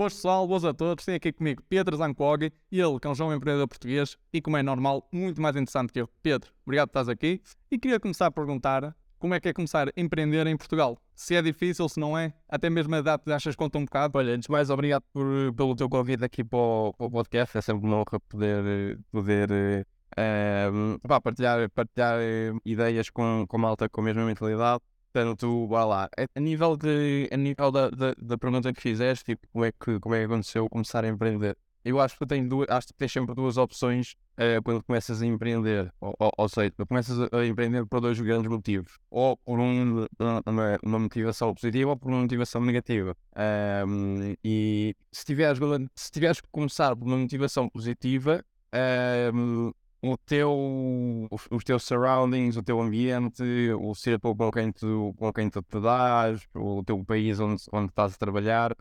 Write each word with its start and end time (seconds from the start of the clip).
Boas 0.00 0.14
pessoal, 0.14 0.48
boas 0.48 0.64
a 0.64 0.72
todos. 0.72 1.04
Tenho 1.04 1.18
aqui 1.18 1.30
comigo 1.30 1.62
Pedro 1.68 1.94
Zancog, 1.94 2.50
ele 2.72 2.98
que 2.98 3.06
é 3.06 3.10
um 3.10 3.14
jovem 3.14 3.36
empreendedor 3.36 3.68
português 3.68 4.16
e, 4.32 4.40
como 4.40 4.56
é 4.56 4.62
normal, 4.62 5.06
muito 5.12 5.42
mais 5.42 5.54
interessante 5.54 5.92
que 5.92 6.00
eu. 6.00 6.08
Pedro, 6.22 6.50
obrigado 6.64 6.88
por 6.88 7.00
estás 7.00 7.08
aqui. 7.10 7.42
E 7.70 7.78
queria 7.78 8.00
começar 8.00 8.24
a 8.24 8.30
perguntar 8.30 8.96
como 9.18 9.34
é 9.34 9.40
que 9.40 9.50
é 9.50 9.52
começar 9.52 9.88
a 9.88 9.92
empreender 9.94 10.46
em 10.46 10.56
Portugal? 10.56 10.98
Se 11.14 11.34
é 11.34 11.42
difícil, 11.42 11.86
se 11.86 12.00
não 12.00 12.16
é, 12.16 12.32
até 12.48 12.70
mesmo 12.70 12.94
a 12.94 13.02
data 13.02 13.36
achas 13.36 13.54
conta 13.54 13.76
um 13.76 13.84
bocado? 13.84 14.16
Olha, 14.16 14.32
antes 14.32 14.46
de 14.46 14.50
mais, 14.50 14.70
obrigado 14.70 15.02
por, 15.12 15.52
pelo 15.54 15.76
teu 15.76 15.86
convite 15.86 16.24
aqui 16.24 16.42
para 16.42 16.58
o, 16.58 16.94
para 16.94 17.06
o 17.06 17.10
podcast. 17.10 17.58
É 17.58 17.60
sempre 17.60 17.86
uma 17.86 17.96
honra 17.96 18.18
poder, 18.26 18.98
poder 19.12 19.86
uh, 20.12 20.98
pá, 21.06 21.20
partilhar, 21.20 21.68
partilhar 21.72 22.18
uh, 22.18 22.58
ideias 22.64 23.10
com, 23.10 23.44
com 23.46 23.58
malta 23.58 23.86
com 23.86 24.00
a 24.00 24.04
mesma 24.04 24.24
mentalidade. 24.24 24.80
Portanto, 25.12 25.66
bora 25.66 25.84
lá. 25.84 26.10
A 26.34 26.40
nível, 26.40 26.76
de, 26.76 27.28
a 27.32 27.36
nível 27.36 27.70
da, 27.72 27.90
da, 27.90 28.14
da 28.16 28.38
pergunta 28.38 28.72
que 28.72 28.80
fizeste, 28.80 29.24
tipo, 29.24 29.46
como 29.52 29.64
é 29.64 29.72
que, 29.72 29.98
como 29.98 30.14
é 30.14 30.20
que 30.20 30.24
aconteceu 30.26 30.68
começar 30.68 31.04
a 31.04 31.08
empreender? 31.08 31.56
Eu 31.84 31.98
acho 31.98 32.16
que 32.16 32.26
tenho 32.26 32.46
duas, 32.48 32.68
acho 32.68 32.88
que 32.88 32.94
tens 32.94 33.10
sempre 33.10 33.34
duas 33.34 33.56
opções 33.56 34.14
uh, 34.36 34.62
quando 34.62 34.84
começas 34.84 35.22
a 35.22 35.26
empreender. 35.26 35.92
Ou, 36.00 36.14
ou, 36.18 36.30
ou 36.36 36.48
seja, 36.48 36.72
começas 36.86 37.18
a, 37.32 37.46
empreender 37.46 37.86
por 37.86 38.00
dois 38.00 38.20
grandes 38.20 38.50
motivos. 38.50 38.98
Ou 39.10 39.36
por 39.38 39.58
um, 39.58 40.06
uma, 40.46 40.78
uma, 40.84 40.98
motivação 40.98 41.54
positiva 41.54 41.90
ou 41.90 41.96
por 41.96 42.08
uma 42.08 42.20
motivação 42.20 42.60
negativa. 42.60 43.16
Um, 43.86 44.34
e 44.44 44.94
se 45.10 45.24
tiveres, 45.24 45.58
se 45.96 46.10
tiveres 46.10 46.40
que 46.40 46.48
começar 46.52 46.94
por 46.94 47.06
uma 47.06 47.16
motivação 47.16 47.68
positiva, 47.68 48.44
um, 49.34 49.72
o 50.02 50.16
teu, 50.16 51.28
os, 51.50 51.64
teus 51.64 51.82
surroundings, 51.84 52.56
o 52.56 52.62
teu 52.62 52.80
ambiente, 52.80 53.42
o 53.78 53.94
círculo 53.94 54.34
com 54.34 54.50
quem 54.50 54.72
tu, 54.72 55.14
com 55.18 55.32
quem 55.32 55.50
tu 55.50 55.62
te 55.62 55.80
dás, 55.80 56.40
o 56.54 56.82
teu 56.82 57.04
país 57.04 57.38
onde, 57.38 57.62
onde 57.72 57.90
estás 57.90 58.14
a 58.14 58.16
trabalhar, 58.16 58.74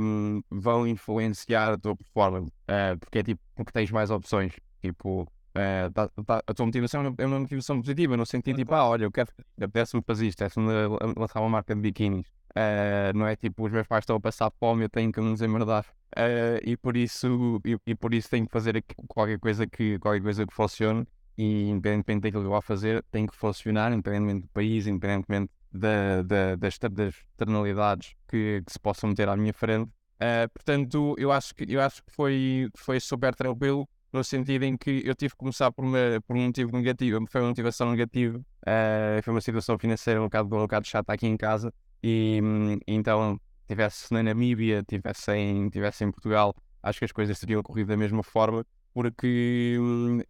um, 0.00 0.42
vão 0.50 0.86
influenciar 0.86 1.72
a 1.72 1.78
tua 1.78 1.96
performance. 1.96 2.52
Uh, 2.68 2.98
porque 2.98 3.18
é 3.18 3.22
tipo, 3.22 3.40
porque 3.56 3.72
tens 3.72 3.90
mais 3.90 4.10
opções. 4.10 4.54
Tipo, 4.80 5.22
uh, 5.22 5.92
tá, 5.92 6.08
tá, 6.24 6.42
a 6.46 6.54
tua 6.54 6.66
motivação 6.66 7.14
é 7.18 7.26
uma 7.26 7.40
motivação 7.40 7.80
positiva, 7.80 8.16
no 8.16 8.26
sentido 8.26 8.56
tipo, 8.56 8.74
ah, 8.74 8.88
olha, 8.88 9.04
eu 9.04 9.10
quero, 9.10 9.30
apetece-me 9.56 10.02
fazer 10.06 10.28
isto, 10.28 10.42
apetece-me 10.42 10.72
lançar 11.16 11.40
uma 11.40 11.48
marca 11.48 11.74
de 11.74 11.80
biquínis. 11.80 12.26
Uh, 12.50 13.16
não 13.16 13.26
é 13.26 13.36
tipo, 13.36 13.66
os 13.66 13.72
meus 13.72 13.86
pais 13.86 14.02
estão 14.02 14.16
a 14.16 14.20
passar 14.20 14.50
fome, 14.58 14.84
eu 14.84 14.88
tenho 14.88 15.12
que 15.12 15.20
me 15.20 15.32
desemmerdar. 15.32 15.84
Uh, 16.16 16.58
e 16.64 16.76
por 16.76 16.96
isso 16.96 17.60
e, 17.64 17.76
e, 17.86 17.94
por 17.94 18.14
isso 18.14 18.30
tenho 18.30 18.46
que 18.46 18.52
fazer 18.52 18.82
qualquer 19.06 19.38
coisa 19.38 19.66
que 19.66 19.98
qualquer 19.98 20.22
coisa 20.22 20.46
que 20.46 20.54
funcione 20.54 21.06
e 21.36 21.68
independentemente 21.68 22.22
daquilo 22.22 22.42
que 22.44 22.46
eu 22.46 22.52
vou 22.52 22.62
fazer 22.62 23.04
tem 23.10 23.26
que 23.26 23.36
funcionar 23.36 23.92
independentemente 23.92 24.46
do 24.46 24.48
país 24.48 24.86
independentemente 24.86 25.52
da, 25.70 26.22
da, 26.22 26.56
das, 26.56 26.78
das 26.78 27.14
externalidades 27.14 28.14
que, 28.26 28.62
que, 28.64 28.72
se 28.72 28.80
possam 28.80 29.10
meter 29.10 29.28
à 29.28 29.36
minha 29.36 29.52
frente. 29.52 29.90
Uh, 30.14 30.48
portanto 30.54 31.14
eu 31.18 31.30
acho 31.30 31.54
que 31.54 31.70
eu 31.70 31.80
acho 31.80 32.02
que 32.02 32.10
foi 32.10 32.70
foi 32.74 32.98
super 33.00 33.34
tranquilo 33.34 33.86
no 34.10 34.24
sentido 34.24 34.62
em 34.64 34.78
que 34.78 35.02
eu 35.04 35.14
tive 35.14 35.32
que 35.32 35.38
começar 35.38 35.70
por, 35.70 35.84
uma, 35.84 35.98
por 36.26 36.34
um 36.34 36.46
motivo 36.46 36.72
negativo 36.72 37.22
foi 37.28 37.42
uma 37.42 37.48
motivação 37.48 37.90
negativa. 37.90 38.38
Uh, 38.38 39.22
foi 39.22 39.34
uma 39.34 39.42
situação 39.42 39.78
financeira 39.78 40.20
um 40.20 40.24
bocado, 40.24 40.56
um 40.56 40.60
bocado 40.60 40.86
chata 40.86 41.12
aqui 41.12 41.26
em 41.26 41.36
casa 41.36 41.70
e 42.02 42.40
então 42.86 43.40
tivesse 43.66 44.12
na 44.12 44.22
Namíbia, 44.22 44.82
tivesse 44.82 45.32
em, 45.32 45.68
tivesse 45.68 46.04
em 46.04 46.10
Portugal, 46.10 46.54
acho 46.82 46.98
que 46.98 47.04
as 47.04 47.12
coisas 47.12 47.38
teriam 47.38 47.62
corrido 47.62 47.88
da 47.88 47.96
mesma 47.96 48.22
forma, 48.22 48.64
porque 48.94 49.76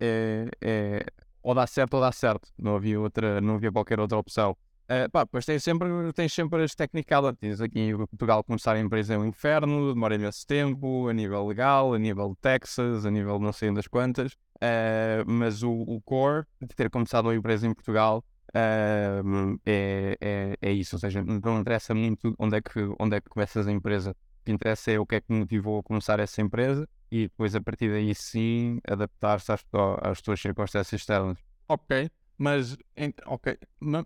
é, 0.00 0.48
é, 0.60 1.06
ou 1.42 1.54
dá 1.54 1.66
certo 1.66 1.94
ou 1.94 2.00
dá 2.00 2.12
certo, 2.12 2.48
não 2.58 2.76
havia, 2.76 3.00
outra, 3.00 3.40
não 3.40 3.54
havia 3.54 3.72
qualquer 3.72 4.00
outra 4.00 4.18
opção. 4.18 4.56
Uh, 4.90 5.08
pá, 5.10 5.22
depois 5.22 5.44
tens 5.44 5.62
sempre, 5.62 5.86
tens 6.14 6.32
sempre 6.32 6.62
as 6.62 6.74
technicalities. 6.74 7.60
Aqui 7.60 7.78
em 7.78 7.96
Portugal, 7.96 8.42
começar 8.42 8.74
a 8.74 8.80
empresa 8.80 9.12
é 9.14 9.18
um 9.18 9.26
inferno, 9.26 9.92
demora 9.92 10.14
imenso 10.14 10.46
tempo, 10.46 11.08
a 11.08 11.12
nível 11.12 11.46
legal, 11.46 11.92
a 11.92 11.98
nível 11.98 12.30
de 12.30 12.36
Texas, 12.36 13.04
a 13.04 13.10
nível 13.10 13.38
não 13.38 13.52
sei 13.52 13.70
das 13.70 13.86
quantas. 13.86 14.32
Uh, 14.32 15.24
mas 15.26 15.62
o, 15.62 15.70
o 15.70 16.00
core 16.00 16.44
de 16.60 16.74
ter 16.74 16.88
começado 16.88 17.26
uma 17.26 17.34
empresa 17.34 17.66
em 17.66 17.74
Portugal 17.74 18.24
É, 18.54 19.20
é, 19.66 20.56
é, 20.60 20.72
isso, 20.72 20.96
ou 20.96 21.00
seja, 21.00 21.22
não 21.22 21.60
interessa 21.60 21.94
muito 21.94 22.34
onde 22.38 22.56
é, 22.56 22.60
que, 22.60 22.80
onde 22.98 23.16
é 23.16 23.20
que 23.20 23.28
começas 23.28 23.66
a 23.66 23.72
empresa. 23.72 24.10
O 24.10 24.44
que 24.44 24.52
interessa 24.52 24.90
é 24.90 24.98
o 24.98 25.06
que 25.06 25.16
é 25.16 25.20
que 25.20 25.32
motivou 25.32 25.80
a 25.80 25.82
começar 25.82 26.18
essa 26.20 26.40
empresa 26.40 26.88
e 27.10 27.22
depois 27.24 27.54
a 27.54 27.60
partir 27.60 27.90
daí 27.90 28.14
sim 28.14 28.80
adaptar-se 28.86 29.52
às, 29.52 29.64
às 30.02 30.22
tuas 30.22 30.40
circunstâncias 30.40 31.00
externas. 31.00 31.38
Ok, 31.68 32.10
mas 32.38 32.78
ok, 33.26 33.58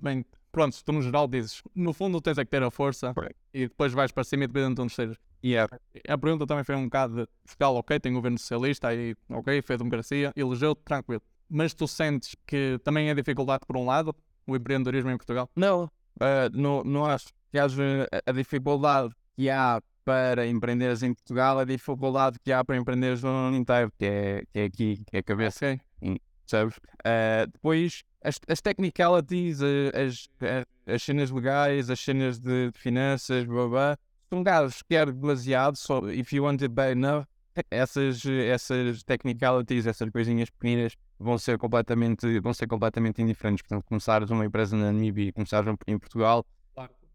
bem, 0.02 0.24
pronto, 0.50 0.76
tu 0.84 0.92
no 0.92 1.02
geral 1.02 1.28
dizes, 1.28 1.62
no 1.74 1.92
fundo 1.92 2.20
tens 2.20 2.38
é 2.38 2.44
que 2.44 2.50
ter 2.50 2.62
a 2.62 2.70
força 2.70 3.14
e 3.54 3.68
depois 3.68 3.92
vais 3.92 4.10
para 4.10 4.24
cima 4.24 4.46
dependendo 4.46 4.76
de 4.76 4.80
onde 4.82 4.92
estejas. 4.92 5.16
E 5.42 5.50
yeah. 5.50 5.72
a 6.08 6.18
pergunta 6.18 6.46
também 6.46 6.62
foi 6.62 6.76
um 6.76 6.84
bocado 6.84 7.22
de 7.22 7.28
Portugal, 7.44 7.74
ok, 7.76 7.98
tem 7.98 8.12
governo 8.12 8.38
socialista, 8.38 8.88
aí 8.88 9.14
ok, 9.28 9.60
fez 9.62 9.78
democracia, 9.78 10.32
elegeu 10.36 10.74
tranquilo. 10.74 11.22
Mas 11.48 11.74
tu 11.74 11.86
sentes 11.86 12.36
que 12.46 12.80
também 12.84 13.10
é 13.10 13.14
dificuldade 13.14 13.62
por 13.66 13.76
um 13.76 13.84
lado, 13.84 14.14
o 14.46 14.56
empreendedorismo 14.56 15.10
em 15.10 15.16
Portugal? 15.16 15.48
Não, 15.54 15.84
uh, 15.84 16.50
não, 16.52 16.82
não 16.84 17.04
acho 17.04 17.28
que 17.50 17.58
haja 17.58 18.08
a 18.26 18.32
dificuldade 18.32 19.14
que 19.36 19.48
há 19.50 19.80
para 20.04 20.46
empreenderes 20.46 21.02
em 21.02 21.14
Portugal, 21.14 21.58
a 21.58 21.64
dificuldade 21.64 22.38
que 22.42 22.52
há 22.52 22.64
para 22.64 22.76
empreenderes 22.76 23.22
no 23.22 23.30
mundo 23.30 23.56
inteiro, 23.56 23.92
que 23.98 24.04
é, 24.04 24.42
que 24.52 24.58
é 24.58 24.64
aqui, 24.64 25.02
que 25.06 25.16
é 25.16 25.20
a 25.20 25.22
cabeça. 25.22 25.80
Okay. 26.00 26.20
Sabes? 26.46 26.76
Uh, 26.76 27.46
depois, 27.52 28.02
as, 28.22 28.38
as 28.48 28.60
technicalities, 28.60 29.60
as, 29.62 30.28
as, 30.40 30.66
as, 30.86 31.02
cenas 31.02 31.30
legais, 31.30 31.88
as 31.88 32.00
cenas 32.00 32.38
de, 32.38 32.70
de 32.70 32.78
finanças, 32.78 33.44
blá 33.44 33.68
blá, 33.68 33.98
são 34.28 34.42
gajos 34.42 34.82
que 34.82 34.94
é 34.94 35.06
baseado, 35.06 35.76
so 35.76 36.10
if 36.10 36.32
you 36.32 36.44
want 36.44 36.62
it 36.62 36.68
bad 36.68 36.92
enough, 36.92 37.24
essas, 37.70 38.24
essas 38.24 39.02
technicalities, 39.02 39.86
essas 39.86 40.08
coisinhas 40.10 40.50
pequenas 40.50 40.94
vão 41.22 41.38
ser 41.38 41.58
completamente, 41.58 42.40
vão 42.40 42.52
ser 42.52 42.66
completamente 42.66 43.22
indiferentes. 43.22 43.62
Portanto, 43.62 43.84
começares 43.86 44.30
uma 44.30 44.44
empresa 44.44 44.76
na 44.76 44.86
Namíbia 44.86 45.28
e 45.28 45.32
começares 45.32 45.72
em 45.86 45.98
Portugal 45.98 46.44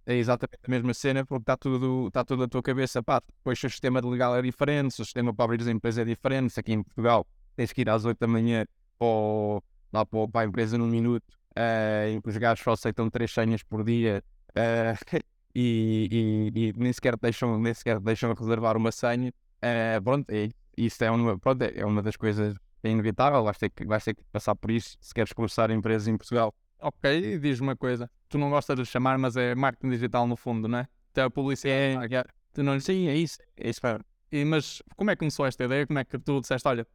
é 0.08 0.16
exatamente 0.16 0.62
a 0.66 0.72
mesma 0.72 0.94
cena 0.94 1.26
porque 1.26 1.44
está 1.44 1.58
tudo, 1.58 2.08
está 2.08 2.24
tudo 2.24 2.40
na 2.40 2.48
tua 2.48 2.64
cabeça. 2.64 3.04
Pá, 3.04 3.22
depois 3.38 3.62
o 3.62 3.70
sistema 3.70 4.00
legal 4.00 4.36
é 4.38 4.42
diferente, 4.42 5.02
o 5.02 5.06
sistema 5.06 5.34
para 5.34 5.46
abrir 5.46 5.68
a 5.68 5.72
empresa 5.72 6.02
é 6.02 6.06
diferente. 6.06 6.54
Se 6.54 6.60
aqui 6.62 6.72
em 6.72 6.82
Portugal 6.82 7.28
tens 7.58 7.74
que 7.74 7.82
ir 7.82 7.90
às 7.90 8.06
8 8.06 8.18
da 8.18 8.28
manhã 8.28 8.66
para, 8.98 9.08
lá 9.92 10.06
para, 10.06 10.28
para 10.30 10.42
a 10.42 10.46
empresa 10.46 10.78
num 10.78 10.88
minuto 10.88 11.26
uh, 11.58 12.08
em 12.10 12.22
que 12.22 12.30
os 12.30 12.38
gajos 12.38 12.64
só 12.64 12.72
aceitam 12.72 13.10
três 13.10 13.32
senhas 13.32 13.62
por 13.64 13.84
dia. 13.84 14.24
Uh, 14.52 15.20
e, 15.54 16.52
e, 16.56 16.68
e, 16.70 16.74
nem 16.78 16.94
sequer 16.94 17.18
deixam, 17.18 17.60
nem 17.60 17.74
sequer 17.74 18.00
deixam 18.00 18.34
reservar 18.34 18.78
uma 18.78 18.94
senha. 18.94 19.34
Uh, 19.58 20.02
pronto, 20.02 20.30
é, 20.30 20.50
isso 20.78 21.04
é 21.04 21.12
uma, 21.12 21.38
pronto, 21.38 21.64
é 21.64 21.86
uma 21.86 22.02
das 22.02 22.16
coisas 22.16 22.56
é 22.84 22.90
inevitável, 22.90 23.44
vais 23.44 23.58
ter, 23.58 23.70
que, 23.70 23.86
vais 23.86 24.04
ter 24.04 24.14
que 24.14 24.24
passar 24.32 24.56
por 24.56 24.72
isso 24.72 24.98
se 25.00 25.14
queres 25.14 25.34
começar 25.34 25.70
a 25.70 25.74
empresa 25.74 26.10
em 26.10 26.18
Portugal. 26.18 26.54
Ok, 26.80 27.40
diz 27.40 27.60
uma 27.60 27.76
coisa, 27.76 28.10
tu 28.30 28.38
não 28.38 28.50
gostas 28.50 28.78
de 28.78 28.86
chamar, 28.86 29.18
mas 29.18 29.36
é 29.36 29.56
marketing 29.56 29.90
digital 29.90 30.28
no 30.28 30.36
fundo, 30.36 30.68
não 30.68 30.80
é? 30.80 30.88
Até 31.12 31.24
a 31.24 31.30
publicidade. 31.30 32.14
É, 32.14 32.20
é, 32.20 32.24
tu 32.54 32.62
não... 32.62 32.80
Sim, 32.80 33.08
é 33.08 33.16
isso, 33.16 33.40
é 33.58 33.70
isso. 33.70 33.82
E, 34.32 34.46
mas 34.46 34.82
como 34.96 35.10
é 35.10 35.16
que 35.16 35.20
começou 35.20 35.46
esta 35.46 35.64
ideia? 35.64 35.88
Como 35.88 35.98
é 35.98 36.04
que 36.04 36.20
tu 36.20 36.40
disseste, 36.42 36.68
olha, 36.68 36.86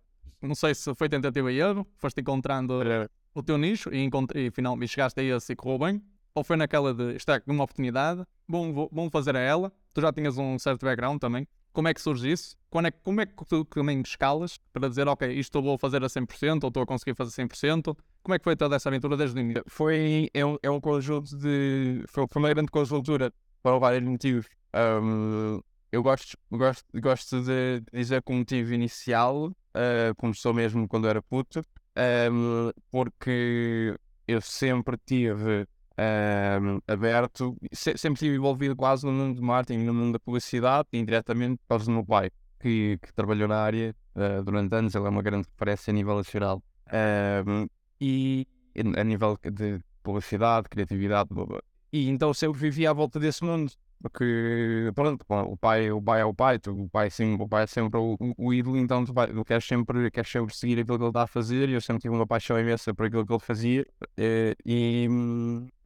não 0.40 0.54
sei 0.54 0.74
se 0.74 0.94
foi 0.94 1.08
tentativa 1.08 1.50
e 1.50 1.58
erro, 1.58 1.86
foste 1.96 2.20
encontrando 2.20 2.82
é. 2.82 3.08
o 3.34 3.42
teu 3.42 3.58
nicho 3.58 3.90
e, 3.92 4.08
e 4.34 4.50
finalmente 4.50 4.90
chegaste 4.90 5.20
a 5.20 5.22
esse 5.22 5.52
e 5.52 5.56
correu 5.56 5.78
bem? 5.78 6.02
Ou 6.34 6.44
foi 6.44 6.56
naquela 6.56 6.94
de, 6.94 7.14
isto 7.14 7.30
é 7.30 7.42
uma 7.46 7.64
oportunidade, 7.64 8.24
bom, 8.48 8.72
vou, 8.72 8.88
vou 8.90 9.10
fazer 9.10 9.36
a 9.36 9.40
ela, 9.40 9.72
tu 9.92 10.00
já 10.00 10.12
tinhas 10.12 10.38
um 10.38 10.58
certo 10.58 10.84
background 10.84 11.20
também, 11.20 11.46
como 11.72 11.88
é 11.88 11.94
que 11.94 12.00
surge 12.00 12.30
isso? 12.30 12.56
Quando 12.70 12.86
é, 12.86 12.90
como 12.90 13.20
é 13.20 13.26
que 13.26 13.44
tu 13.44 13.64
também 13.64 14.00
escalas 14.00 14.58
para 14.72 14.88
dizer, 14.88 15.06
ok, 15.08 15.30
isto 15.32 15.58
eu 15.58 15.62
vou 15.62 15.78
fazer 15.78 16.02
a 16.02 16.06
100% 16.06 16.62
ou 16.62 16.68
estou 16.68 16.82
a 16.82 16.86
conseguir 16.86 17.14
fazer 17.14 17.30
100%? 17.42 17.96
Como 18.22 18.34
é 18.34 18.38
que 18.38 18.44
foi 18.44 18.56
toda 18.56 18.76
essa 18.76 18.88
aventura 18.88 19.16
desde 19.16 19.38
o 19.38 19.40
início? 19.40 19.64
Foi, 19.66 20.30
é 20.32 20.44
um, 20.44 20.56
é 20.62 20.70
um 20.70 20.80
conjunto 20.80 21.36
de... 21.36 22.02
Foi, 22.08 22.26
foi 22.30 22.42
uma 22.42 22.48
grande 22.48 22.70
conjuntura 22.70 23.32
por 23.62 23.78
vários 23.78 24.02
motivos. 24.02 24.46
Um, 24.74 25.60
eu 25.90 26.02
gosto, 26.02 26.38
gosto, 26.50 26.84
gosto 26.94 27.42
de 27.42 27.82
dizer 27.92 28.22
que 28.22 28.32
o 28.32 28.36
motivo 28.36 28.72
inicial 28.72 29.48
uh, 29.48 30.14
começou 30.16 30.54
mesmo 30.54 30.88
quando 30.88 31.06
era 31.06 31.20
puto, 31.20 31.62
um, 32.30 32.70
porque 32.90 33.94
eu 34.26 34.40
sempre 34.40 34.96
tive 35.04 35.66
um, 35.98 36.80
aberto, 36.86 37.56
se, 37.72 37.96
sempre 37.96 38.14
estive 38.14 38.36
envolvido 38.36 38.74
quase 38.76 39.04
no 39.06 39.12
mundo 39.12 39.36
do 39.36 39.42
marketing, 39.42 39.84
no 39.84 39.94
mundo 39.94 40.14
da 40.14 40.18
publicidade, 40.18 40.88
indiretamente 40.92 41.58
por 41.58 41.68
causa 41.68 41.84
do 41.86 41.92
meu 41.92 42.04
pai, 42.04 42.30
que, 42.60 42.98
que 43.02 43.12
trabalhou 43.12 43.48
na 43.48 43.56
área 43.56 43.94
uh, 44.14 44.42
durante 44.42 44.74
anos, 44.74 44.94
ele 44.94 45.06
é 45.06 45.08
uma 45.08 45.22
grande 45.22 45.46
referência 45.48 45.90
a 45.90 45.94
nível 45.94 46.16
nacional. 46.16 46.62
Um, 47.46 47.66
e 48.00 48.46
a 48.96 49.04
nível 49.04 49.38
de 49.44 49.80
publicidade, 50.02 50.68
criatividade. 50.68 51.30
E 51.92 52.08
então 52.08 52.32
sempre 52.32 52.58
vivia 52.58 52.90
à 52.90 52.92
volta 52.92 53.20
desse 53.20 53.44
mundo. 53.44 53.72
Porque, 54.02 54.90
pronto, 54.96 55.24
o 55.28 55.56
pai, 55.56 55.92
o 55.92 56.02
pai 56.02 56.20
é 56.22 56.24
o 56.24 56.34
pai, 56.34 56.58
tu, 56.58 56.72
o, 56.72 56.88
pai 56.88 57.08
sim, 57.08 57.34
o 57.34 57.48
pai 57.48 57.64
é 57.64 57.66
sempre 57.68 58.00
o, 58.00 58.16
o 58.36 58.52
ídolo, 58.52 58.76
então 58.76 59.04
tu, 59.04 59.14
tu 59.14 59.44
queres, 59.44 59.64
sempre, 59.64 60.10
queres 60.10 60.28
sempre 60.28 60.52
seguir 60.56 60.80
aquilo 60.80 60.98
que 60.98 61.04
ele 61.04 61.10
está 61.10 61.22
a 61.22 61.26
fazer. 61.28 61.68
E 61.68 61.74
eu 61.74 61.80
sempre 61.80 62.02
tive 62.02 62.14
uma 62.14 62.26
paixão 62.26 62.58
imensa 62.58 62.92
por 62.92 63.06
aquilo 63.06 63.24
que 63.24 63.32
ele 63.32 63.40
fazia, 63.40 63.86
eh, 64.16 64.56
e, 64.66 65.08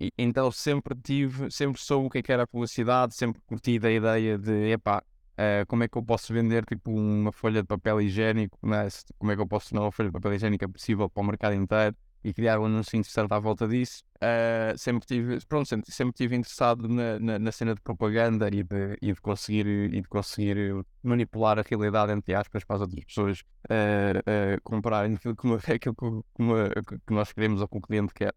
e, 0.00 0.11
então 0.17 0.50
sempre 0.50 0.94
tive, 0.99 1.50
sempre 1.50 1.79
soube 1.79 2.06
o 2.06 2.11
que, 2.11 2.19
é 2.19 2.23
que 2.23 2.32
era 2.32 2.44
a 2.44 2.47
publicidade, 2.47 3.14
sempre 3.14 3.43
curti 3.47 3.79
a 3.82 3.91
ideia 3.91 4.38
de, 4.38 4.70
epá, 4.73 5.03
Uh, 5.38 5.67
como 5.67 5.85
é 5.85 5.88
que 5.88 5.99
eu 5.99 6.03
posso 6.03 6.32
vender 6.32 6.64
tipo 6.64 6.91
uma 6.91 7.31
folha 7.31 7.61
de 7.61 7.69
papel 7.69 8.00
higiênico, 8.00 8.58
né? 8.67 8.88
como 9.19 9.32
é 9.32 9.37
que 9.37 9.43
eu 9.43 9.47
posso 9.47 9.69
tornar 9.69 9.85
uma 9.85 9.93
folha 9.93 10.08
de 10.08 10.14
papel 10.14 10.32
higiênico 10.32 10.67
possível 10.73 11.11
para 11.11 11.23
o 11.23 11.26
mercado 11.26 11.55
inteiro 11.55 11.94
e 12.26 12.34
criar 12.34 12.58
um 12.58 12.64
anúncio 12.64 12.99
interessante 12.99 13.32
à 13.32 13.38
volta 13.38 13.69
disso. 13.69 14.02
Uh, 14.17 14.76
sempre 14.76 15.06
tive, 15.06 15.38
pronto, 15.46 15.69
sempre, 15.69 15.93
sempre 15.93 16.12
tive 16.12 16.34
interessado 16.34 16.88
na, 16.88 17.20
na, 17.20 17.38
na, 17.38 17.52
cena 17.52 17.73
de 17.73 17.81
propaganda 17.81 18.49
e 18.49 18.64
de, 18.64 18.99
e 19.00 19.12
de, 19.12 19.20
conseguir, 19.20 19.67
e 19.67 20.00
de 20.00 20.08
conseguir 20.08 20.56
manipular 21.05 21.56
a 21.56 21.62
realidade, 21.62 22.11
entre 22.11 22.34
aspas, 22.34 22.64
para 22.64 22.76
as 22.76 22.82
outras 22.82 23.05
pessoas 23.05 23.40
uh, 23.67 24.61
comprarem 24.64 25.14
aquilo 25.14 25.37
que, 25.37 25.46
aquilo 25.73 25.94
que, 26.34 27.14
nós 27.14 27.32
queremos 27.32 27.61
ou 27.61 27.69
que 27.69 27.78
o 27.78 27.81
cliente 27.81 28.12
quer. 28.12 28.34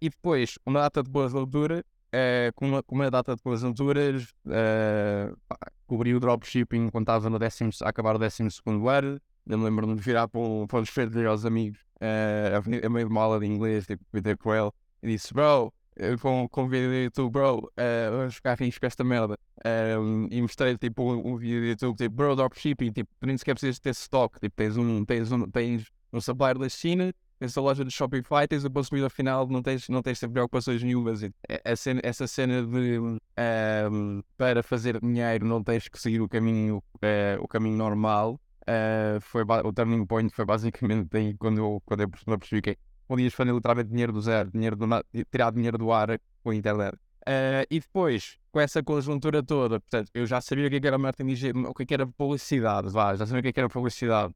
e 0.00 0.08
depois, 0.08 0.56
uma 0.64 0.82
data 0.82 1.02
de 1.02 1.10
boas 1.10 1.34
uh, 1.34 2.52
com, 2.54 2.68
uma, 2.68 2.82
com 2.82 2.94
uma 2.94 3.10
data 3.10 3.34
de 3.34 3.42
boas 3.42 3.64
alturas, 3.64 4.32
uh, 4.46 5.36
cobri 5.88 6.14
o 6.14 6.20
dropshipping 6.20 6.90
quando 6.90 7.02
estava 7.02 7.28
no 7.28 7.40
décimo, 7.40 7.70
a 7.82 7.88
acabar 7.88 8.14
o 8.14 8.18
12 8.18 8.42
ano. 8.88 9.20
Eu 9.50 9.58
me 9.58 9.64
lembro 9.64 9.94
de 9.94 10.00
virar 10.00 10.28
para 10.28 10.40
um, 10.40 10.66
para 10.66 10.78
um 10.78 10.82
dizer 10.82 11.26
aos 11.26 11.44
amigos, 11.44 11.80
uh, 11.96 12.86
a 12.86 12.88
meio 12.88 13.06
de 13.06 13.12
uma 13.12 13.22
aula 13.22 13.40
de 13.40 13.46
inglês, 13.46 13.86
tipo, 13.86 14.04
ter 14.22 14.36
com 14.38 14.54
ele, 14.54 14.70
e 15.02 15.08
disse: 15.08 15.34
Bro, 15.34 15.72
com, 16.20 16.48
um 16.56 16.68
vídeo 16.68 16.88
do 16.88 16.94
YouTube, 16.94 17.32
bro, 17.32 17.58
uh, 17.58 18.16
vamos 18.16 18.36
ficar 18.36 18.56
ricos 18.58 18.78
com 18.78 18.86
esta 18.86 19.02
merda. 19.02 19.36
Um, 19.98 20.28
e 20.30 20.40
mostrei 20.40 20.78
tipo 20.78 21.02
um, 21.02 21.32
um, 21.32 21.36
vídeo 21.36 21.60
do 21.60 21.66
YouTube, 21.66 21.96
tipo, 21.96 22.14
bro, 22.14 22.36
dropshipping, 22.36 22.92
tipo, 22.92 23.10
nem 23.22 23.36
sequer 23.36 23.54
precisas 23.54 23.80
ter 23.80 23.90
stock, 23.90 24.38
tipo, 24.38 24.54
tens 24.54 24.76
um, 24.76 25.04
tens 25.04 25.32
um, 25.32 25.50
tens 25.50 25.90
um 26.12 26.20
supplier 26.20 26.56
da 26.56 26.68
China 26.68 27.12
essa 27.40 27.60
loja 27.60 27.84
de 27.84 27.90
Shopify, 27.90 28.46
tens 28.46 28.64
o 28.64 28.70
consumidor 28.70 29.10
final, 29.10 29.48
não 29.48 29.62
tens, 29.62 29.88
não 29.88 30.02
tens 30.02 30.20
preocupações 30.20 30.82
nenhumas. 30.82 31.20
Cena, 31.76 32.00
essa 32.04 32.26
cena 32.26 32.62
de 32.62 32.98
um, 32.98 34.22
para 34.36 34.62
fazer 34.62 35.00
dinheiro 35.00 35.46
não 35.46 35.64
tens 35.64 35.88
que 35.88 35.98
seguir 35.98 36.20
o 36.20 36.28
caminho, 36.28 36.82
uh, 36.96 37.42
o 37.42 37.48
caminho 37.48 37.78
normal. 37.78 38.38
Uh, 38.62 39.20
foi 39.20 39.42
o 39.42 39.72
turning 39.72 40.06
point 40.06 40.34
foi 40.34 40.44
basicamente 40.44 41.16
aí 41.16 41.34
quando 41.34 41.58
eu, 41.58 41.82
quando 41.84 42.00
eu 42.02 42.38
percebi 42.38 42.62
que 42.62 42.78
podias 43.08 43.32
fazer 43.32 43.52
literalmente 43.52 43.88
dinheiro 43.88 44.12
do 44.12 44.20
zero, 44.20 44.50
dinheiro 44.50 44.76
do, 44.76 44.86
tirar 45.30 45.50
dinheiro 45.50 45.78
do 45.78 45.90
ar 45.90 46.20
com 46.42 46.50
a 46.50 46.54
internet. 46.54 46.94
Uh, 47.22 47.66
e 47.70 47.80
depois, 47.80 48.38
com 48.50 48.60
essa 48.60 48.82
conjuntura 48.82 49.42
toda, 49.42 49.80
portanto, 49.80 50.10
eu 50.14 50.26
já 50.26 50.40
sabia 50.40 50.68
o 50.68 50.70
que 50.70 50.86
era 50.86 50.98
marketing 50.98 51.58
o 51.66 51.74
que 51.74 51.92
era 51.92 52.06
publicidade, 52.06 52.90
vá, 52.90 53.14
já 53.14 53.26
sabia 53.26 53.50
o 53.50 53.52
que 53.52 53.60
era 53.60 53.68
publicidade. 53.68 54.34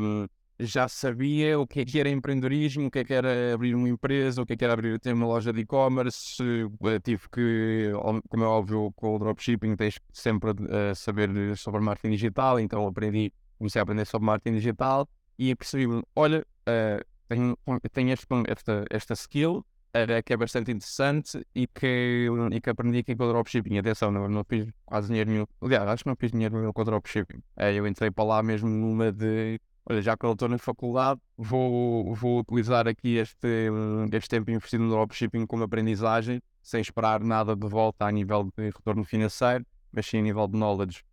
Um, 0.00 0.26
já 0.58 0.88
sabia 0.88 1.58
o 1.58 1.66
que, 1.66 1.80
é 1.80 2.00
era 2.00 2.08
empreendedorismo, 2.08 2.86
o 2.86 2.90
que, 2.90 3.00
é 3.00 3.04
era 3.10 3.54
abrir 3.54 3.74
uma 3.74 3.88
empresa, 3.88 4.40
o 4.40 4.46
que, 4.46 4.54
é 4.54 4.56
que 4.56 4.64
era 4.64 4.72
abrir 4.72 4.98
ter 4.98 5.12
uma 5.12 5.26
loja 5.26 5.52
de 5.52 5.60
e-commerce. 5.60 6.42
Eh, 6.42 7.00
tive 7.00 7.28
que, 7.30 7.92
como 8.28 8.44
é 8.44 8.46
óbvio, 8.46 8.92
com 8.96 9.16
o 9.16 9.18
dropshipping 9.18 9.76
tens 9.76 9.98
sempre 10.12 10.50
uh, 10.50 10.94
saber 10.94 11.56
sobre 11.56 11.80
marketing 11.80 12.12
digital, 12.12 12.58
então 12.58 12.86
aprendi, 12.86 13.32
comecei 13.58 13.80
a 13.80 13.82
aprender 13.82 14.04
sobre 14.06 14.26
marketing 14.26 14.56
digital 14.56 15.08
e 15.38 15.54
percebi-me, 15.54 16.02
olha, 16.14 16.46
uh, 16.68 17.04
tenho, 17.28 17.58
tenho 17.92 18.12
este, 18.12 18.26
esta, 18.48 18.84
esta 18.90 19.14
skill 19.14 19.58
uh, 19.58 20.22
que 20.24 20.32
é 20.32 20.36
bastante 20.36 20.70
interessante 20.70 21.46
e 21.54 21.66
que, 21.66 22.28
e 22.52 22.60
que 22.60 22.70
aprendi 22.70 22.98
aqui 22.98 23.16
com 23.16 23.24
o 23.24 23.28
dropshipping. 23.28 23.78
Atenção, 23.78 24.10
não, 24.10 24.28
não 24.28 24.44
fiz 24.44 24.68
quase 24.84 25.08
dinheiro 25.08 25.30
nenhum. 25.30 25.46
Aliás, 25.60 25.88
acho 25.88 26.04
que 26.04 26.08
não 26.08 26.16
fiz 26.16 26.32
dinheiro 26.32 26.58
nenhum 26.58 26.72
com 26.72 26.82
o 26.82 26.84
dropshipping. 26.84 27.42
eu 27.74 27.86
entrei 27.86 28.10
para 28.10 28.24
lá 28.24 28.42
mesmo 28.42 28.68
numa 28.68 29.12
de 29.12 29.60
olha, 29.88 30.02
já 30.02 30.16
que 30.16 30.26
eu 30.26 30.32
estou 30.32 30.48
na 30.48 30.58
faculdade, 30.58 31.20
vou, 31.36 32.14
vou 32.14 32.40
utilizar 32.40 32.88
aqui 32.88 33.16
este, 33.16 33.70
este 34.12 34.28
tempo 34.28 34.50
investido 34.50 34.82
no 34.82 34.90
dropshipping 34.90 35.46
como 35.46 35.62
aprendizagem, 35.62 36.42
sem 36.60 36.80
esperar 36.80 37.22
nada 37.22 37.54
de 37.54 37.68
volta 37.68 38.04
a 38.04 38.10
nível 38.10 38.50
de 38.56 38.70
retorno 38.70 39.04
financeiro, 39.04 39.64
mas 39.92 40.06
sim 40.06 40.18
a 40.18 40.22
nível 40.22 40.48
de 40.48 40.58
knowledge. 40.58 41.04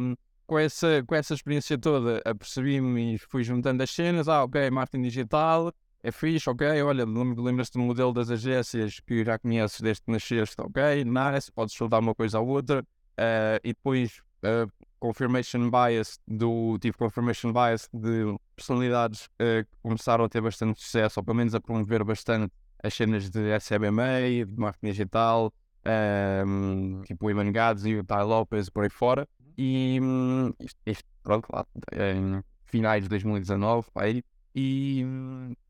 Um, 0.00 0.16
com, 0.48 0.58
essa, 0.58 1.04
com 1.06 1.14
essa 1.14 1.34
experiência 1.34 1.78
toda, 1.78 2.22
apercebi-me 2.24 3.14
e 3.14 3.18
fui 3.18 3.44
juntando 3.44 3.82
as 3.82 3.90
cenas. 3.90 4.28
Ah, 4.28 4.42
ok, 4.42 4.70
marketing 4.70 5.02
digital, 5.02 5.72
é 6.02 6.10
fixe, 6.10 6.48
ok. 6.48 6.82
Olha, 6.82 7.04
lembras-te 7.04 7.74
do 7.74 7.80
modelo 7.80 8.14
das 8.14 8.30
agências 8.30 8.98
que 8.98 9.22
já 9.24 9.38
conheces 9.38 9.80
desde 9.80 10.02
que 10.04 10.10
nasceste, 10.10 10.56
ok, 10.58 11.04
nice, 11.04 11.52
podes 11.52 11.74
soltar 11.74 12.00
uma 12.00 12.14
coisa 12.14 12.40
ou 12.40 12.48
outra. 12.48 12.80
Uh, 12.80 13.60
e 13.62 13.68
depois 13.74 14.22
uh, 14.42 14.72
confirmation 14.98 15.70
bias 15.70 16.18
do 16.26 16.78
tive 16.80 16.96
confirmation 16.96 17.52
bias 17.52 17.88
de 17.92 18.34
personalidades 18.56 19.26
uh, 19.26 19.64
que 19.64 19.76
começaram 19.82 20.24
a 20.24 20.28
ter 20.30 20.40
bastante 20.40 20.80
sucesso, 20.80 21.20
ou 21.20 21.24
pelo 21.24 21.36
menos 21.36 21.54
a 21.54 21.60
promover 21.60 22.02
bastante 22.04 22.50
as 22.82 22.94
cenas 22.94 23.28
de 23.28 23.50
SBMA, 23.50 24.46
de 24.46 24.54
marketing 24.56 24.86
digital, 24.86 25.52
um, 25.84 25.90
ehm, 25.90 27.02
tipo 27.02 27.26
o 27.26 27.30
Iman 27.30 27.52
Gads 27.52 27.84
e 27.84 27.96
o 27.96 28.04
Ty 28.04 28.22
Lopez 28.22 28.70
por 28.70 28.84
aí 28.84 28.90
fora. 28.90 29.28
E 29.58 29.98
um, 30.00 30.54
isto, 30.60 30.78
isto, 30.86 31.04
pronto, 31.22 31.48
lá 31.52 31.66
em 31.92 32.42
finais 32.66 33.02
de 33.02 33.08
2019, 33.08 33.88
aí, 33.96 34.22
e, 34.54 35.04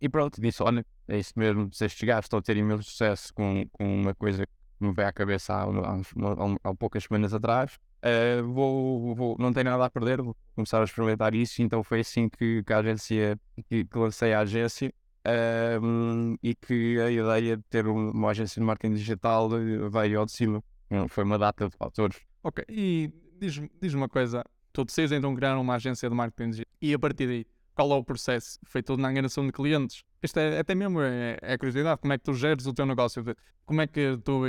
e 0.00 0.08
pronto, 0.08 0.40
disse: 0.40 0.62
olha, 0.62 0.84
é 1.08 1.18
isso 1.18 1.32
mesmo, 1.36 1.72
se 1.72 1.86
estes 1.86 2.06
gajos 2.06 2.26
estão 2.26 2.38
a 2.38 2.42
ter 2.42 2.56
imenso 2.56 2.84
sucesso 2.84 3.32
com, 3.32 3.66
com 3.72 4.02
uma 4.02 4.14
coisa 4.14 4.46
que 4.46 4.52
me 4.78 4.92
veio 4.92 5.08
à 5.08 5.12
cabeça 5.12 5.54
há, 5.54 5.62
há, 5.64 5.96
há, 5.96 6.70
há 6.70 6.74
poucas 6.74 7.04
semanas 7.04 7.32
atrás, 7.32 7.78
Uh, 7.98 8.46
vou, 8.52 9.14
vou, 9.14 9.36
não 9.40 9.52
tenho 9.52 9.64
nada 9.64 9.84
a 9.84 9.90
perder, 9.90 10.22
vou 10.22 10.36
começar 10.54 10.80
a 10.80 10.84
experimentar 10.84 11.34
isso. 11.34 11.60
Então 11.62 11.82
foi 11.82 12.00
assim 12.00 12.28
que, 12.28 12.62
que 12.62 12.72
a 12.72 12.78
agência, 12.78 13.40
que, 13.68 13.84
que 13.84 13.98
lancei 13.98 14.32
a 14.32 14.40
agência 14.40 14.92
uh, 15.26 16.38
e 16.40 16.54
que 16.54 17.00
a 17.00 17.10
ideia 17.10 17.56
de 17.56 17.62
ter 17.64 17.86
uma 17.88 18.30
agência 18.30 18.60
de 18.60 18.66
marketing 18.66 18.94
digital 18.94 19.50
veio 19.90 20.20
ao 20.20 20.26
de 20.26 20.32
cima. 20.32 20.62
Foi 21.08 21.24
uma 21.24 21.38
data 21.38 21.68
de 21.68 21.76
fatores. 21.76 22.18
Ok, 22.42 22.64
e 22.68 23.12
diz-me 23.38 23.70
diz 23.80 23.94
uma 23.94 24.08
coisa: 24.08 24.44
tu 24.72 24.84
decides 24.84 25.12
então 25.12 25.34
criar 25.34 25.58
uma 25.58 25.74
agência 25.74 26.08
de 26.08 26.14
marketing 26.14 26.50
digital 26.50 26.72
e 26.80 26.94
a 26.94 26.98
partir 26.98 27.26
daí, 27.26 27.46
qual 27.74 27.90
é 27.92 27.94
o 27.94 28.04
processo? 28.04 28.58
Foi 28.64 28.82
tudo 28.82 29.00
na 29.00 29.10
enganação 29.10 29.46
de 29.46 29.52
clientes. 29.52 30.02
Isto 30.22 30.40
é 30.40 30.58
até 30.58 30.74
mesmo 30.74 31.00
é, 31.00 31.38
é 31.40 31.56
curiosidade: 31.56 32.00
como 32.00 32.12
é 32.12 32.18
que 32.18 32.24
tu 32.24 32.34
geres 32.34 32.66
o 32.66 32.74
teu 32.74 32.86
negócio? 32.86 33.24
Como 33.64 33.80
é 33.80 33.86
que 33.86 34.18
tu 34.24 34.44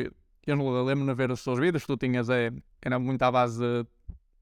eu 0.47 0.55
não 0.55 0.83
lembro-me 0.83 1.11
de 1.11 1.15
ver 1.15 1.31
as 1.31 1.39
suas 1.41 1.59
vidas, 1.59 1.85
tu 1.85 1.95
tinhas 1.95 2.29
é, 2.29 2.51
era 2.81 2.97
muito 2.97 3.21
à 3.21 3.31
base 3.31 3.63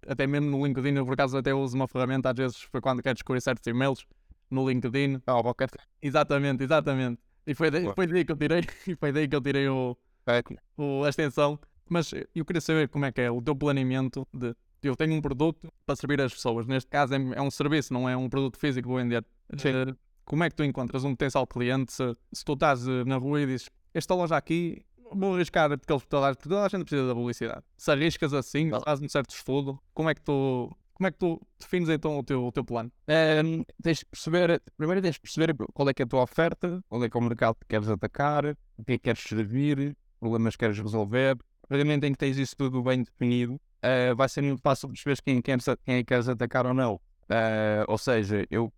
até 0.07 0.25
mesmo 0.25 0.49
no 0.49 0.65
LinkedIn, 0.65 0.95
eu 0.95 1.05
por 1.05 1.13
acaso 1.13 1.37
até 1.37 1.53
uso 1.53 1.75
uma 1.75 1.87
ferramenta, 1.87 2.29
às 2.29 2.37
vezes 2.37 2.61
foi 2.61 2.79
quando 2.79 3.03
quero 3.03 3.15
descobrir 3.15 3.41
certos 3.41 3.67
e-mails 3.67 4.05
no 4.49 4.67
LinkedIn. 4.67 5.21
Ah, 5.27 5.37
oh. 5.37 5.53
Exatamente, 6.01 6.63
exatamente. 6.63 7.19
E 7.45 7.53
foi, 7.53 7.69
daí, 7.69 7.91
foi 7.93 8.07
daí 8.07 8.25
que 8.25 8.31
eu 8.31 8.37
tirei, 8.37 8.61
e 8.87 8.95
foi 8.95 9.11
daí 9.11 9.27
que 9.27 9.35
eu 9.35 9.41
tirei 9.41 9.67
o, 9.67 9.97
é. 10.25 10.41
o, 10.77 11.03
a 11.03 11.09
extensão. 11.09 11.59
Mas 11.89 12.11
eu 12.35 12.45
queria 12.45 12.61
saber 12.61 12.89
como 12.89 13.05
é 13.05 13.11
que 13.11 13.21
é 13.21 13.31
o 13.31 13.41
teu 13.41 13.55
planeamento 13.55 14.27
de 14.33 14.55
eu 14.83 14.95
tenho 14.95 15.13
um 15.13 15.21
produto 15.21 15.71
para 15.85 15.95
servir 15.95 16.21
as 16.21 16.33
pessoas. 16.33 16.65
Neste 16.65 16.89
caso 16.89 17.13
é, 17.13 17.17
é 17.35 17.41
um 17.41 17.51
serviço, 17.51 17.93
não 17.93 18.07
é 18.07 18.15
um 18.15 18.29
produto 18.29 18.57
físico 18.57 18.87
que 18.87 18.87
vou 18.87 18.97
vender. 18.97 19.25
Uh, 19.51 19.97
como 20.23 20.43
é 20.43 20.49
que 20.49 20.55
tu 20.55 20.63
encontras 20.63 21.03
um 21.03 21.11
potencial 21.11 21.45
cliente 21.45 21.91
se, 21.91 22.15
se 22.31 22.45
tu 22.45 22.53
estás 22.53 22.87
uh, 22.87 23.03
na 23.05 23.17
rua 23.17 23.41
e 23.41 23.45
dizes 23.45 23.69
esta 23.93 24.13
loja 24.13 24.37
aqui 24.37 24.85
vou 25.11 25.35
arriscar 25.35 25.69
porque 25.69 25.91
eles, 25.91 26.05
toda, 26.05 26.35
toda 26.35 26.65
a 26.65 26.67
gente 26.67 26.83
precisa 26.83 27.07
da 27.07 27.15
publicidade. 27.15 27.63
Se 27.77 27.91
arriscas 27.91 28.33
assim, 28.33 28.69
fazes 28.83 29.03
um 29.03 29.09
certo 29.09 29.33
estudo, 29.33 29.79
como 29.93 30.09
é 30.09 30.15
que 30.15 30.21
tu, 30.21 30.75
como 30.93 31.07
é 31.07 31.11
que 31.11 31.17
tu 31.17 31.41
defines 31.59 31.89
então 31.89 32.19
o 32.19 32.23
teu, 32.23 32.45
o 32.45 32.51
teu 32.51 32.63
plano? 32.63 32.91
Um, 33.07 33.63
tens 33.81 33.99
de 33.99 34.05
perceber, 34.05 34.61
primeiro 34.75 35.01
tens 35.01 35.15
de 35.15 35.21
perceber 35.21 35.55
qual 35.73 35.89
é 35.89 35.93
que 35.93 36.01
é 36.01 36.05
a 36.05 36.07
tua 36.07 36.23
oferta, 36.23 36.83
qual 36.89 37.03
é 37.03 37.09
que 37.09 37.17
é 37.17 37.19
o 37.19 37.23
mercado 37.23 37.55
que 37.55 37.67
queres 37.67 37.87
atacar, 37.87 38.45
o 38.77 38.83
que 38.83 38.93
é 38.93 38.97
que 38.97 39.03
queres 39.03 39.21
servir, 39.21 39.95
problemas 40.19 40.55
que 40.55 40.59
queres 40.59 40.79
resolver. 40.79 41.37
Obviamente 41.69 42.05
em 42.05 42.11
que 42.11 42.17
tens 42.17 42.37
isso 42.37 42.55
tudo 42.55 42.81
bem 42.81 43.03
definido, 43.03 43.55
uh, 43.55 44.15
vai 44.15 44.29
ser 44.29 44.41
muito 44.41 44.61
fácil 44.61 44.87
perceber 44.89 45.21
quem, 45.21 45.41
quem, 45.41 45.57
quem 45.57 45.95
é 45.95 45.97
que 45.99 46.05
queres 46.05 46.29
atacar 46.29 46.65
ou 46.65 46.73
não. 46.73 46.95
Uh, 46.95 47.83
ou 47.87 47.97
seja, 47.97 48.45
eu, 48.49 48.71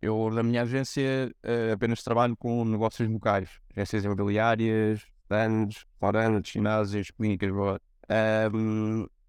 eu 0.00 0.30
na 0.30 0.42
minha 0.42 0.62
agência 0.62 1.30
uh, 1.44 1.72
apenas 1.74 2.02
trabalho 2.02 2.36
com 2.36 2.64
negócios 2.64 3.08
locais, 3.08 3.50
agências 3.76 4.04
imobiliárias, 4.04 5.02
anos, 5.28 5.84
restaurantes, 5.92 6.52
ginásios, 6.52 7.10
clínicas, 7.10 7.50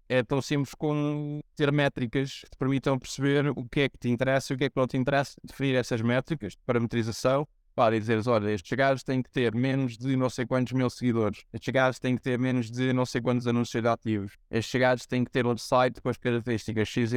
é 0.08 0.22
tão 0.22 0.40
simples 0.42 0.74
como 0.74 1.42
ter 1.56 1.72
métricas 1.72 2.40
que 2.42 2.50
te 2.50 2.58
permitam 2.58 2.98
perceber 2.98 3.48
o 3.48 3.64
que 3.68 3.80
é 3.80 3.88
que 3.88 3.98
te 3.98 4.08
interessa 4.08 4.52
e 4.52 4.54
o 4.54 4.58
que 4.58 4.64
é 4.64 4.70
que 4.70 4.76
não 4.76 4.86
te 4.86 4.96
interessa, 4.96 5.34
definir 5.42 5.74
essas 5.76 6.00
métricas 6.02 6.52
de 6.52 6.58
parametrização 6.66 7.48
para 7.74 7.98
dizeres, 7.98 8.26
olha, 8.26 8.50
estes 8.50 8.76
gajos 8.76 9.02
têm 9.02 9.22
que 9.22 9.30
ter 9.30 9.54
menos 9.54 9.96
de 9.96 10.16
não 10.16 10.30
sei 10.30 10.46
quantos 10.46 10.72
mil 10.72 10.88
seguidores, 10.88 11.44
estes 11.52 11.72
gajos 11.72 11.98
têm 11.98 12.16
que 12.16 12.22
ter 12.22 12.38
menos 12.38 12.70
de 12.70 12.92
não 12.92 13.04
sei 13.04 13.20
quantos 13.20 13.46
anúncios 13.46 13.84
ativos, 13.84 14.36
estes 14.50 14.80
gajos 14.80 15.06
têm 15.06 15.24
que 15.24 15.30
ter 15.30 15.46
um 15.46 15.56
site 15.56 16.00
com 16.00 16.08
as 16.08 16.16
características 16.16 16.88
XYZ 16.88 17.14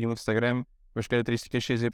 e 0.00 0.06
um 0.06 0.12
Instagram 0.12 0.64
com 0.92 1.00
as 1.00 1.06
características 1.06 1.64
XYZ. 1.64 1.90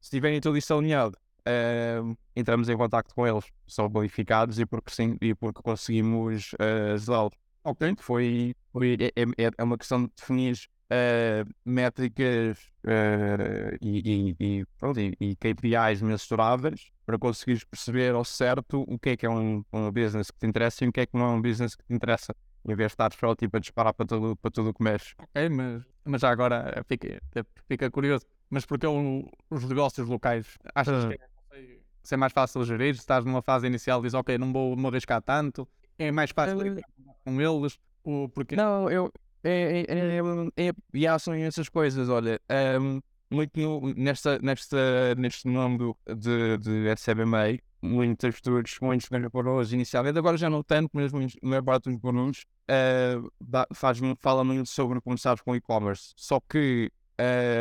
Se 0.00 0.10
tiverem 0.10 0.40
tudo 0.40 0.56
isso 0.56 0.72
alinhado, 0.72 1.16
uh, 1.42 2.16
entramos 2.36 2.68
em 2.68 2.76
contato 2.76 3.14
com 3.14 3.26
eles, 3.26 3.44
são 3.66 3.90
qualificados 3.90 4.58
e 4.58 4.66
porque 4.66 4.90
sim, 4.90 5.16
e 5.20 5.34
porque 5.34 5.62
conseguimos 5.62 6.52
uh. 6.54 7.30
Ok, 7.64 7.94
foi, 7.98 8.56
foi 8.72 8.96
é, 9.00 9.22
é, 9.22 9.50
é, 9.56 9.62
uma 9.62 9.78
questão 9.78 10.04
de 10.04 10.10
definir 10.16 10.56
uh, 10.90 11.48
métricas 11.64 12.58
uh, 12.84 13.76
e, 13.80 14.34
e, 14.40 14.60
e, 14.60 15.16
e 15.20 15.36
KPIs 15.36 16.02
mensuráveis 16.02 16.91
para 17.04 17.18
conseguires 17.18 17.64
perceber 17.64 18.14
ao 18.14 18.24
certo 18.24 18.84
o 18.86 18.98
que 18.98 19.10
é 19.10 19.16
que 19.16 19.26
é 19.26 19.30
um, 19.30 19.64
um 19.72 19.90
business 19.90 20.30
que 20.30 20.38
te 20.38 20.46
interessa 20.46 20.84
e 20.84 20.88
o 20.88 20.92
que 20.92 21.00
é 21.00 21.06
que 21.06 21.16
não 21.16 21.24
é 21.24 21.28
um 21.34 21.42
business 21.42 21.74
que 21.74 21.84
te 21.84 21.92
interessa. 21.92 22.34
em 22.64 22.74
vez 22.74 22.88
de 22.88 22.94
estar 22.94 23.12
só 23.12 23.34
tipo, 23.34 23.56
a 23.56 23.60
disparar 23.60 23.92
para 23.92 24.06
tudo, 24.06 24.36
para 24.36 24.50
tudo 24.50 24.70
o 24.70 24.74
que 24.74 24.82
mexe. 24.82 25.14
Ok, 25.18 25.48
mas, 25.48 25.82
mas 26.04 26.20
já 26.20 26.30
agora 26.30 26.84
fica, 26.88 27.20
fica 27.68 27.90
curioso. 27.90 28.24
Mas 28.48 28.66
porque 28.66 28.86
o, 28.86 29.28
os 29.50 29.64
negócios 29.64 30.06
locais 30.08 30.58
achas 30.74 31.06
que 31.06 31.14
é, 31.14 31.78
se 32.02 32.14
é 32.14 32.16
mais 32.16 32.32
fácil 32.32 32.64
gerir? 32.64 32.94
Se 32.94 33.00
estás 33.00 33.24
numa 33.24 33.42
fase 33.42 33.66
inicial 33.66 34.00
dizes, 34.00 34.14
ok, 34.14 34.36
não 34.38 34.52
vou 34.52 34.76
me 34.76 34.86
arriscar 34.86 35.22
tanto, 35.22 35.66
é 35.98 36.10
mais 36.10 36.30
fácil 36.30 36.58
uh, 36.58 36.80
com 37.24 37.40
eles? 37.40 37.78
Ou 38.04 38.28
porque... 38.28 38.56
Não, 38.56 38.90
eu. 38.90 39.12
É, 39.44 39.80
é, 39.80 39.84
é, 39.88 40.68
é, 40.68 41.04
é, 41.04 41.18
são 41.18 41.34
essas 41.34 41.68
coisas, 41.68 42.08
olha. 42.08 42.40
Um, 42.80 43.00
muito 43.32 43.58
no, 43.58 43.94
nesta, 43.94 44.38
nesta, 44.38 45.14
neste 45.16 45.48
mundo 45.48 45.96
de, 46.06 46.58
de 46.58 46.88
SBMA, 46.88 47.58
muitas 47.80 48.38
pessoas, 48.40 48.76
muitos 48.80 49.08
gurus 49.32 49.72
inicialmente, 49.72 50.18
agora 50.18 50.36
já 50.36 50.48
não 50.48 50.62
tanto, 50.62 50.90
mas 50.92 51.12
muitos, 51.12 51.36
a 51.42 51.46
maior 51.46 51.62
parte 51.62 51.90
dos 51.90 52.44
uh, 52.70 53.74
faz, 53.74 53.98
fala 54.18 54.44
muito 54.44 54.68
sobre 54.68 55.00
começar 55.00 55.40
com 55.40 55.56
e-commerce. 55.56 56.12
Só 56.16 56.38
que 56.40 56.90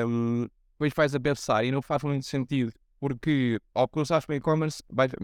um, 0.07 0.47
depois 0.73 0.93
faz 0.93 1.15
a 1.15 1.19
pensar 1.19 1.63
e 1.63 1.71
não 1.71 1.81
faz 1.81 2.03
muito 2.03 2.25
sentido. 2.25 2.71
Porque 2.99 3.59
ao 3.73 3.87
começar 3.87 4.23
com 4.23 4.31
e-commerce, 4.31 4.83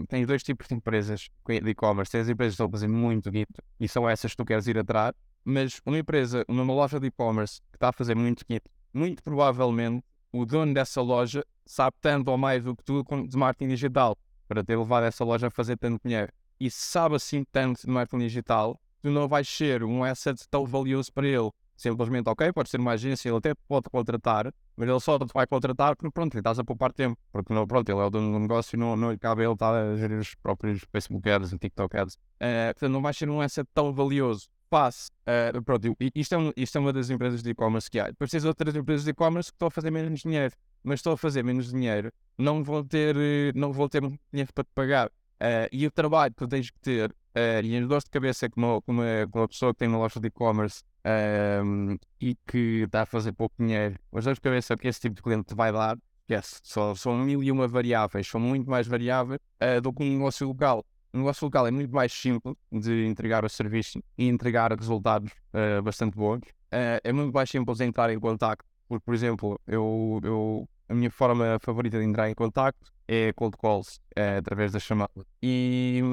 tens 0.09 0.25
dois 0.25 0.41
tipos 0.41 0.67
de 0.67 0.73
empresas 0.73 1.29
de 1.47 1.69
e-commerce. 1.69 2.11
Tens 2.11 2.27
empresas 2.27 2.53
que 2.53 2.55
estão 2.55 2.65
a 2.65 2.71
fazer 2.71 2.87
muito 2.87 3.29
guito 3.29 3.61
e 3.79 3.87
são 3.87 4.09
essas 4.09 4.31
que 4.31 4.37
tu 4.37 4.45
queres 4.45 4.65
ir 4.65 4.79
atrás. 4.79 5.13
Mas 5.45 5.79
uma 5.85 5.99
empresa, 5.99 6.43
uma 6.47 6.63
loja 6.63 6.99
de 6.99 7.05
e-commerce 7.05 7.61
que 7.69 7.77
está 7.77 7.89
a 7.89 7.93
fazer 7.93 8.15
muito 8.15 8.43
guito, 8.49 8.67
muito 8.91 9.21
provavelmente 9.21 10.03
o 10.31 10.45
dono 10.45 10.73
dessa 10.73 11.01
loja 11.01 11.43
sabe 11.65 11.95
tanto 12.01 12.29
ou 12.29 12.37
mais 12.37 12.63
do 12.63 12.75
que 12.75 12.83
tu 12.83 13.03
de 13.27 13.37
marketing 13.37 13.69
digital 13.69 14.17
para 14.47 14.63
ter 14.63 14.77
levado 14.77 15.05
essa 15.05 15.23
loja 15.23 15.47
a 15.47 15.51
fazer 15.51 15.77
tanto 15.77 16.01
dinheiro. 16.03 16.31
E 16.59 16.71
sabe 16.71 17.15
assim 17.15 17.43
tanto 17.51 17.81
de 17.81 17.89
marketing 17.89 18.19
digital, 18.19 18.79
tu 19.01 19.09
não 19.09 19.27
vais 19.27 19.47
ser 19.47 19.83
um 19.83 20.03
asset 20.03 20.41
tão 20.49 20.65
valioso 20.65 21.11
para 21.13 21.27
ele. 21.27 21.51
Simplesmente, 21.75 22.27
ok, 22.27 22.51
pode 22.53 22.69
ser 22.69 22.79
uma 22.79 22.93
agência, 22.93 23.29
ele 23.29 23.37
até 23.37 23.53
pode 23.67 23.87
contratar, 23.91 24.51
mas 24.75 24.89
ele 24.89 24.99
só 24.99 25.19
te 25.19 25.31
vai 25.31 25.45
contratar 25.45 25.95
porque, 25.95 26.11
pronto, 26.11 26.33
ele 26.33 26.39
estás 26.39 26.57
a 26.57 26.63
poupar 26.63 26.91
tempo. 26.91 27.15
Porque, 27.31 27.53
não, 27.53 27.67
pronto, 27.67 27.87
ele 27.87 27.99
é 27.99 28.03
o 28.03 28.09
dono 28.09 28.31
do 28.31 28.39
negócio 28.39 28.75
e 28.75 28.79
não, 28.79 28.95
não 28.95 29.11
lhe 29.11 29.17
cabe 29.17 29.43
ele 29.43 29.53
estar 29.53 29.75
a 29.75 29.95
gerir 29.95 30.17
os 30.17 30.33
próprios 30.33 30.83
Facebook 30.91 31.29
ads 31.29 31.51
e 31.51 31.59
TikTok 31.59 31.95
ads. 31.95 32.15
Uh, 32.15 32.73
portanto, 32.73 32.91
não 32.91 33.01
vais 33.01 33.15
ser 33.15 33.29
um 33.29 33.39
asset 33.39 33.69
tão 33.75 33.93
valioso 33.93 34.47
passe. 34.69 35.09
Uh, 35.27 35.61
pronto, 35.63 35.95
isto 36.15 36.35
é, 36.35 36.37
um, 36.37 36.51
isto 36.55 36.77
é 36.77 36.81
uma 36.81 36.93
das 36.93 37.09
empresas 37.09 37.41
de 37.41 37.49
e-commerce 37.49 37.89
que 37.89 37.99
há. 37.99 38.07
Depois 38.07 38.29
tens 38.31 38.45
outras 38.45 38.75
empresas 38.75 39.03
de 39.03 39.11
e-commerce 39.11 39.51
que 39.51 39.55
estão 39.55 39.67
a 39.67 39.71
fazer 39.71 39.91
menos 39.91 40.21
dinheiro, 40.21 40.53
mas 40.83 40.99
estão 40.99 41.13
a 41.13 41.17
fazer 41.17 41.43
menos 41.43 41.71
dinheiro, 41.71 42.11
não 42.37 42.63
vão 42.63 42.83
ter, 42.83 43.15
eh, 43.17 43.51
não 43.55 43.73
vão 43.73 43.89
ter 43.89 44.01
dinheiro 44.01 44.53
para 44.53 44.63
te 44.63 44.69
pagar. 44.73 45.07
Uh, 45.37 45.69
e 45.71 45.85
o 45.85 45.91
trabalho 45.91 46.33
que 46.33 46.37
tu 46.39 46.47
tens 46.47 46.71
que 46.71 46.79
ter, 46.79 47.11
uh, 47.11 47.63
e 47.63 47.77
as 47.77 47.87
dores 47.87 48.03
de 48.03 48.09
cabeça 48.09 48.49
com 48.49 48.59
uma, 48.59 48.81
com, 48.81 49.39
uma, 49.39 49.47
pessoa 49.47 49.71
que 49.71 49.79
tem 49.79 49.87
uma 49.87 49.99
loja 49.99 50.19
de 50.19 50.27
e-commerce 50.27 50.81
uh, 51.05 51.99
e 52.19 52.35
que 52.47 52.83
está 52.85 53.03
a 53.03 53.05
fazer 53.05 53.33
pouco 53.33 53.55
dinheiro, 53.59 53.95
as 54.13 54.23
dores 54.23 54.37
de 54.37 54.41
cabeça 54.41 54.75
que 54.75 54.87
esse 54.87 54.99
tipo 54.99 55.15
de 55.15 55.21
cliente 55.21 55.49
te 55.49 55.55
vai 55.55 55.71
dar, 55.71 55.95
yes, 56.29 56.59
são, 56.63 56.95
são 56.95 57.15
mil 57.19 57.43
e 57.43 57.51
uma 57.51 57.67
variáveis, 57.67 58.27
são 58.27 58.41
muito 58.41 58.67
mais 58.67 58.87
variáveis 58.87 59.39
do 59.83 59.93
que 59.93 60.03
um 60.03 60.13
negócio 60.13 60.47
local. 60.47 60.83
O 61.17 61.19
negócio 61.19 61.45
local 61.45 61.65
é 61.65 61.71
muito 61.71 61.91
mais 61.91 62.13
simples 62.13 62.55
de 62.71 63.07
entregar 63.07 63.43
o 63.43 63.49
serviço 63.49 63.99
e 64.15 64.27
entregar 64.27 64.71
resultados 64.71 65.31
uh, 65.51 65.81
bastante 65.81 66.15
bons. 66.15 66.41
Uh, 66.71 67.01
é 67.03 67.11
muito 67.11 67.33
mais 67.33 67.49
simples 67.49 67.79
de 67.79 67.85
entrar 67.85 68.13
em 68.13 68.19
contato, 68.19 68.63
porque, 68.87 69.03
por 69.03 69.15
exemplo, 69.15 69.59
eu, 69.65 70.21
eu, 70.23 70.69
a 70.87 70.93
minha 70.93 71.09
forma 71.09 71.57
favorita 71.59 71.97
de 71.97 72.05
entrar 72.05 72.29
em 72.29 72.35
contato 72.35 72.77
é 73.07 73.33
cold 73.33 73.57
calls, 73.57 73.97
uh, 74.15 74.37
através 74.37 74.71
da 74.73 74.79
chamada. 74.79 75.25
E 75.41 76.03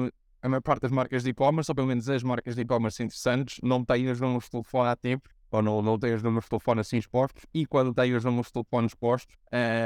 a 0.41 0.49
maior 0.49 0.61
parte 0.61 0.81
das 0.81 0.91
marcas 0.91 1.21
de 1.21 1.29
e-commerce, 1.29 1.69
ou 1.69 1.75
pelo 1.75 1.87
menos 1.87 2.09
as 2.09 2.23
marcas 2.23 2.55
de 2.55 2.61
e-commerce 2.63 3.03
interessantes, 3.03 3.59
não 3.61 3.85
têm 3.85 4.09
os 4.09 4.19
números 4.19 4.45
de 4.45 4.49
telefone 4.49 4.89
ativos, 4.89 5.29
ou 5.51 5.61
não, 5.61 5.83
não 5.83 5.99
têm 5.99 6.15
os 6.15 6.23
números 6.23 6.45
de 6.45 6.49
telefone 6.49 6.81
assim 6.81 6.97
expostos, 6.97 7.45
e 7.53 7.67
quando 7.67 7.93
têm 7.93 8.15
os 8.15 8.25
números 8.25 8.47
de 8.47 8.53
telefone 8.53 8.87
expostos, 8.87 9.37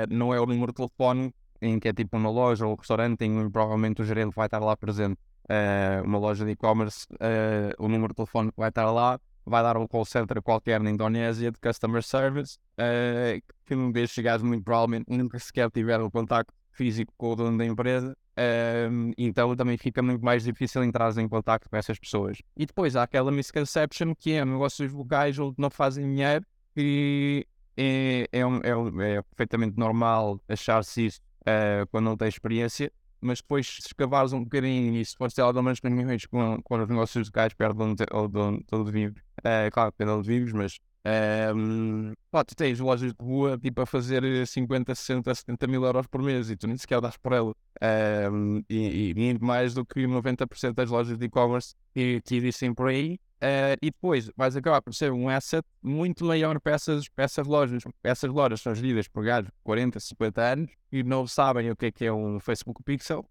não 0.10 0.34
é 0.34 0.40
o 0.40 0.46
número 0.46 0.72
de 0.72 0.78
telefone 0.78 1.34
em 1.62 1.80
que 1.80 1.88
é 1.88 1.94
tipo 1.94 2.18
uma 2.18 2.30
loja 2.30 2.66
ou 2.66 2.74
um 2.74 2.76
restaurante 2.76 3.24
em 3.24 3.46
que 3.46 3.50
provavelmente 3.52 4.02
o 4.02 4.06
gerente 4.06 4.34
vai 4.36 4.48
estar 4.48 4.60
lá 4.60 4.76
presente. 4.76 5.20
Uh, 5.46 6.06
uma 6.06 6.20
loja 6.20 6.46
de 6.46 6.52
e-commerce, 6.52 7.08
uh, 7.14 7.84
o 7.84 7.88
número 7.88 8.10
de 8.10 8.16
telefone 8.18 8.52
vai 8.56 8.70
estar 8.70 8.92
lá, 8.92 9.20
vai 9.46 9.64
dar 9.64 9.78
um 9.78 9.88
call 9.88 10.06
center 10.06 10.42
qualquer 10.42 10.80
na 10.80 10.92
Indonésia 10.92 11.52
de 11.52 11.60
customer 11.60 12.04
service, 12.04 12.58
uh, 12.78 13.42
que 13.66 13.76
um 13.76 13.92
vez 13.92 14.12
chegares 14.12 14.44
muito 14.44 14.64
provavelmente 14.64 15.06
nunca 15.10 15.40
sequer 15.40 15.72
tiveram 15.72 16.10
contato 16.10 16.54
físico 16.72 17.12
com 17.18 17.32
o 17.32 17.36
dono 17.36 17.58
da 17.58 17.66
empresa, 17.66 18.12
uh, 18.12 19.14
então 19.18 19.56
também 19.56 19.78
fica 19.78 20.02
muito 20.02 20.24
mais 20.24 20.44
difícil 20.44 20.84
entrar 20.84 21.18
em 21.18 21.28
contato 21.28 21.68
com 21.70 21.76
essas 21.76 21.98
pessoas. 21.98 22.38
E 22.56 22.66
depois 22.66 22.96
há 22.96 23.04
aquela 23.04 23.32
misconception 23.32 24.14
que 24.16 24.34
é 24.34 24.46
negócios 24.46 24.94
locais 24.94 25.38
onde 25.40 25.56
não 25.58 25.70
fazem 25.70 26.06
dinheiro 26.06 26.46
e 26.78 27.46
é, 27.76 28.28
é, 28.32 28.40
é, 28.42 29.18
é 29.18 29.22
perfeitamente 29.24 29.78
normal 29.78 30.40
achar-se 30.48 31.08
isso 31.08 31.22
uh, 31.42 31.88
quando 31.92 32.06
não 32.06 32.18
tens 32.18 32.36
experiência, 32.36 32.92
mas 33.22 33.40
depois 33.40 33.68
se 33.68 33.88
escavares 33.88 34.34
um 34.34 34.44
bocadinho 34.44 34.96
e 34.96 35.06
se 35.06 35.16
fores 35.16 35.34
ter 35.34 35.42
algumas 35.42 35.80
reuniões 35.80 36.26
com, 36.26 36.62
com 36.64 36.76
os 36.82 36.88
negócios 36.88 37.28
locais 37.28 37.54
perto 37.54 37.76
de 37.76 37.84
onde, 37.84 38.06
onde, 38.12 38.66
onde 38.72 38.92
vives, 38.92 39.22
uh, 39.40 39.72
claro, 39.72 39.92
depende 39.92 40.12
de 40.12 40.18
onde 40.18 40.28
vives, 40.28 40.54
mas 40.54 40.80
um, 41.06 42.14
pá, 42.30 42.44
tu 42.44 42.56
tens 42.56 42.80
lojas 42.80 43.14
de 43.14 43.24
rua 43.24 43.58
tipo 43.58 43.82
a 43.82 43.86
fazer 43.86 44.46
50, 44.46 44.94
60, 44.94 45.34
70 45.34 45.68
mil 45.68 45.84
euros 45.86 46.08
por 46.08 46.22
mês 46.22 46.50
e 46.50 46.58
tu 46.58 46.68
nem 46.68 46.78
sequer 46.78 47.00
das 47.00 47.18
por 47.18 47.34
ela. 47.34 47.56
Um, 48.32 48.62
e, 48.70 49.14
e, 49.18 49.40
mais 49.40 49.74
do 49.74 49.86
que 49.86 50.06
90% 50.06 50.74
das 50.74 50.90
lojas 50.90 51.18
de 51.18 51.26
e-commerce 51.26 51.74
que, 51.94 52.22
que 52.22 52.36
existem 52.36 52.74
por 52.74 52.90
aí. 52.90 53.20
Uh, 53.42 53.80
e 53.82 53.90
depois 53.90 54.30
vais 54.36 54.54
acabar 54.58 54.82
por 54.82 54.94
ser 54.94 55.14
um 55.14 55.30
asset 55.30 55.66
muito 55.82 56.26
maior 56.26 56.60
para 56.60 56.74
essas, 56.74 57.08
para 57.08 57.24
essas 57.24 57.48
lojas. 57.48 57.84
Essas 58.04 58.30
lojas 58.30 58.60
são 58.60 58.76
geridas 58.76 59.08
por 59.08 59.24
gajos 59.24 59.46
de 59.46 59.58
40, 59.64 59.98
50 59.98 60.42
anos 60.42 60.72
e 60.92 61.04
não 61.04 61.26
sabem 61.26 61.72
o 61.72 61.76
que 61.76 61.86
é, 61.86 61.92
que 61.92 62.06
é 62.06 62.12
um 62.12 62.40
Facebook 62.42 62.84
Pixel. 62.84 63.26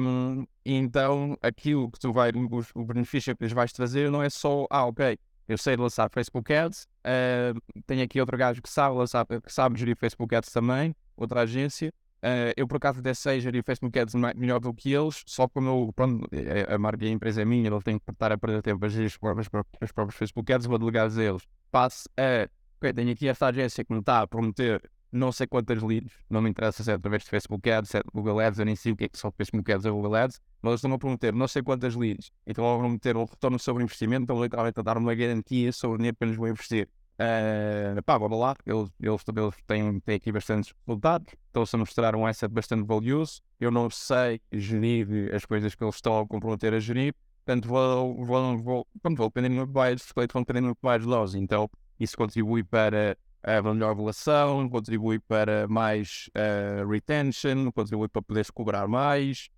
Um, 0.00 0.46
então 0.64 1.36
aquilo 1.42 1.90
que 1.90 2.00
tu 2.00 2.10
vais, 2.10 2.32
o 2.74 2.84
benefício 2.84 3.36
que 3.36 3.44
lhes 3.44 3.52
vais 3.52 3.70
trazer 3.70 4.10
não 4.10 4.22
é 4.22 4.30
só, 4.30 4.66
ah, 4.70 4.86
ok, 4.86 5.18
eu 5.48 5.58
sei 5.58 5.76
lançar 5.76 6.08
Facebook 6.10 6.52
Ads, 6.52 6.84
uh, 6.84 7.82
tenho 7.86 8.02
aqui 8.02 8.20
outro 8.20 8.36
gajo 8.36 8.62
que 8.62 8.68
sabe 8.68 8.96
lançar, 8.96 9.26
que 9.26 9.52
sabe 9.52 9.78
gerir 9.78 9.96
Facebook 9.96 10.34
Ads 10.34 10.50
também, 10.52 10.94
outra 11.16 11.42
agência. 11.42 11.92
Uh, 12.22 12.56
eu 12.56 12.66
por 12.66 12.78
acaso 12.78 13.00
até 13.00 13.12
sei 13.12 13.38
gerir 13.38 13.62
Facebook 13.62 13.98
Ads 13.98 14.14
melhor 14.14 14.58
do 14.58 14.72
que 14.72 14.92
eles, 14.92 15.22
só 15.26 15.46
como 15.46 15.68
eu, 15.68 15.92
pronto, 15.94 16.26
é, 16.32 16.72
a 16.72 16.78
marca 16.78 17.04
e 17.04 17.08
a 17.08 17.10
empresa 17.10 17.42
é 17.42 17.44
minha, 17.44 17.68
ele 17.68 17.82
tem 17.82 17.98
que 17.98 18.10
estar 18.10 18.32
a 18.32 18.38
perder 18.38 18.62
tempo 18.62 18.84
a 18.84 18.88
gerir 18.88 19.08
os 19.08 19.18
próprios, 19.18 19.48
os 19.82 19.92
próprios 19.92 20.18
Facebook 20.18 20.50
Ads, 20.50 20.66
vou 20.66 20.78
delegar 20.78 21.10
a 21.10 21.22
eles. 21.22 21.42
Passo 21.70 22.08
a, 22.16 22.48
tenho 22.92 23.12
aqui 23.12 23.28
esta 23.28 23.46
agência 23.46 23.84
que 23.84 23.92
me 23.92 24.00
está 24.00 24.22
a 24.22 24.26
prometer 24.26 24.82
não 25.14 25.30
sei 25.30 25.46
quantas 25.46 25.80
leads, 25.80 26.12
não 26.28 26.42
me 26.42 26.50
interessa 26.50 26.82
se 26.82 26.90
é 26.90 26.94
através 26.94 27.22
de 27.22 27.30
Facebook 27.30 27.70
Ads, 27.70 27.90
se 27.90 27.98
é 27.98 28.02
Google 28.12 28.40
Ads, 28.40 28.58
eu 28.58 28.64
nem 28.64 28.74
sei 28.74 28.92
o 28.92 28.96
que 28.96 29.04
é 29.04 29.08
que 29.08 29.16
são 29.16 29.30
Facebook 29.30 29.72
Ads 29.72 29.86
ou 29.86 29.94
Google 29.94 30.16
Ads, 30.16 30.40
mas 30.60 30.70
eles 30.70 30.78
estão 30.80 30.92
a 30.92 30.98
prometer 30.98 31.32
não 31.32 31.46
sei 31.46 31.62
quantas 31.62 31.94
leads, 31.94 32.32
então 32.44 32.64
vão 32.64 32.80
prometer 32.80 33.16
um 33.16 33.24
retorno 33.24 33.58
sobre 33.58 33.84
investimento, 33.84 34.24
estão 34.24 34.42
literalmente 34.42 34.80
a 34.80 34.82
dar 34.82 34.98
uma 34.98 35.14
garantia 35.14 35.72
sobre 35.72 35.94
o 35.94 35.98
dinheiro 35.98 36.16
que 36.16 36.24
investir. 36.26 36.88
Uh, 37.14 38.02
pá, 38.02 38.18
bora 38.18 38.34
lá, 38.34 38.56
eles, 38.66 38.90
eles, 39.00 39.22
eles 39.36 39.54
têm, 39.68 40.00
têm 40.00 40.16
aqui 40.16 40.32
bastantes 40.32 40.74
resultados, 40.84 41.32
estão-se 41.46 41.76
a 41.76 41.78
mostrar 41.78 42.16
um 42.16 42.26
asset 42.26 42.52
bastante 42.52 42.84
valioso. 42.84 43.40
Eu 43.60 43.70
não 43.70 43.88
sei 43.88 44.40
gerir 44.50 45.32
as 45.32 45.44
coisas 45.44 45.76
que 45.76 45.84
eles 45.84 45.94
estão 45.94 46.18
a 46.18 46.26
comprometer 46.26 46.74
a 46.74 46.80
gerir, 46.80 47.14
portanto 47.44 47.68
vou, 47.68 48.16
vou, 48.16 48.26
vou, 48.26 48.86
vou, 49.00 49.14
vou 49.14 49.28
depender 49.28 49.48
muito 49.48 49.72
mais, 49.72 50.04
vão 50.12 50.42
depender 50.42 50.60
muito 50.62 50.78
mais 50.82 51.02
de 51.02 51.08
nós, 51.08 51.36
então 51.36 51.70
isso 52.00 52.16
contribui 52.16 52.64
para 52.64 53.16
a 53.44 53.62
melhor 53.62 53.94
relação, 53.94 54.68
contribui 54.68 55.18
para 55.18 55.68
mais 55.68 56.30
uh, 56.34 56.88
retention, 56.88 57.70
contribui 57.72 58.08
para 58.08 58.22
poderes 58.22 58.50
cobrar 58.50 58.88
mais. 58.88 59.50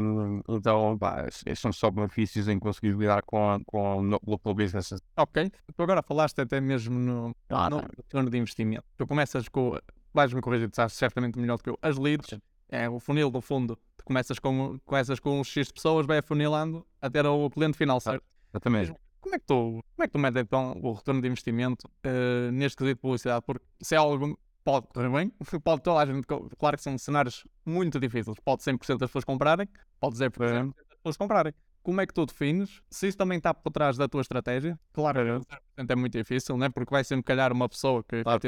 Um, 0.00 0.40
então, 0.48 0.98
pá, 0.98 1.26
estes 1.28 1.60
são 1.60 1.72
só 1.72 1.90
benefícios 1.90 2.48
em 2.48 2.58
conseguir 2.58 2.96
lidar 2.96 3.22
com, 3.22 3.62
com 3.64 4.18
local 4.26 4.54
businesses. 4.54 5.00
Ok, 5.16 5.50
tu 5.74 5.82
agora 5.82 6.02
falaste 6.02 6.40
até 6.40 6.60
mesmo 6.60 6.98
no, 6.98 7.36
ah, 7.48 7.70
no 7.70 7.76
retorno 7.96 8.28
de 8.28 8.38
investimento. 8.38 8.84
Tu 8.96 9.06
começas 9.06 9.48
com, 9.48 9.78
vais-me 10.12 10.40
corrigir, 10.40 10.68
tu 10.68 10.76
sabes 10.76 10.94
certamente 10.94 11.38
melhor 11.38 11.58
do 11.58 11.62
que 11.62 11.70
eu, 11.70 11.78
as 11.80 11.96
leads, 11.96 12.38
é 12.68 12.88
o 12.88 12.98
funil 12.98 13.30
do 13.30 13.40
fundo. 13.40 13.78
Tu 13.96 14.04
começas 14.04 14.38
com, 14.40 14.78
começas 14.84 15.20
com 15.20 15.40
uns 15.40 15.46
X 15.46 15.68
de 15.68 15.74
pessoas, 15.74 16.06
vai 16.06 16.18
afunilando 16.18 16.84
até 17.00 17.22
o 17.22 17.48
cliente 17.50 17.78
final, 17.78 18.00
certo? 18.00 18.24
Exatamente. 18.50 18.94
Como 19.22 19.36
é 19.36 19.38
que 19.38 19.46
tu, 19.46 19.54
como 19.54 20.02
é 20.02 20.06
que 20.06 20.12
tu 20.12 20.18
medes 20.18 20.42
então 20.42 20.76
o 20.82 20.92
retorno 20.92 21.22
de 21.22 21.28
investimento 21.28 21.88
uh, 22.04 22.50
neste 22.50 22.76
quesito 22.76 22.96
de 22.96 23.00
publicidade? 23.00 23.44
Porque 23.46 23.64
se 23.80 23.94
é 23.94 23.98
algo 23.98 24.36
pode 24.64 24.88
correr 24.88 25.08
bem, 25.10 25.32
pode 25.62 25.82
toda 25.82 26.00
a 26.00 26.06
gente, 26.06 26.26
claro 26.58 26.76
que 26.76 26.82
são 26.82 26.98
cenários 26.98 27.46
muito 27.64 28.00
difíceis, 28.00 28.36
pode 28.44 28.62
100% 28.62 28.98
das 28.98 29.08
pessoas 29.08 29.24
comprarem, 29.24 29.68
pode 30.00 30.16
0% 30.16 30.74
das 30.74 30.96
pessoas 30.98 31.16
comprarem. 31.16 31.54
Como 31.84 32.00
é 32.00 32.06
que 32.06 32.14
tu 32.14 32.26
defines? 32.26 32.80
Se 32.90 33.08
isso 33.08 33.18
também 33.18 33.38
está 33.38 33.54
por 33.54 33.70
trás 33.70 33.96
da 33.96 34.08
tua 34.08 34.20
estratégia, 34.20 34.78
claro, 34.92 35.20
0% 35.20 35.44
é 35.88 35.94
muito 35.96 36.18
difícil, 36.18 36.56
né? 36.56 36.68
porque 36.68 36.90
vai 36.90 37.04
sempre 37.04 37.24
calhar 37.24 37.52
uma 37.52 37.68
pessoa 37.68 38.04
que 38.04 38.22
claro. 38.22 38.40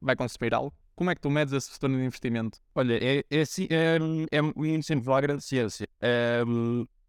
vai 0.00 0.16
consumir 0.16 0.54
algo. 0.54 0.72
Como 0.94 1.10
é 1.10 1.14
que 1.14 1.20
tu 1.20 1.30
medes 1.30 1.52
esse 1.52 1.72
retorno 1.72 1.96
de 1.96 2.04
investimento? 2.04 2.58
Olha, 2.74 2.94
é, 2.94 3.18
é, 3.18 3.24
é, 3.30 3.98
é, 4.30 4.76
é 4.76 4.82
sempre 4.82 5.12
a 5.12 5.20
grande 5.20 5.42
ciência. 5.42 5.88
É, 6.00 6.42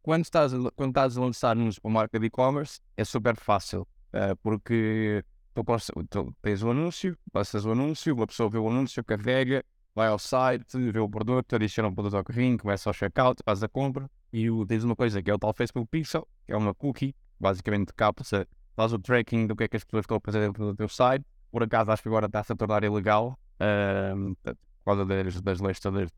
quando 0.03 0.25
estás, 0.25 0.53
a, 0.53 0.57
quando 0.75 0.89
estás 0.89 1.17
a 1.17 1.21
lançar 1.21 1.57
uma 1.57 1.89
marca 1.89 2.19
de 2.19 2.27
e-commerce, 2.27 2.79
é 2.95 3.05
super 3.05 3.37
fácil, 3.37 3.87
uh, 4.13 4.35
porque 4.43 5.23
tu, 5.55 5.63
tu 6.09 6.35
tens 6.41 6.61
o 6.61 6.69
anúncio, 6.69 7.17
passas 7.31 7.65
o 7.65 7.71
anúncio, 7.71 8.13
uma 8.13 8.27
pessoa 8.27 8.49
vê 8.49 8.57
o 8.57 8.67
anúncio, 8.67 9.03
carrega, 9.03 9.63
vai 9.95 10.09
ao 10.09 10.19
site, 10.19 10.77
vê 10.91 10.99
o 10.99 11.09
produto, 11.09 11.55
adiciona 11.55 11.87
o 11.87 11.95
produto 11.95 12.17
ao 12.17 12.23
carrinho, 12.23 12.57
começa 12.57 12.89
ao 12.89 12.93
checkout, 12.93 13.41
faz 13.45 13.63
a 13.63 13.69
compra 13.69 14.09
e 14.31 14.47
tens 14.67 14.83
uma 14.83 14.95
coisa 14.95 15.23
que 15.23 15.31
é 15.31 15.33
o 15.33 15.39
tal 15.39 15.53
Facebook 15.53 15.87
Pixel, 15.89 16.27
que 16.45 16.51
é 16.51 16.57
uma 16.57 16.73
cookie, 16.75 17.15
basicamente 17.39 17.93
capta, 17.93 18.45
faz 18.75 18.91
o 18.91 18.99
tracking 18.99 19.47
do 19.47 19.55
que 19.55 19.63
é 19.63 19.67
que 19.69 19.77
as 19.77 19.85
pessoas 19.85 20.03
estão 20.03 20.17
a 20.17 20.19
fazer 20.19 20.41
dentro 20.41 20.65
do 20.65 20.75
teu 20.75 20.89
site. 20.89 21.25
Por 21.49 21.63
acaso 21.63 21.91
acho 21.91 22.01
que 22.01 22.09
agora 22.09 22.25
está-se 22.25 22.51
a 22.51 22.55
tornar 22.55 22.83
ilegal 22.83 23.39
uh, 23.55 24.35
por 24.43 24.57
causa 24.83 25.05
das, 25.05 25.39
das 25.41 25.59
leis 25.61 25.79
todas 25.79 26.11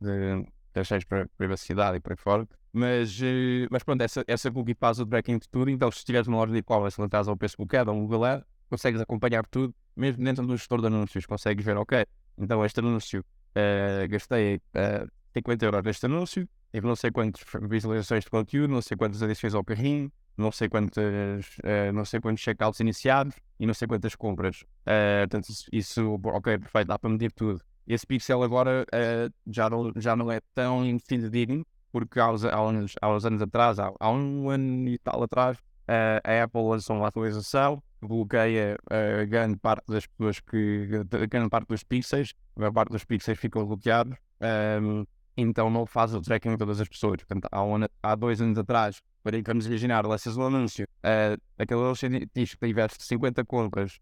das 0.73 0.89
leis 0.89 1.03
para 1.03 1.27
privacidade 1.37 1.97
e 1.97 1.99
para 1.99 2.17
fora. 2.17 2.47
Mas, 2.77 3.17
uh, 3.21 3.67
mas 3.71 3.83
pronto, 3.83 4.01
essa, 4.01 4.21
essa 4.27 4.51
cookie 4.51 4.75
faz 4.77 4.99
o 4.99 5.05
tracking 5.05 5.37
de 5.37 5.47
tudo, 5.47 5.71
então 5.71 5.89
se 5.89 5.99
estiveres 5.99 6.27
numa 6.27 6.39
loja 6.39 6.51
de 6.51 6.59
e-commerce, 6.59 6.97
se 6.97 7.01
estás 7.01 7.25
ao 7.25 7.37
Facebook 7.37 7.73
Ad 7.73 7.89
ou 7.89 7.95
um 7.95 8.01
Google 8.01 8.25
Ad, 8.25 8.43
consegues 8.69 8.99
acompanhar 8.99 9.45
tudo, 9.45 9.73
mesmo 9.95 10.21
dentro 10.21 10.45
do 10.45 10.57
gestor 10.57 10.81
de 10.81 10.87
anúncios, 10.87 11.25
consegues 11.25 11.63
ver, 11.63 11.77
ok, 11.77 12.05
então 12.37 12.65
este 12.65 12.81
anúncio 12.81 13.21
uh, 13.21 14.09
gastei 14.09 14.57
uh, 14.57 15.09
50 15.33 15.65
euros 15.65 15.83
neste 15.83 16.05
anúncio, 16.05 16.49
tive 16.73 16.85
não 16.85 16.97
sei 16.97 17.11
quantas 17.11 17.41
visualizações 17.61 18.25
de 18.25 18.29
conteúdo, 18.29 18.73
não 18.73 18.81
sei 18.81 18.97
quantas 18.97 19.23
adições 19.23 19.55
ao 19.55 19.63
carrinho, 19.63 20.11
não 20.37 20.51
sei 20.51 20.67
quantas, 20.67 21.45
uh, 21.59 21.93
não 21.93 22.03
sei 22.03 22.19
quantos 22.19 22.43
checkouts 22.43 22.81
iniciados 22.81 23.35
e 23.57 23.65
não 23.65 23.73
sei 23.73 23.87
quantas 23.87 24.15
compras. 24.15 24.63
Uh, 24.81 25.21
portanto, 25.29 25.47
isso, 25.47 25.65
isso, 25.71 26.19
ok, 26.25 26.57
perfeito, 26.57 26.87
dá 26.89 26.99
para 26.99 27.09
medir 27.09 27.31
tudo. 27.31 27.61
Esse 27.87 28.05
pixel 28.05 28.43
agora 28.43 28.85
uh, 28.93 29.33
já, 29.47 29.69
não, 29.69 29.93
já 29.95 30.13
não 30.13 30.29
é 30.29 30.41
tão 30.53 30.83
fidedigno, 31.07 31.65
porque 31.95 32.19
há 32.19 32.29
uns, 32.29 32.43
há 32.43 32.61
uns, 32.61 32.93
há 33.01 33.09
uns 33.09 33.25
anos 33.25 33.41
atrás, 33.41 33.79
há, 33.79 33.89
há, 33.97 34.11
um 34.11 34.49
ano 34.49 34.89
e 34.89 34.97
tal 34.97 35.23
atrás, 35.23 35.57
a 35.87 36.43
Apple 36.43 36.61
lançou 36.61 36.97
uma 36.97 37.07
atualização 37.07 37.81
que 38.01 38.05
bloqueia 38.05 38.77
grande 39.29 39.55
parte 39.55 39.85
das 39.87 40.05
pessoas 40.05 40.41
que, 40.41 40.89
grande 41.29 41.49
parte 41.49 41.69
dos 41.69 41.83
pixels, 41.85 42.33
a 42.53 42.59
maior 42.59 42.73
parte 42.73 42.91
dos 42.91 43.05
pixels 43.05 43.39
ficam 43.39 43.65
bloqueados. 43.65 44.17
Um, 44.41 45.05
então 45.35 45.69
não 45.69 45.85
faz 45.85 46.13
o 46.13 46.21
tracking 46.21 46.51
de 46.51 46.57
todas 46.57 46.79
as 46.79 46.87
pessoas. 46.87 47.17
Portanto, 47.17 47.47
há, 47.51 47.63
um, 47.63 47.77
há 48.01 48.15
dois 48.15 48.41
anos 48.41 48.57
atrás, 48.57 49.01
para 49.23 49.41
vamos 49.45 49.65
imaginar, 49.65 50.05
lanças 50.05 50.37
um 50.37 50.43
anúncio, 50.43 50.87
uh, 51.03 51.41
aquele 51.57 51.79
anúncio 51.79 52.09
diz 52.33 52.53
que 52.53 52.67
tiveste 52.67 53.03
50 53.03 53.43
compras 53.45 53.99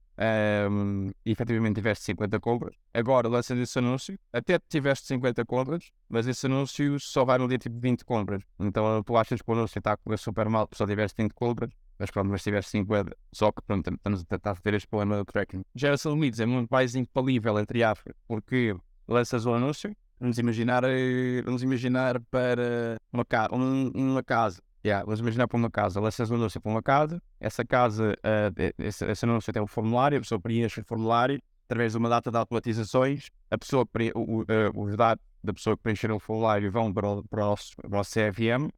um, 0.69 1.09
e 1.25 1.31
efetivamente 1.31 1.75
tiveste 1.75 2.03
50 2.05 2.39
compras. 2.39 2.75
Agora 2.93 3.27
lanças 3.27 3.57
esse 3.57 3.79
anúncio, 3.79 4.17
até 4.31 4.59
tiveste 4.69 5.07
50 5.07 5.45
compras, 5.45 5.91
mas 6.09 6.27
esse 6.27 6.45
anúncio 6.45 6.99
só 6.99 7.25
vai 7.25 7.37
no 7.37 7.47
dia 7.47 7.57
tipo 7.57 7.79
20 7.79 8.03
compras. 8.05 8.43
Então 8.59 9.01
tu 9.03 9.17
achas 9.17 9.41
que 9.41 9.49
o 9.49 9.53
anúncio 9.53 9.79
está 9.79 9.93
a 9.93 9.97
correr 9.97 10.17
super 10.17 10.49
mal, 10.49 10.67
só 10.73 10.85
tiveste 10.85 11.21
20 11.21 11.33
compras, 11.33 11.71
mas 11.97 12.11
pronto, 12.11 12.29
mas 12.29 12.43
tiveste 12.43 12.71
50, 12.71 13.15
só 13.31 13.51
que 13.51 13.61
pronto, 13.61 13.93
estamos 13.93 14.21
a 14.21 14.25
tentar 14.25 14.59
ter 14.61 14.73
este 14.73 14.87
problema 14.87 15.17
do 15.17 15.25
tracking. 15.25 15.63
Geração 15.73 16.15
de 16.15 16.21
leads 16.21 16.39
é 16.39 16.45
muito 16.45 16.69
mais 16.69 16.95
infalível, 16.95 17.57
entre 17.59 17.83
aspas, 17.83 18.13
porque 18.27 18.75
lanças 19.07 19.45
o 19.45 19.53
anúncio, 19.53 19.95
Vamos 20.23 20.37
imaginar, 20.37 20.85
eh, 20.85 21.41
vamos 21.43 21.63
imaginar 21.63 22.17
para 22.31 22.95
uma, 23.11 23.25
ca 23.25 23.49
um, 23.51 23.91
uma 23.93 24.23
casa. 24.23 24.61
Yeah, 24.85 25.03
vamos 25.03 25.19
imaginar 25.19 25.49
para 25.49 25.57
uma 25.57 25.69
casa. 25.69 25.99
Lanças 25.99 26.31
um 26.31 26.35
anúncio 26.35 26.61
para 26.61 26.71
uma 26.71 26.81
casa. 26.81 27.21
Essa 27.41 27.65
casa, 27.65 28.13
uh, 28.13 28.73
esse, 28.81 29.03
esse 29.03 29.25
anúncio 29.25 29.51
tem 29.51 29.61
um 29.61 29.67
formulário. 29.67 30.17
A 30.17 30.21
pessoa 30.21 30.39
preenche 30.39 30.79
o 30.79 30.85
formulário 30.85 31.41
através 31.65 31.91
de 31.91 31.97
uma 31.97 32.07
data 32.07 32.31
de 32.31 32.37
automatizações. 32.37 33.27
A 33.51 33.57
pessoa, 33.57 33.85
o, 34.15 34.43
uh, 34.43 34.45
os 34.81 34.95
dados 34.95 35.21
da 35.43 35.53
pessoa 35.53 35.75
que 35.75 35.83
preencher 35.83 36.09
o 36.09 36.19
formulário 36.19 36.71
vão 36.71 36.93
para 36.93 37.05
o, 37.05 37.23
para 37.27 37.45
o, 37.49 37.55
para 37.89 37.99
o. 37.99 38.69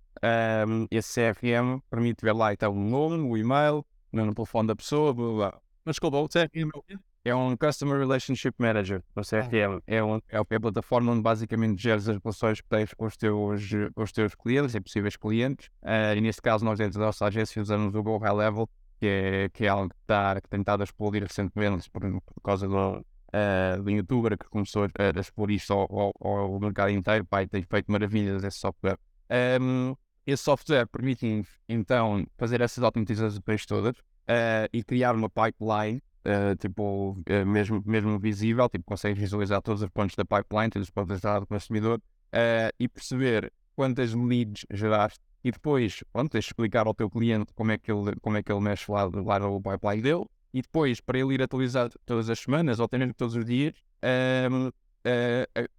Um, 0.67 0.87
esse 0.89 1.13
CRM 1.13 1.79
permite 1.91 2.25
ver 2.25 2.33
lá 2.33 2.53
então 2.53 2.73
o 2.73 2.79
nome, 2.79 3.19
o 3.19 3.37
e-mail, 3.37 3.85
o 4.11 4.33
telefone 4.33 4.67
da 4.69 4.75
pessoa. 4.75 5.13
Blá, 5.13 5.31
blá. 5.31 5.61
Mas 5.85 5.93
desculpa, 5.93 6.17
o 6.17 6.27
é 6.39 6.45
o 6.73 6.83
quê? 6.87 6.97
É 7.25 7.33
um 7.33 7.57
Customer 7.57 7.97
Relationship 7.97 8.53
Manager, 8.59 9.01
o 9.15 9.21
CRM. 9.21 9.81
É, 9.87 10.03
um, 10.03 10.21
é 10.29 10.37
a 10.37 10.59
plataforma 10.59 11.11
onde 11.11 11.23
basicamente 11.23 11.81
geres 11.81 12.07
as 12.07 12.19
relações 12.23 12.61
que 12.61 12.69
tens 12.69 12.93
com 12.93 13.07
os 13.07 13.17
teus, 13.17 13.63
com 13.95 14.03
os 14.03 14.11
teus 14.11 14.35
clientes 14.35 14.75
e 14.75 14.79
possíveis 14.79 15.15
clientes. 15.17 15.69
Uh, 15.81 16.15
e 16.15 16.21
neste 16.21 16.39
caso, 16.39 16.63
nós 16.63 16.77
dentro 16.77 16.99
da 16.99 17.07
nossa 17.07 17.25
agência 17.25 17.59
usamos 17.59 17.95
o 17.95 18.03
Go 18.03 18.19
High 18.19 18.31
Level, 18.31 18.69
que 18.99 19.07
é, 19.07 19.49
que 19.49 19.65
é 19.65 19.69
algo 19.69 19.89
que, 19.89 19.95
está, 20.01 20.39
que 20.39 20.47
tem 20.47 20.59
estado 20.59 20.81
a 20.81 20.83
explodir 20.83 21.23
recentemente 21.23 21.89
por, 21.89 22.01
por 22.01 22.41
causa 22.43 22.67
do, 22.67 22.99
uh, 22.99 23.81
do 23.81 23.89
youtuber 23.89 24.37
que 24.37 24.47
começou 24.47 24.83
a, 24.83 25.17
a 25.17 25.19
explorar 25.19 25.53
isto 25.53 25.73
ao, 25.73 26.13
ao, 26.21 26.37
ao, 26.37 26.59
mercado 26.59 26.91
inteiro. 26.91 27.25
Pai, 27.25 27.47
tem 27.47 27.63
feito 27.63 27.91
maravilhas 27.91 28.43
esse 28.43 28.59
software. 28.59 28.99
Um, 29.59 29.95
esse 30.27 30.43
software 30.43 30.85
permite 30.85 31.43
então 31.67 32.23
fazer 32.37 32.61
essas 32.61 32.83
automatizações 32.83 33.65
todas 33.65 33.97
uh, 33.97 34.69
e 34.71 34.83
criar 34.83 35.15
uma 35.15 35.27
pipeline 35.27 36.03
uh, 36.25 36.55
tipo, 36.57 37.11
uh, 37.11 37.45
mesmo, 37.45 37.81
mesmo 37.85 38.19
visível, 38.19 38.67
tipo, 38.69 38.83
consegues 38.85 39.19
visualizar 39.19 39.61
todos 39.61 39.81
os 39.81 39.89
pontos 39.89 40.15
da 40.15 40.25
pipeline, 40.25 40.69
todos 40.69 40.87
os 40.87 40.91
pontos 40.91 41.21
da 41.21 41.39
do 41.39 41.47
consumidor 41.47 41.99
uh, 41.99 42.73
e 42.79 42.87
perceber 42.87 43.51
quantas 43.75 44.13
leads 44.13 44.65
geraste 44.71 45.19
e 45.43 45.51
depois, 45.51 46.03
pronto, 46.11 46.31
de 46.31 46.39
explicar 46.39 46.87
ao 46.87 46.93
teu 46.93 47.09
cliente 47.09 47.53
como 47.53 47.71
é 47.71 47.77
que 47.77 47.91
ele, 47.91 48.15
como 48.21 48.37
é 48.37 48.43
que 48.43 48.51
ele 48.51 48.61
mexe 48.61 48.91
lá, 48.91 49.03
lá 49.03 49.39
no 49.39 49.61
pipeline 49.61 50.01
dele 50.01 50.25
e 50.53 50.61
depois, 50.61 50.99
para 51.01 51.19
ele 51.19 51.35
ir 51.35 51.41
atualizar 51.41 51.89
todas 52.05 52.29
as 52.29 52.39
semanas 52.39 52.79
ou 52.79 52.85
até 52.85 52.97
mesmo 52.97 53.13
todos 53.13 53.35
os 53.35 53.45
dias, 53.45 53.75
ehm, 54.01 54.69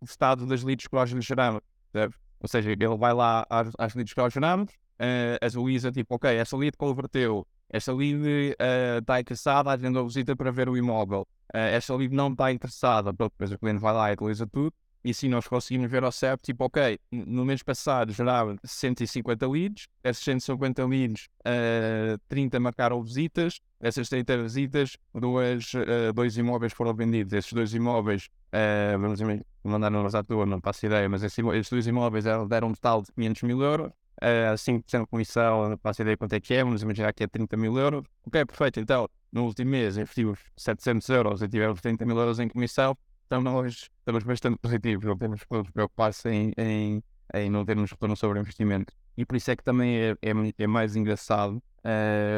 o 0.00 0.04
estado 0.04 0.46
das 0.46 0.62
leads 0.62 0.86
que 0.86 0.94
nós 0.94 1.10
lhe 1.10 1.20
geramos, 1.20 1.62
sabe? 1.92 2.14
Ou 2.40 2.48
seja, 2.48 2.70
ele 2.70 2.96
vai 2.96 3.14
lá 3.14 3.46
às, 3.48 3.72
às 3.78 3.94
leads 3.94 4.12
que 4.12 4.20
nós 4.20 4.32
geramos, 4.32 4.70
uh, 5.00 5.44
atualiza, 5.44 5.90
tipo, 5.90 6.14
ok, 6.14 6.30
essa 6.30 6.56
lead 6.56 6.76
converteu 6.76 7.46
esta 7.68 7.92
lead 7.92 8.54
está 9.00 9.14
uh, 9.14 9.20
interessada, 9.20 9.70
agenda 9.70 10.00
a 10.00 10.02
visita 10.02 10.36
para 10.36 10.50
ver 10.50 10.68
o 10.68 10.76
imóvel. 10.76 11.26
Uh, 11.54 11.58
esta 11.72 11.94
lead 11.94 12.14
não 12.14 12.30
está 12.32 12.52
interessada, 12.52 13.12
pronto, 13.12 13.32
depois 13.32 13.52
o 13.52 13.58
cliente 13.58 13.80
vai 13.80 13.92
lá 13.92 14.10
e 14.10 14.12
atualiza 14.12 14.46
tudo. 14.46 14.72
E 15.06 15.10
assim 15.10 15.28
nós 15.28 15.46
conseguimos 15.46 15.88
ver 15.88 16.02
ao 16.02 16.10
CEP, 16.10 16.42
tipo, 16.42 16.64
ok, 16.64 16.98
no 17.12 17.44
mês 17.44 17.62
passado 17.62 18.12
gerava 18.12 18.56
150 18.64 19.48
leads, 19.48 19.86
essas 20.02 20.24
150 20.24 20.84
leads, 20.84 21.28
uh, 21.46 22.18
30 22.28 22.58
marcaram 22.58 23.00
visitas, 23.00 23.60
essas 23.78 24.08
30 24.08 24.42
visitas, 24.42 24.96
duas, 25.14 25.72
uh, 25.74 26.12
dois 26.12 26.36
imóveis 26.36 26.72
foram 26.72 26.92
vendidos. 26.92 27.32
Esses 27.32 27.52
dois 27.52 27.72
imóveis, 27.72 28.28
uh, 28.52 28.98
vamos 28.98 29.20
mandar 29.62 29.90
números 29.90 30.16
à 30.16 30.24
toa, 30.24 30.44
não 30.44 30.60
faço 30.60 30.86
ideia, 30.86 31.08
mas 31.08 31.22
esses, 31.22 31.38
esses 31.38 31.70
dois 31.70 31.86
imóveis 31.86 32.24
deram 32.48 32.68
um 32.68 32.74
total 32.74 33.02
de 33.02 33.12
500 33.12 33.42
mil 33.44 33.62
euros 33.62 33.92
uh, 34.22 34.54
5% 34.56 35.00
de 35.00 35.06
comissão, 35.06 35.68
não 35.68 35.78
faço 35.78 36.02
ideia 36.02 36.16
quanto 36.16 36.32
é 36.32 36.40
que 36.40 36.54
é, 36.54 36.62
vamos 36.64 36.82
imaginar 36.82 37.12
que 37.12 37.24
é 37.24 37.26
30 37.26 37.56
mil 37.56 37.76
euros. 37.78 38.04
Ok, 38.26 38.44
perfeito. 38.44 38.80
Então, 38.80 39.08
no 39.32 39.44
último 39.44 39.70
mês 39.70 39.96
investimos 39.96 40.38
700 40.56 41.08
euros 41.08 41.42
e 41.42 41.48
tivemos 41.48 41.80
30 41.80 42.04
mil 42.06 42.18
euros 42.18 42.38
em 42.38 42.48
comissão, 42.48 42.96
então 43.26 43.40
nós 43.40 43.90
estamos 43.98 44.24
bastante 44.24 44.58
positivos, 44.58 45.04
não 45.04 45.16
temos 45.16 45.42
que 45.42 45.54
nos 45.54 45.70
preocupar-se 45.70 46.28
em, 46.28 46.52
em, 46.56 47.02
em, 47.34 47.50
não 47.50 47.64
termos 47.64 47.90
retorno 47.90 48.16
sobre 48.16 48.40
investimento. 48.40 48.94
E 49.16 49.24
por 49.24 49.36
isso 49.36 49.50
é 49.50 49.56
que 49.56 49.64
também 49.64 49.96
é, 49.96 50.10
é, 50.22 50.32
é 50.58 50.66
mais 50.66 50.94
engraçado 50.94 51.62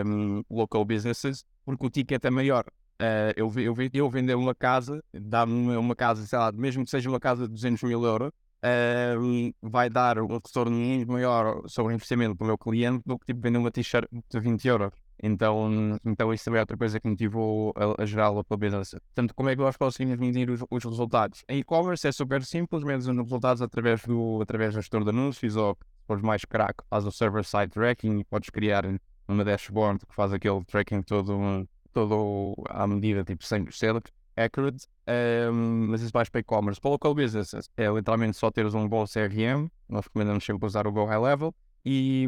um, 0.07 0.43
local 0.51 0.85
businesses, 0.85 1.45
porque 1.65 1.87
o 1.87 1.91
ticket 1.91 2.25
é 2.25 2.31
maior. 2.31 2.65
Uh, 3.01 3.33
eu, 3.37 3.53
eu, 3.57 3.75
eu 3.93 4.11
vender 4.11 4.35
uma 4.35 4.55
casa, 4.55 5.03
dá-me 5.13 5.53
uma, 5.53 5.79
uma 5.79 5.95
casa, 5.95 6.27
sei 6.27 6.39
lá, 6.39 6.51
mesmo 6.51 6.85
que 6.85 6.91
seja 6.91 7.09
uma 7.09 7.21
casa 7.21 7.47
de 7.47 7.55
200 7.55 7.83
mil 7.85 8.05
euros, 8.05 8.33
vai 9.63 9.89
dar 9.89 10.19
um 10.19 10.27
retorno 10.27 10.77
muito 10.77 11.11
maior 11.11 11.63
sobre 11.67 11.93
o 11.93 11.95
investimento 11.95 12.37
para 12.37 12.45
o 12.45 12.47
meu 12.49 12.59
cliente 12.59 13.03
do 13.07 13.19
que 13.19 13.27
tipo 13.27 13.41
vender 13.41 13.59
uma 13.59 13.71
t-shirt 13.71 14.09
de 14.11 14.41
20 14.41 14.69
euros. 14.69 14.93
Então, 15.21 15.99
então 16.05 16.33
isso 16.33 16.45
também 16.45 16.59
é 16.59 16.63
outra 16.63 16.77
coisa 16.77 17.01
que 17.01 17.09
motivou 17.09 17.73
a, 17.77 18.03
a 18.03 18.07
gerar 18.07 18.29
a 18.29 18.57
business. 18.57 18.91
Portanto, 18.91 19.35
como 19.35 19.49
é 19.49 19.57
que 19.57 19.63
nós 19.63 19.77
conseguimos 19.77 20.19
medir 20.19 20.49
os, 20.51 20.61
os 20.71 20.85
resultados? 20.85 21.45
Em 21.49 21.59
e-commerce 21.59 22.07
é 22.07 22.13
super 22.13 22.45
simples, 22.45 22.85
medes 22.85 23.07
os 23.07 23.17
resultados 23.17 23.61
através 23.61 24.03
do, 24.03 24.41
através 24.41 24.75
do 24.75 24.81
gestor 24.81 25.03
de 25.03 25.11
anúncios 25.11 25.57
ou, 25.57 25.77
fores 26.07 26.23
mais 26.23 26.45
crack, 26.45 26.85
faz 26.89 27.05
o 27.05 27.11
server-side 27.11 27.73
tracking 27.73 28.19
e 28.19 28.25
podes 28.25 28.51
criar 28.51 28.85
uma 29.27 29.45
dashboard 29.45 30.07
que 30.07 30.15
faz 30.15 30.33
aquele 30.33 30.65
tracking 30.65 31.03
todo, 31.03 31.69
todo 31.93 32.55
à 32.69 32.87
medida, 32.87 33.25
tipo 33.25 33.45
100% 33.45 34.03
accurate, 34.39 34.87
um, 35.53 35.87
mas 35.89 36.03
isso 36.03 36.13
vais 36.13 36.29
para 36.29 36.41
e-commerce. 36.41 36.81
Para 36.81 36.91
local 36.91 37.15
business 37.15 37.55
é 37.77 37.89
literalmente 37.91 38.37
só 38.37 38.51
teres 38.51 38.75
um 38.75 38.89
bom 38.89 39.05
CRM, 39.05 39.69
nós 39.89 40.05
recomendamos 40.05 40.45
sempre 40.45 40.67
usar 40.67 40.87
o 40.87 40.93
Go 40.93 41.05
High 41.05 41.21
Level, 41.21 41.55
e, 41.85 42.27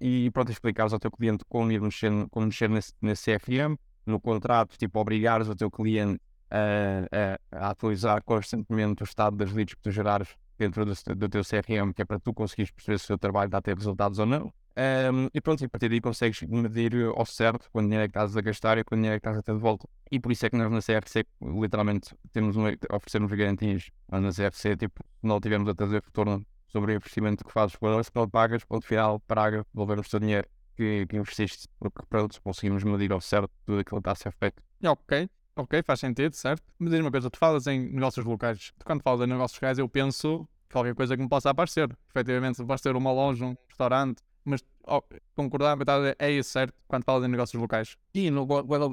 e 0.00 0.30
pronto, 0.30 0.52
explicares 0.52 0.92
ao 0.92 0.98
teu 0.98 1.10
cliente 1.10 1.44
como 1.48 1.72
ir 1.72 1.80
mexer, 1.80 2.10
como 2.30 2.46
mexer 2.46 2.68
nesse, 2.68 2.92
nesse 3.00 3.36
CRM, 3.36 3.76
no 4.06 4.20
contrato, 4.20 4.76
tipo, 4.78 5.00
obrigares 5.00 5.48
o 5.48 5.56
teu 5.56 5.70
cliente 5.70 6.20
a, 6.50 7.38
a, 7.50 7.66
a, 7.66 7.70
atualizar 7.70 8.22
constantemente 8.22 9.02
o 9.02 9.04
estado 9.04 9.36
das 9.36 9.52
leads 9.52 9.74
que 9.74 9.82
tu 9.82 9.90
gerares 9.90 10.28
dentro 10.58 10.84
do, 10.84 10.94
do 11.14 11.28
teu 11.28 11.42
CRM, 11.42 11.92
que 11.92 12.02
é 12.02 12.04
para 12.04 12.18
tu 12.18 12.32
conseguires 12.32 12.70
perceber 12.70 12.98
se 12.98 13.04
o 13.04 13.08
teu 13.08 13.18
trabalho 13.18 13.46
está 13.46 13.58
a 13.58 13.62
ter 13.62 13.76
resultados 13.76 14.18
ou 14.18 14.26
não. 14.26 14.52
Um, 14.76 15.28
e 15.32 15.40
pronto, 15.40 15.62
e 15.62 15.66
a 15.66 15.68
partir 15.68 15.88
daí 15.88 16.00
consegues 16.00 16.42
medir 16.42 16.94
ao 17.14 17.24
certo 17.24 17.68
quando 17.70 17.86
dinheiro 17.86 18.04
é 18.04 18.08
que 18.08 18.10
estás 18.10 18.36
a 18.36 18.40
gastar 18.40 18.76
e 18.76 18.82
quando 18.82 19.00
dinheiro 19.02 19.16
é 19.16 19.20
que 19.20 19.26
estás 19.26 19.38
a 19.38 19.42
ter 19.42 19.54
de 19.54 19.60
volta. 19.60 19.88
E 20.10 20.18
por 20.18 20.32
isso 20.32 20.44
é 20.46 20.50
que 20.50 20.56
nós 20.56 20.70
na 20.70 20.80
CFC, 20.80 21.24
literalmente, 21.40 22.14
temos 22.32 22.56
oferecemos 22.90 23.30
garantias. 23.32 23.90
Mas 24.08 24.22
na 24.22 24.30
CFC, 24.30 24.76
tipo, 24.76 25.04
não 25.22 25.40
tivemos 25.40 25.68
a 25.68 25.74
trazer 25.74 26.02
retorno 26.02 26.44
sobre 26.66 26.92
o 26.92 26.96
investimento 26.96 27.44
que 27.44 27.52
fazes 27.52 27.76
connosco, 27.76 28.18
não 28.18 28.28
pagas, 28.28 28.64
ponto 28.64 28.84
final, 28.84 29.20
praga, 29.20 29.64
devolver 29.72 30.00
o 30.00 30.04
seu 30.04 30.18
dinheiro 30.18 30.48
que, 30.76 31.06
que 31.06 31.16
investiste, 31.16 31.68
porque 31.78 32.02
pronto, 32.08 32.42
conseguimos 32.42 32.82
medir 32.82 33.12
ao 33.12 33.20
certo 33.20 33.50
tudo 33.64 33.78
aquilo 33.78 34.02
que 34.02 34.10
está 34.10 34.12
a 34.12 34.14
ser 34.16 34.32
feito. 34.32 34.60
Ok, 34.84 35.28
ok, 35.56 35.82
faz 35.82 36.00
sentido, 36.00 36.34
certo? 36.34 36.62
Mas 36.78 36.90
diz 36.90 37.00
uma 37.00 37.10
coisa, 37.10 37.30
tu 37.30 37.38
falas 37.38 37.66
em 37.66 37.92
negócios 37.92 38.24
locais. 38.24 38.72
Quando 38.84 39.02
falas 39.02 39.26
em 39.26 39.30
negócios 39.30 39.58
locais, 39.58 39.78
eu 39.78 39.88
penso 39.88 40.48
qualquer 40.70 40.94
coisa 40.94 41.16
que 41.16 41.22
me 41.22 41.28
possa 41.28 41.50
aparecer. 41.50 41.88
Efetivamente, 42.10 42.56
se 42.56 42.64
vais 42.64 42.80
ter 42.80 42.96
uma 42.96 43.12
loja, 43.12 43.44
um 43.44 43.56
restaurante, 43.68 44.22
mas 44.44 44.62
oh, 44.86 45.02
concordar, 45.34 45.78
é 46.18 46.30
isso, 46.30 46.50
certo? 46.50 46.74
Quando 46.86 47.04
falas 47.04 47.24
em 47.24 47.28
negócios 47.28 47.60
locais. 47.60 47.96
E 48.12 48.30
no, 48.30 48.46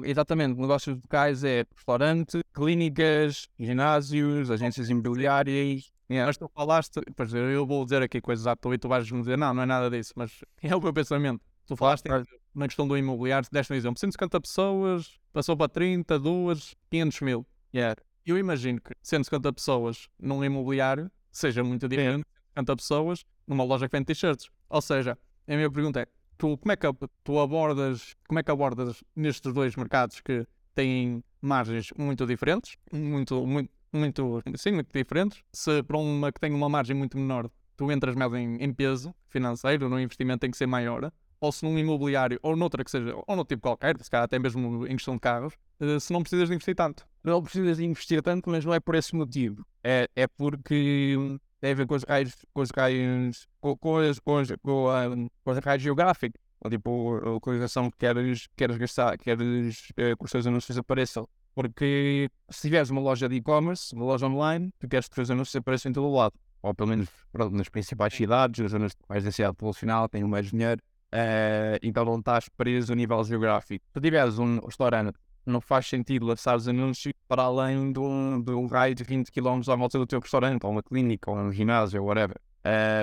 exatamente, 0.04 0.58
negócios 0.58 0.96
locais 0.96 1.44
é 1.44 1.64
restaurante, 1.74 2.40
clínicas, 2.54 3.48
ginásios, 3.58 4.50
agências 4.50 4.88
imobiliárias. 4.88 5.92
Yeah. 6.10 6.26
Mas 6.26 6.36
tu 6.36 6.50
falaste, 6.54 7.00
pois 7.16 7.32
eu 7.32 7.66
vou 7.66 7.84
dizer 7.84 8.02
aqui 8.02 8.20
coisas 8.20 8.46
à 8.46 8.54
tua 8.54 8.74
e 8.74 8.78
tu 8.78 8.88
vais 8.88 9.10
me 9.10 9.20
dizer, 9.20 9.38
não, 9.38 9.54
não 9.54 9.62
é 9.62 9.66
nada 9.66 9.90
disso, 9.90 10.12
mas 10.16 10.44
é 10.62 10.74
o 10.74 10.80
meu 10.80 10.92
pensamento. 10.92 11.40
Tu 11.66 11.76
falaste 11.76 12.04
claro. 12.04 12.26
Na 12.54 12.66
questão 12.66 12.86
do 12.86 12.96
imobiliário, 12.96 13.48
deste 13.50 13.72
um 13.72 13.76
exemplo, 13.76 13.98
150 13.98 14.40
pessoas, 14.40 15.18
passou 15.32 15.56
para 15.56 15.68
30, 15.68 16.18
2, 16.18 16.74
500 16.90 17.20
mil. 17.20 17.46
Yeah. 17.74 18.00
Eu 18.24 18.38
imagino 18.38 18.80
que 18.80 18.92
150 19.02 19.52
pessoas 19.52 20.08
num 20.18 20.44
imobiliário 20.44 21.10
seja 21.30 21.64
muito 21.64 21.88
diferente 21.88 22.18
de 22.18 22.26
150 22.54 22.76
pessoas 22.76 23.24
numa 23.46 23.64
loja 23.64 23.88
que 23.88 23.96
vende 23.96 24.06
t-shirts. 24.06 24.50
Ou 24.68 24.80
seja, 24.80 25.18
a 25.48 25.56
minha 25.56 25.70
pergunta 25.70 26.00
é, 26.00 26.06
tu, 26.38 26.56
como 26.58 26.72
é 26.72 26.76
que 26.76 26.86
tu 27.24 27.38
abordas, 27.40 28.14
como 28.28 28.38
é 28.38 28.42
que 28.42 28.50
abordas 28.50 29.02
nestes 29.16 29.52
dois 29.52 29.74
mercados 29.74 30.20
que 30.20 30.46
têm 30.74 31.22
margens 31.40 31.92
muito 31.98 32.26
diferentes, 32.26 32.76
muito, 32.92 33.46
muito, 33.46 33.70
muito, 33.92 34.42
sim, 34.56 34.72
muito 34.72 34.92
diferentes, 34.92 35.42
se 35.52 35.82
para 35.82 35.98
uma 35.98 36.32
que 36.32 36.40
tem 36.40 36.52
uma 36.52 36.68
margem 36.68 36.96
muito 36.96 37.18
menor, 37.18 37.50
tu 37.76 37.90
entras 37.90 38.14
mais 38.14 38.32
em, 38.34 38.56
em 38.56 38.72
peso 38.72 39.14
financeiro, 39.28 39.88
no 39.88 39.98
investimento 39.98 40.40
tem 40.40 40.50
que 40.50 40.56
ser 40.56 40.66
maior, 40.66 41.12
ou 41.42 41.50
se 41.50 41.64
num 41.64 41.76
imobiliário, 41.76 42.38
ou 42.40 42.54
noutra 42.54 42.84
que 42.84 42.90
seja, 42.90 43.12
ou 43.26 43.36
no 43.36 43.44
tipo 43.44 43.62
qualquer, 43.62 44.00
se 44.00 44.08
calhar 44.08 44.24
até 44.24 44.38
mesmo 44.38 44.86
em 44.86 44.92
questão 44.92 45.14
de 45.14 45.20
carros, 45.20 45.54
eh, 45.80 45.98
se 45.98 46.12
não 46.12 46.22
precisas 46.22 46.48
de 46.48 46.54
investir 46.54 46.76
tanto. 46.76 47.04
Não 47.24 47.42
precisas 47.42 47.78
de 47.78 47.84
investir 47.84 48.22
tanto, 48.22 48.48
mas 48.48 48.64
não 48.64 48.72
é 48.72 48.78
por 48.78 48.94
esse 48.94 49.12
motivo. 49.12 49.66
É, 49.82 50.08
é 50.14 50.28
porque 50.28 51.16
tem 51.60 51.72
a 51.72 51.74
ver 51.74 51.84
com 51.84 51.96
os 51.96 52.04
raios, 52.04 52.32
com 52.54 52.60
os 52.62 52.70
raios, 52.70 53.48
com, 53.60 53.76
com, 53.76 53.96
as, 53.96 54.20
com, 54.20 54.38
as, 54.38 54.52
com, 54.62 54.88
a, 54.88 55.08
com 55.44 55.50
os 55.50 55.58
raios 55.58 55.82
geográficos. 55.82 56.40
Ou 56.60 56.70
tipo, 56.70 57.16
a 57.16 57.30
localização 57.30 57.90
que 57.90 57.98
queres, 57.98 58.46
queres 58.56 58.76
gastar, 58.76 59.18
queres 59.18 59.88
eh, 59.96 60.14
que 60.16 60.24
os 60.24 60.30
teus 60.30 60.46
anúncios 60.46 60.78
apareçam. 60.78 61.28
Porque 61.56 62.30
se 62.50 62.62
tiveres 62.62 62.88
uma 62.88 63.00
loja 63.00 63.28
de 63.28 63.34
e-commerce, 63.34 63.92
uma 63.96 64.04
loja 64.04 64.26
online, 64.28 64.70
tu 64.78 64.88
queres 64.88 65.08
que 65.08 65.12
os 65.12 65.16
teus 65.16 65.30
anúncios 65.32 65.56
apareçam 65.56 65.90
em 65.90 65.92
todo 65.92 66.06
o 66.06 66.14
lado. 66.14 66.34
Ou 66.62 66.72
pelo 66.72 66.90
menos 66.90 67.08
pronto, 67.32 67.56
nas 67.56 67.68
principais 67.68 68.14
cidades, 68.14 68.62
nas 68.62 68.70
zonas 68.70 68.92
mais 69.08 69.24
densidade 69.24 69.54
populacional, 69.54 70.08
têm 70.08 70.22
mais 70.22 70.48
dinheiro. 70.48 70.80
Uh, 71.12 71.76
então 71.82 72.04
não 72.04 72.18
estás 72.18 72.48
preso 72.48 72.92
a 72.92 72.96
nível 72.96 73.22
geográfico. 73.22 73.84
Se 73.92 74.00
tiveres 74.00 74.38
um 74.38 74.58
restaurante, 74.60 75.18
não 75.44 75.60
faz 75.60 75.86
sentido 75.86 76.24
lançar 76.24 76.56
os 76.56 76.66
anúncios 76.66 77.12
para 77.28 77.42
além 77.42 77.92
de 77.92 77.98
um, 77.98 78.40
de 78.40 78.52
um 78.52 78.66
raio 78.66 78.94
de 78.94 79.04
20 79.04 79.30
km 79.30 79.60
à 79.68 79.76
volta 79.76 79.98
do 79.98 80.06
teu 80.06 80.20
restaurante, 80.20 80.64
ou 80.64 80.70
uma 80.70 80.82
clínica, 80.82 81.30
ou 81.30 81.36
um 81.36 81.52
ginásio, 81.52 82.00
ou 82.00 82.08
whatever. 82.08 82.40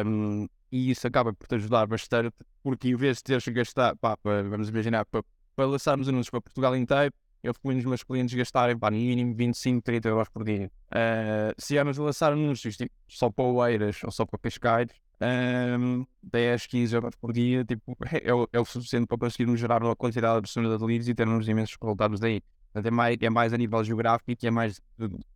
Um, 0.06 0.48
e 0.72 0.90
isso 0.92 1.06
acaba 1.06 1.34
por 1.34 1.48
te 1.48 1.56
ajudar 1.56 1.86
bastante, 1.86 2.34
porque 2.64 2.90
em 2.90 2.96
vez 2.96 3.18
de 3.18 3.24
teres 3.24 3.44
que 3.44 3.52
gastar, 3.52 3.96
pá, 3.98 4.18
vamos 4.24 4.70
imaginar, 4.70 5.06
para, 5.06 5.24
para 5.56 5.66
lançarmos 5.66 6.08
anúncios 6.08 6.30
para 6.30 6.42
Portugal 6.42 6.76
inteiro, 6.76 7.14
eu 7.44 7.54
fui 7.54 7.76
os 7.78 7.86
meus 7.86 8.04
clientes 8.04 8.34
gastarem 8.36 8.78
pá, 8.78 8.92
no 8.92 8.98
mínimo 8.98 9.34
25, 9.34 9.82
30 9.82 10.10
euros 10.10 10.30
por 10.30 10.44
dia. 10.44 10.72
Uh, 10.88 11.54
se 11.58 11.78
éramos 11.78 12.00
a 12.00 12.04
lançar 12.04 12.34
anúncios 12.34 12.76
tipo, 12.76 12.92
só 13.08 13.30
para 13.30 13.46
Oeiras 13.46 14.04
ou 14.04 14.12
só 14.12 14.26
para 14.26 14.40
Cascais, 14.40 14.90
um, 15.22 16.06
10, 16.24 16.68
15 16.68 16.96
euros 16.96 17.16
por 17.16 17.34
dia, 17.34 17.66
tipo, 17.66 17.98
é, 18.24 18.34
o, 18.34 18.48
é 18.52 18.60
o 18.60 18.66
suficiente 18.66 19.08
para 19.08 19.18
conseguirmos 19.18 19.60
gerar 19.60 19.84
uma 19.84 19.96
quantidade 19.96 20.38
absurda 20.38 20.78
de 20.78 20.84
leads 20.84 21.08
e 21.08 21.14
termos 21.14 21.48
imensos 21.48 21.78
resultados 21.82 22.20
daí. 22.20 22.42
Portanto, 22.72 22.86
é 22.86 22.92
mais, 22.92 23.18
é 23.20 23.30
mais 23.30 23.54
a 23.54 23.58
nível 23.58 23.84
geográfico 23.84 24.38
e 24.42 24.48
é 24.48 24.52
mais 24.52 24.82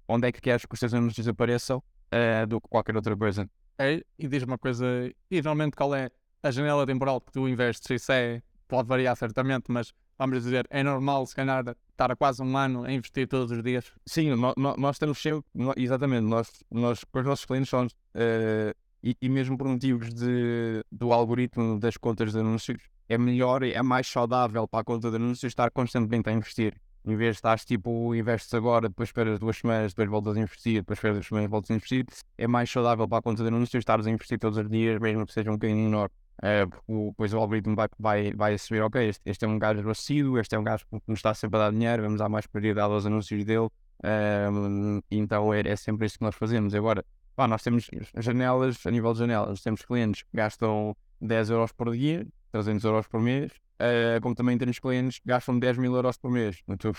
onde 0.08 0.28
é 0.28 0.32
que 0.32 0.40
queres 0.40 0.66
que 0.66 0.74
os 0.74 0.80
teus 0.80 0.94
anúncios 0.94 1.28
apareçam 1.28 1.78
uh, 1.78 2.48
do 2.48 2.62
que 2.62 2.68
qualquer 2.68 2.96
outra 2.96 3.16
coisa. 3.18 3.50
É, 3.78 4.04
e 4.20 4.28
diz-me 4.28 4.52
uma 4.52 4.58
coisa, 4.58 4.86
e 5.32 5.42
realmente 5.42 5.76
qual 5.76 5.96
é 5.96 6.12
a 6.44 6.52
janela 6.52 6.86
temporal 6.86 7.20
que 7.20 7.32
tu 7.32 7.48
investes? 7.48 7.90
Isso 7.90 8.12
é, 8.12 8.42
pode 8.68 8.88
variar 8.88 9.16
certamente, 9.16 9.66
mas 9.70 9.92
vamos 10.18 10.44
dizer, 10.44 10.68
é 10.70 10.84
normal 10.84 11.26
se 11.26 11.36
calhar 11.36 11.64
estar 11.90 12.12
a 12.12 12.16
quase 12.16 12.42
um 12.42 12.56
ano 12.56 12.84
a 12.84 12.92
investir 12.92 13.28
todos 13.28 13.52
os 13.52 13.64
dias? 13.64 13.92
Sim, 14.06 14.36
nós, 14.36 14.54
nós 14.56 15.00
temos 15.00 15.20
sempre, 15.20 15.44
exatamente, 15.76 16.24
nós, 16.24 16.64
nós 16.70 17.04
com 17.04 17.20
os 17.20 17.26
nossos 17.26 17.46
clientes 17.46 17.70
somos, 17.70 17.94
uh, 17.94 18.76
e, 19.04 19.18
e, 19.22 19.30
mesmo 19.30 19.58
por 19.58 19.68
motivos 19.68 20.14
de, 20.14 20.84
do 20.92 21.12
algoritmo 21.12 21.78
das 21.80 21.98
contas 21.98 22.32
de 22.32 22.40
anúncios, 22.40 22.82
é 23.10 23.18
melhor, 23.18 23.62
é 23.64 23.82
mais 23.82 24.08
saudável 24.08 24.68
para 24.68 24.80
a 24.80 24.84
conta 24.84 25.10
de 25.10 25.18
anúncios 25.18 25.52
estar 25.52 25.70
constantemente 25.72 26.30
a 26.30 26.34
investir. 26.34 26.74
Em 27.06 27.18
vez 27.18 27.36
de 27.36 27.40
estar 27.40 27.60
tipo, 27.60 28.16
investes 28.16 28.54
agora, 28.54 28.88
depois 28.88 29.10
esperas 29.10 29.38
duas 29.38 29.58
semanas, 29.58 29.92
depois 29.92 30.10
voltas 30.10 30.38
a 30.38 30.40
investir, 30.40 30.76
depois 30.76 30.98
esperas 30.98 31.18
duas 31.18 31.28
semanas, 31.28 31.50
voltas 31.50 31.72
a 31.72 31.74
investir, 31.74 32.06
é 32.38 32.48
mais 32.48 32.70
saudável 32.72 33.06
para 33.06 33.18
a 33.18 33.22
conta 33.22 33.44
de 33.44 33.50
anúncios 33.50 33.82
estares 33.82 34.08
a 34.08 34.10
investir 34.10 34.40
todos 34.40 34.58
os 34.58 34.70
dias, 34.70 34.98
mesmo 35.02 35.26
que 35.26 35.34
seja 35.34 35.50
um 35.50 35.56
bocadinho 35.56 35.84
menor. 35.84 36.10
É, 36.42 36.66
depois 36.66 37.34
o 37.34 37.38
algoritmo 37.38 37.76
vai, 37.76 37.88
vai, 38.00 38.34
vai 38.34 38.54
assumir, 38.54 38.82
ok, 38.82 39.10
este, 39.10 39.22
este 39.26 39.44
é 39.44 39.48
um 39.48 39.60
gajo 39.60 39.90
assíduo, 39.90 40.40
este 40.40 40.56
é 40.56 40.60
um 40.60 40.64
gajo 40.64 40.86
que 40.90 41.02
nos 41.08 41.20
está 41.20 41.34
sempre 41.34 41.58
a 41.58 41.64
dar 41.66 41.72
dinheiro, 41.72 42.04
vamos 42.04 42.20
dar 42.20 42.30
mais 42.30 42.48
prioridade 42.48 42.94
aos 42.94 43.06
anúncios 43.06 43.44
dele. 43.44 43.68
Um, 44.04 45.02
então 45.12 45.54
é, 45.54 45.62
é 45.66 45.76
sempre 45.76 46.06
isso 46.06 46.18
que 46.18 46.24
nós 46.24 46.36
fazemos. 46.36 46.74
Agora, 46.74 47.06
pá, 47.36 47.48
nós 47.48 47.62
temos 47.62 47.90
janelas, 48.18 48.86
a 48.86 48.92
nível 48.92 49.14
de 49.14 49.20
janelas, 49.20 49.62
temos 49.62 49.82
clientes 49.82 50.24
que 50.24 50.30
gastam 50.34 50.96
10 51.22 51.50
euros 51.50 51.72
por 51.72 51.92
dia, 51.92 52.26
300 52.52 52.84
euros 52.84 53.08
por 53.08 53.20
mês, 53.20 53.52
uh, 53.52 54.22
como 54.22 54.36
também 54.36 54.58
temos 54.58 54.80
clientes 54.80 55.20
que 55.20 55.28
gastam 55.28 55.58
10 55.58 55.78
mil 55.78 55.96
euros 55.96 56.18
por 56.18 56.32
mês. 56.32 56.62
Então, 56.68 56.92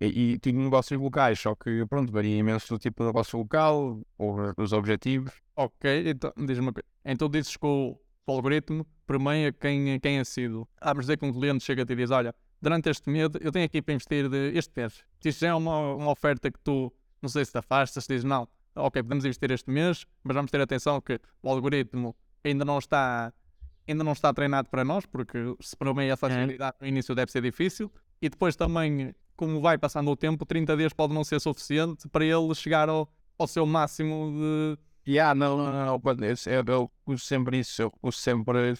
e, 0.00 0.38
e 0.44 0.52
negócios 0.52 1.00
locais, 1.00 1.38
só 1.38 1.54
que 1.54 1.84
pronto, 1.86 2.12
varia 2.12 2.36
imenso 2.36 2.74
do 2.74 2.78
tipo 2.78 3.02
de 3.02 3.06
negócio 3.08 3.38
local 3.38 4.00
ou 4.18 4.54
dos 4.54 4.72
objetivos. 4.72 5.32
Ok, 5.56 6.10
então 6.10 6.32
diz-me 6.36 6.72
Então 7.04 7.28
dizes 7.28 7.56
que 7.56 7.66
o 7.66 7.98
o 8.26 8.32
algoritmo 8.32 8.86
permeia 9.06 9.52
quem, 9.52 9.98
quem 10.00 10.18
é 10.18 10.24
sido. 10.24 10.66
Vamos 10.82 11.04
dizer 11.04 11.18
que 11.18 11.26
um 11.26 11.32
cliente 11.32 11.64
chega 11.64 11.82
a 11.82 11.86
ti 11.86 11.92
e 11.92 11.96
diz: 11.96 12.10
Olha, 12.10 12.34
durante 12.60 12.88
este 12.90 13.10
mês 13.10 13.30
eu 13.40 13.52
tenho 13.52 13.64
aqui 13.64 13.82
para 13.82 13.94
investir 13.94 14.28
de 14.28 14.56
este 14.56 14.72
mês. 14.74 15.04
Isto 15.24 15.40
já 15.40 15.48
é 15.48 15.54
uma, 15.54 15.94
uma 15.94 16.10
oferta 16.10 16.50
que 16.50 16.58
tu, 16.60 16.92
não 17.20 17.28
sei 17.28 17.44
se 17.44 17.52
te 17.52 17.58
afastas, 17.58 18.06
dizes 18.06 18.24
não, 18.24 18.48
ok, 18.74 19.02
podemos 19.02 19.24
investir 19.24 19.50
este 19.50 19.70
mês, 19.70 20.06
mas 20.22 20.34
vamos 20.34 20.50
ter 20.50 20.60
atenção 20.60 21.00
que 21.00 21.20
o 21.42 21.50
algoritmo 21.50 22.14
ainda 22.42 22.64
não 22.64 22.78
está 22.78 23.32
ainda 23.86 24.02
não 24.02 24.12
está 24.12 24.32
treinado 24.32 24.70
para 24.70 24.82
nós, 24.82 25.04
porque 25.04 25.38
se 25.60 25.76
permeia 25.76 26.14
essa 26.14 26.26
agilidade 26.26 26.76
no 26.80 26.86
início 26.86 27.14
deve 27.14 27.30
ser 27.30 27.42
difícil, 27.42 27.92
e 28.20 28.30
depois 28.30 28.56
também, 28.56 29.14
como 29.36 29.60
vai 29.60 29.76
passando 29.76 30.10
o 30.10 30.16
tempo, 30.16 30.46
30 30.46 30.74
dias 30.76 30.92
pode 30.94 31.12
não 31.12 31.22
ser 31.22 31.38
suficiente 31.38 32.08
para 32.08 32.24
ele 32.24 32.54
chegar 32.54 32.88
ao, 32.88 33.10
ao 33.38 33.46
seu 33.46 33.66
máximo 33.66 34.32
de 34.32 34.78
Yeah, 35.06 35.34
não, 35.34 35.58
não, 35.58 35.86
não, 35.86 36.00
quando 36.00 36.24
eu, 36.24 36.34
eu, 36.46 36.64
eu 36.66 36.90
uso 37.06 37.24
sempre 37.24 37.58
isso, 37.58 37.82
eu 37.82 37.92
uso 38.02 38.16
sempre 38.16 38.74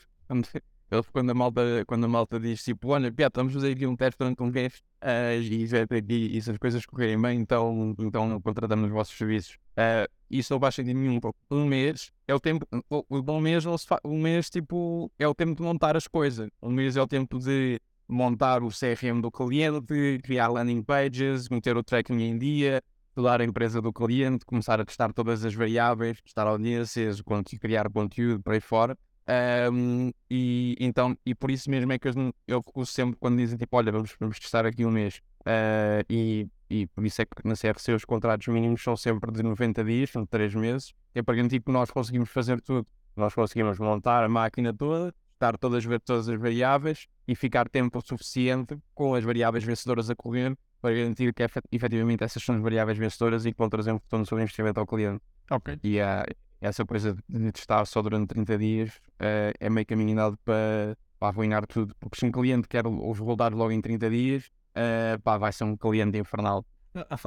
quando, 1.13 1.31
a, 1.31 1.35
malta, 1.35 1.85
quando 1.87 2.05
a 2.05 2.09
malta 2.09 2.39
diz 2.39 2.63
tipo, 2.63 2.89
olha, 2.89 3.11
Pia, 3.11 3.27
estamos 3.27 3.53
a 3.53 3.61
fazer 3.61 3.73
aqui 3.73 3.87
um 3.87 3.97
teste 3.97 4.19
durante 4.19 4.43
um 4.43 4.47
mês 4.47 4.83
uh, 5.03 5.41
e, 5.41 5.67
e, 6.09 6.37
e, 6.37 6.43
se 6.43 6.51
as 6.51 6.59
coisas 6.59 6.87
correrem 6.87 7.21
bem, 7.21 7.41
então, 7.41 7.95
então 7.99 8.41
contratamos 8.41 8.87
os 8.87 8.93
vossos 8.93 9.17
serviços. 9.17 9.59
Uh, 9.73 10.11
isso 10.31 10.53
não 10.53 10.61
faz 10.61 10.75
sentido 10.75 10.99
nenhum. 10.99 11.21
Um 11.51 11.65
mês 11.65 12.13
é 12.27 12.35
o 12.35 12.41
tempo, 12.41 12.67
um 13.09 13.41
mês, 13.41 13.65
um 14.05 14.19
mês 14.21 14.51
tipo, 14.51 15.11
é 15.19 15.29
o 15.29 15.35
tempo 15.35 15.55
de 15.55 15.63
montar 15.63 15.97
as 15.97 16.07
coisas. 16.07 16.49
Um 16.63 16.71
mês 16.71 16.97
é 16.97 17.03
o 17.03 17.07
tempo 17.07 17.39
de 17.39 17.81
montar 18.09 18.63
o 18.63 18.69
CRM 18.69 19.21
do 19.21 19.31
cliente, 19.31 20.21
criar 20.23 20.49
landing 20.49 20.83
pages, 20.83 21.49
meter 21.49 21.77
o 21.77 21.83
tracking 21.83 22.21
em 22.21 22.39
dia, 22.39 22.83
estudar 23.09 23.41
a 23.41 23.45
empresa 23.45 23.81
do 23.81 23.93
cliente, 23.93 24.45
começar 24.45 24.81
a 24.81 24.85
testar 24.85 25.13
todas 25.13 25.45
as 25.45 25.55
variáveis, 25.55 26.21
testar 26.21 26.47
audiências, 26.47 27.23
criar 27.61 27.89
conteúdo 27.91 28.43
para 28.43 28.55
aí 28.55 28.61
fora. 28.61 28.99
Um, 29.27 30.13
e 30.31 30.77
então, 30.79 31.17
e 31.25 31.35
por 31.35 31.51
isso 31.51 31.71
mesmo 31.71 31.91
é 31.93 31.99
que 31.99 32.09
eu, 32.09 32.35
eu 32.47 32.59
recuso 32.59 32.93
sempre 32.93 33.17
quando 33.19 33.39
dizem 33.39 33.57
tipo, 33.57 33.77
olha, 33.77 33.91
vamos, 33.91 34.15
vamos 34.19 34.39
testar 34.39 34.67
aqui 34.67 34.85
um 34.85 34.91
mês. 34.91 35.21
Uh, 35.41 36.05
e, 36.09 36.49
e 36.69 36.87
por 36.89 37.05
isso 37.05 37.23
é 37.23 37.25
que 37.25 37.47
na 37.47 37.55
CRC 37.55 37.93
os 37.93 38.05
contratos 38.05 38.47
mínimos 38.49 38.83
são 38.83 38.97
sempre 38.97 39.31
de 39.33 39.43
90 39.43 39.85
dias, 39.85 40.11
são 40.11 40.23
de 40.23 40.29
3 40.29 40.55
meses, 40.55 40.95
é 41.15 41.23
para 41.23 41.37
garantir 41.37 41.61
que 41.61 41.71
nós 41.71 41.91
conseguimos 41.91 42.31
fazer 42.31 42.61
tudo. 42.61 42.87
Nós 43.17 43.35
conseguimos 43.35 43.79
montar 43.79 44.25
a 44.25 44.29
máquina 44.29 44.75
toda, 44.75 45.15
testar 45.45 45.57
todas, 45.59 45.85
todas 46.05 46.29
as 46.29 46.39
variáveis 46.39 47.07
e 47.29 47.35
ficar 47.35 47.69
tempo 47.69 48.01
suficiente 48.05 48.77
com 48.95 49.15
as 49.15 49.25
variáveis 49.25 49.65
vencedoras 49.65 50.11
a 50.11 50.17
correr 50.17 50.57
para 50.81 50.95
garantir 50.95 51.33
que 51.33 51.43
efetivamente 51.73 52.25
essas 52.25 52.43
são 52.43 52.57
as 52.57 52.61
variáveis 52.61 52.99
vencedoras 52.99 53.47
e 53.47 53.53
que 53.53 53.59
vão 53.59 53.71
trazer 53.71 53.93
um 53.93 53.97
retorno 53.97 54.27
sobre 54.27 54.43
investimento 54.43 54.81
ao 54.81 54.87
cliente. 54.87 55.23
Ok. 55.51 55.79
E 55.83 55.99
uh, 56.01 56.25
essa 56.65 56.85
coisa 56.85 57.17
de 57.29 57.53
testar 57.53 57.85
só 57.85 58.01
durante 58.01 58.29
30 58.29 58.59
dias 58.59 58.91
uh, 59.21 59.53
é 59.61 59.69
meio 59.69 59.87
caminho 59.87 60.13
andado 60.13 60.39
para, 60.45 60.97
para 61.19 61.29
arruinar 61.29 61.67
tudo. 61.67 61.95
Porque 62.01 62.19
se 62.19 62.27
um 62.27 62.33
cliente 62.33 62.67
quer 62.67 62.87
os 62.87 63.19
resultados 63.19 63.59
logo 63.59 63.71
em 63.71 63.81
30 63.81 64.11
dias, 64.11 64.47
uh, 64.77 65.21
pá, 65.23 65.37
vai 65.37 65.53
ser 65.53 65.65
um 65.65 65.77
cliente 65.77 66.19
infernal. 66.19 66.65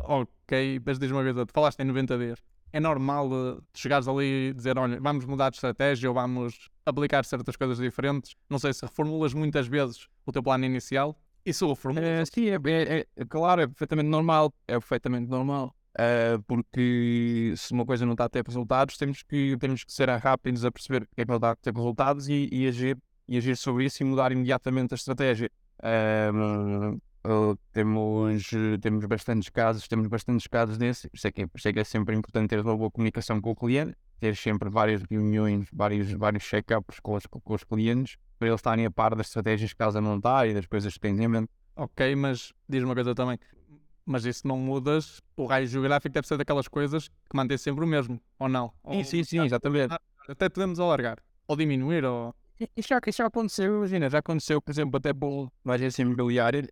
Ok, 0.04 0.82
mas 0.86 0.97
diz 0.97 1.12
uma 1.12 1.21
coisa, 1.23 1.45
tu 1.45 1.54
falaste 1.54 1.80
em 1.82 1.86
90 1.86 2.17
dias. 2.17 2.39
é 2.71 2.80
normal 2.80 3.30
uh, 3.30 3.63
chegares 3.73 4.08
ali 4.08 4.50
e 4.50 4.54
dizer, 4.54 4.78
olha, 4.78 5.00
vamos 5.00 5.26
mudar 5.26 5.50
de 5.50 5.58
estratégia 5.58 6.10
ou 6.10 6.15
vamos 6.15 6.69
aplicar 6.86 7.23
certas 7.23 7.56
coisas 7.56 7.78
diferentes. 7.78 8.36
Não 8.50 8.58
sei 8.58 8.73
se 8.73 8.84
reformulas 8.84 9.34
muitas 9.34 9.67
vezes 9.67 10.08
o 10.26 10.32
teu 10.32 10.41
plano 10.41 10.65
inicial. 10.65 11.19
Isso 11.45 11.67
reformulas? 11.67 12.04
É, 12.04 12.26
sim, 12.26 12.50
é, 12.50 12.56
é, 12.56 13.06
é, 13.15 13.26
claro, 13.26 13.62
é 13.62 13.67
perfeitamente 13.67 14.10
normal. 14.10 14.54
É 14.67 14.73
perfeitamente 14.73 15.30
normal. 15.30 15.76
Uh, 15.97 16.39
porque 16.43 17.53
se 17.57 17.73
uma 17.73 17.83
coisa 17.83 18.05
não 18.05 18.13
está 18.13 18.25
a 18.25 18.29
ter 18.29 18.45
resultados, 18.45 18.97
temos 18.97 19.23
que, 19.23 19.57
temos 19.57 19.83
que 19.83 19.91
ser 19.91 20.07
rápidos 20.10 20.63
a 20.63 20.71
perceber 20.71 21.07
que 21.07 21.21
é 21.21 21.25
que 21.25 21.29
não 21.29 21.38
está 21.38 21.51
a 21.51 21.55
ter 21.55 21.73
resultados 21.73 22.29
e, 22.29 22.47
e, 22.51 22.67
agir, 22.67 22.97
e 23.27 23.36
agir 23.36 23.57
sobre 23.57 23.86
isso 23.86 24.03
e 24.03 24.05
mudar 24.05 24.31
imediatamente 24.31 24.93
a 24.93 24.95
estratégia. 24.95 25.49
Uh, 25.79 26.99
temos, 27.73 28.51
temos 28.79 29.05
bastantes 29.05 29.49
casos, 29.49 29.88
temos 29.88 30.07
bastantes 30.07 30.47
casos 30.47 30.77
desses, 30.77 31.10
sei 31.15 31.31
que, 31.31 31.47
sei 31.57 31.73
que 31.73 31.79
é 31.79 31.83
sempre 31.83 32.15
importante 32.15 32.49
ter 32.49 32.60
uma 32.60 32.77
boa 32.77 32.91
comunicação 32.91 33.41
com 33.41 33.51
o 33.51 33.55
cliente, 33.55 33.95
ter 34.19 34.36
sempre 34.36 34.69
várias 34.69 35.01
reuniões, 35.03 35.67
vários, 35.73 36.12
vários 36.12 36.43
check-ups 36.43 36.99
com 36.99 37.15
os, 37.15 37.25
com 37.25 37.53
os 37.53 37.63
clientes, 37.63 38.17
para 38.39 38.47
eles 38.47 38.60
estarem 38.60 38.86
a 38.86 38.91
par 38.91 39.15
das 39.15 39.27
estratégias 39.27 39.71
que 39.71 39.77
casa 39.77 39.99
não 39.99 40.17
está 40.17 40.45
e 40.47 40.53
das 40.53 40.65
coisas 40.67 40.93
que 40.93 40.99
têm 40.99 41.21
em 41.21 41.27
mente. 41.27 41.49
Ok, 41.75 42.15
mas 42.15 42.53
diz 42.67 42.83
uma 42.83 42.95
coisa 42.95 43.13
também, 43.13 43.38
mas 44.08 44.26
isso 44.26 44.48
não 44.48 44.58
mudas, 44.58 45.22
o 45.36 45.46
raio 45.46 45.67
geográfico 45.67 46.13
deve 46.13 46.26
ser 46.26 46.38
daquelas 46.38 46.67
coisas 46.67 47.10
que 47.10 47.36
mantém 47.36 47.58
sempre 47.58 47.84
o 47.84 47.88
mesmo, 47.88 48.20
ou 48.39 48.48
não? 48.48 48.72
Sim, 48.89 49.04
sim, 49.04 49.24
sim, 49.24 49.39
exatamente. 49.41 49.93
Até 50.28 50.48
podemos 50.48 50.80
alargar, 50.80 51.17
ou 51.46 51.56
diminuir, 51.58 52.06
ou... 52.06 52.34
Isso 52.76 52.88
já, 52.88 53.00
isso 53.06 53.17
já 53.17 53.26
aconteceu, 53.28 53.78
imagina, 53.78 54.10
já 54.10 54.20
aconteceu, 54.20 54.62
por 54.62 54.72
exemplo, 54.72 54.98
até 54.98 55.13
por 55.13 55.52
uma 55.63 55.74
agência 55.74 56.02
imobiliária 56.02 56.67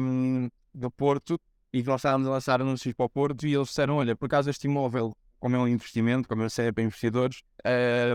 um, 0.00 0.48
do 0.72 0.90
Porto, 0.90 1.38
e 1.72 1.82
nós 1.82 2.00
estávamos 2.00 2.28
a 2.28 2.30
lançar 2.30 2.60
anúncios 2.60 2.94
para 2.94 3.06
o 3.06 3.10
Porto, 3.10 3.44
e 3.44 3.54
eles 3.54 3.68
disseram, 3.68 3.96
olha, 3.96 4.14
por 4.14 4.26
acaso 4.26 4.48
este 4.48 4.66
imóvel, 4.66 5.16
como 5.40 5.56
é 5.56 5.58
um 5.58 5.66
investimento, 5.66 6.28
como 6.28 6.42
eu 6.42 6.50
sei 6.50 6.68
é 6.68 6.72
para 6.72 6.84
investidores, 6.84 7.42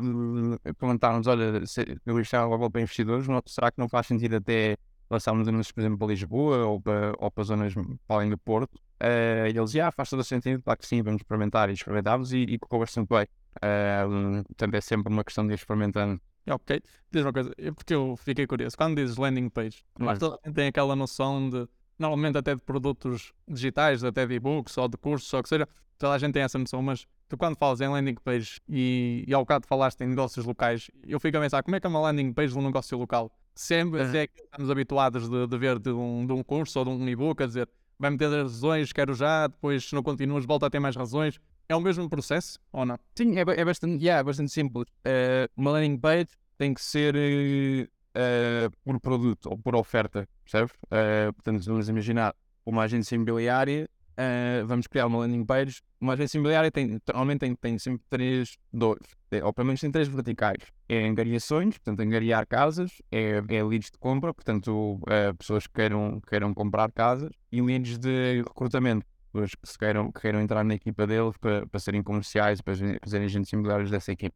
um, 0.01 0.57
perguntaram-nos, 0.79 1.27
olha, 1.27 1.65
se, 1.65 1.99
eu 2.05 2.19
isto 2.21 2.35
é 2.35 2.41
um 2.41 2.47
imóvel 2.47 2.71
para 2.71 2.81
investidores, 2.81 3.27
será 3.45 3.71
que 3.71 3.77
não 3.77 3.89
faz 3.89 4.07
sentido 4.07 4.37
até 4.37 4.77
lançámos 5.09 5.47
anúncios, 5.47 5.71
por 5.71 5.81
exemplo, 5.81 5.97
para 5.97 6.07
Lisboa 6.07 6.65
ou 6.65 6.81
para, 6.81 7.13
ou 7.17 7.31
para 7.31 7.43
zonas 7.43 7.73
para 7.73 8.17
além 8.17 8.29
do 8.29 8.37
Porto. 8.37 8.75
Uh, 8.75 9.47
e 9.53 9.57
eles, 9.57 9.75
ah, 9.75 9.91
faz 9.91 10.09
todo 10.09 10.19
o 10.19 10.23
sentido, 10.23 10.61
claro 10.63 10.79
que 10.79 10.87
sim, 10.87 11.01
vamos 11.01 11.21
experimentar. 11.21 11.69
E 11.69 11.73
experimentámos 11.73 12.33
e, 12.33 12.39
e 12.39 12.59
correu 12.59 12.81
bastante 12.81 13.07
bem. 13.09 13.27
Uh, 13.57 14.43
portanto, 14.43 14.73
é 14.73 14.81
sempre 14.81 15.11
uma 15.11 15.23
questão 15.23 15.45
de 15.45 15.53
ir 15.53 15.55
experimentando. 15.55 16.19
Ok, 16.49 16.81
diz 17.11 17.23
uma 17.23 17.33
coisa, 17.33 17.53
porque 17.75 17.93
eu 17.93 18.15
fiquei 18.17 18.47
curioso. 18.47 18.77
Quando 18.77 18.95
dizes 18.95 19.17
landing 19.17 19.49
page, 19.49 19.83
mas 19.99 20.17
tem 20.55 20.67
aquela 20.67 20.95
noção 20.95 21.49
de, 21.49 21.67
normalmente 21.99 22.37
até 22.37 22.55
de 22.55 22.61
produtos 22.61 23.33
digitais, 23.47 24.03
até 24.03 24.25
de 24.25 24.35
e-books 24.35 24.77
ou 24.77 24.87
de 24.87 24.97
cursos, 24.97 25.31
ou 25.33 25.43
que 25.43 25.49
seja, 25.49 25.67
toda 25.97 26.13
a 26.13 26.17
gente 26.17 26.33
tem 26.33 26.43
essa 26.43 26.57
noção, 26.57 26.81
mas 26.81 27.05
tu 27.27 27.37
quando 27.37 27.57
falas 27.57 27.81
em 27.81 27.89
landing 27.89 28.15
page 28.23 28.61
e, 28.69 29.25
e 29.27 29.33
ao 29.33 29.41
bocado 29.41 29.67
falaste 29.67 30.01
em 30.01 30.07
negócios 30.07 30.45
locais, 30.45 30.89
eu 31.05 31.19
fico 31.19 31.37
a 31.37 31.41
pensar 31.41 31.61
como 31.63 31.75
é 31.75 31.79
que 31.81 31.85
é 31.85 31.89
uma 31.89 31.99
landing 31.99 32.31
page 32.31 32.53
de 32.53 32.59
um 32.59 32.61
negócio 32.61 32.97
local? 32.97 33.29
Sempre 33.57 34.03
uhum. 34.03 34.15
é 34.15 34.27
que 34.27 34.39
estamos 34.39 34.69
habituados 34.69 35.27
de, 35.27 35.47
de 35.47 35.57
ver 35.57 35.79
de 35.79 35.89
um, 35.89 36.27
de 36.27 36.31
um 36.31 36.43
curso 36.43 36.77
ou 36.77 36.85
de 36.85 36.91
um 36.91 37.09
e-book, 37.09 37.41
a 37.41 37.47
dizer 37.47 37.67
vai 37.97 38.11
meter 38.11 38.27
as 38.27 38.53
razões, 38.53 38.93
quero 38.93 39.15
já, 39.15 39.47
depois 39.47 39.85
se 39.85 39.95
não 39.95 40.03
continuas 40.03 40.45
volta 40.45 40.67
a 40.67 40.69
ter 40.69 40.79
mais 40.79 40.95
razões. 40.95 41.39
É 41.67 41.75
o 41.75 41.81
mesmo 41.81 42.07
processo 42.07 42.59
ou 42.71 42.85
não? 42.85 42.99
Sim, 43.15 43.35
é, 43.35 43.41
é 43.41 43.65
bastante, 43.65 44.01
yeah, 44.03 44.21
é 44.21 44.23
bastante 44.23 44.51
simples. 44.51 44.87
Uh, 44.99 45.49
uma 45.57 45.71
landing 45.71 45.97
page 45.97 46.29
tem 46.55 46.71
que 46.71 46.81
ser 46.81 47.15
uh, 47.15 48.71
por 48.85 48.99
produto 48.99 49.49
ou 49.49 49.57
por 49.57 49.75
oferta, 49.75 50.29
percebes? 50.43 50.73
Uh, 50.83 51.33
portanto, 51.33 51.65
vamos 51.65 51.89
imaginar 51.89 52.35
uma 52.63 52.83
agência 52.83 53.15
imobiliária 53.15 53.89
Uh, 54.17 54.65
vamos 54.65 54.87
criar 54.87 55.05
uma 55.05 55.19
landing 55.19 55.45
page. 55.45 55.81
Uma 56.01 56.13
agência 56.13 56.37
imobiliária 56.37 56.71
tem, 56.71 56.99
normalmente 57.07 57.39
tem, 57.41 57.55
tem 57.55 57.77
sempre 57.77 58.01
três 58.09 58.57
dores, 58.73 59.07
ou 59.43 59.53
pelo 59.53 59.67
menos 59.67 59.79
tem 59.79 59.91
três 59.91 60.07
verticais. 60.07 60.57
É 60.89 61.07
angariações, 61.07 61.77
portanto, 61.77 61.99
angariar 61.99 62.47
casas, 62.47 62.91
é, 63.11 63.43
é 63.47 63.63
leads 63.63 63.91
de 63.91 63.97
compra, 63.99 64.33
portanto, 64.33 64.95
uh, 64.95 65.35
pessoas 65.37 65.67
que 65.67 65.73
queiram, 65.73 66.19
queiram 66.27 66.53
comprar 66.53 66.91
casas, 66.91 67.31
e 67.51 67.61
leads 67.61 67.99
de 67.99 68.41
recrutamento, 68.41 69.05
pessoas 69.31 69.55
que 69.55 69.69
se 69.69 69.77
queiram, 69.77 70.11
que 70.11 70.21
queiram 70.21 70.41
entrar 70.41 70.63
na 70.63 70.73
equipa 70.73 71.05
deles 71.05 71.37
para, 71.37 71.67
para 71.67 71.79
serem 71.79 72.01
comerciais, 72.01 72.59
para 72.59 72.73
fazerem 73.03 73.25
agentes 73.25 73.53
imobiliários 73.53 73.91
dessa 73.91 74.11
equipa. 74.11 74.35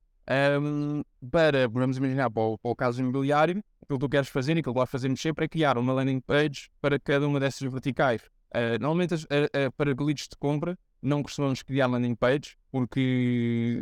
Um, 0.62 1.04
para, 1.32 1.68
vamos 1.68 1.98
imaginar, 1.98 2.30
para 2.30 2.44
o, 2.44 2.58
para 2.58 2.72
o 2.72 2.76
caso 2.76 3.02
imobiliário, 3.02 3.64
aquilo 3.82 4.00
que 4.00 4.06
tu 4.06 4.10
queres 4.10 4.30
fazer 4.30 4.56
e 4.56 4.60
aquilo 4.60 4.74
que 4.74 4.80
vais 4.80 4.90
fazer 4.90 5.16
sempre 5.18 5.46
é 5.46 5.48
criar 5.48 5.78
uma 5.78 5.92
landing 5.92 6.20
page 6.22 6.70
para 6.80 7.00
cada 7.00 7.28
uma 7.28 7.40
dessas 7.40 7.70
verticais. 7.72 8.22
Uh, 8.54 8.78
normalmente, 8.80 9.14
uh, 9.16 9.18
uh, 9.18 9.72
para 9.78 9.94
leads 9.98 10.28
de 10.28 10.36
compra, 10.38 10.78
não 11.02 11.24
costumamos 11.24 11.64
criar 11.64 11.88
landing 11.88 12.16
page, 12.16 12.58
porque 12.70 13.82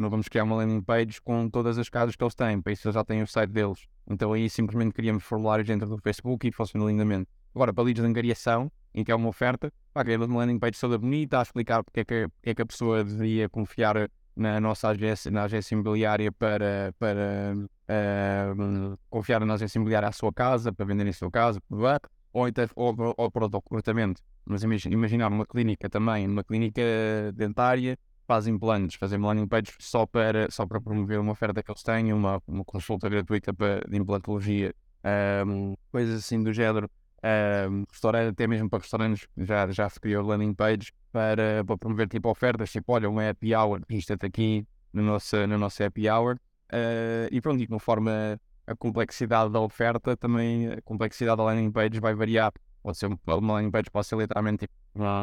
não 0.00 0.10
vamos 0.10 0.26
criar 0.26 0.42
uma 0.42 0.56
landing 0.56 0.82
page 0.82 1.20
com 1.22 1.48
todas 1.48 1.78
as 1.78 1.88
casas 1.88 2.16
que 2.16 2.24
eles 2.24 2.34
têm, 2.34 2.60
para 2.60 2.72
isso 2.72 2.88
eles 2.88 2.94
já 2.94 3.04
têm 3.04 3.22
o 3.22 3.26
site 3.26 3.50
deles. 3.50 3.86
Então 4.10 4.32
aí 4.32 4.50
simplesmente 4.50 4.92
criamos 4.92 5.22
formulários 5.22 5.68
dentro 5.68 5.86
do 5.86 5.96
Facebook 5.98 6.48
e 6.48 6.50
funciona 6.50 6.86
lindamente. 6.86 7.30
Agora, 7.54 7.72
para 7.72 7.84
leads 7.84 8.02
de 8.02 8.08
angariação, 8.08 8.70
em 8.92 9.04
que 9.04 9.12
é 9.12 9.14
uma 9.14 9.28
oferta, 9.28 9.72
pá, 9.92 10.02
criamos 10.02 10.26
uma 10.26 10.40
landing 10.40 10.58
page 10.58 10.80
toda 10.80 10.98
bonita, 10.98 11.38
a 11.38 11.42
explicar 11.42 11.84
porque 11.84 12.00
é 12.00 12.04
que, 12.04 12.28
porque 12.28 12.50
é 12.50 12.54
que 12.54 12.62
a 12.62 12.66
pessoa 12.66 13.04
deveria 13.04 13.48
confiar 13.48 14.10
na 14.34 14.60
nossa 14.60 14.88
agência, 14.88 15.30
na 15.30 15.44
agência 15.44 15.74
imobiliária 15.74 16.32
para, 16.32 16.92
para 16.98 17.54
uh, 17.56 18.98
confiar 19.08 19.44
na 19.44 19.54
agência 19.54 19.78
imobiliária 19.78 20.08
à 20.08 20.12
sua 20.12 20.32
casa, 20.32 20.72
para 20.72 20.84
vender 20.84 21.06
em 21.06 21.12
sua 21.12 21.30
casa, 21.30 21.60
ou, 22.34 22.48
então, 22.48 22.68
ou, 22.74 23.14
ou 23.16 23.30
para 23.30 23.46
o 23.46 23.48
recrutamento. 23.48 24.20
Mas 24.44 24.62
imaginar 24.62 25.28
uma 25.28 25.46
clínica 25.46 25.88
também, 25.88 26.26
uma 26.26 26.44
clínica 26.44 26.82
dentária, 27.34 27.96
faz 28.26 28.46
implantes, 28.46 28.96
fazer 28.96 29.18
landing 29.18 29.46
page 29.46 29.72
só 29.78 30.04
para, 30.04 30.50
só 30.50 30.66
para 30.66 30.80
promover 30.80 31.18
uma 31.20 31.32
oferta 31.32 31.62
que 31.62 31.70
eles 31.70 31.82
têm, 31.82 32.12
uma, 32.12 32.42
uma 32.46 32.64
consulta 32.64 33.08
gratuita 33.08 33.54
para, 33.54 33.80
de 33.88 33.96
implantologia, 33.96 34.74
um, 35.46 35.76
coisas 35.90 36.16
assim 36.18 36.42
do 36.42 36.52
género. 36.52 36.90
Um, 37.70 37.84
restaurante, 37.90 38.32
até 38.32 38.46
mesmo 38.46 38.68
para 38.68 38.80
restaurantes, 38.80 39.26
já, 39.38 39.70
já 39.70 39.88
se 39.88 39.98
criou 39.98 40.26
landing 40.26 40.52
page 40.52 40.92
para, 41.10 41.64
para 41.64 41.78
promover 41.78 42.06
tipo 42.06 42.28
ofertas, 42.28 42.70
tipo, 42.70 42.92
olha, 42.92 43.08
um 43.08 43.18
happy 43.18 43.54
hour, 43.54 43.80
isto 43.88 44.12
aqui 44.12 44.66
no 44.92 45.02
nosso, 45.02 45.46
no 45.46 45.56
nosso 45.56 45.82
happy 45.82 46.10
hour. 46.10 46.38
Uh, 46.70 47.28
e 47.30 47.40
pronto, 47.40 47.62
e 47.62 47.66
conforme 47.66 48.10
a 48.66 48.74
complexidade 48.74 49.52
da 49.52 49.60
oferta, 49.60 50.16
também 50.16 50.68
a 50.68 50.82
complexidade 50.82 51.36
da 51.36 51.44
landing 51.44 51.70
page 51.70 52.00
vai 52.00 52.14
variar. 52.14 52.52
Pode 52.82 52.98
ser 52.98 53.06
uma 53.06 53.52
landing 53.52 53.70
page 53.70 53.90
pode 53.90 54.06
ser 54.06 54.16
literalmente 54.16 54.66
tipo, 54.66 54.74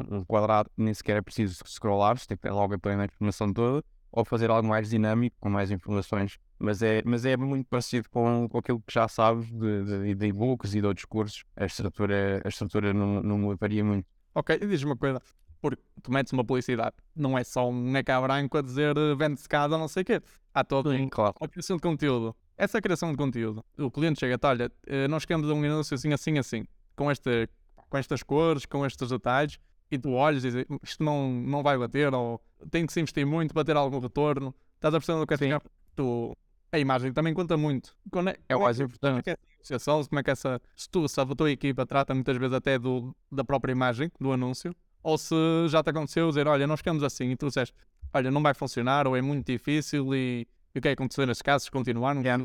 um 0.09 0.23
quadrado, 0.25 0.69
nem 0.75 0.93
sequer 0.93 1.17
é 1.17 1.21
preciso 1.21 1.63
scrollar, 1.65 2.17
você 2.17 2.27
tem 2.27 2.37
que 2.37 2.43
ter 2.43 2.51
logo 2.51 2.73
a 2.73 2.79
plena 2.79 3.05
informação 3.05 3.53
toda, 3.53 3.83
ou 4.11 4.25
fazer 4.25 4.49
algo 4.49 4.67
mais 4.67 4.89
dinâmico, 4.89 5.35
com 5.39 5.49
mais 5.49 5.71
informações. 5.71 6.37
Mas 6.59 6.81
é, 6.81 7.01
mas 7.05 7.25
é 7.25 7.37
muito 7.37 7.67
parecido 7.67 8.09
com, 8.09 8.47
com 8.49 8.57
aquilo 8.57 8.81
que 8.85 8.93
já 8.93 9.07
sabes 9.07 9.51
de, 9.51 9.83
de, 9.83 10.15
de 10.15 10.25
e-books 10.27 10.73
e 10.73 10.81
de 10.81 10.87
outros 10.87 11.05
cursos. 11.05 11.43
A 11.55 11.65
estrutura, 11.65 12.41
a 12.43 12.47
estrutura 12.47 12.93
não, 12.93 13.21
não 13.21 13.55
varia 13.57 13.83
muito. 13.83 14.07
Ok, 14.33 14.57
e 14.61 14.67
diz-me 14.67 14.91
uma 14.91 14.97
coisa, 14.97 15.21
porque 15.61 15.81
tu 16.01 16.11
metes 16.11 16.33
uma 16.33 16.43
publicidade, 16.43 16.95
não 17.15 17.37
é 17.37 17.43
só 17.43 17.69
um 17.69 17.95
ecrã 17.95 18.21
branco 18.21 18.57
a 18.57 18.61
dizer 18.61 18.95
vende-se 19.17 19.47
casa, 19.47 19.77
não 19.77 19.87
sei 19.87 20.01
o 20.03 20.05
quê. 20.05 20.21
Há 20.53 20.63
todo 20.63 20.91
Sim, 20.91 21.07
claro. 21.07 21.35
uma 21.39 21.47
criação 21.47 21.77
de 21.77 21.81
conteúdo. 21.81 22.35
Essa 22.57 22.81
criação 22.81 23.11
de 23.11 23.17
conteúdo, 23.17 23.63
o 23.77 23.89
cliente 23.89 24.19
chega 24.19 24.35
e 24.35 24.47
olha, 24.47 24.71
eh, 24.85 25.07
nós 25.07 25.25
queremos 25.25 25.49
um 25.49 25.63
anúncio 25.63 25.95
assim, 25.95 26.13
assim, 26.13 26.37
assim, 26.37 26.65
com, 26.95 27.11
este, 27.11 27.49
com 27.89 27.97
estas 27.97 28.21
cores, 28.21 28.65
com 28.65 28.85
estes 28.85 29.09
detalhes, 29.09 29.59
e 29.89 29.97
tu 29.97 30.11
olhas 30.11 30.43
e 30.45 30.47
dizes, 30.51 30.65
isto 30.83 31.03
não, 31.03 31.31
não 31.31 31.61
vai 31.63 31.77
bater, 31.77 32.13
ou 32.13 32.41
tem 32.69 32.85
que 32.85 32.93
se 32.93 32.99
investir 33.01 33.25
muito 33.25 33.53
para 33.53 33.65
ter 33.65 33.75
algum 33.75 33.99
retorno. 33.99 34.55
Estás 34.75 34.93
a 34.93 34.99
perceber 34.99 35.19
do 35.19 35.27
que 35.27 35.33
é 35.33 35.59
tu, 35.95 36.35
A 36.71 36.79
imagem 36.79 37.11
também 37.11 37.33
conta 37.33 37.57
muito. 37.57 37.95
Quando 38.09 38.29
é, 38.29 38.37
é 38.47 38.55
o 38.55 38.61
mais 38.61 38.79
importante. 38.79 39.01
Como 39.01 39.19
é 39.19 39.23
que 39.23 39.29
é 39.31 39.77
como 40.07 40.19
é 40.19 40.23
que 40.23 40.31
essa. 40.31 40.61
Se 40.75 40.89
tu, 40.89 41.07
se 41.07 41.19
a 41.19 41.25
tua 41.25 41.51
equipa 41.51 41.85
trata 41.85 42.13
muitas 42.13 42.37
vezes 42.37 42.53
até 42.53 42.79
do, 42.79 43.15
da 43.31 43.43
própria 43.43 43.71
imagem, 43.71 44.11
do 44.19 44.31
anúncio, 44.31 44.73
ou 45.03 45.17
se 45.17 45.35
já 45.67 45.83
te 45.83 45.89
aconteceu 45.89 46.29
dizer, 46.29 46.47
olha, 46.47 46.65
nós 46.65 46.81
queremos 46.81 47.03
assim, 47.03 47.31
e 47.31 47.35
tu 47.35 47.47
disseste, 47.47 47.75
olha, 48.13 48.31
não 48.31 48.41
vai 48.41 48.53
funcionar, 48.53 49.07
ou 49.07 49.15
é 49.15 49.21
muito 49.21 49.45
difícil, 49.45 50.15
e 50.15 50.47
e 50.73 50.79
o 50.79 50.81
que 50.81 50.87
é 50.87 50.91
que 50.91 51.01
aconteceu 51.01 51.25
nesses 51.25 51.41
casos? 51.41 51.69
Continuaram? 51.69 52.21
Yeah. 52.21 52.43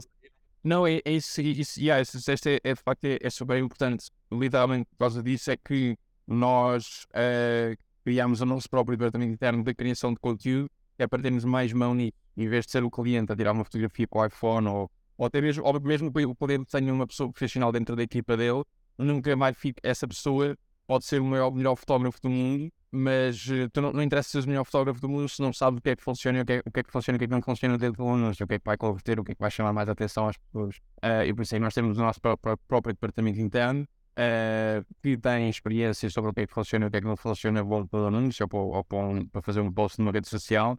Não, 0.62 0.86
é, 0.86 1.00
é 1.04 1.12
isso, 1.12 1.40
isso, 1.40 1.80
yeah, 1.80 2.02
isso, 2.02 2.18
isso 2.18 2.48
é, 2.48 2.58
é, 2.64 2.74
de 2.74 2.82
facto 2.82 3.04
é, 3.04 3.18
é 3.22 3.30
super 3.30 3.56
importante. 3.58 4.10
Literalmente, 4.32 4.86
por 4.90 4.98
causa 4.98 5.22
disso, 5.22 5.50
é 5.50 5.56
que 5.56 5.96
nós 6.26 7.06
uh, 7.10 7.76
criámos 8.04 8.40
o 8.40 8.46
nosso 8.46 8.68
próprio 8.68 8.96
departamento 8.96 9.32
interno 9.32 9.62
da 9.62 9.72
criação 9.72 10.12
de 10.12 10.18
conteúdo, 10.18 10.68
que 10.96 11.04
é 11.04 11.06
para 11.06 11.22
termos 11.22 11.44
mais 11.44 11.72
mão 11.72 11.94
nisso, 11.94 12.16
em 12.36 12.48
vez 12.48 12.66
de 12.66 12.72
ser 12.72 12.82
o 12.82 12.90
cliente 12.90 13.32
a 13.32 13.36
tirar 13.36 13.52
uma 13.52 13.64
fotografia 13.64 14.06
com 14.08 14.18
o 14.18 14.26
iPhone 14.26 14.66
ou, 14.66 14.90
ou 15.16 15.26
até 15.26 15.40
mesmo, 15.40 15.64
ou 15.64 15.80
mesmo 15.80 16.08
o 16.08 16.34
poder 16.34 16.58
de 16.58 16.66
ter 16.66 16.82
uma 16.90 17.06
pessoa 17.06 17.30
profissional 17.30 17.70
dentro 17.70 17.94
da 17.94 18.02
equipa 18.02 18.36
dele, 18.36 18.64
nunca 18.98 19.36
mais 19.36 19.56
fica, 19.56 19.80
essa 19.82 20.06
pessoa 20.08 20.56
pode 20.86 21.04
ser 21.04 21.20
o 21.20 21.24
maior, 21.24 21.50
melhor 21.50 21.76
fotógrafo 21.76 22.20
do 22.20 22.30
mundo, 22.30 22.70
mas 22.90 23.46
uh, 23.46 23.68
tu 23.72 23.80
não, 23.80 23.92
não 23.92 24.02
interessa 24.02 24.28
ser 24.30 24.46
o 24.46 24.48
melhor 24.48 24.64
fotógrafo 24.64 25.00
do 25.00 25.08
mundo 25.08 25.28
se 25.28 25.40
não 25.42 25.52
sabes 25.52 25.78
o 25.78 25.82
que 25.82 25.90
é 25.90 25.96
que 25.96 26.02
funciona, 26.02 26.42
o 26.42 26.44
que 26.44 26.52
é, 26.54 26.62
o 26.64 26.70
que, 26.70 26.80
é 26.80 26.82
que 26.82 26.90
funciona, 26.90 27.16
o 27.16 27.18
que 27.18 27.24
é 27.24 27.28
que 27.28 27.34
não 27.34 27.42
funciona 27.42 27.76
dentro 27.76 28.04
do 28.04 28.08
anúncio, 28.08 28.44
o 28.44 28.48
que 28.48 28.54
é 28.54 28.58
que 28.58 28.64
vai 28.64 28.76
converter, 28.76 29.20
o 29.20 29.24
que 29.24 29.32
é 29.32 29.34
que 29.34 29.40
vai 29.40 29.50
chamar 29.50 29.72
mais 29.72 29.88
atenção 29.88 30.28
às 30.28 30.36
pessoas. 30.36 30.76
Uh, 31.04 31.24
e 31.26 31.34
por 31.34 31.42
isso 31.42 31.54
aí 31.54 31.60
nós 31.60 31.74
temos 31.74 31.98
o 31.98 32.00
nosso 32.00 32.20
próprio, 32.20 32.56
próprio 32.68 32.94
departamento 32.94 33.40
interno 33.40 33.86
uh, 34.16 34.86
que 35.02 35.16
têm 35.16 35.48
experiência 35.48 36.08
sobre 36.10 36.30
o 36.30 36.34
que 36.34 36.42
é 36.42 36.46
que 36.46 36.52
funciona 36.52 36.86
e 36.86 36.88
o 36.88 36.90
que 36.90 36.96
é 36.96 37.00
que 37.00 37.06
não 37.06 37.16
funciona 37.16 37.62
bom 37.62 37.86
para 37.86 38.00
o 38.00 38.06
anúncio 38.06 38.44
ou, 38.44 38.48
para, 38.48 38.58
ou 38.58 38.84
para, 38.84 38.98
um, 38.98 39.26
para, 39.26 39.42
fazer 39.42 39.60
um 39.60 39.72
post 39.72 39.98
numa 39.98 40.12
rede 40.12 40.28
social. 40.28 40.78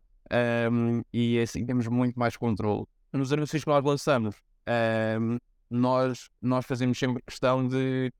Um, 0.71 1.01
e 1.13 1.39
assim 1.39 1.65
temos 1.65 1.87
muito 1.87 2.17
mais 2.17 2.35
controle. 2.35 2.85
Nos 3.13 3.31
anúncios 3.31 3.63
que 3.63 3.69
nós 3.69 3.83
lançamos, 3.83 4.35
um, 5.19 5.37
nós, 5.69 6.29
nós 6.41 6.65
fazemos 6.65 6.97
sempre 6.97 7.21
questão 7.25 7.67
de 7.67 8.11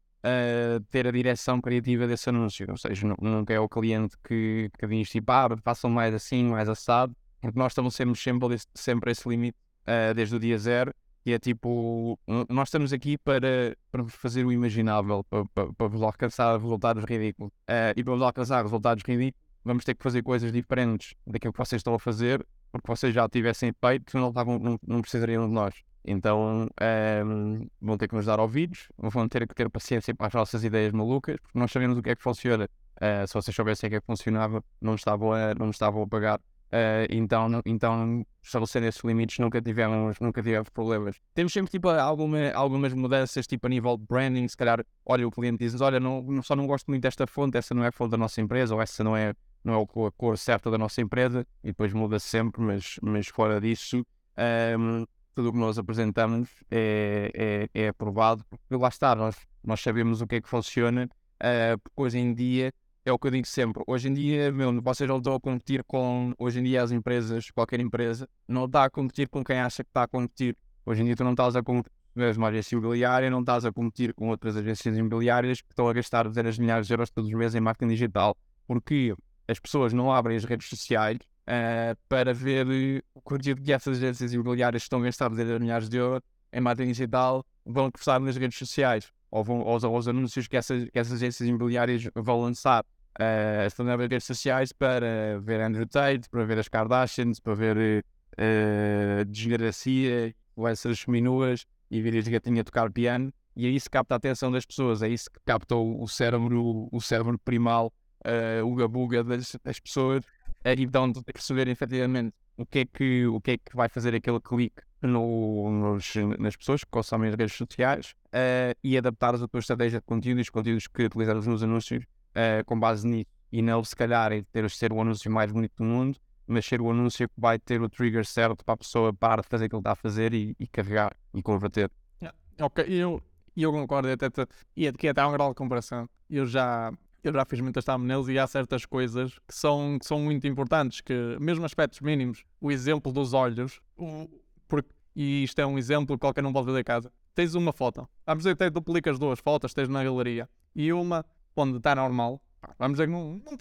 ter 0.90 1.08
a 1.08 1.12
direção 1.12 1.62
criativa 1.62 2.08
desse 2.08 2.30
anúncio. 2.30 2.66
Ou 2.70 2.78
seja, 2.78 3.08
nunca 3.22 3.54
é 3.54 3.60
o 3.60 3.70
cliente 3.70 4.16
que, 4.24 4.70
que 4.78 4.88
diz 4.88 5.10
tipo, 5.10 5.32
ah, 5.32 5.50
façam 5.64 5.90
mais 5.90 6.14
assim, 6.14 6.46
mais 6.46 6.70
assado, 6.70 7.16
porque 7.42 7.58
nós 7.58 7.72
estabelecemos 7.72 8.22
sempre, 8.22 8.58
sempre 8.74 9.12
esse 9.12 9.28
limite 9.28 9.58
uh, 9.84 10.14
desde 10.14 10.36
o 10.36 10.40
dia 10.40 10.58
zero. 10.58 10.94
E 11.26 11.34
é 11.34 11.40
tipo, 11.40 12.18
nós 12.48 12.70
estamos 12.70 12.94
aqui 12.94 13.18
para, 13.18 13.76
para 13.92 14.06
fazer 14.06 14.46
o 14.46 14.52
imaginável, 14.52 15.26
para, 15.26 15.44
para, 15.54 15.74
para 15.74 15.88
vos 15.88 16.02
alcançar 16.02 16.58
resultados 16.58 17.04
ridículos. 17.04 17.52
Uh, 17.70 17.92
e 17.98 18.04
para 18.04 18.14
vos 18.14 18.22
alcançar 18.22 18.64
resultados 18.64 19.04
ridículos, 19.04 19.46
vamos 19.64 19.84
ter 19.84 19.94
que 19.94 20.02
fazer 20.02 20.24
coisas 20.24 20.54
diferentes 20.54 21.16
daquilo 21.26 21.52
que 21.52 21.60
vocês 21.60 21.82
estão 21.82 21.94
a 21.94 22.00
fazer, 22.00 22.46
porque 22.72 22.88
vocês 22.88 23.14
já 23.14 23.28
tivessem 23.28 23.74
feito, 23.74 24.18
não, 24.18 24.32
não, 24.32 24.80
não 24.88 25.02
precisariam 25.02 25.46
de 25.46 25.54
nós. 25.54 25.76
Então 26.08 26.64
um, 26.64 26.68
ehm, 26.82 27.68
vão 27.82 27.98
ter 27.98 28.08
que 28.08 28.16
nos 28.16 28.26
dar 28.26 28.40
ouvidos, 28.40 28.88
vão 28.98 29.28
ter 29.28 29.46
que 29.46 29.54
ter 29.54 29.70
paciência 29.70 30.16
para 30.16 30.28
as 30.28 30.34
nossas 30.34 30.64
ideias 30.64 30.94
malucas, 30.94 31.38
porque 31.42 31.60
nós 31.60 31.72
sabemos 31.72 31.98
o 31.98 32.02
que 32.02 32.10
é 32.10 32.16
que 32.16 32.24
funciona. 32.24 32.70
Uh, 32.96 33.28
se 33.28 33.34
vocês 33.34 33.56
soubessem 33.56 33.88
o 33.88 33.92
que 33.92 33.96
é 33.98 34.00
que 34.00 34.06
funcionava, 34.08 34.64
não 34.82 34.96
estavam 34.96 35.34
a, 35.34 35.54
não 35.54 35.70
estavam 35.70 36.02
a 36.02 36.08
pagar. 36.08 36.40
Uh, 36.68 37.08
então, 37.10 37.62
então, 37.66 38.26
estabelecendo 38.44 38.88
esses 38.88 39.02
limites, 39.04 39.40
nunca 39.40 39.62
tivemos, 39.62 40.20
nunca 40.20 40.42
tivemos 40.42 40.70
problemas. 40.70 41.18
Temos 41.34 41.54
sempre 41.54 41.72
tipo, 41.72 41.90
alguma, 41.90 42.52
algumas 42.54 42.94
mudanças, 42.94 43.48
tipo 43.48 43.68
a 43.68 43.70
nível 43.70 43.98
de 43.98 44.06
branding. 44.06 44.48
Se 44.48 44.58
calhar, 44.58 44.84
olha, 45.06 45.28
o 45.28 45.32
cliente 45.32 45.60
diz: 45.60 45.80
Olha, 45.80 46.00
não, 46.00 46.42
só 46.42 46.56
não 46.56 46.68
gosto 46.68 46.88
muito 46.88 47.04
desta 47.04 47.28
fonte, 47.28 47.58
essa 47.58 47.74
não 47.74 47.84
é 47.84 47.88
a 47.88 47.92
fonte 47.92 48.12
da 48.12 48.18
nossa 48.18 48.42
empresa, 48.42 48.74
ou 48.76 48.82
essa 48.82 49.04
não 49.04 49.16
é, 49.16 49.34
não 49.64 49.80
é 49.80 49.84
a 49.84 50.12
cor 50.12 50.38
certa 50.38 50.70
da 50.70 50.78
nossa 50.78 51.02
empresa, 51.02 51.46
e 51.64 51.68
depois 51.68 51.94
muda 51.94 52.20
-se 52.20 52.28
sempre, 52.28 52.62
mas, 52.62 53.00
mas 53.02 53.28
fora 53.28 53.62
disso. 53.62 53.98
Um, 53.98 54.04
ehm, 54.38 55.06
tudo 55.38 55.50
o 55.50 55.54
que 55.54 55.60
nós 55.60 55.78
apresentamos 55.78 56.50
é, 56.72 57.70
é, 57.72 57.84
é 57.84 57.88
aprovado, 57.90 58.44
porque 58.50 58.76
lá 58.76 58.88
está, 58.88 59.16
nós, 59.16 59.36
nós 59.64 59.80
sabemos 59.80 60.20
o 60.20 60.26
que 60.26 60.38
é 60.38 60.42
que 60.42 60.50
funciona, 60.50 61.08
uh, 61.36 61.78
porque 61.78 62.02
hoje 62.02 62.18
em 62.18 62.34
dia 62.34 62.74
é 63.06 63.12
o 63.12 63.20
que 63.20 63.28
eu 63.28 63.32
digo 63.32 63.46
sempre, 63.46 63.84
hoje 63.86 64.08
em 64.10 64.16
dia, 64.16 64.52
meu, 64.52 64.82
vocês 64.82 65.08
não 65.08 65.18
estão 65.18 65.36
a 65.36 65.40
competir 65.40 65.84
com, 65.84 66.34
hoje 66.40 66.60
em 66.60 66.64
dia 66.64 66.82
as 66.82 66.92
empresas, 66.92 67.52
qualquer 67.52 67.80
empresa, 67.80 68.28
não 68.48 68.66
está 68.66 68.86
a 68.86 68.90
competir 68.90 69.30
com 69.30 69.44
quem 69.44 69.60
acha 69.60 69.84
que 69.84 69.92
está 69.92 70.02
a 70.02 70.08
competir. 70.08 70.58
Hoje 70.84 71.04
em 71.04 71.06
dia 71.06 71.16
tu 71.16 71.24
não 71.24 71.32
estás 71.34 71.56
a 71.56 71.62
competir 71.62 71.92
com 72.16 72.22
uma 72.36 72.48
agência 72.48 72.76
imobiliária, 72.76 73.30
não 73.30 73.42
estás 73.42 73.64
a 73.64 73.72
competir 73.72 74.16
com 74.16 74.30
outras 74.30 74.58
agências 74.58 74.98
imobiliárias 74.98 75.62
que 75.62 75.72
estão 75.72 75.88
a 75.88 75.94
gastar 75.94 76.28
dezenas 76.28 76.56
de 76.56 76.62
milhares 76.62 76.88
de 76.88 76.94
euros 76.94 77.12
todos 77.12 77.30
os 77.30 77.38
meses 77.38 77.54
em 77.54 77.60
marketing 77.60 77.92
digital. 77.92 78.36
Porque 78.66 79.14
as 79.48 79.60
pessoas 79.60 79.94
não 79.94 80.12
abrem 80.12 80.36
as 80.36 80.46
redes 80.46 80.68
sociais 80.68 81.20
uh, 81.48 81.98
para 82.10 82.34
ver 82.34 83.04
o 83.14 83.22
conteúdo 83.22 83.62
que 83.62 83.72
essas 83.72 83.98
agências 83.98 84.34
imobiliárias 84.34 84.84
estão 84.84 85.00
a 85.00 85.04
gastar 85.04 85.30
de 85.30 85.60
milhares 85.60 85.90
de 85.90 85.98
euros 85.98 86.22
em 86.52 86.62
marketing 86.62 86.92
digital 86.92 87.46
vão 87.66 87.92
postar 87.92 88.20
nas 88.20 88.38
redes 88.38 88.58
sociais 88.58 89.12
ou 89.30 89.44
vão 89.44 89.62
aos, 89.62 89.84
aos 89.84 90.08
anúncios 90.08 90.48
que 90.48 90.56
essas, 90.56 90.90
que 90.90 90.98
essas 90.98 91.14
agências 91.14 91.48
imobiliárias 91.48 92.10
vão 92.16 92.42
lançar. 92.42 92.86
Uh, 93.20 93.66
estão 93.66 93.84
nas 93.84 94.00
redes 94.00 94.26
sociais 94.26 94.72
para 94.72 95.40
ver 95.42 95.60
Andrew 95.60 95.88
Tate, 95.88 96.30
para 96.30 96.46
ver 96.46 96.60
as 96.60 96.68
Kardashians, 96.68 97.40
para 97.40 97.56
ver 97.56 98.06
uh, 98.34 99.26
desgracia, 99.26 100.36
essas 100.70 101.06
minuas 101.08 101.66
e 101.90 102.02
ver 102.02 102.18
as 102.18 102.28
gatinhas 102.28 102.66
tocar 102.66 102.92
piano. 102.92 103.34
E 103.56 103.66
é 103.66 103.70
isso 103.70 103.86
que 103.86 103.98
capta 103.98 104.16
a 104.16 104.18
atenção 104.18 104.52
das 104.52 104.66
pessoas, 104.66 105.02
é 105.02 105.10
isso 105.10 105.32
que 105.32 105.40
capta 105.46 105.76
o 105.76 106.08
cérebro, 106.08 106.88
o 106.92 107.02
cérebro 107.02 107.40
primal, 107.40 107.92
uh, 108.24 108.64
o 108.64 108.76
gabuga 108.76 109.24
das, 109.24 109.58
das 109.64 109.80
pessoas 109.80 110.24
então 110.66 111.12
de 111.12 111.22
perceber 111.24 111.68
efetivamente 111.68 112.34
o 112.58 112.66
que 112.66 112.80
é 112.80 112.86
que, 112.86 113.28
o 113.28 113.40
que, 113.40 113.52
é 113.52 113.58
que 113.58 113.76
vai 113.76 113.88
fazer 113.88 114.16
aquele 114.16 114.40
clique 114.40 114.82
no, 115.02 115.70
nos, 115.70 116.14
nas 116.40 116.56
pessoas 116.56 116.84
que 116.84 116.90
consomem 116.90 117.30
as 117.30 117.36
redes 117.36 117.56
sociais 117.56 118.16
uh, 118.28 118.76
e 118.84 118.98
adaptar 118.98 119.36
a 119.36 119.48
tua 119.48 119.60
estratégia 119.60 120.00
de 120.00 120.06
conteúdo 120.06 120.40
e 120.40 120.42
os 120.42 120.50
conteúdos 120.50 120.88
que 120.88 121.04
utilizamos 121.04 121.46
nos 121.46 121.64
anúncios 121.64 122.04
uh, 122.04 122.66
com 122.66 122.80
base 122.80 123.08
nisso. 123.08 123.30
E 123.52 123.62
não, 123.62 123.84
se 123.84 123.96
calhar, 123.96 124.32
é 124.34 124.44
ter 124.52 124.70
ser 124.70 124.92
o 124.92 125.00
anúncio 125.00 125.32
mais 125.32 125.52
bonito 125.52 125.74
do 125.78 125.84
mundo, 125.84 126.20
mas 126.46 126.66
ser 126.66 126.82
o 126.82 126.90
anúncio 126.90 127.28
que 127.30 127.40
vai 127.40 127.60
ter 127.60 127.82
o 127.82 127.90
trigger 127.90 128.26
certo 128.26 128.64
para 128.66 128.74
a 128.74 128.78
pessoa 128.78 129.14
parar 129.14 129.42
de 129.42 129.48
fazer 129.48 129.66
aquilo 129.66 129.82
que 129.82 129.88
está 129.88 129.92
a 129.94 129.96
fazer 129.96 130.34
e, 130.34 130.56
e 130.60 130.68
carregar 130.68 131.16
e 131.34 131.42
converter. 131.42 131.90
Yeah. 132.22 132.38
Ok, 132.60 132.86
eu, 132.90 133.22
eu 133.56 133.72
concordo, 133.72 134.10
até, 134.10 134.28
e 134.76 134.88
aqui 134.88 135.08
até 135.08 135.22
há 135.22 135.28
um 135.28 135.32
grau 135.32 135.50
de 135.50 135.56
comparação. 135.56 136.10
Eu 136.30 136.46
já, 136.46 136.92
eu 137.24 137.34
já 137.34 137.46
fiz 137.46 137.60
muitas 137.60 137.84
thumbnails 137.84 138.28
e 138.28 138.40
há 138.40 138.48
certas 138.48 138.86
coisas 138.86 139.38
que 139.48 139.54
são, 139.54 139.98
que 140.00 140.06
são 140.06 140.20
muito 140.20 140.48
importantes, 140.48 141.02
que 141.02 141.38
mesmo 141.40 141.66
aspectos 141.66 142.00
mínimos, 142.00 142.44
o 142.62 142.72
exemplo 142.72 143.12
dos 143.12 143.34
olhos, 143.34 143.80
o, 143.98 144.30
porque, 144.68 144.90
e 145.16 145.44
isto 145.44 145.60
é 145.60 145.66
um 145.66 145.78
exemplo 145.78 146.16
que 146.16 146.22
qualquer 146.22 146.44
não 146.44 146.54
pode 146.54 146.68
ver 146.68 146.74
da 146.74 146.84
casa. 146.84 147.12
Tens 147.34 147.54
uma 147.56 147.74
foto, 147.74 148.08
vamos 148.26 148.44
dizer 148.44 148.56
que 148.56 148.64
te 148.64 148.70
duplicas 148.70 149.20
duas 149.20 149.40
fotos, 149.40 149.74
tens 149.74 149.90
na 149.90 150.04
galeria, 150.04 150.50
e 150.76 150.92
uma 150.94 151.26
onde 151.56 151.78
está 151.78 151.96
normal, 151.96 152.42
vamos 152.78 152.98
dizer 152.98 153.08
que 153.08 153.14
não, 153.14 153.42
não, 153.46 153.58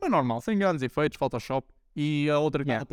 não 0.00 0.06
é 0.06 0.10
normal, 0.10 0.40
sem 0.40 0.58
grandes 0.58 0.82
efeitos, 0.82 1.18
Photoshop, 1.18 1.66
e 1.94 2.28
a 2.30 2.38
outra, 2.38 2.62
yeah. 2.62 2.86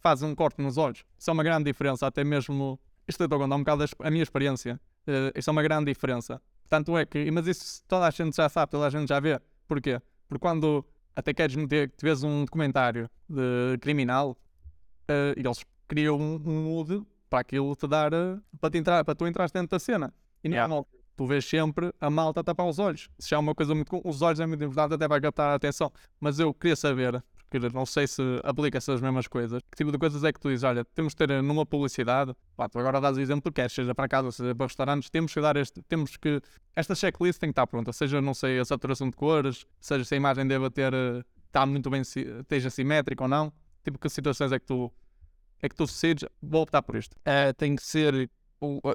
faz 0.00 0.22
um 0.22 0.34
corte 0.34 0.60
nos 0.60 0.76
olhos. 0.76 1.02
Isso 1.18 1.30
é 1.30 1.32
uma 1.32 1.42
grande 1.42 1.64
diferença, 1.64 2.06
até 2.06 2.22
mesmo, 2.22 2.78
isto 3.08 3.22
eu 3.22 3.24
estou 3.24 3.36
a 3.38 3.42
contar 3.42 3.56
um 3.56 3.60
bocado 3.60 3.84
a 4.00 4.10
minha 4.10 4.22
experiência, 4.22 4.78
uh, 5.06 5.38
isto 5.38 5.48
é 5.48 5.52
uma 5.52 5.62
grande 5.62 5.86
diferença. 5.86 6.40
Tanto 6.68 6.96
é 6.96 7.04
que, 7.04 7.30
mas 7.30 7.46
isso 7.46 7.82
toda 7.88 8.06
a 8.06 8.10
gente 8.10 8.36
já 8.36 8.48
sabe, 8.48 8.70
toda 8.70 8.86
a 8.86 8.90
gente 8.90 9.08
já 9.08 9.18
vê. 9.18 9.40
Porquê? 9.70 10.02
Porque 10.28 10.40
quando 10.40 10.84
até 11.14 11.32
queres 11.32 11.54
meter, 11.54 11.90
que 11.90 12.04
vês 12.04 12.24
um 12.24 12.44
documentário 12.44 13.08
de 13.28 13.78
criminal, 13.80 14.36
uh, 15.08 15.32
eles 15.36 15.64
criam 15.86 16.18
um, 16.18 16.42
um 16.44 16.64
mood 16.64 17.06
para 17.28 17.38
aquilo 17.38 17.76
te 17.76 17.86
dar, 17.86 18.12
uh, 18.12 18.42
para, 18.60 18.68
te 18.68 18.78
entrar, 18.78 19.04
para 19.04 19.14
tu 19.14 19.28
entrar 19.28 19.48
dentro 19.48 19.68
da 19.68 19.78
cena. 19.78 20.12
E 20.42 20.48
não, 20.48 20.56
yeah. 20.56 20.84
tu 21.16 21.24
vês 21.24 21.44
sempre 21.44 21.94
a 22.00 22.10
malta 22.10 22.42
tapar 22.42 22.66
os 22.66 22.80
olhos. 22.80 23.08
Se 23.16 23.32
é 23.32 23.38
uma 23.38 23.54
coisa 23.54 23.72
muito. 23.72 24.00
Os 24.04 24.22
olhos 24.22 24.40
é 24.40 24.46
muito 24.46 24.64
importante 24.64 24.94
até 24.94 25.06
para 25.06 25.20
captar 25.20 25.52
a 25.52 25.54
atenção. 25.54 25.92
Mas 26.18 26.40
eu 26.40 26.52
queria 26.52 26.74
saber, 26.74 27.22
porque 27.50 27.68
não 27.74 27.84
sei 27.84 28.06
se 28.06 28.22
aplica 28.44 28.78
essas 28.78 29.00
mesmas 29.00 29.26
coisas. 29.26 29.60
Que 29.70 29.76
tipo 29.76 29.90
de 29.90 29.98
coisas 29.98 30.22
é 30.22 30.32
que 30.32 30.38
tu 30.38 30.48
dizes? 30.48 30.62
Olha, 30.62 30.84
temos 30.84 31.14
que 31.14 31.18
ter 31.18 31.30
eh, 31.30 31.42
numa 31.42 31.66
publicidade, 31.66 32.34
pá, 32.56 32.68
tu 32.68 32.78
agora 32.78 33.00
dás 33.00 33.16
o 33.16 33.20
exemplo 33.20 33.50
que 33.50 33.60
queres, 33.60 33.72
seja 33.72 33.94
para 33.94 34.08
casa, 34.08 34.30
seja 34.30 34.54
para 34.54 34.66
restaurantes, 34.66 35.10
temos 35.10 35.34
que 35.34 35.40
dar 35.40 35.56
este, 35.56 35.82
temos 35.82 36.16
que, 36.16 36.40
esta 36.76 36.94
checklist 36.94 37.40
tem 37.40 37.48
que 37.48 37.52
estar 37.52 37.66
pronta, 37.66 37.92
seja, 37.92 38.20
não 38.20 38.34
sei, 38.34 38.60
a 38.60 38.64
saturação 38.64 39.10
de 39.10 39.16
cores, 39.16 39.66
seja 39.80 40.04
se 40.04 40.14
a 40.14 40.16
imagem 40.16 40.46
deve 40.46 40.70
ter, 40.70 40.92
está 41.46 41.66
muito 41.66 41.90
bem, 41.90 42.02
esteja 42.02 42.70
simétrica 42.70 43.24
ou 43.24 43.28
não. 43.28 43.52
Tipo, 43.82 43.98
que 43.98 44.08
situações 44.08 44.52
é 44.52 44.58
que 44.58 44.66
tu, 44.66 44.92
é 45.60 45.68
que 45.68 45.74
tu 45.74 45.86
decides, 45.86 46.28
vou 46.40 46.62
optar 46.62 46.82
por 46.82 46.96
isto? 46.96 47.16
É, 47.24 47.52
tem 47.52 47.74
que 47.74 47.82
ser 47.82 48.30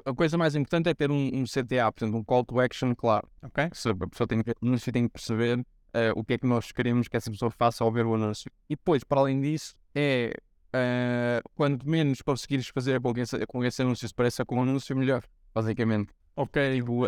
a 0.04 0.14
coisa 0.14 0.38
mais 0.38 0.54
importante 0.54 0.88
é 0.88 0.94
ter 0.94 1.10
um, 1.10 1.26
um 1.34 1.44
CTA, 1.44 1.90
portanto, 1.90 2.16
um 2.16 2.22
call 2.22 2.44
to 2.44 2.60
action 2.60 2.94
claro. 2.94 3.28
Ok. 3.42 3.64
A 3.64 3.68
pessoa 3.68 4.26
tem 4.28 4.42
que, 4.42 4.54
tem 4.92 5.06
que 5.06 5.12
perceber 5.12 5.66
uh, 5.96 6.18
o 6.18 6.24
que 6.24 6.34
é 6.34 6.38
que 6.38 6.46
nós 6.46 6.70
queremos 6.70 7.08
que 7.08 7.16
essa 7.16 7.30
pessoa 7.30 7.50
faça 7.50 7.82
ao 7.82 7.90
ver 7.90 8.04
o 8.04 8.14
anúncio. 8.14 8.50
E 8.68 8.76
depois, 8.76 9.02
para 9.02 9.20
além 9.20 9.40
disso, 9.40 9.74
é 9.94 10.32
uh, 10.68 11.48
quanto 11.54 11.88
menos 11.88 12.20
conseguires 12.22 12.68
fazer 12.68 13.00
com 13.00 13.14
que, 13.14 13.20
esse, 13.20 13.46
com 13.46 13.64
esse 13.64 13.82
anúncio 13.82 14.06
se 14.06 14.14
pareça 14.14 14.44
com 14.44 14.58
o 14.58 14.62
anúncio, 14.62 14.96
melhor, 14.96 15.24
basicamente. 15.54 16.12
Ok. 16.36 16.76
Tipo, 16.76 17.06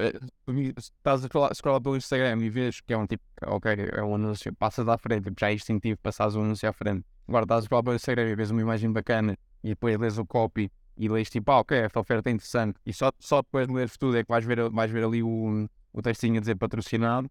estás 0.78 1.22
a 1.24 1.54
scrollar 1.54 1.82
pelo 1.82 1.96
Instagram 1.96 2.38
e 2.42 2.48
vês 2.48 2.80
que 2.80 2.94
é 2.94 2.96
um 2.96 3.06
tipo, 3.06 3.22
ok, 3.44 3.72
é 3.92 4.02
um 4.02 4.14
anúncio, 4.14 4.54
passas 4.54 4.88
à 4.88 4.96
frente, 4.96 5.24
tipo, 5.24 5.38
já 5.38 5.50
é 5.50 5.54
instintivo 5.54 5.98
passares 6.02 6.34
o 6.34 6.40
anúncio 6.40 6.66
à 6.66 6.72
frente. 6.72 7.04
Agora 7.28 7.44
estás 7.44 7.64
a 7.64 7.66
scrollar 7.66 7.84
pelo 7.84 7.96
Instagram 7.96 8.30
e 8.30 8.34
vês 8.34 8.50
uma 8.50 8.62
imagem 8.62 8.90
bacana 8.90 9.36
e 9.62 9.68
depois 9.68 9.98
lês 9.98 10.16
o 10.18 10.24
copy 10.24 10.72
e 10.96 11.08
lês 11.08 11.28
tipo, 11.28 11.50
ah, 11.52 11.60
ok, 11.60 11.76
esta 11.76 12.00
oferta 12.00 12.30
é 12.30 12.32
interessante. 12.32 12.80
E 12.86 12.92
só, 12.92 13.12
só 13.18 13.42
depois 13.42 13.68
de 13.68 13.74
ler 13.74 13.90
tudo 13.90 14.16
é 14.16 14.22
que 14.22 14.28
vais 14.28 14.44
ver, 14.44 14.70
vais 14.70 14.90
ver 14.90 15.04
ali 15.04 15.22
o, 15.22 15.68
o 15.92 16.02
textinho 16.02 16.38
a 16.38 16.40
dizer 16.40 16.56
patrocinado. 16.56 17.30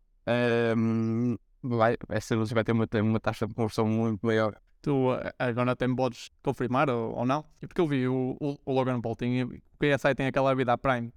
Um, 0.78 1.38
vai, 1.64 1.98
essa 2.10 2.36
luz 2.36 2.52
vai 2.52 2.64
ter 2.64 2.72
uma, 2.72 2.88
uma 3.02 3.20
taxa 3.20 3.48
de 3.48 3.54
conversão 3.54 3.88
muito 3.88 4.26
maior. 4.26 4.56
Tu 4.82 4.92
agora 5.40 5.72
até 5.72 5.88
podes 5.88 6.30
confirmar 6.44 6.90
ou, 6.90 7.16
ou 7.16 7.26
não? 7.26 7.44
Porque 7.60 7.82
eu 7.82 7.88
vi 7.88 8.08
o, 8.08 8.38
o, 8.40 8.58
o 8.66 8.72
Logan 8.74 9.02
Paul, 9.02 9.16
tem, 9.16 9.44
o 9.44 9.50
KSI 9.80 10.16
tem 10.16 10.28
aquela 10.28 10.54
vida 10.56 10.74
à 10.74 10.78
Prime. 10.78 11.12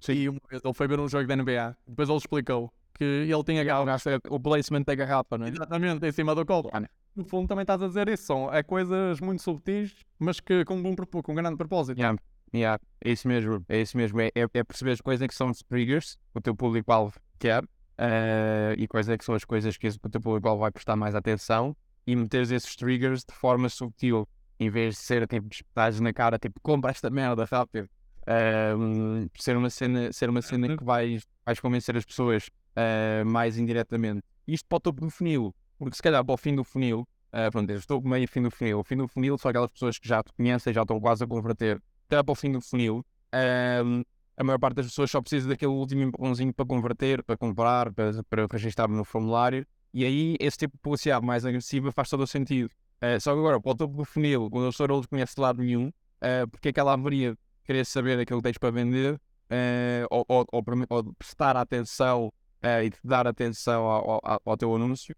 Sim. 0.00 0.12
E 0.12 0.28
uma 0.28 0.40
vez 0.50 0.62
ele 0.64 0.74
foi 0.74 0.88
ver 0.88 1.00
um 1.00 1.08
jogo 1.08 1.26
da 1.26 1.36
NBA, 1.36 1.76
depois 1.86 2.08
ele 2.08 2.18
explicou 2.18 2.72
que 2.94 3.04
ele 3.04 3.44
tinha 3.44 3.64
o 4.28 4.40
placement 4.40 4.82
da 4.82 4.94
garrafa, 4.94 5.38
não 5.38 5.46
é? 5.46 5.50
Exatamente, 5.50 6.06
em 6.06 6.12
cima 6.12 6.34
do 6.34 6.44
copo. 6.44 6.70
Ah, 6.72 6.82
no 7.14 7.24
fundo 7.24 7.48
também 7.48 7.62
estás 7.62 7.82
a 7.82 7.86
dizer 7.86 8.08
isso, 8.08 8.24
são 8.24 8.52
é 8.52 8.62
coisas 8.62 9.20
muito 9.20 9.42
subtis, 9.42 9.94
mas 10.18 10.40
que 10.40 10.64
com 10.64 10.74
um, 10.74 10.94
com 10.94 11.32
um 11.32 11.34
grande 11.34 11.56
propósito. 11.56 11.98
Yeah. 11.98 12.18
Yeah, 12.54 12.78
é 13.02 13.12
isso 13.12 13.26
mesmo, 13.26 13.64
é 13.66 13.80
isso 13.80 13.96
mesmo, 13.96 14.20
é, 14.20 14.26
é, 14.34 14.46
é 14.52 14.64
perceber 14.64 14.92
as 14.92 15.00
coisas 15.00 15.26
que 15.26 15.34
são 15.34 15.50
triggers, 15.68 16.18
o 16.34 16.40
teu 16.40 16.54
público-alvo 16.54 17.18
quer, 17.38 17.64
uh, 18.02 18.74
e 18.76 18.88
quais 18.88 19.08
é 19.08 19.16
que 19.16 19.24
são 19.24 19.34
as 19.34 19.44
coisas 19.44 19.76
que 19.76 19.88
teu 19.90 20.20
público 20.20 20.56
vai 20.56 20.70
prestar 20.70 20.96
mais 20.96 21.14
atenção 21.14 21.76
e 22.06 22.16
meteres 22.16 22.50
esses 22.50 22.74
triggers 22.74 23.24
de 23.24 23.32
forma 23.32 23.68
subtil, 23.68 24.28
em 24.58 24.68
vez 24.68 24.96
de 24.96 25.00
ser 25.00 25.26
tipo, 25.28 25.48
estás 25.52 26.00
na 26.00 26.12
cara, 26.12 26.38
tipo, 26.38 26.60
compra 26.60 26.90
esta 26.90 27.08
merda 27.08 27.44
rápido. 27.44 27.88
Um, 28.76 29.28
ser 29.36 29.56
uma 29.56 29.70
cena, 29.70 30.12
ser 30.12 30.28
uma 30.28 30.42
cena 30.42 30.76
que 30.76 30.84
vais, 30.84 31.24
vais 31.44 31.58
convencer 31.58 31.96
as 31.96 32.04
pessoas 32.04 32.48
uh, 32.76 33.24
mais 33.24 33.58
indiretamente. 33.58 34.22
Isto 34.46 34.68
para 34.68 34.76
o 34.76 34.80
topo 34.80 35.00
do 35.00 35.10
funil, 35.10 35.54
porque 35.78 35.96
se 35.96 36.02
calhar 36.02 36.24
para 36.24 36.34
o 36.34 36.36
fim 36.36 36.54
do 36.54 36.64
funil, 36.64 37.00
uh, 37.00 37.50
pronto, 37.50 37.70
eu 37.70 37.78
estou 37.78 38.00
meio 38.02 38.26
fim 38.28 38.42
do 38.42 38.50
funil. 38.50 38.80
O 38.80 38.84
fim 38.84 38.96
do 38.96 39.08
funil 39.08 39.38
são 39.38 39.48
aquelas 39.48 39.70
pessoas 39.70 39.98
que 39.98 40.08
já 40.08 40.22
te 40.22 40.32
conhecem, 40.32 40.72
já 40.72 40.82
estão 40.82 41.00
quase 41.00 41.22
a 41.22 41.26
converter. 41.26 41.80
Até 42.06 42.22
para 42.22 42.32
o 42.32 42.34
fim 42.34 42.52
do 42.52 42.60
funil, 42.60 43.04
um, 43.84 44.02
a 44.36 44.44
maior 44.44 44.58
parte 44.58 44.76
das 44.76 44.86
pessoas 44.86 45.10
só 45.10 45.20
precisa 45.20 45.48
daquele 45.48 45.72
último 45.72 46.02
empurrãozinho 46.02 46.52
para 46.52 46.66
converter, 46.66 47.22
para 47.22 47.36
comprar, 47.36 47.92
para, 47.92 48.22
para 48.24 48.46
registrar 48.50 48.88
no 48.88 49.04
formulário. 49.04 49.66
E 49.94 50.04
aí 50.04 50.36
esse 50.40 50.58
tipo 50.58 50.76
de 50.76 50.80
publicidade 50.80 51.24
mais 51.24 51.44
agressiva 51.44 51.92
faz 51.92 52.08
todo 52.08 52.22
o 52.22 52.26
sentido. 52.26 52.70
Uh, 53.02 53.20
só 53.20 53.32
que 53.32 53.38
agora, 53.38 53.60
para 53.60 53.72
o 53.72 53.74
topo 53.74 53.96
do 53.96 54.04
funil, 54.04 54.48
quando 54.48 54.68
a 54.68 54.70
pessoa 54.70 54.86
não 54.86 55.02
conhece 55.02 55.34
de 55.34 55.40
lado 55.40 55.60
nenhum, 55.60 55.88
uh, 55.88 56.48
porque 56.50 56.68
é 56.68 56.72
que 56.72 56.78
ela 56.78 56.92
haveria 56.92 57.36
querer 57.64 57.84
saber 57.84 58.18
aquilo 58.18 58.40
que 58.40 58.44
tens 58.44 58.58
para 58.58 58.70
vender 58.70 59.14
uh, 59.14 60.06
ou, 60.08 60.24
ou, 60.28 60.46
ou, 60.52 60.64
ou, 60.88 61.14
prestar 61.14 61.56
atenção 61.56 62.32
e 62.84 62.90
te 62.90 62.98
dar 63.02 63.26
atenção 63.26 63.82
ao, 63.82 64.20
ao, 64.24 64.40
ao 64.44 64.56
teu 64.56 64.72
anúncio 64.72 65.16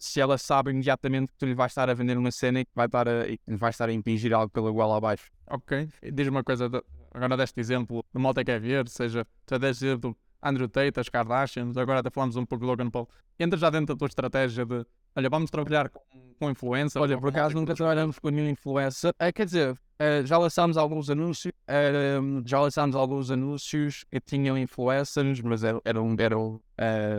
se 0.00 0.20
ela 0.20 0.36
sabe 0.36 0.72
imediatamente 0.72 1.28
que 1.28 1.38
tu 1.38 1.46
lhe 1.46 1.54
vais 1.54 1.70
estar 1.70 1.88
a 1.88 1.94
vender 1.94 2.18
uma 2.18 2.32
cena 2.32 2.58
e 2.58 2.64
que 2.64 2.72
vai 2.74 2.86
estar 2.86 3.06
a, 3.06 3.12
vai 3.46 3.70
estar 3.70 3.88
a 3.88 3.92
impingir 3.92 4.32
algo 4.32 4.50
pela 4.50 4.68
goela 4.72 4.96
abaixo. 4.96 5.30
Ok, 5.46 5.88
diz-me 6.12 6.38
uma 6.38 6.42
coisa, 6.42 6.68
agora 7.16 7.36
deste 7.36 7.58
exemplo 7.58 8.04
de 8.14 8.20
malta 8.20 8.44
quer 8.44 8.60
ver, 8.60 8.88
seja, 8.88 9.26
tu 9.46 9.58
deste 9.58 9.86
exemplo 9.86 10.16
Andrew 10.42 10.68
Tate, 10.68 11.00
as 11.00 11.08
Kardashians, 11.08 11.76
agora 11.76 12.00
até 12.00 12.10
falamos 12.10 12.36
um 12.36 12.44
pouco 12.44 12.64
de 12.64 12.70
Logan 12.70 12.90
Paul. 12.90 13.08
Entra 13.38 13.58
já 13.58 13.70
dentro 13.70 13.94
da 13.94 13.98
tua 13.98 14.06
estratégia 14.06 14.64
de, 14.64 14.86
olha, 15.16 15.28
vamos 15.28 15.50
trabalhar 15.50 15.88
com, 15.88 16.00
com 16.38 16.50
influência. 16.50 17.00
Olha, 17.00 17.18
por 17.18 17.30
acaso 17.30 17.54
nunca 17.54 17.74
trabalhamos 17.74 18.18
com 18.18 18.28
nenhum 18.28 18.48
influencer. 18.50 19.12
É, 19.18 19.32
quer 19.32 19.46
dizer, 19.46 19.72
uh, 19.72 20.24
já 20.24 20.38
lançámos 20.38 20.76
alguns 20.76 21.10
anúncios, 21.10 21.52
uh, 21.68 22.42
já 22.44 22.60
lançámos 22.60 22.94
alguns 22.94 23.30
anúncios 23.30 24.04
que 24.10 24.20
tinham 24.20 24.56
influencers, 24.56 25.40
mas 25.40 25.64
eram, 25.64 25.80
eram, 25.84 26.14
eram 26.18 26.60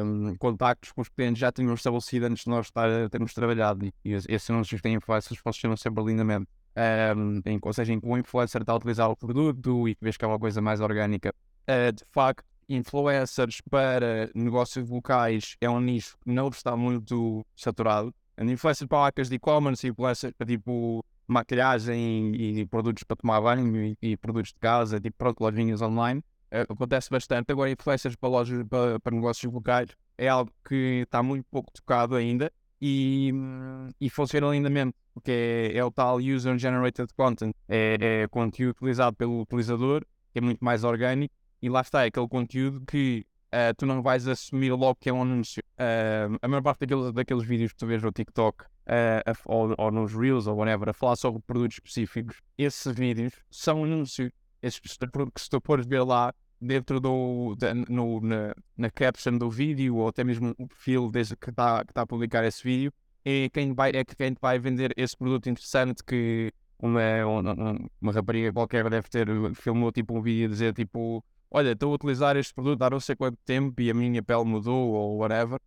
um, 0.02 0.36
contactos 0.38 0.92
com 0.92 1.02
os 1.02 1.10
clientes 1.10 1.40
já 1.40 1.52
tinham 1.52 1.74
estabelecido 1.74 2.28
antes 2.28 2.44
de 2.44 2.50
nós 2.50 2.68
estar, 2.68 3.10
termos 3.10 3.34
trabalhado. 3.34 3.86
E, 3.86 3.94
e 4.06 4.14
esses 4.14 4.50
anúncios 4.50 4.80
que 4.80 4.84
têm 4.84 4.96
influencers 4.96 5.40
funcionam 5.40 5.76
sempre 5.76 6.04
lindamente. 6.04 6.48
Um, 6.78 7.42
em, 7.44 7.60
ou 7.60 7.74
seja, 7.74 7.92
em 7.92 8.00
que 8.00 8.06
o 8.06 8.16
influencer 8.16 8.62
está 8.62 8.72
a 8.74 8.76
utilizar 8.76 9.10
o 9.10 9.16
produto 9.16 9.88
e 9.90 9.96
que 9.96 10.04
vês 10.04 10.16
que 10.16 10.24
é 10.24 10.28
uma 10.28 10.38
coisa 10.38 10.62
mais 10.62 10.80
orgânica. 10.80 11.34
Uh, 11.68 11.92
de 11.92 12.04
facto, 12.12 12.46
influencers 12.70 13.62
para 13.62 14.30
negócios 14.36 14.88
locais 14.88 15.56
é 15.60 15.68
um 15.68 15.80
nicho 15.80 16.16
que 16.24 16.30
não 16.30 16.50
está 16.50 16.78
muito 16.78 17.44
saturado. 17.56 18.14
Influencers 18.40 18.88
para 18.88 19.00
marcas 19.00 19.28
de 19.28 19.36
e-commerce, 19.36 19.88
influencers 19.88 20.34
para 20.38 20.46
tipo 20.46 21.04
maquilhagem 21.28 22.36
e, 22.36 22.60
e, 22.60 22.66
produtos 22.68 23.04
para 23.04 23.18
tomar 23.18 23.42
banho 23.42 23.76
e, 23.76 23.98
e, 24.00 24.16
produtos 24.16 24.54
de 24.54 24.60
casa, 24.60 25.00
tipo 25.02 25.18
pronto, 25.18 25.42
lojinhas 25.42 25.82
online. 25.82 26.24
Uh, 26.52 26.72
acontece 26.72 27.10
bastante. 27.10 27.52
Agora, 27.52 27.72
influencers 27.72 28.16
para, 28.16 28.30
lojas, 28.30 28.64
para, 28.70 29.00
para 29.00 29.16
negócios 29.16 29.52
locais 29.52 29.90
é 30.16 30.28
algo 30.28 30.52
que 30.64 31.02
está 31.04 31.24
muito 31.24 31.46
pouco 31.50 31.72
tocado 31.72 32.16
ainda 32.16 32.52
e, 32.82 33.32
e 34.00 34.10
funciona 34.10 34.48
lindamente, 34.50 34.96
porque 35.14 35.32
é, 35.32 35.78
é 35.78 35.84
o 35.84 35.92
tal 35.92 36.18
user-generated 36.18 37.14
content, 37.16 37.54
é, 37.68 38.24
é 38.24 38.28
conteúdo 38.28 38.76
utilizado 38.78 39.16
pelo 39.16 39.42
utilizador, 39.42 40.06
que 40.32 40.40
é 40.40 40.42
muito 40.42 40.64
mais 40.64 40.84
orgânico 40.84 41.34
e 41.62 41.70
lá 41.70 41.82
está, 41.82 42.04
é 42.04 42.08
aquele 42.08 42.28
conteúdo 42.28 42.82
que 42.86 43.26
uh, 43.48 43.74
tu 43.76 43.86
não 43.86 44.02
vais 44.02 44.28
assumir 44.28 44.72
logo 44.72 44.96
que 44.96 45.10
é 45.10 45.14
um 45.14 45.22
anúncio. 45.22 45.62
Uh, 45.74 46.38
a 46.42 46.48
maior 46.48 46.62
parte 46.62 46.82
daqueles, 46.82 47.12
daqueles 47.14 47.44
vídeos 47.44 47.72
que 47.72 47.78
tu 47.78 47.88
vês 47.88 48.02
no 48.02 48.12
TikTok 48.12 48.64
uh, 48.64 48.68
ou, 49.46 49.74
ou, 49.78 49.92
nos 49.92 50.14
Reels 50.14 50.48
ou 50.48 50.56
whatever, 50.56 50.90
a 50.90 50.94
falar 50.94 51.16
sobre 51.16 51.42
produtos 51.42 51.78
específicos, 51.78 52.42
esses 52.58 52.94
vídeos 52.94 53.34
são 53.50 53.84
anúncios. 53.84 54.32
Esses, 54.62 54.80
que 54.80 54.90
se 54.90 55.50
tu 55.50 55.62
fores 55.64 55.86
ver 55.86 56.02
lá 56.04 56.34
dentro 56.60 57.00
do 57.00 57.56
no, 57.88 58.22
na, 58.22 58.56
na 58.76 58.90
caption 58.90 59.38
do 59.38 59.50
vídeo 59.50 59.98
ou 59.98 60.08
até 60.08 60.24
mesmo 60.24 60.54
o 60.58 60.68
perfil 60.68 61.10
desde 61.12 61.36
que 61.36 61.50
está 61.50 61.86
que 61.86 61.94
tá 61.94 62.02
a 62.02 62.08
publicar 62.08 62.44
esse 62.44 62.64
vídeo 62.64 62.92
é 63.24 63.50
quem 63.50 63.74
vai 63.74 63.92
é 63.94 64.04
quem 64.04 64.36
vai 64.42 64.58
vender 64.60 64.94
esse 64.98 65.16
produto 65.16 65.50
interessante 65.50 66.04
que 66.04 66.52
uma, 66.80 67.26
uma, 67.26 67.78
uma 68.02 68.12
rapariga 68.12 68.52
qualquer 68.54 68.90
deve 68.90 69.10
ter 69.10 69.28
filmou 69.56 69.92
tipo 69.92 70.18
um 70.18 70.22
vídeo 70.22 70.48
a 70.48 70.50
dizer 70.50 70.74
tipo 70.74 71.24
olha, 71.52 71.72
estou 71.72 71.92
a 71.92 71.96
utilizar 71.96 72.36
este 72.38 72.54
produto 72.54 72.82
há 72.84 72.90
não 72.90 73.00
sei 73.00 73.16
quanto 73.16 73.38
tempo 73.46 73.82
e 73.82 73.90
a 73.90 73.94
minha 73.94 74.22
pele 74.22 74.44
mudou 74.44 74.92
ou 74.94 75.18
whatever, 75.18 75.60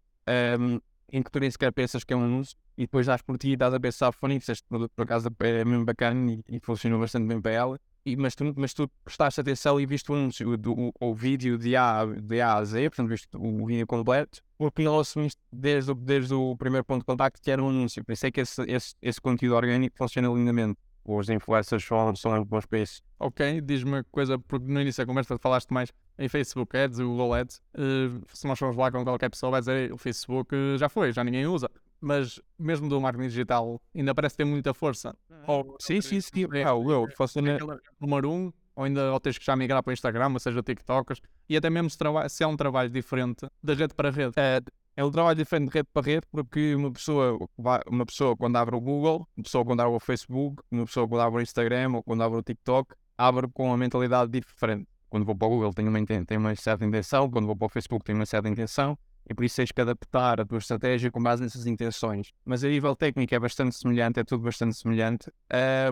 um, 0.58 0.80
em 1.12 1.22
que 1.22 1.30
tu 1.30 1.40
nem 1.40 1.50
sequer 1.50 1.72
pensas 1.72 2.04
que 2.04 2.12
é 2.12 2.16
um 2.16 2.24
anúncio 2.24 2.56
e 2.76 2.82
depois 2.82 3.06
dás 3.06 3.22
por 3.22 3.36
ti 3.36 3.50
e 3.50 3.52
estás 3.54 3.74
a 3.74 3.80
pensar, 3.80 4.12
Fonix, 4.12 4.48
este 4.48 4.66
produto 4.68 4.92
por 4.94 5.02
acaso 5.02 5.28
é 5.40 5.64
mesmo 5.64 5.84
bacana 5.84 6.32
e, 6.32 6.42
e 6.48 6.60
funcionou 6.60 7.00
bastante 7.00 7.26
bem 7.26 7.40
para 7.40 7.52
ela. 7.52 7.80
E, 8.04 8.16
mas, 8.16 8.34
tu, 8.34 8.52
mas 8.56 8.72
tu 8.72 8.90
prestaste 9.04 9.40
atenção 9.40 9.78
e 9.78 9.84
viste 9.84 10.10
o 10.10 10.14
anúncio, 10.14 10.56
do, 10.56 10.72
o, 10.72 10.92
o 11.00 11.14
vídeo 11.14 11.58
de 11.58 11.76
A, 11.76 12.04
de 12.04 12.40
A 12.40 12.54
a 12.54 12.64
Z, 12.64 12.88
portanto 12.90 13.08
viste 13.08 13.28
o 13.34 13.66
vídeo 13.66 13.86
completo, 13.86 14.40
porque 14.56 14.82
não 14.82 14.98
assumiste 14.98 15.40
desde, 15.52 15.92
desde 15.94 16.32
o 16.34 16.56
primeiro 16.56 16.84
ponto 16.84 17.00
de 17.00 17.06
contacto 17.06 17.40
que 17.42 17.50
era 17.50 17.62
um 17.62 17.68
anúncio. 17.68 18.04
Por 18.04 18.12
isso 18.12 18.26
é 18.26 18.30
que 18.30 18.40
esse, 18.40 18.62
esse, 18.62 18.94
esse 19.02 19.20
conteúdo 19.20 19.54
orgânico 19.54 19.96
funciona 19.98 20.28
lindamente 20.28 20.78
os 21.04 21.28
influencers 21.28 21.84
são, 21.84 22.14
são 22.14 22.44
bons 22.44 22.64
isso. 22.72 23.02
Ok, 23.18 23.60
diz-me 23.60 23.90
uma 23.90 24.04
coisa, 24.04 24.38
porque 24.38 24.66
no 24.66 24.80
início 24.80 25.02
da 25.02 25.06
conversa 25.06 25.38
falaste 25.38 25.70
mais 25.70 25.92
em 26.18 26.28
Facebook 26.28 26.76
Ads 26.76 26.98
e 26.98 27.02
Google 27.02 27.34
Ads. 27.34 27.60
Uh, 27.74 28.22
se 28.32 28.46
nós 28.46 28.58
formos 28.58 28.76
lá 28.76 28.90
com 28.90 29.02
qualquer 29.02 29.30
pessoa, 29.30 29.50
vai 29.50 29.60
dizer 29.60 29.92
o 29.92 29.96
Facebook 29.96 30.54
já 30.78 30.88
foi, 30.88 31.12
já 31.12 31.24
ninguém 31.24 31.46
usa. 31.46 31.70
Mas 32.00 32.40
mesmo 32.58 32.88
do 32.88 33.00
marketing 33.00 33.28
digital, 33.28 33.80
ainda 33.94 34.14
parece 34.14 34.36
ter 34.36 34.44
muita 34.44 34.72
força. 34.72 35.14
Ou, 35.46 35.76
sim, 35.78 36.00
sim, 36.00 36.20
sim. 36.20 36.46
É, 36.52 36.64
eu, 36.64 37.08
funciona... 37.16 37.58
Número 38.00 38.30
um, 38.30 38.52
ou 38.74 38.84
ainda 38.84 39.12
ou 39.12 39.20
tens 39.20 39.36
que 39.36 39.44
já 39.44 39.54
migrar 39.54 39.82
para 39.82 39.90
o 39.90 39.92
Instagram, 39.92 40.32
ou 40.32 40.38
seja, 40.38 40.62
TikTokers, 40.62 41.20
e 41.48 41.56
até 41.56 41.68
mesmo 41.68 41.90
se, 41.90 41.98
se 42.28 42.42
é 42.42 42.46
um 42.46 42.56
trabalho 42.56 42.88
diferente 42.88 43.46
de 43.62 43.74
rede 43.74 43.94
para 43.94 44.10
rede. 44.10 44.32
É, 44.36 44.60
é 44.96 45.04
um 45.04 45.10
trabalho 45.10 45.36
diferente 45.36 45.68
de 45.68 45.74
rede 45.74 45.88
para 45.92 46.06
rede, 46.06 46.26
porque 46.30 46.74
uma 46.74 46.90
pessoa, 46.90 47.38
uma 47.86 48.06
pessoa 48.06 48.36
quando 48.36 48.56
abre 48.56 48.74
o 48.74 48.80
Google, 48.80 49.28
uma 49.36 49.44
pessoa 49.44 49.64
quando 49.64 49.80
abre 49.80 49.94
o 49.94 50.00
Facebook, 50.00 50.62
uma 50.70 50.86
pessoa 50.86 51.06
quando 51.06 51.20
abre 51.20 51.40
o 51.40 51.42
Instagram 51.42 51.92
ou 51.96 52.02
quando 52.02 52.22
abre 52.22 52.38
o 52.38 52.42
TikTok, 52.42 52.94
abre 53.18 53.48
com 53.52 53.66
uma 53.66 53.76
mentalidade 53.76 54.30
diferente. 54.30 54.86
Quando 55.08 55.26
vou 55.26 55.34
para 55.34 55.46
o 55.46 55.50
Google 55.50 55.74
tenho 55.74 55.88
uma, 55.88 56.06
tenho 56.06 56.40
uma 56.40 56.54
certa 56.54 56.84
intenção, 56.84 57.28
quando 57.28 57.46
vou 57.46 57.56
para 57.56 57.66
o 57.66 57.68
Facebook 57.68 58.04
tenho 58.04 58.18
uma 58.18 58.26
certa 58.26 58.48
intenção, 58.48 58.96
e 59.30 59.34
por 59.34 59.44
isso 59.44 59.56
tens 59.56 59.70
que 59.70 59.80
adaptar 59.80 60.40
a 60.40 60.44
tua 60.44 60.58
estratégia 60.58 61.08
com 61.08 61.22
base 61.22 61.40
nessas 61.40 61.64
intenções. 61.64 62.32
Mas 62.44 62.64
a 62.64 62.68
nível 62.68 62.96
técnico 62.96 63.32
é 63.32 63.38
bastante 63.38 63.76
semelhante, 63.76 64.18
é 64.18 64.24
tudo 64.24 64.42
bastante 64.42 64.74
semelhante. 64.76 65.30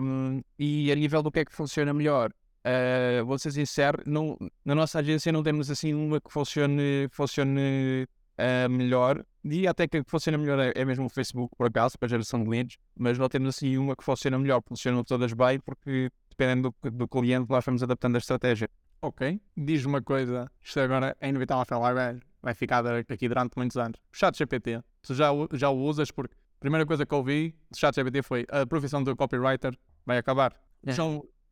Um, 0.03 0.41
e 0.59 0.91
a 0.91 0.95
nível 0.95 1.23
do 1.23 1.31
que 1.31 1.39
é 1.39 1.45
que 1.45 1.53
funciona 1.53 1.93
melhor, 1.93 2.31
uh, 2.31 3.25
vou 3.25 3.39
ser 3.39 3.51
sincero, 3.51 4.03
não, 4.05 4.37
na 4.65 4.75
nossa 4.75 4.99
agência 4.99 5.31
não 5.31 5.41
temos 5.41 5.71
assim 5.71 5.93
uma 5.93 6.19
que 6.19 6.29
funcione, 6.29 7.07
funcione 7.11 8.05
uh, 8.37 8.69
melhor. 8.69 9.23
E 9.45 9.65
até 9.65 9.87
que 9.87 10.03
funciona 10.05 10.37
melhor 10.37 10.59
é, 10.59 10.73
é, 10.75 10.83
mesmo 10.83 11.05
o 11.05 11.09
Facebook, 11.09 11.55
por 11.55 11.67
acaso, 11.67 11.97
para 11.97 12.07
a 12.07 12.09
geração 12.09 12.43
de 12.43 12.49
leads, 12.49 12.77
mas 12.93 13.17
não 13.17 13.29
temos 13.29 13.55
assim 13.55 13.77
uma 13.77 13.95
que 13.95 14.03
funciona 14.03 14.37
melhor, 14.37 14.61
funcionam 14.67 15.01
todas 15.01 15.31
bem, 15.31 15.61
porque 15.61 16.11
dependendo 16.29 16.75
do, 16.83 16.91
do 16.91 17.07
cliente, 17.07 17.49
nós 17.49 17.63
vamos 17.63 17.81
adaptando 17.81 18.15
a 18.15 18.19
estratégia. 18.19 18.69
Ok, 19.01 19.39
diz 19.55 19.85
uma 19.85 20.01
coisa, 20.01 20.51
isto 20.61 20.79
agora 20.79 21.15
é 21.21 21.29
inevitável 21.29 21.63
falar, 21.63 21.93
vai, 21.93 22.19
vai 22.41 22.53
ficar 22.53 22.85
aqui 22.85 23.29
durante 23.29 23.55
muitos 23.55 23.77
anos. 23.77 23.97
O 24.13 24.17
chat 24.17 24.37
GPT, 24.37 24.83
tu 25.01 25.15
já, 25.15 25.29
já 25.53 25.69
o 25.69 25.77
usas 25.77 26.11
porque 26.11 26.35
a 26.35 26.59
primeira 26.59 26.85
coisa 26.85 27.05
que 27.05 27.13
eu 27.13 27.19
ouvi 27.19 27.55
do 27.71 27.77
chat 27.77 27.95
GPT 27.95 28.21
foi 28.21 28.45
a 28.49 28.65
profissão 28.65 29.01
do 29.01 29.15
copywriter 29.15 29.73
vai 30.05 30.17
acabar. 30.17 30.53
É. 30.85 30.91
Já, 30.91 31.03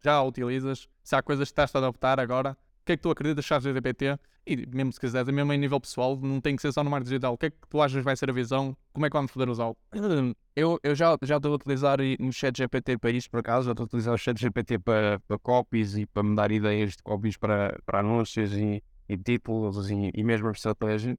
já 0.04 0.22
o 0.22 0.28
utilizas, 0.28 0.90
se 1.02 1.16
há 1.16 1.22
coisas 1.24 1.48
que 1.48 1.54
estás 1.54 1.74
a 1.74 1.78
adaptar 1.78 2.20
agora, 2.20 2.58
que 2.88 2.94
é 2.94 2.98
que 2.98 3.04
tu 3.04 3.12
acreditas 3.12 3.46
chat 3.46 3.62
GPT? 3.62 4.18
E 4.46 4.66
mesmo 4.66 4.94
se 4.94 5.00
quiseres, 5.00 5.28
mesmo 5.28 5.52
em 5.52 5.58
nível 5.58 5.80
pessoal, 5.80 6.18
não 6.18 6.40
tem 6.40 6.56
que 6.56 6.62
ser 6.62 6.72
só 6.72 6.82
no 6.82 6.90
marketing 6.90 7.10
digital. 7.10 7.34
O 7.34 7.38
que 7.38 7.48
é 7.48 7.50
que 7.50 7.58
tu 7.70 7.82
achas 7.82 8.02
vai 8.02 8.16
ser 8.16 8.30
a 8.30 8.34
visão? 8.34 8.76
Como 8.94 9.06
é 9.06 9.10
que 9.10 9.14
vamos 9.14 9.32
poder 9.32 9.50
usá-lo? 9.50 9.78
Eu, 10.58 10.80
eu 10.82 10.96
já, 10.96 11.16
já 11.22 11.38
estou 11.38 11.52
a 11.52 11.56
utilizar 11.56 12.00
no 12.20 12.34
chat 12.34 12.58
GPT 12.58 12.98
para 12.98 13.12
isso, 13.12 13.30
por 13.30 13.42
acaso. 13.42 13.66
Já 13.66 13.74
estou 13.74 13.84
a 13.84 13.86
utilizar 13.86 14.16
o 14.16 14.18
chat 14.18 14.42
GPT 14.42 14.80
para, 14.80 15.20
para 15.28 15.38
copies 15.38 15.96
e 15.96 16.08
para 16.08 16.24
me 16.24 16.36
dar 16.36 16.52
ideias 16.52 16.94
de 16.94 17.04
copies 17.04 17.38
para, 17.38 17.80
para 17.86 18.00
anúncios 18.00 18.54
e, 18.54 18.84
e 19.08 19.18
títulos 19.20 19.92
e, 19.92 20.10
e 20.12 20.24
mesmo 20.24 20.50
estratégia. 20.50 21.16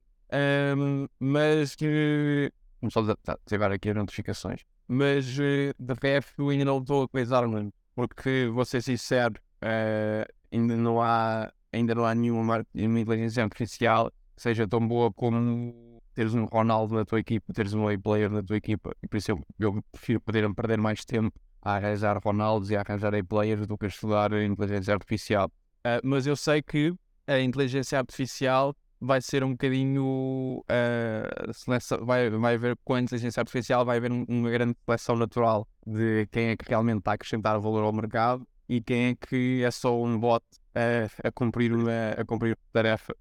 Um, 0.77 1.07
mas 1.17 1.73
que. 1.73 2.51
Vamos 2.81 2.93
só 2.93 3.15
ativar 3.25 3.71
aqui 3.71 3.91
as 3.91 3.95
notificações. 3.95 4.65
Mas 4.89 5.39
uh, 5.39 5.73
de 5.79 5.93
resto 6.03 6.49
ainda 6.49 6.65
não 6.65 6.79
estou 6.79 7.03
a 7.03 7.05
utilizar 7.05 7.47
muito, 7.47 7.73
porque 7.95 8.49
vou 8.51 8.65
ser 8.65 8.81
sincero, 8.81 9.35
uh, 9.63 10.29
ainda 10.51 10.75
não 10.75 11.01
há 11.01 11.49
ainda 11.71 11.95
não 11.95 12.05
há 12.05 12.15
nenhuma 12.15 12.65
inteligência 12.75 13.43
artificial 13.43 14.11
que 14.35 14.41
seja 14.41 14.67
tão 14.67 14.85
boa 14.87 15.11
como 15.11 15.99
teres 16.13 16.33
um 16.33 16.45
Ronaldo 16.45 16.95
na 16.95 17.05
tua 17.05 17.19
equipa, 17.19 17.53
teres 17.53 17.73
um 17.73 17.87
A-player 17.87 18.29
na 18.29 18.43
tua 18.43 18.57
equipa. 18.57 18.91
E 19.01 19.07
por 19.07 19.17
isso 19.17 19.31
eu, 19.31 19.41
eu 19.59 19.83
prefiro 19.91 20.19
poder 20.21 20.53
perder 20.53 20.77
mais 20.77 21.05
tempo 21.05 21.37
a 21.61 21.75
arranjar 21.75 22.19
Ronaldos 22.23 22.69
e 22.71 22.75
a 22.75 22.81
arranjar 22.81 23.13
A-players 23.15 23.67
do 23.67 23.77
que 23.77 23.85
a 23.85 23.89
estudar 23.89 24.33
a 24.33 24.43
inteligência 24.43 24.93
artificial. 24.93 25.51
Uh, 25.79 25.99
mas 26.03 26.27
eu 26.27 26.35
sei 26.35 26.61
que 26.61 26.93
a 27.27 27.39
inteligência 27.39 27.97
artificial 27.97 28.75
vai 28.99 29.21
ser 29.21 29.43
um 29.43 29.51
bocadinho 29.51 30.63
uh, 30.69 31.53
seleção, 31.53 32.05
vai, 32.05 32.29
vai 32.29 32.55
haver 32.55 32.77
com 32.83 32.95
a 32.95 33.01
inteligência 33.01 33.39
artificial 33.39 33.85
vai 33.85 33.97
haver 33.97 34.11
um, 34.11 34.25
uma 34.27 34.49
grande 34.49 34.75
seleção 34.85 35.15
natural 35.15 35.65
de 35.85 36.27
quem 36.31 36.49
é 36.49 36.57
que 36.57 36.67
realmente 36.67 36.99
está 36.99 37.11
a 37.11 37.13
acrescentar 37.13 37.57
valor 37.61 37.83
ao 37.83 37.93
mercado 37.93 38.45
e 38.69 38.81
quem 38.81 39.07
é 39.07 39.15
que 39.15 39.63
é 39.63 39.71
só 39.71 40.01
um 40.01 40.17
bot 40.17 40.45
a, 40.75 41.27
a 41.27 41.31
cumprir, 41.31 41.73
uma, 41.73 42.11
a 42.17 42.23
cumprir 42.23 42.57
tarefa 42.71 43.15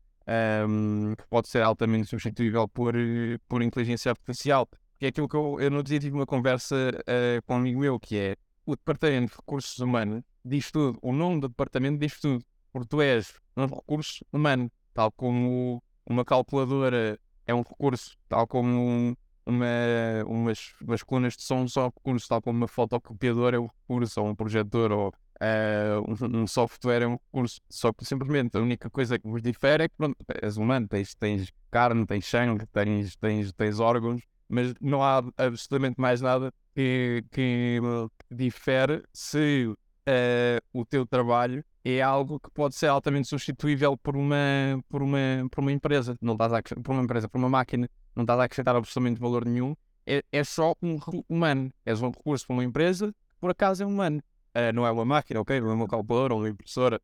um, 0.68 1.14
que 1.16 1.26
pode 1.28 1.48
ser 1.48 1.62
altamente 1.62 2.08
substituível 2.08 2.68
por, 2.68 2.94
por 3.48 3.62
inteligência 3.62 4.10
artificial. 4.10 4.68
Que 4.98 5.06
é 5.06 5.08
aquilo 5.08 5.28
que 5.28 5.36
eu, 5.36 5.58
eu 5.60 5.70
no 5.70 5.82
dia 5.82 5.98
tive 5.98 6.14
uma 6.14 6.26
conversa 6.26 6.76
uh, 6.76 7.42
com 7.46 7.54
um 7.54 7.56
amigo 7.58 7.80
meu, 7.80 7.98
que 7.98 8.18
é 8.18 8.36
o 8.66 8.76
Departamento 8.76 9.30
de 9.30 9.36
Recursos 9.36 9.78
Humanos 9.78 10.22
diz 10.44 10.70
tudo, 10.70 10.98
o 11.02 11.12
nome 11.12 11.40
do 11.40 11.48
departamento 11.48 11.98
diz 11.98 12.18
tudo, 12.20 12.44
porque 12.72 12.88
tu 12.88 13.00
és 13.00 13.34
um 13.56 13.66
recurso 13.66 14.24
humano, 14.32 14.70
tal 14.94 15.12
como 15.12 15.82
uma 16.06 16.24
calculadora 16.24 17.18
é 17.46 17.54
um 17.54 17.62
recurso, 17.62 18.16
tal 18.28 18.46
como 18.46 18.68
um, 18.68 19.16
uma, 19.46 19.66
umas, 20.26 20.74
umas 20.80 21.02
colunas 21.02 21.36
de 21.36 21.42
som 21.42 21.66
são 21.68 21.86
recursos, 21.86 22.28
tal 22.28 22.42
como 22.42 22.58
uma 22.58 22.68
fotocopiadora 22.68 23.56
é 23.56 23.60
um 23.60 23.66
recurso, 23.66 24.20
ou 24.20 24.28
um 24.28 24.34
projetor, 24.34 24.92
ou 24.92 25.14
uh, 25.42 26.26
um, 26.36 26.46
software 26.46 27.02
é 27.02 27.06
um 27.06 27.12
recurso. 27.12 27.60
Só 27.68 27.92
que 27.92 28.04
simplesmente 28.04 28.56
a 28.56 28.60
única 28.60 28.90
coisa 28.90 29.18
que 29.18 29.28
vos 29.28 29.42
difere 29.42 29.84
é 29.84 29.88
que 29.88 29.94
pronto, 29.96 30.16
és 30.42 30.56
humano, 30.56 30.88
tens, 30.88 31.14
tens 31.14 31.52
carne, 31.70 32.06
tens 32.06 32.26
sangue, 32.26 32.66
tens, 32.66 33.16
tens, 33.16 33.52
tens 33.52 33.80
órgãos, 33.80 34.22
mas 34.48 34.74
não 34.80 35.02
há 35.02 35.22
absolutamente 35.36 36.00
mais 36.00 36.20
nada 36.20 36.52
que, 36.74 37.24
que 37.30 37.80
difere 38.30 39.02
se 39.12 39.66
uh, 39.66 39.76
o 40.72 40.84
teu 40.84 41.06
trabalho 41.06 41.64
é 41.84 42.02
algo 42.02 42.38
que 42.38 42.50
pode 42.50 42.74
ser 42.74 42.86
altamente 42.86 43.28
substituível 43.28 43.96
por 43.96 44.16
uma, 44.16 44.36
por 44.88 45.02
uma, 45.02 45.18
por 45.50 45.60
uma 45.60 45.72
empresa, 45.72 46.16
não 46.20 46.34
estás 46.34 46.52
a, 46.52 46.62
por 46.62 46.92
uma 46.92 47.02
empresa, 47.02 47.28
por 47.28 47.38
uma 47.38 47.48
máquina, 47.48 47.88
não 48.14 48.24
estás 48.24 48.40
a 48.40 48.44
acrescentar 48.44 48.76
absolutamente 48.76 49.20
valor 49.20 49.44
nenhum, 49.44 49.74
é, 50.06 50.22
é 50.32 50.44
só 50.44 50.74
um 50.82 50.98
humano, 51.28 51.72
és 51.84 52.02
um 52.02 52.10
recurso 52.10 52.46
para 52.46 52.54
uma 52.54 52.64
empresa, 52.64 53.14
por 53.40 53.50
acaso 53.50 53.82
é 53.82 53.86
humano, 53.86 54.22
uh, 54.56 54.72
não 54.74 54.86
é 54.86 54.90
uma 54.90 55.04
máquina, 55.04 55.40
ok, 55.40 55.60
não 55.60 55.70
é 55.70 55.74
uma 55.74 55.88
calculadora 55.88 56.34
ou 56.34 56.40
uma 56.40 56.48
impressora, 56.48 57.00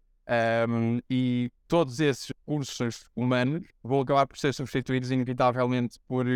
um, 0.68 1.00
e 1.10 1.50
todos 1.68 2.00
esses 2.00 2.28
recursos 2.28 3.06
humanos 3.14 3.62
vão 3.82 4.00
acabar 4.00 4.26
por 4.26 4.38
ser 4.38 4.54
substituídos 4.54 5.10
inevitavelmente 5.10 5.98
por, 6.08 6.26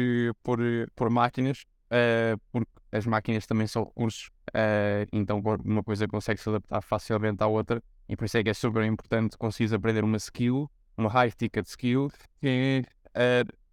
por, 0.43 0.59
por 0.95 1.11
máquinas, 1.11 1.65
uh, 1.87 2.39
porque 2.53 2.71
as 2.93 3.07
máquinas 3.07 3.47
também 3.47 3.67
são 3.67 3.85
recursos, 3.85 4.31
uh, 4.51 5.09
então 5.13 5.43
uma 5.65 5.83
coisa 5.83 6.07
consegue 6.07 6.41
se 6.41 6.49
adaptar 6.49 6.83
facilmente 6.83 7.43
à 7.43 7.47
outra 7.47 7.83
e 8.09 8.17
por 8.17 8.25
isso 8.25 8.39
é 8.39 8.43
que 8.43 8.51
é 8.51 8.55
super 8.55 8.85
importante 8.85 9.37
conseguir 9.37 9.75
aprender 9.75 10.05
uma 10.05 10.17
skill, 10.17 10.71
uma 10.97 11.11
high 11.11 11.31
ticket 11.31 11.67
skill, 11.67 12.11
que 12.41 12.83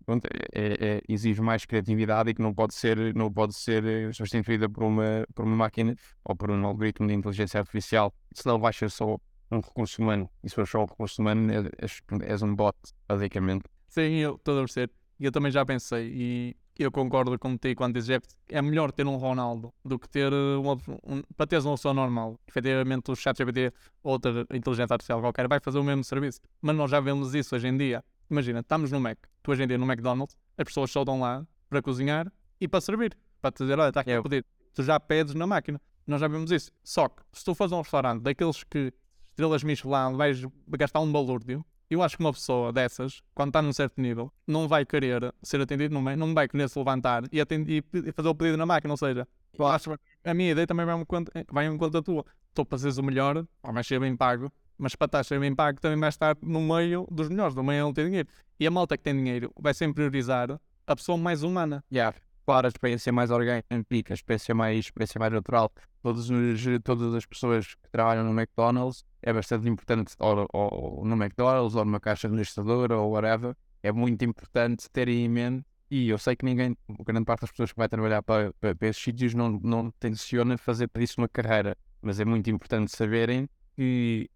é, 0.08 0.60
é, 0.62 0.88
é, 0.88 1.01
exige 1.08 1.41
mais 1.41 1.66
criatividade 1.66 2.30
e 2.30 2.34
que 2.34 2.41
não 2.41 2.53
pode 2.53 2.74
ser, 2.74 3.14
não 3.16 3.32
pode 3.32 3.56
ser 3.56 3.84
eh, 3.86 4.14
substituída 4.14 4.70
por 4.70 4.84
uma, 4.84 5.26
por 5.34 5.45
uma 5.45 5.56
máquina 5.56 5.95
ou 6.24 6.36
por 6.36 6.51
um 6.51 6.66
algoritmo 6.66 7.08
de 7.08 7.14
inteligência 7.14 7.60
artificial, 7.60 8.14
senão 8.34 8.60
vai 8.60 8.74
ser 8.74 8.89
só 8.89 9.18
um 9.51 9.60
recurso 9.60 10.01
humano. 10.01 10.30
E 10.43 10.49
se 10.49 10.56
for 10.56 10.68
só 10.68 10.84
um 10.84 10.86
recurso 10.86 11.22
humano, 11.22 11.51
és, 11.78 12.01
és 12.22 12.41
um 12.41 12.56
bot, 12.56 12.78
basicamente. 13.08 13.64
Sim, 13.88 14.16
eu 14.16 14.36
estou 14.36 14.58
a 14.58 14.62
perceber. 14.62 14.91
Eu 15.20 15.32
também 15.32 15.51
já 15.51 15.66
pensei, 15.66 16.12
e 16.14 16.56
eu 16.78 16.91
concordo 16.91 17.39
contigo 17.39 17.78
quando 17.78 17.93
dizes 17.93 18.10
é, 18.10 18.58
é 18.58 18.62
melhor 18.62 18.91
ter 18.91 19.08
um 19.08 19.16
Ronaldo 19.16 19.74
do 19.84 19.97
que 19.97 20.10
ter 20.10 20.32
eh, 20.32 20.58
um, 20.58 21.22
para 21.38 21.47
teres 21.47 21.66
uma 21.66 21.76
pessoa 21.76 21.93
normal. 21.93 22.38
Efetivamente, 22.47 23.12
o 23.12 23.16
ChatGPT 23.16 23.72
ou 24.03 24.14
outra 24.14 24.45
inteligência 24.53 24.93
artificial 24.93 25.22
qualquer 25.22 25.47
vai 25.47 25.60
fazer 25.60 25.80
o 25.80 25.84
mesmo 25.84 26.03
serviço. 26.03 26.41
Mas 26.62 26.76
nós 26.76 26.91
já 26.91 26.99
vemos 26.99 27.34
isso 27.34 27.56
hoje 27.56 27.68
em 27.68 27.78
dia. 27.78 28.03
Imagina, 28.30 28.61
estamos 28.61 28.91
no 28.91 28.99
Mac, 28.99 29.17
tu 29.43 29.51
hoje 29.51 29.63
em 29.63 29.67
dia 29.67 29.78
no 29.78 29.86
McDonald's, 29.86 30.36
as 30.57 30.65
pessoas 30.65 30.89
só 30.89 31.03
dão 31.03 31.19
lá 31.19 31.45
para 31.69 31.82
cozinhar 31.82 32.32
e 32.59 32.67
para 32.67 32.82
servir. 32.82 33.15
Para 33.41 33.51
te 33.51 33.63
dizer, 33.63 33.78
olha, 33.78 33.89
está 33.89 34.01
aqui 34.01 34.11
a 34.11 34.21
pedir. 34.21 34.45
Tu 34.73 34.84
já 34.84 34.99
pedes 34.99 35.36
na 35.36 35.45
máquina. 35.45 35.80
Nós 36.07 36.19
já 36.19 36.28
vemos 36.28 36.51
isso. 36.51 36.71
Só 36.84 37.07
que, 37.07 37.21
se 37.32 37.45
tu 37.45 37.53
fazes 37.53 37.73
um 37.73 37.82
restaurante 37.82 38.23
daqueles 38.23 38.63
que 38.63 38.91
estrelas 39.30 39.63
Michelin 39.63 40.15
vais 40.15 40.43
gastar 40.69 40.99
um 41.01 41.11
balúrdio, 41.11 41.63
eu 41.89 42.01
acho 42.01 42.17
que 42.17 42.23
uma 42.23 42.34
pessoa 42.34 42.73
dessas, 42.73 43.21
quando 43.36 43.49
está 43.49 43.61
num 43.61 43.71
certo 43.71 44.01
nível, 44.01 44.34
não 44.47 44.67
vai 44.67 44.86
querer 44.86 45.34
ser 45.43 45.61
atendido, 45.61 45.93
não 45.93 46.03
vai, 46.03 46.15
não 46.15 46.34
vai 46.34 46.47
querer 46.47 46.67
se 46.67 46.80
levantar 46.80 47.23
e, 47.32 47.39
atender, 47.39 47.84
e 47.93 48.11
fazer 48.11 48.30
o 48.30 48.36
pedido 48.36 48.57
na 48.57 48.65
máquina. 48.65 48.91
Ou 48.93 48.97
seja, 48.97 49.28
acho 49.59 49.95
a 50.23 50.34
minha 50.34 50.51
ideia 50.51 50.65
também 50.65 50.86
vai 50.86 50.99
em 50.99 51.05
conta, 51.05 51.32
vai 51.51 51.78
conta 51.78 51.99
a 51.99 52.01
tua. 52.01 52.26
Estou 52.49 52.65
para 52.65 52.78
seres 52.80 52.97
o 52.97 53.03
melhor, 53.03 53.45
vais 53.61 53.86
ser 53.86 53.99
bem 53.99 54.15
pago, 54.15 54.51
mas 54.78 54.95
para 54.95 55.05
estar 55.05 55.23
ser 55.23 55.39
bem 55.39 55.53
pago 55.55 55.80
também 55.80 55.99
vai 55.99 56.09
estar 56.09 56.38
no 56.41 56.61
meio 56.61 57.07
dos 57.11 57.30
melhores, 57.30 57.55
no 57.55 57.63
meio 57.63 57.84
não 57.84 57.93
tem 57.93 58.05
dinheiro. 58.05 58.28
E 58.59 58.67
a 58.67 58.71
malta 58.71 58.97
que 58.97 59.03
tem 59.03 59.15
dinheiro 59.15 59.51
vai 59.59 59.73
sempre 59.73 59.95
priorizar 59.95 60.59
a 60.88 60.95
pessoa 60.95 61.17
mais 61.17 61.43
humana. 61.43 61.84
Yeah. 61.91 62.15
Claro, 62.45 62.67
a 62.67 62.69
experiência 62.69 63.11
mais 63.11 63.32
orgânica, 63.32 63.65
a 63.71 64.13
experiência 64.13 64.53
mais, 64.53 64.78
experiência 64.78 65.17
mais 65.17 65.34
natural. 65.34 65.71
Todos 66.03 66.30
os, 66.30 66.63
todas 66.84 67.13
as 67.15 67.26
pessoas 67.26 67.73
que 67.73 67.89
trabalham 67.91 68.23
no 68.23 68.39
McDonald's 68.39 69.03
é 69.23 69.34
bastante 69.34 69.67
importante, 69.67 70.13
ou, 70.19 70.47
ou, 70.53 71.03
no 71.03 71.15
McDonald's, 71.15 71.76
ou 71.76 71.84
numa 71.84 71.99
caixa 71.99 72.28
registradora, 72.28 72.97
ou 72.97 73.13
whatever, 73.13 73.55
é 73.82 73.91
muito 73.91 74.23
importante 74.23 74.88
terem 74.91 75.26
em 75.26 75.30
mente. 75.30 75.65
E 75.89 76.09
eu 76.09 76.19
sei 76.19 76.36
que 76.36 76.45
ninguém, 76.45 76.78
grande 77.03 77.26
parte 77.26 77.41
das 77.41 77.51
pessoas 77.51 77.71
que 77.71 77.78
vai 77.78 77.89
trabalhar 77.89 78.21
para, 78.21 78.53
para, 78.59 78.76
para 78.76 78.88
esses 78.88 79.01
sítios 79.01 79.34
não, 79.34 79.59
não 79.63 79.89
tenciona 79.99 80.55
fazer 80.55 80.88
para 80.88 81.01
isso 81.01 81.15
uma 81.19 81.28
carreira, 81.28 81.76
mas 81.99 82.19
é 82.19 82.26
muito 82.26 82.47
importante 82.51 82.95
saberem 82.95 83.49
que 83.76 84.30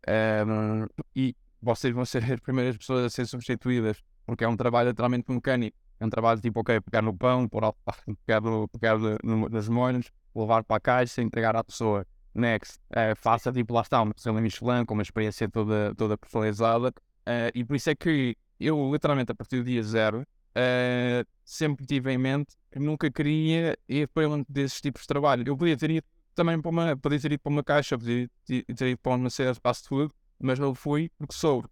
um, 0.47 0.87
e 1.15 1.35
vocês 1.61 1.93
vão 1.93 2.05
ser 2.05 2.23
as 2.31 2.39
primeiras 2.39 2.77
pessoas 2.77 3.05
a 3.05 3.09
ser 3.09 3.25
substituídas, 3.25 4.01
porque 4.25 4.43
é 4.43 4.47
um 4.47 4.57
trabalho 4.57 4.89
literalmente 4.89 5.31
mecânico. 5.31 5.77
É 5.99 6.05
um 6.05 6.09
trabalho 6.09 6.39
tipo, 6.39 6.61
ok, 6.61 6.79
pegar 6.79 7.01
no 7.01 7.13
pão, 7.13 7.47
pôr, 7.47 7.61
pegar, 8.25 8.41
no, 8.41 8.67
pegar 8.69 8.97
no, 8.97 9.49
nas 9.49 9.67
molhas, 9.67 10.09
levar 10.33 10.63
para 10.63 10.77
a 10.77 10.79
caixa, 10.79 11.21
entregar 11.21 11.55
à 11.55 11.63
pessoa. 11.63 12.05
Next, 12.33 12.79
uh, 12.91 13.15
faça 13.17 13.51
tipo 13.51 13.73
lá 13.73 13.81
está, 13.81 14.01
uma 14.01 14.13
estrela 14.15 14.39
Michelin 14.39 14.85
com 14.85 14.93
uma 14.93 15.03
experiência 15.03 15.49
toda, 15.49 15.93
toda 15.95 16.17
personalizada. 16.17 16.89
Uh, 17.27 17.51
e 17.53 17.65
por 17.65 17.75
isso 17.75 17.89
é 17.89 17.95
que 17.95 18.37
eu, 18.59 18.91
literalmente, 18.93 19.31
a 19.31 19.35
partir 19.35 19.57
do 19.57 19.63
dia 19.65 19.83
zero, 19.83 20.21
uh, 20.21 21.27
sempre 21.43 21.85
tive 21.85 22.11
em 22.13 22.17
mente 22.17 22.55
que 22.71 22.79
nunca 22.79 23.11
queria 23.11 23.77
ir 23.87 24.07
para 24.07 24.29
um 24.29 24.45
desses 24.47 24.79
tipos 24.79 25.01
de 25.01 25.07
trabalho. 25.07 25.43
Eu 25.45 25.57
podia 25.57 25.75
ter 25.75 25.89
ido 25.89 26.07
também 26.39 26.61
para 26.61 26.71
uma, 26.71 26.95
podia 26.95 27.19
ter 27.19 27.33
ido 27.33 27.41
para 27.41 27.51
uma 27.51 27.63
caixa, 27.63 27.97
podia 27.97 28.29
ter 28.45 28.87
ido 28.87 28.97
para 28.99 29.15
uma 29.15 29.29
série 29.29 29.51
de 29.51 29.59
fast 29.59 29.89
food, 29.89 30.09
mas 30.39 30.57
não 30.57 30.73
fui 30.73 31.11
porque 31.17 31.33
soube, 31.33 31.67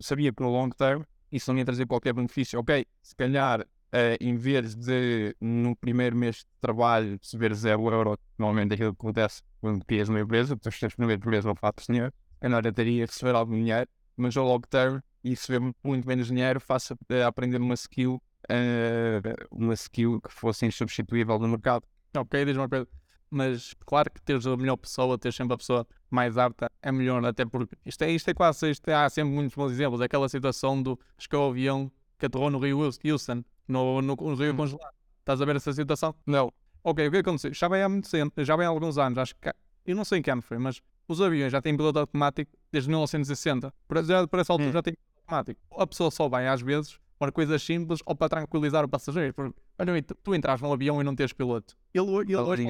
sabia 0.00 0.32
que 0.32 0.40
no 0.40 0.48
long 0.48 0.70
term 0.70 1.02
isso 1.32 1.52
não 1.52 1.58
ia 1.58 1.64
trazer 1.64 1.86
qualquer 1.86 2.12
benefício. 2.12 2.60
Ok, 2.60 2.86
se 3.02 3.16
calhar 3.16 3.62
uh, 3.62 4.16
em 4.20 4.36
vez 4.36 4.76
de 4.76 5.34
no 5.40 5.74
primeiro 5.74 6.14
mês 6.14 6.36
de 6.36 6.46
trabalho 6.60 7.18
receber 7.20 7.52
zero 7.52 7.90
euro, 7.90 8.16
normalmente 8.38 8.74
aquilo 8.74 8.94
que 8.94 9.00
acontece 9.00 9.42
quando 9.60 9.84
crias 9.84 10.08
uma 10.08 10.20
empresa, 10.20 10.56
tu 10.56 10.68
estás 10.68 10.92
no 10.92 10.98
primeiro 10.98 11.28
mês 11.28 11.44
não 11.44 11.56
fazes 11.56 11.86
dinheiro, 11.88 12.12
eu 12.40 12.72
teria 12.72 13.06
receber 13.06 13.34
algum 13.34 13.54
dinheiro, 13.54 13.88
mas 14.16 14.36
ao 14.36 14.46
long 14.46 14.60
term 14.60 15.00
e 15.24 15.30
receber 15.30 15.74
muito 15.82 16.06
menos 16.06 16.28
dinheiro, 16.28 16.60
faça 16.60 16.94
uh, 16.94 17.26
aprender 17.26 17.56
uma 17.56 17.74
skill, 17.74 18.22
uh, 18.48 19.46
uma 19.50 19.74
skill 19.74 20.20
que 20.20 20.32
fosse 20.32 20.64
insubstituível 20.64 21.40
no 21.40 21.48
mercado. 21.48 21.84
Ok, 22.16 22.44
diz 22.44 22.56
uma 22.56 22.68
coisa. 22.68 22.86
Mas 23.34 23.74
claro 23.86 24.10
que 24.10 24.20
teres 24.20 24.46
a 24.46 24.54
melhor 24.54 24.76
pessoa, 24.76 25.16
teres 25.16 25.34
sempre 25.34 25.54
a 25.54 25.56
pessoa 25.56 25.86
mais 26.10 26.36
apta, 26.36 26.70
é 26.82 26.92
melhor, 26.92 27.24
até 27.24 27.46
porque 27.46 27.74
isto 27.86 28.02
é, 28.02 28.10
isto 28.10 28.28
é 28.28 28.34
quase, 28.34 28.70
isto 28.70 28.86
é, 28.88 28.94
há 28.94 29.08
sempre 29.08 29.32
muitos 29.32 29.54
bons 29.54 29.72
exemplos. 29.72 30.02
Aquela 30.02 30.28
situação 30.28 30.82
do, 30.82 31.00
acho 31.16 31.26
que 31.26 31.34
é 31.34 31.38
o 31.38 31.48
avião 31.48 31.90
que 32.18 32.26
aterrou 32.26 32.50
no 32.50 32.58
Rio 32.58 32.80
Houston, 32.82 33.42
no, 33.66 34.02
no, 34.02 34.14
no 34.14 34.34
Rio 34.34 34.52
hum. 34.52 34.56
congelado. 34.56 34.92
Estás 35.20 35.40
a 35.40 35.46
ver 35.46 35.56
essa 35.56 35.72
situação? 35.72 36.14
Não. 36.26 36.52
Ok, 36.84 37.08
o 37.08 37.10
que 37.10 37.16
aconteceu? 37.16 37.54
Já 37.54 37.68
vem 37.68 37.82
há 37.82 37.88
muito 37.88 38.10
tempo, 38.10 38.44
já 38.44 38.54
vem 38.54 38.66
há 38.66 38.68
alguns 38.68 38.98
anos, 38.98 39.16
acho 39.16 39.34
que. 39.36 39.50
Eu 39.86 39.96
não 39.96 40.04
sei 40.04 40.18
em 40.18 40.22
que 40.22 40.30
ano 40.30 40.42
foi, 40.42 40.58
mas 40.58 40.82
os 41.08 41.22
aviões 41.22 41.50
já 41.50 41.62
têm 41.62 41.74
piloto 41.74 42.00
automático 42.00 42.52
desde 42.70 42.90
1960. 42.90 43.72
Por, 43.88 44.04
já, 44.04 44.28
por 44.28 44.40
essa 44.40 44.52
altura 44.52 44.68
hum. 44.68 44.72
já 44.72 44.82
tem 44.82 44.92
piloto 44.92 45.20
automático. 45.20 45.60
A 45.80 45.86
pessoa 45.86 46.10
só 46.10 46.28
vai 46.28 46.48
às 46.48 46.60
vezes 46.60 46.98
para 47.18 47.32
coisas 47.32 47.62
simples 47.62 48.00
ou 48.04 48.14
para 48.14 48.28
tranquilizar 48.28 48.84
o 48.84 48.88
passageiro. 48.88 49.32
Porque, 49.32 49.54
olha, 49.78 50.02
tu, 50.02 50.14
tu 50.22 50.34
entras 50.34 50.60
num 50.60 50.72
avião 50.72 51.00
e 51.00 51.04
não 51.04 51.14
tens 51.14 51.32
piloto. 51.32 51.76
Ele, 51.94 52.06
ele 52.16 52.36
hoje. 52.36 52.66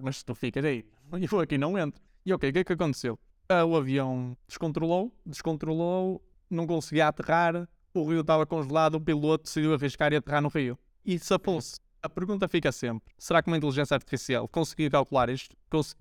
Mas 0.00 0.22
tu 0.22 0.34
ficas 0.34 0.64
aí. 0.64 0.84
Eu 1.32 1.40
aqui 1.40 1.58
não 1.58 1.78
entro. 1.78 2.02
E 2.24 2.32
ok, 2.32 2.48
o 2.48 2.52
que 2.52 2.58
é 2.60 2.64
que 2.64 2.72
aconteceu? 2.72 3.18
Ah, 3.48 3.64
o 3.64 3.76
avião 3.76 4.36
descontrolou, 4.48 5.14
descontrolou, 5.26 6.22
não 6.48 6.66
conseguia 6.66 7.08
aterrar, 7.08 7.68
o 7.92 8.08
rio 8.08 8.20
estava 8.20 8.46
congelado, 8.46 8.94
o 8.94 9.00
piloto 9.00 9.44
decidiu 9.44 9.74
arriscar 9.74 10.12
e 10.12 10.16
aterrar 10.16 10.42
no 10.42 10.48
rio. 10.48 10.78
E 11.04 11.18
safou-se. 11.18 11.78
A 12.02 12.08
pergunta 12.08 12.48
fica 12.48 12.72
sempre: 12.72 13.14
será 13.18 13.42
que 13.42 13.48
uma 13.48 13.56
inteligência 13.56 13.94
artificial 13.94 14.48
conseguia 14.48 14.90
calcular 14.90 15.28
isto? 15.28 15.56
Cons 15.70 15.96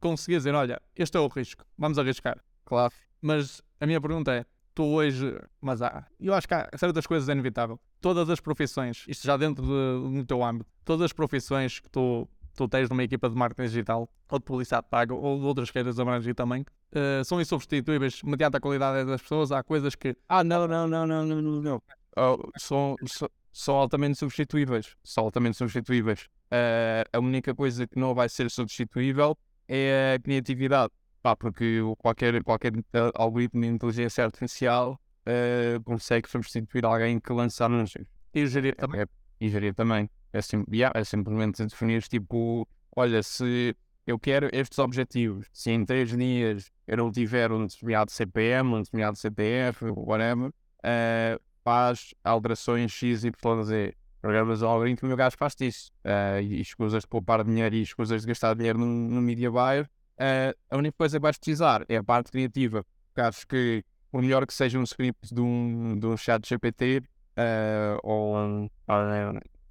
conseguia 0.00 0.38
dizer, 0.38 0.54
olha, 0.54 0.80
este 0.94 1.16
é 1.16 1.20
o 1.20 1.28
risco, 1.28 1.64
vamos 1.78 1.98
arriscar. 1.98 2.38
Claro. 2.64 2.92
Mas 3.20 3.62
a 3.80 3.86
minha 3.86 4.00
pergunta 4.00 4.32
é: 4.32 4.44
tu 4.74 4.84
hoje, 4.84 5.38
mas 5.60 5.80
há, 5.80 6.06
eu 6.20 6.34
acho 6.34 6.48
que 6.48 6.54
há 6.54 6.68
certas 6.76 7.06
coisas 7.06 7.28
é 7.28 7.32
inevitável. 7.32 7.80
Todas 8.00 8.28
as 8.28 8.40
profissões, 8.40 9.04
isto 9.08 9.26
já 9.26 9.36
dentro 9.36 9.64
de, 9.64 10.18
do 10.18 10.26
teu 10.26 10.44
âmbito, 10.44 10.70
todas 10.84 11.06
as 11.06 11.12
profissões 11.12 11.80
que 11.80 11.88
tu, 11.88 12.28
tu 12.54 12.68
tens 12.68 12.88
numa 12.88 13.02
equipa 13.02 13.28
de 13.28 13.36
marketing 13.36 13.68
digital, 13.68 14.08
ou 14.30 14.38
de 14.38 14.44
publicidade 14.44 14.86
paga, 14.88 15.14
ou 15.14 15.38
de 15.38 15.44
outras 15.44 15.70
queiras 15.70 15.98
abrangir 15.98 16.34
também, 16.34 16.62
uh, 16.62 17.24
são 17.24 17.40
insubstituíveis 17.40 18.22
mediante 18.22 18.56
a 18.56 18.60
qualidade 18.60 19.06
das 19.06 19.22
pessoas. 19.22 19.52
Há 19.52 19.62
coisas 19.62 19.94
que. 19.94 20.16
Ah, 20.28 20.44
não, 20.44 20.66
não, 20.66 20.86
não, 20.86 21.06
não, 21.06 21.24
não, 21.24 21.42
não. 21.42 21.62
não. 21.62 21.82
Oh, 22.16 22.38
são, 22.56 22.96
são, 23.06 23.28
são 23.52 23.74
altamente 23.76 24.18
substituíveis. 24.18 24.96
São 25.02 25.24
altamente 25.24 25.56
substituíveis. 25.56 26.28
Uh, 26.46 27.04
a 27.12 27.18
única 27.18 27.54
coisa 27.54 27.86
que 27.86 27.98
não 27.98 28.14
vai 28.14 28.28
ser 28.28 28.50
substituível 28.50 29.36
é 29.68 30.14
a 30.16 30.22
criatividade. 30.22 30.92
Pá, 31.22 31.34
porque 31.34 31.80
qualquer, 31.98 32.42
qualquer 32.44 32.72
algoritmo 33.14 33.62
de 33.62 33.68
inteligência 33.68 34.22
artificial 34.22 35.00
eh, 35.26 35.80
consegue 35.84 36.28
substituir 36.28 36.84
alguém 36.84 37.18
que 37.18 37.32
lança 37.32 37.64
anúncios. 37.64 38.06
E 38.34 38.46
gerir 38.46 38.76
também. 38.76 39.00
É, 39.00 39.06
e 39.40 39.48
gerir 39.48 39.74
também. 39.74 40.10
É, 40.34 40.42
sim, 40.42 40.64
yeah, 40.68 40.92
é 40.98 41.04
simplesmente 41.04 41.64
definir 41.64 42.02
tipo, 42.02 42.66
olha, 42.96 43.22
se 43.22 43.76
eu 44.04 44.18
quero 44.18 44.48
estes 44.52 44.80
objetivos, 44.80 45.46
se 45.52 45.70
em 45.70 45.84
três 45.84 46.10
dias 46.10 46.72
eu 46.88 46.96
não 46.96 47.12
tiver 47.12 47.52
um 47.52 47.64
determinado 47.64 48.10
CPM, 48.10 48.74
um 48.74 48.82
determinado 48.82 49.16
CPF, 49.16 49.84
whatever, 49.90 50.50
eh, 50.82 51.38
faz 51.62 52.14
alterações 52.24 52.90
X, 52.90 53.22
Y, 53.22 53.62
Z. 53.62 53.94
Programas 54.20 54.60
o 54.60 54.66
algoritmo 54.66 55.08
e 55.08 55.12
o 55.12 55.16
gajo 55.16 55.36
faz 55.38 55.54
isso. 55.60 55.92
Eh, 56.02 56.42
e 56.42 56.60
escusas 56.60 57.02
de 57.02 57.08
poupar 57.08 57.44
dinheiro 57.44 57.76
e 57.76 57.82
escusas 57.82 58.22
de 58.22 58.26
gastar 58.26 58.56
dinheiro 58.56 58.80
no, 58.80 58.86
no 58.86 59.22
media 59.22 59.52
buyer. 59.52 59.88
Eh, 60.18 60.52
a 60.68 60.76
única 60.76 60.96
coisa 60.98 61.16
que 61.16 61.22
vais 61.22 61.38
precisar 61.38 61.84
é 61.88 61.96
a 61.96 62.02
parte 62.02 62.32
criativa. 62.32 62.84
Acho 63.14 63.46
que 63.46 63.84
o 64.10 64.20
melhor 64.20 64.44
que 64.48 64.52
seja 64.52 64.80
um 64.80 64.82
script 64.82 65.32
de 65.32 65.40
um, 65.40 65.96
de 65.96 66.06
um 66.08 66.16
chat 66.16 66.44
GPT 66.44 67.04
eh, 67.36 67.96
ou 68.02 68.36
um, 68.36 68.68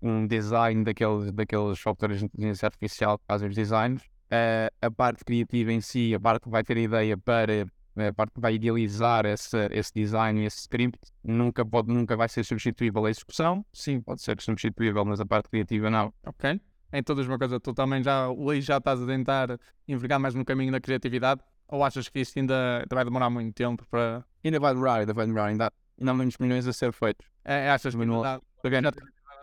um 0.03 0.27
design 0.27 0.83
daqueles, 0.83 1.31
daqueles 1.31 1.79
softwares 1.79 2.19
de 2.19 2.25
inteligência 2.25 2.65
artificial 2.67 3.17
que 3.17 3.23
fazem 3.25 3.47
os 3.47 3.55
designs, 3.55 4.03
eh, 4.29 4.69
a 4.81 4.91
parte 4.91 5.23
criativa 5.23 5.71
em 5.71 5.79
si, 5.79 6.13
a 6.13 6.19
parte 6.19 6.43
que 6.43 6.49
vai 6.49 6.63
ter 6.63 6.77
a 6.77 6.81
ideia 6.81 7.17
para, 7.17 7.65
a 7.95 8.13
parte 8.13 8.33
que 8.33 8.41
vai 8.41 8.55
idealizar 8.55 9.25
esse, 9.25 9.57
esse 9.71 9.93
design 9.93 10.41
e 10.41 10.45
esse 10.45 10.59
script, 10.59 10.99
nunca, 11.23 11.65
pode, 11.65 11.87
nunca 11.87 12.17
vai 12.17 12.27
ser 12.27 12.43
substituível 12.43 13.05
a 13.05 13.09
execução. 13.09 13.65
Sim, 13.71 14.01
pode 14.01 14.21
ser 14.21 14.39
substituível, 14.41 15.05
mas 15.05 15.21
a 15.21 15.25
parte 15.25 15.49
criativa 15.49 15.89
não. 15.89 16.13
Ok? 16.25 16.59
Então 16.91 17.15
diz 17.15 17.25
uma 17.25 17.39
coisa, 17.39 17.59
tu 17.59 17.73
também 17.73 18.03
já, 18.03 18.29
hoje 18.29 18.61
já 18.61 18.77
estás 18.77 19.01
a 19.01 19.05
tentar 19.05 19.57
envergar 19.87 20.19
mais 20.19 20.35
no 20.35 20.43
caminho 20.43 20.71
da 20.71 20.81
criatividade? 20.81 21.41
Ou 21.69 21.83
achas 21.83 22.09
que 22.09 22.19
isto 22.19 22.37
ainda 22.37 22.79
ainda 22.79 22.93
vai 22.93 23.05
demorar 23.05 23.29
muito 23.29 23.55
tempo 23.55 23.85
para... 23.89 24.23
Ainda 24.43 24.59
vai 24.59 24.73
demorar, 24.73 24.99
ainda 24.99 25.13
vai 25.13 25.25
demorar, 25.25 25.45
ainda, 25.45 25.71
ainda 25.97 26.11
há 26.11 26.13
muitos 26.13 26.37
milhões 26.37 26.67
a 26.67 26.73
ser 26.73 26.91
feitos. 26.91 27.25
É, 27.45 27.69
achas 27.71 27.95
que 27.95 28.01
ainda, 28.01 28.13
Manual. 28.15 28.41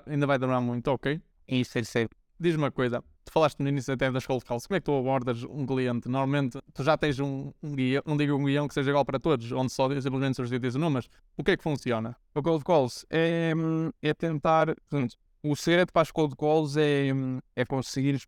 Ainda 0.07 0.27
vai 0.27 0.39
demorar 0.39 0.61
muito? 0.61 0.89
Ok. 0.89 1.21
Isso 1.49 1.79
é 1.79 1.83
ser 1.83 2.09
Diz-me 2.39 2.63
uma 2.63 2.71
coisa, 2.71 3.05
tu 3.23 3.33
falaste 3.33 3.61
no 3.61 3.69
início 3.69 3.93
até 3.93 4.11
das 4.11 4.27
cold 4.27 4.43
calls, 4.47 4.67
como 4.67 4.77
é 4.77 4.81
que 4.81 4.87
tu 4.87 4.97
abordas 4.97 5.45
um 5.45 5.67
cliente? 5.67 6.09
Normalmente 6.09 6.59
tu 6.73 6.83
já 6.83 6.97
tens 6.97 7.21
um, 7.21 7.53
um 7.63 7.75
guião, 7.75 8.03
não 8.07 8.17
digo 8.17 8.35
um 8.35 8.45
guião 8.45 8.67
que 8.67 8.73
seja 8.73 8.89
igual 8.89 9.05
para 9.05 9.21
todos, 9.21 9.53
onde 9.53 9.71
só 9.71 9.87
simplesmente 10.01 10.37
substituis 10.37 10.75
o 10.75 10.79
número, 10.79 11.05
mas 11.07 11.21
o 11.37 11.45
que 11.45 11.51
é 11.51 11.57
que 11.59 11.63
funciona? 11.63 12.17
O 12.35 12.43
cold 12.43 12.65
calls 12.65 13.05
é, 13.11 13.53
é 14.01 14.15
tentar. 14.15 14.75
o 15.43 15.55
segredo 15.55 15.93
para 15.93 16.01
as 16.01 16.11
cold 16.11 16.35
calls 16.35 16.79
é, 16.79 17.09
é 17.55 17.65
conseguir 17.67 18.23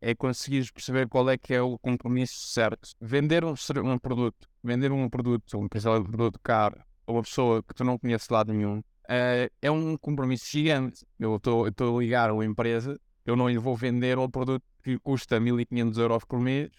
é 0.00 0.14
conseguires 0.14 0.70
perceber 0.70 1.08
qual 1.08 1.28
é 1.28 1.36
que 1.36 1.54
é 1.54 1.62
o 1.62 1.78
compromisso 1.78 2.46
certo. 2.48 2.90
Vender 3.00 3.44
um, 3.44 3.54
um 3.84 3.98
produto, 3.98 4.48
vender 4.62 4.92
um 4.92 5.08
produto, 5.08 5.58
um 5.58 5.66
de 5.66 6.08
produto 6.10 6.38
caro 6.42 6.78
a 7.06 7.12
uma 7.12 7.22
pessoa 7.22 7.62
que 7.62 7.74
tu 7.74 7.84
não 7.84 7.98
conheces 7.98 8.28
de 8.28 8.34
lado 8.34 8.52
nenhum, 8.52 8.82
eh, 9.08 9.50
é 9.62 9.70
um 9.70 9.96
compromisso 9.96 10.46
gigante. 10.50 11.04
Eu 11.18 11.36
estou 11.36 11.66
a 11.66 12.00
ligar 12.00 12.30
a 12.30 12.34
uma 12.34 12.44
empresa, 12.44 12.98
eu 13.24 13.36
não 13.36 13.48
lhe 13.48 13.58
vou 13.58 13.76
vender 13.76 14.18
um 14.18 14.28
produto 14.28 14.64
que 14.82 14.98
custa 14.98 15.40
1500 15.40 15.98
euros 15.98 16.24
por 16.24 16.40
mês, 16.40 16.70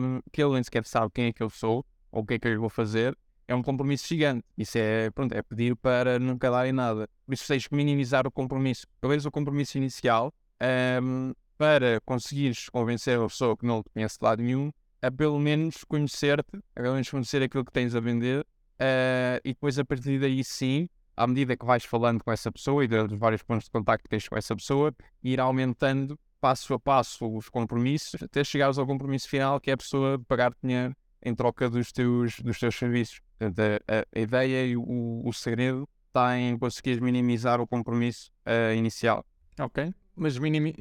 hum, 0.00 0.20
que 0.30 0.42
ele 0.42 0.54
nem 0.54 0.62
sequer 0.62 0.84
sabe 0.86 1.10
quem 1.14 1.26
é 1.26 1.32
que 1.32 1.42
eu 1.42 1.50
sou 1.50 1.84
ou 2.10 2.22
o 2.22 2.26
que 2.26 2.34
é 2.34 2.38
que 2.38 2.48
eu 2.48 2.60
vou 2.60 2.70
fazer 2.70 3.16
é 3.52 3.54
um 3.54 3.62
compromisso 3.62 4.06
gigante. 4.08 4.44
Isso 4.56 4.78
é, 4.78 5.10
pronto, 5.10 5.32
é 5.34 5.42
pedir 5.42 5.76
para 5.76 6.18
nunca 6.18 6.50
darem 6.50 6.72
nada. 6.72 7.08
Por 7.26 7.34
isso 7.34 7.46
tens 7.46 7.66
que 7.66 7.74
minimizar 7.74 8.26
o 8.26 8.30
compromisso. 8.30 8.86
Talvez 9.00 9.26
o 9.26 9.30
compromisso 9.30 9.76
inicial 9.78 10.32
ehm, 10.60 11.32
para 11.58 12.00
conseguires 12.04 12.68
convencer 12.68 13.18
a 13.18 13.26
pessoa 13.26 13.56
que 13.56 13.66
não 13.66 13.82
te 13.82 13.90
conhece 13.90 14.18
de 14.18 14.24
lado 14.24 14.42
nenhum 14.42 14.70
a 15.02 15.10
pelo 15.10 15.38
menos 15.38 15.84
conhecer-te, 15.84 16.56
a 16.76 16.80
pelo 16.80 16.94
menos 16.94 17.10
conhecer 17.10 17.42
aquilo 17.42 17.64
que 17.64 17.72
tens 17.72 17.94
a 17.94 18.00
vender 18.00 18.46
eh, 18.78 19.40
e 19.44 19.48
depois 19.48 19.76
a 19.78 19.84
partir 19.84 20.20
daí 20.20 20.44
sim, 20.44 20.88
à 21.16 21.26
medida 21.26 21.56
que 21.56 21.64
vais 21.64 21.84
falando 21.84 22.22
com 22.22 22.30
essa 22.32 22.50
pessoa 22.50 22.84
e 22.84 22.88
dos 22.88 23.18
vários 23.18 23.42
pontos 23.42 23.64
de 23.66 23.70
contacto 23.70 24.04
que 24.04 24.08
tens 24.08 24.28
com 24.28 24.36
essa 24.36 24.54
pessoa, 24.56 24.94
ir 25.22 25.40
aumentando 25.40 26.18
passo 26.40 26.74
a 26.74 26.78
passo 26.80 27.36
os 27.36 27.48
compromissos 27.48 28.20
até 28.22 28.42
chegares 28.42 28.76
ao 28.78 28.86
compromisso 28.86 29.28
final 29.28 29.60
que 29.60 29.70
é 29.70 29.74
a 29.74 29.76
pessoa 29.76 30.18
pagar 30.26 30.52
dinheiro 30.62 30.94
em 31.24 31.34
troca 31.34 31.70
dos 31.70 31.92
teus, 31.92 32.40
dos 32.40 32.58
teus 32.58 32.74
serviços. 32.74 33.20
Portanto, 33.38 33.60
a, 33.86 34.00
a- 34.00 34.20
ideia 34.20 34.66
e 34.66 34.76
o, 34.76 35.22
o 35.24 35.32
segredo 35.32 35.88
está 36.08 36.36
em 36.36 36.58
conseguires 36.58 37.00
minimizar 37.00 37.60
o 37.60 37.66
compromisso 37.66 38.30
eh, 38.44 38.74
inicial. 38.74 39.24
Ok? 39.60 39.94
Mas 40.16 40.36
minimi... 40.36 40.74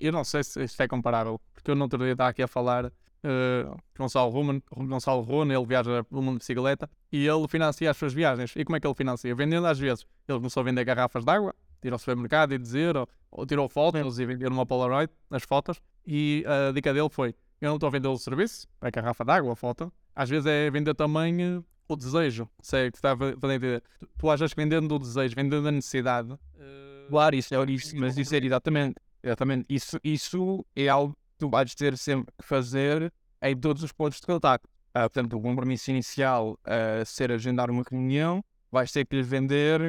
Eu 0.00 0.10
não 0.10 0.24
sei 0.24 0.42
se 0.42 0.64
isto 0.64 0.82
é 0.82 0.88
comparável, 0.88 1.40
porque 1.52 1.70
eu 1.70 1.74
no 1.76 1.82
outro 1.82 1.98
dia 2.02 2.26
aqui 2.26 2.42
a 2.42 2.48
falar 2.48 2.90
eh, 3.22 3.66
Gonçalo 3.96 4.30
Rumen, 4.30 4.62
Gonçalo 4.70 5.26
ele 5.52 5.66
viaja 5.66 6.04
pelo 6.04 6.22
mundo 6.22 6.34
de 6.34 6.38
bicicleta 6.40 6.88
e 7.10 7.26
ele 7.26 7.48
financia 7.48 7.90
as 7.90 7.96
suas 7.96 8.12
viagens. 8.12 8.54
E 8.56 8.64
como 8.64 8.76
é 8.76 8.80
que 8.80 8.86
ele 8.86 8.94
financia? 8.94 9.34
Vendendo 9.34 9.66
às 9.66 9.78
vezes. 9.78 10.06
Ele 10.28 10.38
começou 10.38 10.60
a 10.60 10.64
vender 10.64 10.84
garrafas 10.84 11.24
de 11.24 11.30
água, 11.30 11.54
ir 11.82 11.92
ao 11.92 11.98
supermercado 11.98 12.52
e 12.52 12.58
dizer, 12.58 12.96
ou, 12.96 13.08
ou 13.30 13.46
tirou 13.46 13.68
fotos 13.68 14.18
e 14.18 14.26
vender 14.26 14.48
uma 14.48 14.64
Polaroid, 14.64 15.12
as 15.30 15.42
fotos, 15.42 15.80
e 16.06 16.44
a 16.46 16.72
dica 16.72 16.92
dele 16.92 17.08
foi, 17.10 17.34
eu 17.60 17.68
não 17.68 17.76
estou 17.76 17.88
a 17.88 17.90
vender 17.90 18.08
o 18.08 18.16
serviço, 18.16 18.68
a 18.80 18.90
garrafa 18.90 19.24
de 19.24 19.32
água, 19.32 19.52
a 19.52 19.56
foto, 19.56 19.92
às 20.14 20.30
vezes 20.30 20.46
é 20.46 20.70
vender 20.70 20.94
também 20.94 21.42
eh, 21.42 21.62
o 21.88 21.96
desejo, 21.96 22.48
sei 22.60 22.90
que 22.90 22.98
está 22.98 23.12
a 23.12 23.28
entender. 23.30 23.82
Tu, 23.98 24.08
tu 24.18 24.30
achas 24.30 24.54
que 24.54 24.60
vendendo 24.60 24.94
o 24.94 24.98
desejo, 24.98 25.34
vendendo 25.34 25.66
a 25.66 25.72
necessidade, 25.72 26.38
Claro, 27.12 27.36
isso 27.36 27.54
é 27.54 27.70
isso, 27.70 27.94
mas 27.98 28.16
isso 28.16 28.34
é 28.34 28.38
exatamente, 28.38 28.96
exatamente. 29.22 29.66
Isso, 29.68 30.00
isso 30.02 30.64
é 30.74 30.88
algo 30.88 31.14
tu 31.42 31.50
vais 31.50 31.74
ter 31.74 31.98
sempre 31.98 32.32
que 32.38 32.46
fazer 32.46 33.12
em 33.42 33.56
todos 33.56 33.82
os 33.82 33.90
pontos 33.90 34.20
de 34.20 34.26
contacto. 34.26 34.68
Ah, 34.94 35.10
portanto, 35.10 35.36
o 35.36 35.40
compromisso 35.40 35.90
inicial 35.90 36.56
a 36.64 37.04
ser 37.04 37.32
agendar 37.32 37.68
uma 37.68 37.82
reunião, 37.82 38.44
vais 38.70 38.92
ter 38.92 39.04
que 39.04 39.16
lhe 39.16 39.22
vender 39.24 39.80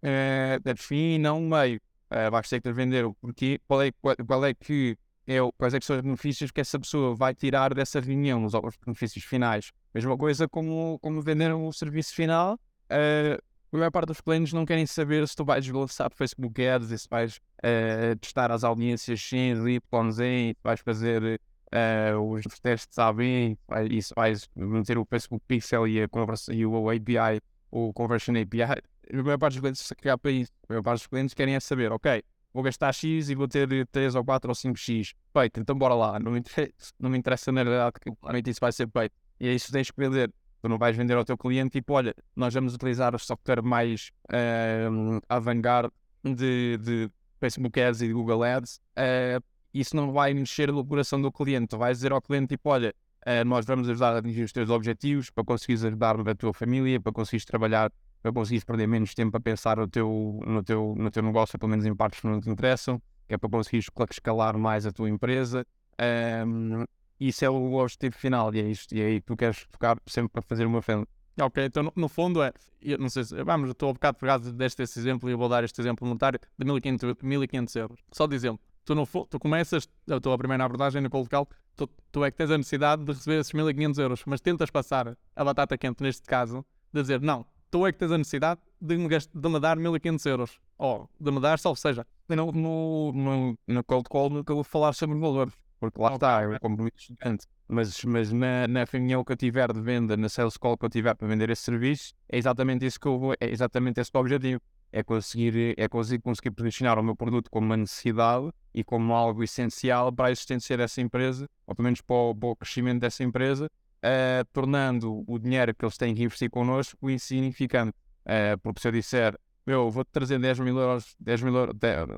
eh, 0.00 0.60
a 0.64 0.76
fim 0.76 1.14
e 1.14 1.18
não 1.18 1.42
um 1.42 1.48
meio. 1.48 1.80
Ah, 2.08 2.30
vais 2.30 2.48
ter 2.48 2.60
que 2.60 2.68
lhe 2.68 2.74
vender 2.74 3.04
o 3.04 3.14
porquê, 3.14 3.60
qual 3.66 3.82
é, 3.82 3.90
qual, 4.00 4.14
qual 4.24 4.44
é 4.44 4.54
que 4.54 4.96
é 5.26 5.42
o, 5.42 5.52
quais 5.52 5.74
é 5.74 5.80
que 5.80 5.84
são 5.84 5.96
os 5.96 6.02
benefícios 6.02 6.52
que 6.52 6.60
essa 6.60 6.78
pessoa 6.78 7.16
vai 7.16 7.34
tirar 7.34 7.74
dessa 7.74 7.98
reunião, 7.98 8.44
os, 8.44 8.54
os 8.54 8.76
benefícios 8.76 9.24
finais. 9.24 9.72
Mesma 9.92 10.16
coisa 10.16 10.46
como, 10.48 11.00
como 11.00 11.20
vender 11.20 11.52
o 11.52 11.72
serviço 11.72 12.14
final. 12.14 12.60
ah, 12.90 13.38
a 13.72 13.76
maior 13.76 13.90
parte 13.90 14.08
dos 14.08 14.20
clientes 14.20 14.52
não 14.52 14.64
querem 14.64 14.86
saber 14.86 15.26
se 15.28 15.36
tu 15.36 15.44
vais 15.44 15.66
lançar 15.68 16.10
Facebook 16.12 16.66
Ads, 16.66 16.90
e 16.90 16.98
se 16.98 17.08
vais 17.08 17.40
eh, 17.62 18.14
testar 18.16 18.50
as 18.50 18.64
audiências 18.64 19.20
X, 19.20 19.58
Y, 19.58 20.10
Z, 20.10 20.24
e 20.24 20.56
vais 20.62 20.80
fazer 20.80 21.40
eh, 21.70 22.14
os 22.14 22.44
testes 22.60 22.98
AB, 22.98 23.58
e 23.90 24.02
se 24.02 24.14
vais 24.14 24.48
meter 24.56 24.96
o 24.96 25.04
Facebook 25.04 25.44
Pixel 25.46 25.86
e, 25.86 26.02
a 26.02 26.08
conversa, 26.08 26.52
e 26.54 26.64
o 26.64 26.88
API, 26.88 27.40
o 27.70 27.92
Conversion 27.92 28.34
API. 28.40 28.62
A 28.62 29.22
maior 29.22 29.38
parte 29.38 29.54
dos 29.54 29.60
clientes 29.60 29.82
se 29.82 29.94
para 29.94 30.30
isso. 30.30 30.52
A 30.68 30.72
maior 30.72 30.82
parte 30.82 31.00
dos 31.00 31.06
clientes 31.06 31.34
querem 31.34 31.54
é 31.54 31.60
saber, 31.60 31.92
ok, 31.92 32.22
vou 32.52 32.62
gastar 32.62 32.92
X 32.92 33.28
e 33.28 33.34
vou 33.34 33.48
ter 33.48 33.86
3 33.88 34.14
ou 34.14 34.24
4 34.24 34.50
ou 34.50 34.54
5X. 34.54 35.14
Feito, 35.32 35.60
então 35.60 35.76
bora 35.76 35.94
lá. 35.94 36.18
Não 36.18 36.32
me 36.32 36.38
interessa, 36.38 36.72
não 36.98 37.10
me 37.10 37.18
interessa 37.18 37.52
na 37.52 37.62
realidade 37.62 37.96
que 38.00 38.10
claramente 38.16 38.50
isso 38.50 38.60
vai 38.60 38.72
ser 38.72 38.88
feito. 38.90 39.14
E 39.40 39.48
é 39.48 39.54
isso 39.54 39.66
que 39.66 39.72
tens 39.72 39.90
que 39.90 40.00
vender. 40.00 40.32
Tu 40.60 40.68
não 40.68 40.78
vais 40.78 40.96
vender 40.96 41.14
ao 41.14 41.24
teu 41.24 41.36
cliente 41.36 41.78
tipo, 41.78 41.94
olha, 41.94 42.14
nós 42.34 42.52
vamos 42.52 42.74
utilizar 42.74 43.14
o 43.14 43.18
software 43.18 43.62
mais 43.62 44.10
uh, 44.30 45.20
avant-garde 45.28 45.92
de, 46.24 46.76
de 46.78 47.10
Facebook 47.40 47.80
Ads 47.80 48.02
e 48.02 48.08
de 48.08 48.12
Google 48.12 48.42
Ads. 48.42 48.80
eh, 48.96 49.38
isso 49.72 49.94
não 49.94 50.12
vai 50.12 50.34
mexer 50.34 50.72
no 50.72 50.84
coração 50.84 51.20
do 51.20 51.30
cliente. 51.30 51.68
Tu 51.68 51.78
vais 51.78 51.98
dizer 51.98 52.12
ao 52.12 52.20
cliente 52.20 52.48
tipo, 52.48 52.70
olha, 52.70 52.94
eh, 53.24 53.44
nós 53.44 53.64
vamos 53.66 53.88
ajudar 53.88 54.14
a 54.14 54.18
atingir 54.18 54.42
os 54.42 54.52
teus 54.52 54.70
objetivos 54.70 55.30
para 55.30 55.44
conseguires 55.44 55.84
ajudar 55.84 56.18
a 56.28 56.34
tua 56.34 56.52
família, 56.52 57.00
para 57.00 57.12
conseguires 57.12 57.44
trabalhar, 57.44 57.92
para 58.22 58.32
conseguires 58.32 58.64
perder 58.64 58.86
menos 58.86 59.14
tempo 59.14 59.36
a 59.36 59.40
pensar 59.40 59.76
no 59.76 59.86
teu, 59.86 60.40
no 60.44 60.62
teu, 60.62 60.94
no 60.96 61.10
teu 61.10 61.22
negócio, 61.22 61.58
pelo 61.58 61.70
menos 61.70 61.84
em 61.86 61.94
partes 61.94 62.20
que 62.20 62.26
não 62.26 62.40
te 62.40 62.50
interessam, 62.50 63.00
que 63.26 63.34
é 63.34 63.38
para 63.38 63.50
conseguires 63.50 63.88
escalar 64.10 64.56
mais 64.58 64.86
a 64.86 64.92
tua 64.92 65.08
empresa. 65.08 65.64
Ehm, 65.98 66.84
isso 67.20 67.44
é 67.44 67.50
o 67.50 67.74
objetivo 67.74 68.16
final 68.16 68.54
e 68.54 68.60
é 68.60 68.68
isto. 68.68 68.94
E 68.94 69.00
é 69.00 69.06
aí 69.06 69.20
tu 69.20 69.36
queres 69.36 69.66
focar 69.70 69.98
sempre 70.06 70.30
para 70.32 70.42
fazer 70.42 70.66
uma 70.66 70.80
venda. 70.80 71.06
Ok, 71.40 71.64
então 71.64 71.84
no, 71.84 71.92
no 71.94 72.08
fundo 72.08 72.42
é, 72.42 72.52
eu 72.82 72.98
não 72.98 73.08
sei 73.08 73.22
se, 73.24 73.42
vamos, 73.44 73.68
eu 73.68 73.72
estou 73.72 73.90
a 73.90 73.92
bocado 73.92 74.18
pegado 74.18 74.52
deste 74.52 74.82
exemplo 74.82 75.28
e 75.28 75.32
eu 75.32 75.38
vou 75.38 75.48
dar 75.48 75.62
este 75.62 75.80
exemplo 75.80 76.06
monetário 76.06 76.40
de 76.58 76.64
1500, 76.64 77.14
1500 77.22 77.76
euros. 77.76 78.00
Só 78.12 78.26
de 78.26 78.34
exemplo, 78.34 78.60
tu, 78.84 78.94
no, 78.94 79.06
tu 79.06 79.38
começas, 79.38 79.88
a 80.10 80.18
tua 80.20 80.36
primeira 80.36 80.64
abordagem 80.64 81.00
no 81.00 81.08
cold 81.08 81.28
call, 81.28 81.48
tu, 81.76 81.88
tu 82.10 82.24
é 82.24 82.30
que 82.32 82.36
tens 82.36 82.50
a 82.50 82.58
necessidade 82.58 83.04
de 83.04 83.12
receber 83.12 83.38
esses 83.38 83.52
1500 83.52 83.98
euros, 84.00 84.22
mas 84.26 84.40
tentas 84.40 84.68
passar 84.68 85.16
a 85.36 85.44
batata 85.44 85.78
quente 85.78 86.02
neste 86.02 86.22
caso, 86.22 86.64
de 86.92 87.00
dizer, 87.02 87.20
não, 87.20 87.46
tu 87.70 87.86
é 87.86 87.92
que 87.92 87.98
tens 87.98 88.10
a 88.10 88.18
necessidade 88.18 88.60
de 88.80 88.96
me, 88.96 89.06
gast- 89.06 89.30
de 89.32 89.48
me 89.48 89.60
dar 89.60 89.76
1500 89.76 90.26
euros, 90.26 90.58
ou 90.76 91.08
de 91.20 91.30
me 91.30 91.38
dar, 91.40 91.60
salvo 91.60 91.78
seja, 91.78 92.04
No, 92.28 92.50
no, 92.50 93.12
no, 93.12 93.58
no 93.64 93.84
cold 93.84 94.08
call 94.08 94.28
nunca 94.30 94.52
vou 94.52 94.64
falar 94.64 94.92
sobre 94.92 95.16
valores, 95.16 95.54
porque 95.78 96.00
lá 96.00 96.14
está, 96.14 96.42
é 96.42 96.48
um 96.48 96.58
compromisso 96.58 96.98
gigante. 96.98 97.46
Mas, 97.66 98.02
mas 98.04 98.32
na, 98.32 98.66
na 98.66 98.84
reunião 98.84 99.22
que 99.22 99.32
eu 99.32 99.36
tiver 99.36 99.72
de 99.72 99.80
venda, 99.80 100.16
na 100.16 100.28
sales 100.28 100.56
call 100.56 100.76
que 100.76 100.84
eu 100.84 100.90
tiver 100.90 101.14
para 101.14 101.28
vender 101.28 101.50
esse 101.50 101.62
serviço, 101.62 102.14
é 102.28 102.38
exatamente 102.38 102.86
isso 102.86 102.98
que 102.98 103.06
eu 103.06 103.18
vou, 103.18 103.34
é 103.34 103.50
exatamente 103.50 104.00
esse 104.00 104.10
o 104.14 104.18
objetivo. 104.18 104.60
é 104.92 105.02
conseguir, 105.02 105.74
é 105.76 105.88
conseguir, 105.88 106.22
conseguir 106.22 106.50
posicionar 106.50 106.98
o 106.98 107.02
meu 107.02 107.14
produto 107.14 107.50
como 107.50 107.66
uma 107.66 107.76
necessidade 107.76 108.50
e 108.74 108.82
como 108.82 109.12
algo 109.12 109.42
essencial 109.42 110.12
para 110.12 110.28
a 110.28 110.30
existência 110.30 110.76
dessa 110.76 111.00
empresa, 111.00 111.46
ou 111.66 111.74
pelo 111.74 111.84
menos 111.84 112.00
para 112.00 112.16
o, 112.16 112.34
para 112.34 112.48
o 112.48 112.56
crescimento 112.56 113.00
dessa 113.00 113.22
empresa, 113.22 113.66
uh, 113.66 114.44
tornando 114.52 115.24
o 115.26 115.38
dinheiro 115.38 115.74
que 115.74 115.84
eles 115.84 115.96
têm 115.96 116.14
que 116.14 116.22
investir 116.22 116.50
connosco 116.50 117.10
insignificante. 117.10 117.96
Uh, 118.24 118.58
porque 118.62 118.80
se 118.80 118.88
eu 118.88 118.92
disser, 118.92 119.38
meu, 119.68 119.90
vou 119.90 120.02
trazer 120.02 120.38
10 120.38 120.60
mil 120.60 120.78
euros, 120.78 121.14
10 121.20 121.42
mil 121.42 121.54
euros, 121.54 121.76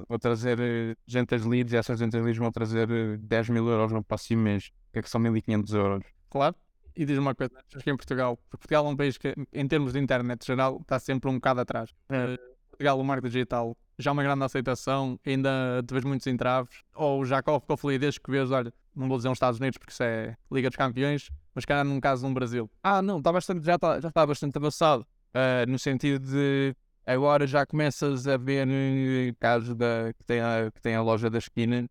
vou 0.09 0.19
trazer 0.21 0.59
uh, 0.61 0.97
gentas 1.05 1.45
leads 1.45 1.73
e 1.73 1.77
essas 1.77 1.99
gentas 1.99 2.23
leads 2.23 2.39
vão 2.39 2.53
trazer 2.53 3.19
10 3.19 3.49
mil 3.49 3.69
euros 3.69 3.91
no 3.91 4.05
próximo 4.05 4.43
mês, 4.43 4.71
que 4.93 5.01
é 5.01 5.03
que 5.03 5.11
são 5.11 5.21
1500 5.21 5.75
euros. 5.75 6.05
Claro. 6.31 6.55
E 6.95 7.05
diz 7.05 7.19
uma 7.19 7.35
coisa, 7.35 7.53
acho 7.75 7.83
que 7.83 7.91
em 7.91 7.97
Portugal, 7.97 8.39
Portugal 8.49 8.87
é 8.87 8.89
um 8.89 8.97
país 8.97 9.19
que, 9.19 9.35
em 9.53 9.67
termos 9.67 9.93
de 9.93 9.99
internet 9.99 10.47
geral, 10.47 10.79
está 10.81 10.99
sempre 11.01 11.29
um 11.29 11.35
bocado 11.35 11.61
atrás. 11.61 11.91
É. 12.09 12.37
Portugal, 12.71 13.01
o 13.01 13.05
marketing 13.05 13.33
digital, 13.33 13.77
já 13.99 14.13
uma 14.13 14.23
grande 14.23 14.45
aceitação, 14.45 15.19
ainda 15.27 15.83
te 15.85 15.93
vês 15.93 16.05
muitos 16.05 16.27
entraves, 16.29 16.83
ou 16.95 17.25
já 17.25 17.43
com 17.43 17.61
a 17.69 17.77
fluidez 17.77 18.17
que 18.17 18.31
vês, 18.31 18.51
olha, 18.53 18.73
não 18.95 19.09
vou 19.09 19.17
dizer 19.17 19.29
os 19.29 19.37
Estados 19.37 19.59
Unidos 19.59 19.77
porque 19.77 19.93
isso 19.93 20.03
é 20.05 20.37
Liga 20.53 20.69
dos 20.69 20.77
Campeões, 20.77 21.31
mas 21.53 21.65
cá 21.65 21.83
num 21.83 22.01
caso 22.01 22.27
no 22.29 22.33
Brasil. 22.33 22.71
Ah, 22.83 23.03
não, 23.03 23.19
está 23.19 23.33
bastante, 23.33 23.65
já 23.65 23.75
está 23.75 24.01
já 24.01 24.09
está 24.09 24.25
bastante 24.25 24.57
avançado, 24.57 25.03
uh, 25.35 25.69
no 25.69 25.79
sentido 25.79 26.25
de 26.25 26.77
agora 27.15 27.47
já 27.47 27.67
começas 27.67 28.27
a 28.27 28.37
ver 28.37 28.69
uh, 28.69 29.37
casos 29.39 29.75
da, 29.75 30.13
que, 30.17 30.25
tem 30.25 30.41
a, 30.41 30.71
que 30.73 30.81
tem 30.81 30.95
a 30.95 31.03
loja 31.03 31.29
da 31.29 31.39
esquina 31.39 31.89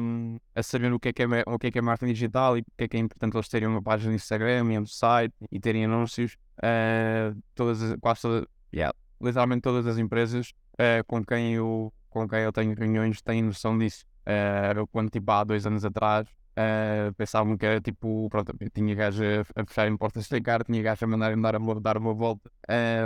um, 0.00 0.38
a 0.54 0.62
saber 0.62 0.92
o 0.92 0.98
que, 0.98 1.10
é 1.10 1.12
que 1.12 1.22
é, 1.22 1.26
o 1.46 1.58
que 1.58 1.66
é 1.66 1.70
que 1.70 1.78
é 1.78 1.82
marketing 1.82 2.12
digital 2.12 2.56
e 2.56 2.62
porque 2.62 2.84
é 2.84 2.88
que 2.88 2.96
é 2.96 3.00
importante 3.00 3.36
eles 3.36 3.48
terem 3.48 3.68
uma 3.68 3.82
página 3.82 4.10
no 4.10 4.16
Instagram 4.16 4.72
e 4.72 4.78
um 4.78 4.86
site 4.86 5.34
e 5.50 5.60
terem 5.60 5.84
anúncios. 5.84 6.36
Uh, 6.58 7.38
todas, 7.54 7.94
quase 8.00 8.22
todas, 8.22 8.46
yeah, 8.74 8.94
literalmente 9.20 9.62
todas 9.62 9.86
as 9.86 9.98
empresas 9.98 10.52
uh, 10.74 11.04
com, 11.06 11.24
quem 11.24 11.54
eu, 11.54 11.92
com 12.08 12.26
quem 12.26 12.40
eu 12.40 12.52
tenho 12.52 12.74
reuniões 12.74 13.20
têm 13.20 13.42
noção 13.42 13.76
disso. 13.76 14.04
Uh, 14.22 14.86
quando, 14.88 15.10
tipo, 15.10 15.30
há 15.30 15.44
dois 15.44 15.66
anos 15.66 15.84
atrás, 15.84 16.26
uh, 16.56 17.12
pensavam 17.14 17.56
que 17.56 17.66
era 17.66 17.80
tipo, 17.80 18.28
pronto, 18.30 18.52
tinha 18.72 18.94
gajo 18.94 19.22
a, 19.24 19.60
a 19.60 19.66
fechar 19.66 19.88
em 19.88 19.96
portas 19.96 20.28
de 20.28 20.40
cara, 20.40 20.64
tinha 20.64 20.82
gajo 20.82 21.04
a 21.04 21.08
mandar 21.08 21.36
dar, 21.36 21.56
a, 21.56 21.80
dar 21.80 21.98
uma 21.98 22.14
volta, 22.14 22.50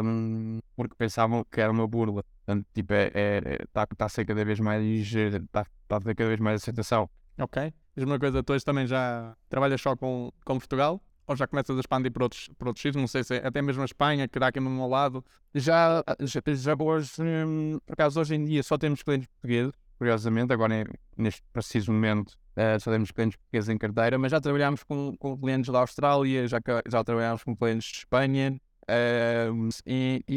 um, 0.03 0.61
porque 0.75 0.95
pensavam 0.97 1.45
que 1.51 1.61
era 1.61 1.73
uma 1.73 1.87
burla. 1.87 2.25
Portanto, 2.45 2.67
tipo, 2.75 2.93
é, 2.93 3.11
é, 3.15 3.41
tá, 3.73 3.87
tá 3.87 4.07
a 4.07 4.09
ser 4.09 4.25
cada 4.25 4.45
vez 4.45 4.61
mais, 4.61 4.85
está 4.85 5.67
tá 5.89 5.97
a 5.97 6.01
ter 6.01 6.15
cada 6.15 6.29
vez 6.29 6.41
mais 6.41 6.63
aceitação. 6.63 7.09
Ok. 7.39 7.73
Diz 7.97 8.05
uma 8.05 8.19
coisa, 8.19 8.43
tu 8.43 8.59
também 8.65 8.87
já 8.87 9.35
trabalhas 9.49 9.81
só 9.81 9.97
com, 9.97 10.31
com 10.45 10.59
Portugal? 10.59 11.01
ou 11.27 11.35
já 11.35 11.47
começas 11.47 11.77
a 11.77 11.81
expandir 11.81 12.13
para 12.13 12.23
outros, 12.23 12.49
para 12.57 12.69
outros 12.69 12.83
sítios? 12.83 13.01
Não 13.01 13.09
sei 13.09 13.25
se 13.25 13.35
é 13.35 13.47
até 13.47 13.61
mesmo 13.61 13.83
a 13.83 13.85
Espanha, 13.85 14.29
que 14.29 14.39
dá 14.39 14.47
aqui 14.47 14.61
no 14.61 14.71
meu 14.71 14.87
lado. 14.87 15.25
Já, 15.55 16.03
já, 16.21 16.41
já 16.55 16.77
hoje, 16.79 17.11
hum, 17.21 17.79
por 17.85 17.95
acaso, 17.95 18.21
hoje 18.21 18.37
em 18.37 18.45
dia 18.45 18.63
só 18.63 18.79
temos 18.79 19.03
clientes 19.03 19.27
portugueses, 19.27 19.73
curiosamente, 19.99 20.53
agora 20.53 20.85
neste 21.17 21.43
preciso 21.53 21.93
momento 21.93 22.39
uh, 22.57 22.81
só 22.81 22.91
temos 22.91 23.11
clientes 23.11 23.37
portugueses 23.37 23.69
em 23.69 23.79
carteira, 23.79 24.19
mas 24.19 24.31
já 24.31 24.41
trabalhámos 24.41 24.83
com, 24.83 25.17
com 25.17 25.37
clientes 25.39 25.71
da 25.71 25.81
Austrália, 25.81 26.47
já, 26.49 26.59
já 26.89 27.05
trabalhámos 27.05 27.45
com 27.45 27.57
clientes 27.57 27.89
de 27.91 27.99
Espanha. 27.99 28.61
Uh, 28.89 29.69
e, 29.85 30.25
e, 30.29 30.37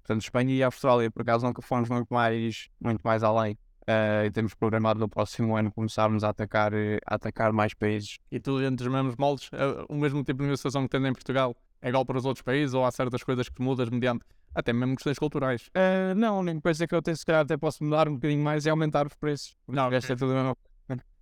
portanto, 0.00 0.22
Espanha 0.22 0.54
e 0.54 0.62
Austrália, 0.62 1.10
por 1.10 1.22
acaso, 1.22 1.46
nunca 1.46 1.62
fomos 1.62 1.88
muito 1.88 2.12
mais, 2.12 2.68
muito 2.80 3.00
mais 3.02 3.22
além. 3.22 3.58
Uh, 3.88 4.26
e 4.26 4.30
temos 4.32 4.52
programado 4.52 4.98
no 4.98 5.08
próximo 5.08 5.56
ano 5.56 5.70
começarmos 5.70 6.24
a 6.24 6.30
atacar, 6.30 6.72
a 6.74 7.14
atacar 7.14 7.52
mais 7.52 7.72
países. 7.72 8.18
E 8.32 8.40
tudo 8.40 8.58
dentro 8.58 8.84
dos 8.84 8.92
mesmos 8.92 9.14
moldes? 9.16 9.48
Uh, 9.48 9.86
o 9.88 9.94
mesmo 9.94 10.24
tipo 10.24 10.40
de 10.40 10.46
negociação 10.46 10.82
que 10.82 10.88
tem 10.88 11.06
em 11.06 11.12
Portugal 11.12 11.54
é 11.80 11.88
igual 11.88 12.04
para 12.04 12.18
os 12.18 12.24
outros 12.24 12.42
países 12.42 12.74
ou 12.74 12.84
há 12.84 12.90
certas 12.90 13.22
coisas 13.22 13.48
que 13.48 13.62
mudas 13.62 13.88
mediante 13.88 14.24
até 14.52 14.72
mesmo 14.72 14.96
questões 14.96 15.18
culturais? 15.18 15.68
Uh, 15.68 16.14
não, 16.16 16.36
a 16.36 16.40
única 16.40 16.62
coisa 16.62 16.86
que 16.86 16.94
eu 16.94 17.00
tenho, 17.00 17.16
se 17.16 17.24
calhar 17.24 17.42
até 17.42 17.56
posso 17.56 17.84
mudar 17.84 18.08
um 18.08 18.14
bocadinho 18.14 18.42
mais 18.42 18.66
é 18.66 18.70
aumentar 18.70 19.06
os 19.06 19.14
preços. 19.14 19.54
Não, 19.68 19.86
okay. 19.86 19.98
é 19.98 20.16
tudo 20.16 20.56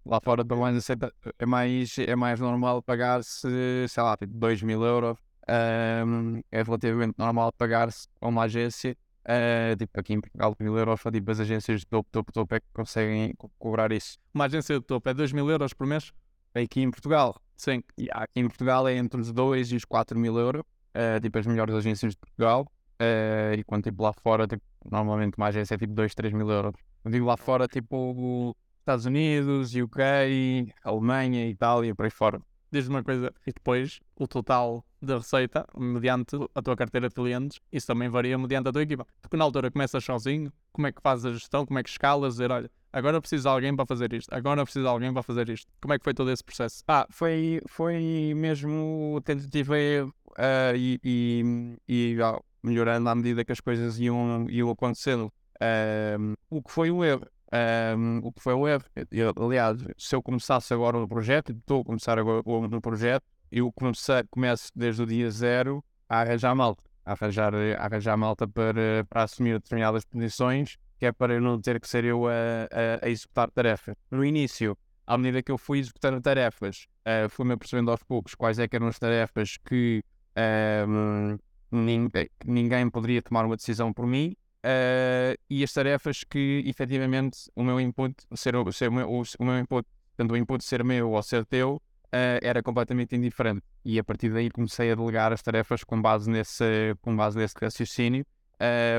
Lá 0.06 0.20
fora 0.20 0.44
também 0.44 0.76
aceita, 0.76 1.12
é, 1.38 1.46
mais, 1.46 1.98
é 1.98 2.14
mais 2.14 2.40
normal 2.40 2.82
pagar-se, 2.82 3.86
sei 3.88 4.02
lá, 4.02 4.16
tipo 4.16 4.34
2 4.34 4.62
mil 4.62 4.82
euros. 4.82 5.16
é 5.46 6.62
relativamente 6.62 7.14
normal 7.18 7.52
pagar-se 7.52 8.06
a 8.20 8.28
uma 8.28 8.42
agência 8.42 8.96
Uh, 9.24 9.74
tipo, 9.78 9.98
aqui 9.98 10.12
em 10.12 10.20
Portugal, 10.20 10.54
mil 10.60 10.76
euros 10.76 11.00
tipo 11.10 11.30
as 11.30 11.40
agências 11.40 11.80
de 11.80 11.86
topo, 11.86 12.10
topo, 12.12 12.30
topo 12.30 12.54
é 12.54 12.60
que 12.60 12.66
conseguem 12.74 13.34
co 13.36 13.50
cobrar 13.58 13.90
isso. 13.90 14.18
Uma 14.34 14.44
agência 14.44 14.78
de 14.78 14.84
topo 14.84 15.08
é 15.08 15.14
2 15.14 15.32
mil 15.32 15.48
euros 15.48 15.72
por 15.72 15.86
mês? 15.86 16.12
Aqui 16.54 16.82
em 16.82 16.90
Portugal? 16.90 17.40
Sim. 17.56 17.82
E 17.96 18.08
aqui 18.10 18.40
em 18.40 18.46
Portugal 18.46 18.86
é 18.86 18.96
entre 18.96 19.20
os 19.20 19.32
2 19.32 19.72
e 19.72 19.76
os 19.76 19.84
4 19.86 20.18
mil 20.18 20.38
euros, 20.38 20.60
uh, 20.60 21.18
tipo 21.22 21.38
as 21.38 21.46
melhores 21.46 21.74
agências 21.74 22.12
de 22.12 22.18
Portugal. 22.18 22.66
Uh, 23.00 23.54
e 23.58 23.64
quando 23.64 23.84
tipo 23.84 24.02
lá 24.02 24.12
fora, 24.12 24.46
tipo, 24.46 24.62
normalmente 24.84 25.38
uma 25.38 25.46
agência 25.46 25.74
é 25.74 25.78
tipo 25.78 25.94
2, 25.94 26.14
3 26.14 26.34
mil 26.34 26.50
euros. 26.50 26.74
Eu 27.02 27.10
digo 27.10 27.24
lá 27.24 27.36
fora, 27.38 27.66
tipo 27.66 28.54
Estados 28.84 29.06
Unidos, 29.06 29.74
UK, 29.74 30.70
Alemanha, 30.84 31.48
Itália, 31.48 31.94
por 31.94 32.04
aí 32.04 32.10
fora. 32.10 32.38
Diz 32.70 32.86
uma 32.86 33.02
coisa, 33.02 33.32
e 33.46 33.50
depois 33.50 33.98
o 34.14 34.28
total 34.28 34.84
da 35.00 35.16
receita, 35.16 35.66
mediante 35.74 36.36
a 36.54 36.60
tua 36.60 36.76
carteira 36.76 37.08
de 37.08 37.14
clientes, 37.14 37.58
isso 37.72 37.86
também 37.86 38.10
varia 38.10 38.36
mediante 38.36 38.68
a 38.68 38.72
tua 38.72 38.82
equipa. 38.82 39.06
Porque 39.22 39.38
na 39.38 39.44
altura 39.44 39.70
começas 39.70 40.04
sozinho, 40.04 40.52
como 40.70 40.86
é 40.86 40.92
que 40.92 41.00
fazes 41.00 41.24
a 41.24 41.32
gestão, 41.32 41.64
como 41.64 41.78
é 41.78 41.82
que 41.82 41.88
escalas, 41.88 42.34
dizer, 42.34 42.50
olha, 42.50 42.70
agora 42.92 43.22
preciso 43.22 43.44
de 43.44 43.48
alguém 43.48 43.74
para 43.74 43.86
fazer 43.86 44.12
isto, 44.12 44.34
agora 44.34 44.62
preciso 44.62 44.84
de 44.84 44.90
alguém 44.90 45.12
para 45.14 45.22
fazer 45.22 45.48
isto. 45.48 45.72
Como 45.80 45.94
é 45.94 45.98
que 45.98 46.04
foi 46.04 46.12
todo 46.12 46.30
esse 46.30 46.44
processo? 46.44 46.84
Ah, 46.86 47.06
foi, 47.08 47.62
foi 47.66 48.34
mesmo 48.36 49.18
tentativa 49.24 49.74
uh, 49.76 50.76
e, 50.76 51.00
e, 51.02 51.76
e 51.88 52.18
uh, 52.20 52.38
melhorando 52.62 53.08
à 53.08 53.14
medida 53.14 53.46
que 53.46 53.52
as 53.52 53.60
coisas 53.60 53.98
iam, 53.98 54.46
iam 54.50 54.68
acontecendo. 54.68 55.32
Uh, 55.54 56.34
o 56.50 56.62
que 56.62 56.70
foi 56.70 56.90
o 56.90 57.02
erro? 57.02 57.26
Um, 57.54 58.18
o 58.24 58.32
que 58.32 58.42
foi 58.42 58.52
o 58.52 58.66
erro. 58.66 58.84
Eu, 59.12 59.32
aliás, 59.36 59.78
se 59.96 60.16
eu 60.16 60.20
começasse 60.20 60.74
agora 60.74 60.98
no 60.98 61.06
projeto, 61.06 61.52
estou 61.52 61.82
a 61.82 61.84
começar 61.84 62.18
agora 62.18 62.66
no 62.66 62.80
projeto, 62.80 63.24
eu 63.52 63.70
comecei, 63.72 64.24
começo 64.28 64.72
desde 64.74 65.02
o 65.02 65.06
dia 65.06 65.30
zero 65.30 65.84
a 66.08 66.22
arranjar 66.22 66.52
malta, 66.56 66.82
a 67.04 67.12
arranjar, 67.12 67.54
a 67.54 67.84
arranjar 67.84 68.16
malta 68.16 68.48
para, 68.48 69.04
para 69.08 69.22
assumir 69.22 69.52
determinadas 69.60 70.04
posições, 70.04 70.76
que 70.98 71.06
é 71.06 71.12
para 71.12 71.34
eu 71.34 71.40
não 71.40 71.60
ter 71.60 71.78
que 71.78 71.86
ser 71.86 72.04
eu 72.04 72.26
a, 72.26 72.32
a, 72.32 73.06
a 73.06 73.08
executar 73.08 73.48
tarefas. 73.52 73.94
No 74.10 74.24
início, 74.24 74.76
à 75.06 75.16
medida 75.16 75.40
que 75.40 75.52
eu 75.52 75.58
fui 75.58 75.78
executando 75.78 76.20
tarefas, 76.20 76.88
uh, 77.06 77.28
fui-me 77.28 77.52
apercebendo 77.52 77.92
aos 77.92 78.02
poucos 78.02 78.34
quais 78.34 78.58
é 78.58 78.66
eram 78.72 78.88
as 78.88 78.98
tarefas 78.98 79.58
que, 79.58 80.02
uh, 80.36 81.38
ninguém, 81.70 82.28
ninguém 82.44 82.90
poderia 82.90 83.22
tomar 83.22 83.44
uma 83.44 83.54
decisão 83.54 83.92
por 83.92 84.08
mim 84.08 84.34
uh, 84.64 85.38
e 85.48 85.62
as 85.62 85.72
tarefas 85.72 86.24
que 86.24 86.64
efetivamente 86.66 87.50
o 87.54 87.62
meu 87.62 87.78
input 87.78 88.14
ser, 88.34 88.54
ser 88.72 88.88
o, 88.88 88.92
meu, 88.92 89.10
o, 89.10 89.22
o 89.38 89.44
meu 89.44 89.58
input, 89.58 89.86
tanto 90.16 90.32
o 90.32 90.36
input 90.36 90.64
ser 90.64 90.82
meu 90.82 91.10
ou 91.10 91.22
ser 91.22 91.44
teu, 91.44 91.76
uh, 91.76 92.40
era 92.42 92.62
completamente 92.62 93.14
indiferente. 93.14 93.62
E 93.84 93.98
a 93.98 94.04
partir 94.04 94.30
daí 94.30 94.50
comecei 94.50 94.90
a 94.90 94.94
delegar 94.94 95.32
as 95.32 95.42
tarefas 95.42 95.84
com 95.84 96.00
base 96.00 96.30
nesse, 96.30 96.94
com 97.02 97.14
base 97.14 97.36
nesse 97.36 97.54
raciocínio. 97.60 98.24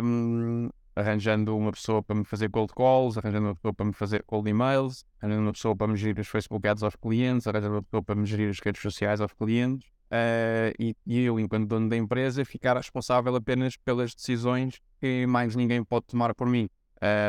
Um, 0.04 0.66
ehm, 0.66 0.70
arranjando 0.96 1.58
uma 1.58 1.72
pessoa 1.72 2.02
para 2.02 2.16
me 2.16 2.24
fazer 2.24 2.50
cold 2.50 2.74
calls, 2.74 3.18
arranjando 3.18 3.48
uma 3.48 3.56
pessoa 3.56 3.74
para 3.74 3.86
me 3.86 3.94
fazer 3.94 4.24
cold 4.24 4.50
emails, 4.50 5.06
arranjando 5.22 5.42
uma 5.44 5.54
pessoa 5.54 5.76
para 5.76 5.88
me 5.88 5.98
gerir 5.98 6.20
os 6.20 6.28
Facebook 6.28 6.66
ads 6.68 6.84
aos 6.84 6.96
clientes, 6.96 7.46
arranjando 7.48 7.76
uma 7.76 7.84
pessoa 7.84 8.04
para 8.04 8.16
me 8.16 8.26
gerir 8.26 8.50
as 8.50 8.60
redes 8.60 8.82
sociais 8.82 9.20
aos 9.20 9.34
clientes. 9.34 9.95
Uh, 10.06 10.94
e, 11.06 11.20
eu, 11.26 11.40
enquanto 11.40 11.68
dono 11.68 11.90
da 11.90 11.98
empresa, 11.98 12.46
ficar 12.46 12.78
responsável 12.78 13.36
apenas 13.36 13.76
pelas 13.78 14.14
decisões 14.14 14.80
que 15.00 15.26
mais 15.26 15.56
ninguém 15.56 15.84
pode 15.84 16.06
tomar 16.08 16.34
por 16.36 16.48
mim. 16.48 16.70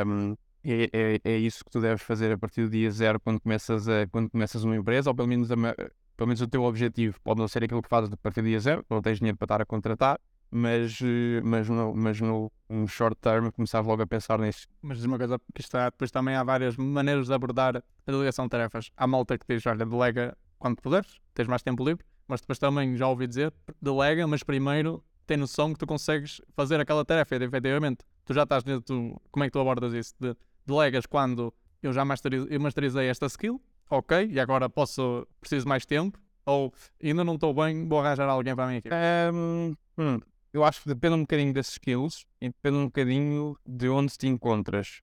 Um, 0.07 0.37
é, 0.65 0.91
é, 0.93 1.21
é, 1.25 1.37
isso 1.37 1.65
que 1.65 1.71
tu 1.71 1.81
deves 1.81 2.03
fazer 2.03 2.33
a 2.33 2.39
partir 2.39 2.63
do 2.63 2.71
dia 2.71 2.91
zero 2.91 3.21
quando 3.21 3.41
começas, 3.41 3.89
a, 3.89 4.07
quando 4.09 4.31
começas 4.31 4.65
uma 4.65 4.77
empresa, 4.77 5.11
ou 5.11 5.15
pelo 5.15 5.29
menos, 5.29 5.51
a, 5.51 5.57
pelo 5.57 6.27
menos 6.27 6.41
o 6.41 6.49
teu 6.49 6.65
objetivo 6.65 7.21
pode 7.23 7.41
não 7.41 7.49
ser 7.49 7.65
aquilo 7.65 7.83
que 7.83 7.89
fazes 7.89 8.13
a 8.13 8.17
partir 8.17 8.43
do 8.43 8.49
dia 8.49 8.61
zero, 8.61 8.85
não 8.91 9.01
tens 9.01 9.19
dinheiro 9.19 9.39
para 9.39 9.47
estar 9.47 9.63
a 9.63 9.65
contratar, 9.65 10.21
mas, 10.51 10.99
mas, 11.43 11.69
no, 11.69 11.95
mas 11.95 12.21
no 12.21 12.51
short 12.89 13.17
term 13.21 13.51
começava 13.51 13.87
logo 13.87 14.03
a 14.03 14.07
pensar 14.07 14.39
nisso. 14.39 14.67
Mas 14.83 15.05
uma 15.05 15.19
coisa 15.19 15.39
que 15.55 15.61
está, 15.61 15.91
depois 15.91 16.11
também 16.11 16.35
há 16.35 16.43
várias 16.43 16.77
maneiras 16.77 17.27
de 17.27 17.35
abordar 17.35 17.77
a 17.77 18.11
delegação 18.11 18.47
de 18.47 18.51
tarefas. 18.51 18.91
Há 18.97 19.07
malta 19.07 19.39
que 19.39 19.45
diz, 19.49 19.65
olha, 19.67 19.85
delega 19.85 20.37
quando 20.59 20.81
puderes, 20.81 21.21
tens 21.35 21.47
mais 21.47 21.63
tempo 21.63 21.85
livre, 21.85 22.05
mas 22.29 22.41
depois 22.41 22.59
também 22.59 22.97
já 22.97 23.09
ouvi 23.09 23.27
dizer, 23.27 23.53
delega, 23.81 24.27
mas 24.27 24.43
primeiro 24.43 25.03
tem 25.27 25.37
noção 25.37 25.73
que 25.73 25.79
tu 25.79 25.87
consegues 25.87 26.41
fazer 26.55 26.81
aquela 26.81 27.05
tarefa, 27.05 27.37
efetivamente. 27.37 28.05
Tu 28.25 28.33
já 28.33 28.45
estás 28.45 28.63
dentro, 28.63 29.21
como 29.31 29.45
é 29.45 29.49
que 29.49 29.53
tu 29.53 29.61
abordas 29.61 29.93
isso? 29.93 30.15
De, 30.19 30.37
delegas 30.65 31.07
quando 31.07 31.53
eu 31.83 31.93
já 31.93 32.05
masterizei, 32.05 32.49
eu 32.51 32.61
masterizei 32.61 33.09
esta 33.09 33.27
skill, 33.27 33.61
ok, 33.91 34.29
e 34.31 34.41
agora 34.41 34.69
posso, 34.69 35.27
preciso 35.41 35.69
mais 35.69 35.87
tempo, 35.87 36.19
ou 36.45 36.73
ainda 37.03 37.25
não 37.25 37.35
estou 37.35 37.53
bem, 37.53 37.87
vou 37.89 38.01
arranjar 38.01 38.29
alguém 38.29 38.55
para 38.55 38.69
mim 38.69 38.77
aqui. 38.77 38.89
Um, 39.33 40.21
eu 40.53 40.65
acho 40.65 40.83
que 40.83 40.89
depende 40.89 41.15
um 41.15 41.21
bocadinho 41.21 41.53
das 41.53 41.69
skills 41.69 42.25
e 42.41 42.49
depende 42.49 42.77
um 42.79 42.87
bocadinho 42.87 43.57
de 43.67 43.89
onde 43.89 44.17
te 44.17 44.27
encontras. 44.27 45.03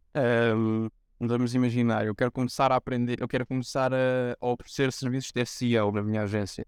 Um, 0.55 0.89
vamos 1.19 1.53
imaginar, 1.55 2.05
eu 2.05 2.15
quero 2.15 2.31
começar 2.31 2.71
a 2.71 2.75
aprender, 2.75 3.21
eu 3.21 3.27
quero 3.27 3.45
começar 3.45 3.93
a, 3.93 4.35
a 4.39 4.47
oferecer 4.47 4.91
serviços 4.91 5.31
de 5.31 5.45
SEO 5.45 5.91
na 5.91 6.01
minha 6.01 6.23
agência. 6.23 6.65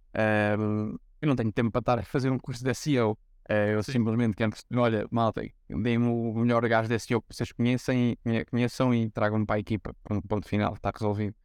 Um, 0.59 0.97
eu 1.21 1.27
não 1.27 1.35
tenho 1.35 1.51
tempo 1.51 1.71
para 1.71 1.79
estar 1.79 1.99
a 1.99 2.03
fazer 2.03 2.29
um 2.29 2.37
curso 2.37 2.63
de 2.63 2.73
SEO. 2.73 3.17
eu 3.49 3.83
Sim. 3.83 3.93
simplesmente 3.93 4.35
quero 4.35 4.51
perceber, 4.51 4.79
olha, 4.79 5.07
malta, 5.11 5.41
deem-me 5.69 6.07
o 6.07 6.33
melhor 6.33 6.67
gajo 6.67 6.87
desse 6.87 7.09
jogo 7.09 7.25
que 7.27 7.35
vocês 7.35 7.51
conhecem, 7.51 8.17
conheçam 8.49 8.93
e 8.93 9.09
tragam-me 9.09 9.45
para 9.45 9.55
a 9.55 9.59
equipa. 9.59 9.95
Ponto, 10.03 10.27
ponto 10.27 10.47
final, 10.47 10.73
está 10.73 10.91
resolvido. 10.91 11.35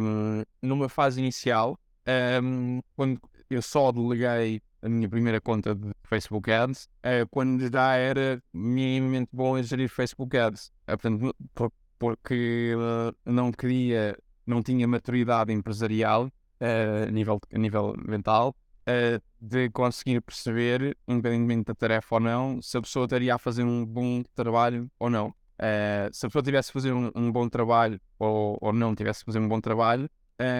Um, 0.00 0.42
numa 0.60 0.88
fase 0.88 1.20
inicial, 1.20 1.78
um, 2.42 2.80
quando 2.96 3.20
eu 3.48 3.62
só 3.62 3.92
deleguei 3.92 4.60
a 4.82 4.88
minha 4.88 5.08
primeira 5.08 5.40
conta 5.40 5.74
de 5.74 5.90
Facebook 6.04 6.50
Ads, 6.50 6.84
uh, 6.84 7.26
quando 7.30 7.70
já 7.72 7.94
era 7.94 8.42
minimamente 8.52 9.30
bom 9.32 9.56
a 9.56 9.62
gerir 9.62 9.88
Facebook 9.88 10.36
Ads. 10.36 10.66
Uh, 10.66 10.98
portanto, 10.98 11.36
por, 11.54 11.72
porque 12.04 12.74
uh, 12.76 13.14
não 13.24 13.50
queria, 13.52 14.18
não 14.46 14.62
tinha 14.62 14.86
maturidade 14.86 15.52
empresarial 15.52 16.30
a, 16.60 17.10
nível, 17.10 17.40
a 17.52 17.58
nível 17.58 17.94
mental 17.96 18.54
de 19.40 19.70
conseguir 19.70 20.20
perceber, 20.20 20.96
independentemente 21.08 21.66
da 21.66 21.74
tarefa 21.74 22.14
ou 22.16 22.20
não, 22.20 22.62
se 22.62 22.76
a 22.76 22.82
pessoa 22.82 23.04
estaria 23.04 23.34
a 23.34 23.38
fazer 23.38 23.62
um 23.62 23.84
bom 23.84 24.22
trabalho 24.34 24.90
ou 24.98 25.10
não. 25.10 25.28
Uh, 25.28 26.10
se 26.12 26.26
a 26.26 26.28
pessoa 26.28 26.42
tivesse 26.42 26.70
a 26.70 26.72
fazer 26.72 26.92
um, 26.92 27.10
um 27.14 27.30
bom 27.30 27.48
trabalho 27.48 28.00
ou, 28.18 28.58
ou, 28.60 28.72
não 28.72 28.94
tivesse 28.94 29.22
a 29.22 29.26
fazer 29.26 29.38
um 29.38 29.48
bom 29.48 29.60
trabalho, 29.60 30.10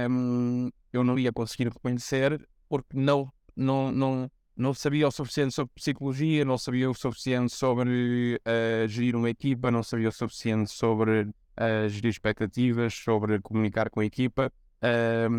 um, 0.08 0.70
eu 0.92 1.02
não 1.02 1.18
ia 1.18 1.32
conseguir 1.32 1.68
reconhecer 1.68 2.46
porque 2.68 2.96
não, 2.96 3.32
não, 3.56 3.90
não, 3.90 4.30
não 4.56 4.72
sabia 4.72 5.08
o 5.08 5.10
suficiente 5.10 5.54
sobre 5.54 5.72
psicologia, 5.74 6.44
não 6.44 6.56
sabia 6.58 6.90
o 6.90 6.94
suficiente 6.94 7.52
sobre 7.52 8.40
uh, 8.46 8.88
gerir 8.88 9.16
uma 9.16 9.30
equipa, 9.30 9.70
não 9.70 9.82
sabia 9.82 10.08
o 10.08 10.12
suficiente 10.12 10.70
sobre 10.70 11.22
uh, 11.22 11.88
gerir 11.88 12.10
expectativas, 12.10 12.94
sobre 12.94 13.40
comunicar 13.40 13.90
com 13.90 14.00
a 14.00 14.04
equipa. 14.04 14.52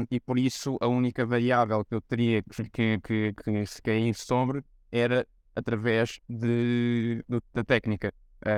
e 0.09 0.19
por 0.19 0.39
isso 0.39 0.77
a 0.81 0.87
única 0.87 1.25
variável 1.25 1.85
que 1.85 1.95
eu 1.95 2.01
teria 2.01 2.41
que, 2.41 2.69
que, 2.69 2.99
que, 3.01 3.33
que 3.33 3.65
se 3.65 3.81
cair 3.81 4.13
sobre 4.15 4.63
era 4.91 5.25
através 5.55 6.19
de, 6.27 7.23
de 7.29 7.41
da 7.53 7.63
técnica. 7.63 8.11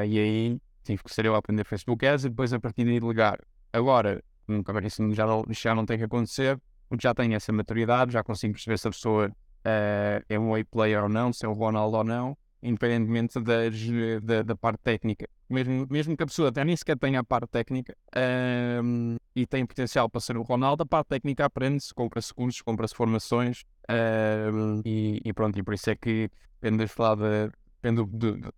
e 0.08 0.18
aí 0.20 0.62
tive 0.84 1.04
que 1.04 1.14
ser 1.14 1.26
eu 1.26 1.36
a 1.36 1.40
aprender 1.40 1.66
Facebook 1.66 2.06
Ads 2.06 2.26
e 2.26 2.30
depois 2.30 2.54
a 2.54 2.60
partir 2.60 2.86
daí 2.86 3.00
ligar. 3.00 3.40
Agora, 3.74 4.24
nunca 4.48 4.72
mais 4.74 4.86
isso 4.86 5.14
já 5.14 5.26
não, 5.26 5.44
já 5.50 5.76
não 5.76 5.86
tem 5.86 5.98
que 5.98 6.06
acontecer, 6.06 6.60
porque 6.88 7.04
já 7.04 7.14
tenho 7.14 7.34
essa 7.34 7.52
maturidade, 7.52 8.14
já 8.14 8.24
consigo 8.24 8.54
perceber 8.54 8.78
se 8.78 8.88
a 8.88 8.92
pessoa 8.92 9.32
uh, 9.66 10.24
é 10.28 10.40
um 10.40 10.56
A-player 10.56 11.04
ou 11.04 11.10
não, 11.10 11.32
se 11.34 11.46
é 11.46 11.50
um 11.50 11.54
Ronaldo 11.54 11.98
ou 11.98 12.04
não, 12.04 12.38
independentemente 12.62 13.40
da, 13.40 14.44
da 14.44 14.56
parte 14.56 14.80
técnica. 14.84 15.28
Mesmo, 15.50 15.88
mesmo 15.90 16.18
que 16.18 16.24
a 16.24 16.26
pessoa 16.26 16.50
até 16.50 16.64
nem 16.66 16.76
sequer 16.76 16.98
tenha 16.98 17.20
a 17.20 17.24
parte 17.24 17.50
técnica 17.50 17.96
uh, 18.16 19.18
e 19.36 19.46
tem 19.46 19.66
potencial 19.66 20.10
para 20.10 20.20
ser 20.20 20.36
o 20.38 20.42
Ronaldo, 20.42 20.84
a 20.84 20.86
parte 20.86 21.08
técnica 21.08 21.46
aprende-se, 21.46 21.94
compra-se 21.94 22.34
cursos, 22.34 22.62
compra-se 22.62 22.96
formações 22.96 23.62
uh, 23.90 24.82
e, 24.84 25.22
e, 25.24 25.34
pronto, 25.34 25.58
e 25.58 25.64
por 25.64 25.74
isso 25.74 25.90
é 25.90 25.96
que 25.96 26.30
depende 26.60 26.86
de 26.86 26.88
falar 26.88 27.16
de, 27.16 27.52
depende 27.82 28.04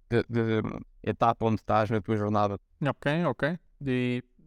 da 0.10 0.80
etapa 1.04 1.46
onde 1.46 1.62
estás 1.62 1.90
na 1.90 2.02
tua 2.02 2.16
jornada. 2.16 2.60
Ok, 2.82 3.26
ok. 3.26 3.60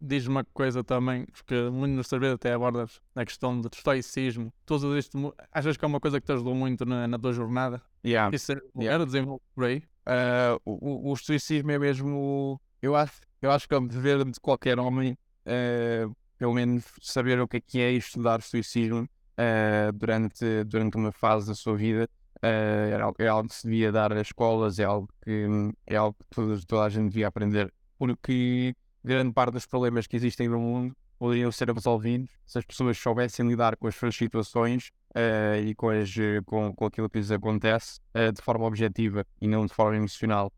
Diz 0.03 0.27
uma 0.27 0.43
coisa 0.43 0.83
também, 0.83 1.25
porque 1.25 1.69
muito 1.69 1.93
nos 1.93 2.09
vezes 2.09 2.35
até 2.35 2.53
abordas 2.53 3.01
na 3.15 3.25
questão 3.25 3.59
do 3.59 3.69
estoicismo. 3.73 4.53
Tudo 4.65 4.97
isto, 4.97 5.33
achas 5.51 5.77
que 5.77 5.85
é 5.85 5.87
uma 5.87 5.99
coisa 5.99 6.19
que 6.19 6.25
te 6.25 6.33
ajudou 6.33 6.53
muito 6.53 6.85
na, 6.85 7.07
na 7.07 7.17
tua 7.17 7.31
jornada? 7.31 7.81
Yeah. 8.05 8.35
Isso 8.35 8.53
yeah. 8.77 9.03
desenvolve 9.03 9.41
por 9.55 9.63
aí? 9.63 9.83
Uh, 10.05 10.59
o, 10.65 11.11
o 11.11 11.13
estoicismo 11.13 11.71
é 11.71 11.79
mesmo. 11.79 12.59
Eu 12.81 12.95
acho, 12.95 13.21
eu 13.41 13.49
acho 13.49 13.67
que 13.67 13.73
é 13.73 13.77
o 13.77 13.87
dever 13.87 14.25
de 14.25 14.39
qualquer 14.41 14.77
homem, 14.77 15.17
uh, 15.47 16.13
pelo 16.37 16.53
menos, 16.53 16.83
saber 17.01 17.39
o 17.39 17.47
que 17.47 17.57
é 17.57 17.61
que 17.61 17.79
é 17.79 17.91
estudar 17.93 18.39
estoicismo 18.39 19.03
uh, 19.03 19.93
durante, 19.93 20.65
durante 20.65 20.97
uma 20.97 21.13
fase 21.13 21.47
da 21.47 21.55
sua 21.55 21.77
vida. 21.77 22.09
Uh, 22.37 23.15
é 23.19 23.27
algo 23.27 23.47
que 23.47 23.55
se 23.55 23.63
devia 23.63 23.89
dar 23.89 24.11
às 24.11 24.27
escolas, 24.27 24.77
é 24.77 24.83
algo 24.83 25.07
que, 25.23 25.47
é 25.87 25.95
algo 25.95 26.13
que 26.19 26.25
toda, 26.35 26.59
toda 26.67 26.83
a 26.83 26.89
gente 26.89 27.07
devia 27.07 27.29
aprender, 27.29 27.73
porque 27.97 28.75
grande 29.03 29.33
parte 29.33 29.53
dos 29.53 29.65
problemas 29.65 30.07
que 30.07 30.15
existem 30.15 30.47
no 30.47 30.59
mundo 30.59 30.95
poderiam 31.19 31.51
ser 31.51 31.69
resolvidos 31.71 32.29
se 32.45 32.59
as 32.59 32.65
pessoas 32.65 32.97
soubessem 32.97 33.47
lidar 33.47 33.77
com 33.77 33.87
as 33.87 33.95
suas 33.95 34.15
situações 34.15 34.91
uh, 35.11 35.63
e 35.63 35.73
com, 35.75 35.89
as, 35.89 36.13
com, 36.45 36.73
com 36.73 36.85
aquilo 36.85 37.09
que 37.09 37.19
lhes 37.19 37.31
acontece 37.31 37.99
uh, 38.15 38.31
de 38.31 38.41
forma 38.41 38.65
objetiva 38.65 39.25
e 39.39 39.47
não 39.47 39.65
de 39.65 39.73
forma 39.73 39.95
emocional. 39.95 40.51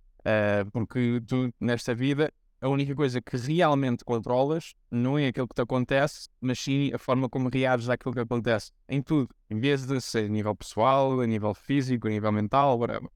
porque 0.72 1.22
tu, 1.28 1.54
nesta 1.60 1.94
vida, 1.94 2.32
a 2.62 2.70
única 2.70 2.96
coisa 2.96 3.22
que 3.22 3.38
realmente 3.38 4.04
controlas 4.04 4.74
não 4.90 5.20
é 5.20 5.28
aquilo 5.28 5.48
que 5.48 5.54
te 5.54 5.62
acontece, 5.62 6.28
mas 6.42 6.60
sim 6.60 6.92
a 6.94 6.98
forma 6.98 7.30
como 7.30 7.48
reages 7.48 7.90
àquilo 7.90 8.14
que 8.14 8.22
acontece. 8.22 8.72
Em 8.90 9.02
tudo. 9.04 9.30
Em 9.50 9.60
vez 9.60 9.86
de 9.86 10.02
ser 10.02 10.26
a 10.26 10.28
nível 10.28 10.56
pessoal, 10.56 11.20
a 11.20 11.28
nível 11.28 11.54
físico, 11.54 12.08
a 12.08 12.10
nível 12.10 12.32
mental, 12.32 12.80
whatever. 12.80 13.08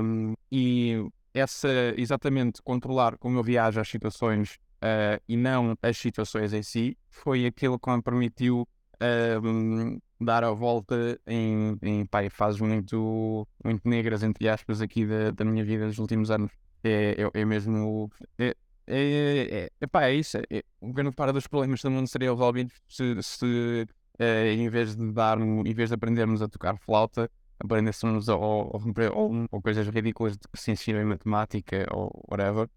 Um, 0.00 0.34
e 0.50 1.04
essa, 1.38 1.68
exatamente, 1.96 2.62
controlar 2.62 3.16
como 3.18 3.38
eu 3.38 3.42
reajo 3.42 3.80
às 3.80 3.88
situações 3.88 4.58
uh, 4.82 5.22
e 5.28 5.36
não 5.36 5.76
as 5.82 5.96
situações 5.96 6.52
em 6.52 6.62
si, 6.62 6.96
foi 7.08 7.46
aquilo 7.46 7.78
que 7.78 7.90
me 7.90 8.02
permitiu 8.02 8.68
uh, 8.94 10.00
dar 10.20 10.44
a 10.44 10.50
volta 10.50 11.18
em, 11.26 11.78
em, 11.82 12.06
pá, 12.06 12.28
fases 12.30 12.60
muito, 12.60 13.46
muito 13.64 13.88
negras, 13.88 14.22
entre 14.22 14.48
aspas, 14.48 14.80
aqui 14.80 15.06
da, 15.06 15.30
da 15.30 15.44
minha 15.44 15.64
vida 15.64 15.86
nos 15.86 15.98
últimos 15.98 16.30
anos. 16.30 16.50
É, 16.82 17.16
é, 17.34 17.40
é 17.40 17.44
mesmo. 17.44 18.10
É, 18.38 18.54
é, 18.86 19.48
é, 19.50 19.70
epá, 19.80 20.06
é 20.06 20.14
isso. 20.14 20.38
É, 20.50 20.62
um 20.80 20.92
grande 20.92 21.12
parte 21.12 21.32
dos 21.34 21.46
problemas 21.46 21.82
do 21.82 21.90
mundo 21.90 22.08
seriam 22.08 22.34
resolvidos 22.34 22.74
se, 22.88 23.22
se 23.22 23.86
é, 24.18 24.52
em 24.52 24.68
vez 24.68 24.96
de 24.96 25.12
dar, 25.12 25.38
em 25.40 25.74
vez 25.74 25.90
de 25.90 25.94
aprendermos 25.94 26.42
a 26.42 26.48
tocar 26.48 26.76
flauta, 26.78 27.30
aprendêssemos 27.60 28.28
ou, 28.28 28.40
ou, 28.40 28.82
ou, 29.14 29.46
ou 29.50 29.62
coisas 29.62 29.88
ridículas 29.88 30.32
de 30.32 30.48
que 30.48 30.60
se 30.60 30.70
ensinam 30.70 31.00
em 31.00 31.04
matemática 31.04 31.86
ou 31.90 32.10
whatever, 32.30 32.68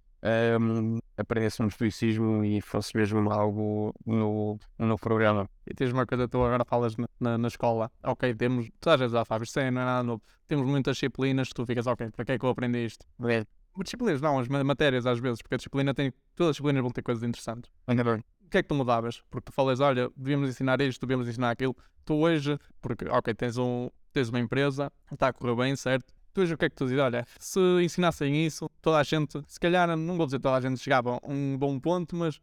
um, 0.60 1.00
aprendêssemos 1.18 1.74
estoicismo 1.74 2.44
e 2.44 2.62
fosse 2.62 2.96
mesmo 2.96 3.32
algo 3.32 3.94
no, 4.06 4.60
no 4.78 4.98
programa. 4.98 5.50
E 5.66 5.74
tens 5.74 5.92
uma 5.92 6.06
coisa, 6.06 6.28
tu 6.28 6.44
agora 6.44 6.64
falas 6.66 6.96
na, 6.96 7.08
na, 7.20 7.38
na 7.38 7.48
escola, 7.48 7.92
ok, 8.04 8.34
temos, 8.36 8.70
tu 8.80 8.90
às 8.90 9.00
vezes 9.00 9.14
já 9.14 9.26
sabes, 9.26 9.50
isso 9.50 9.60
não 9.60 9.66
é 9.66 9.72
nada 9.72 10.04
novo, 10.04 10.22
temos 10.48 10.68
muitas 10.68 10.98
disciplinas 10.98 11.50
que 11.50 11.56
tu 11.56 11.66
ficas, 11.66 11.88
ok, 11.88 12.12
para 12.12 12.26
que 12.26 12.32
é 12.34 12.40
que 12.40 12.46
eu 12.46 12.50
aprendi 12.50 12.86
isto? 12.86 13.06
É 13.28 13.46
disciplinas 13.84 14.22
não, 14.22 14.38
as 14.38 14.48
matérias 14.48 15.06
às 15.06 15.20
vezes, 15.20 15.42
porque 15.42 15.56
a 15.56 15.58
disciplina 15.58 15.94
tem, 15.94 16.12
todas 16.36 16.50
as 16.50 16.56
disciplinas 16.56 16.82
vão 16.82 16.92
ter 16.92 17.02
coisas 17.02 17.24
interessantes. 17.24 17.72
O 17.88 18.41
que 18.52 18.58
é 18.60 18.64
que 18.64 18.70
tu 18.70 18.76
mudavas? 18.76 19.22
Porque 19.30 19.46
tu 19.46 19.54
falas, 19.54 19.80
olha, 19.80 20.10
devíamos 20.16 20.50
ensinar 20.50 20.80
isto, 20.82 21.06
devíamos 21.06 21.28
ensinar 21.28 21.52
aquilo. 21.52 21.76
Tu 22.06 22.14
hoje, 22.14 22.60
porque, 22.82 23.06
ok, 23.08 23.34
tens, 23.34 23.58
um, 23.58 23.90
tens 24.12 24.30
uma 24.30 24.40
empresa, 24.40 24.92
está 25.12 25.28
a 25.30 25.34
correr 25.34 25.56
bem, 25.56 25.76
certo? 25.76 26.14
Tu 26.34 26.42
hoje 26.42 26.54
o 26.54 26.58
que 26.58 26.66
é 26.66 26.70
que 26.70 26.76
tu 26.76 26.86
dizes? 26.86 27.00
Olha, 27.00 27.26
se 27.40 27.60
ensinassem 27.82 28.46
isso, 28.46 28.70
toda 28.82 28.98
a 28.98 29.04
gente, 29.04 29.42
se 29.48 29.60
calhar, 29.60 29.96
não 29.98 30.18
vou 30.18 30.26
dizer 30.26 30.40
toda 30.40 30.56
a 30.56 30.62
gente 30.62 30.80
chegava 30.80 31.20
a 31.22 31.28
um 31.28 31.58
bom 31.58 31.80
ponto, 31.80 32.16
mas 32.16 32.40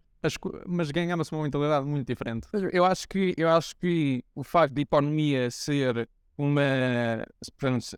mas 0.67 0.91
ganhava-se 0.91 1.33
uma 1.33 1.45
mentalidade 1.45 1.87
muito 1.87 2.07
diferente. 2.07 2.49
Eu 2.73 2.85
acho 2.85 3.09
que 3.09 3.35
eu 3.37 3.49
acho 3.49 3.77
que 3.77 4.25
o 4.35 4.43
facto 4.43 4.75
de 4.75 4.83
economia 4.83 5.49
ser 5.51 6.09
uma 6.37 7.25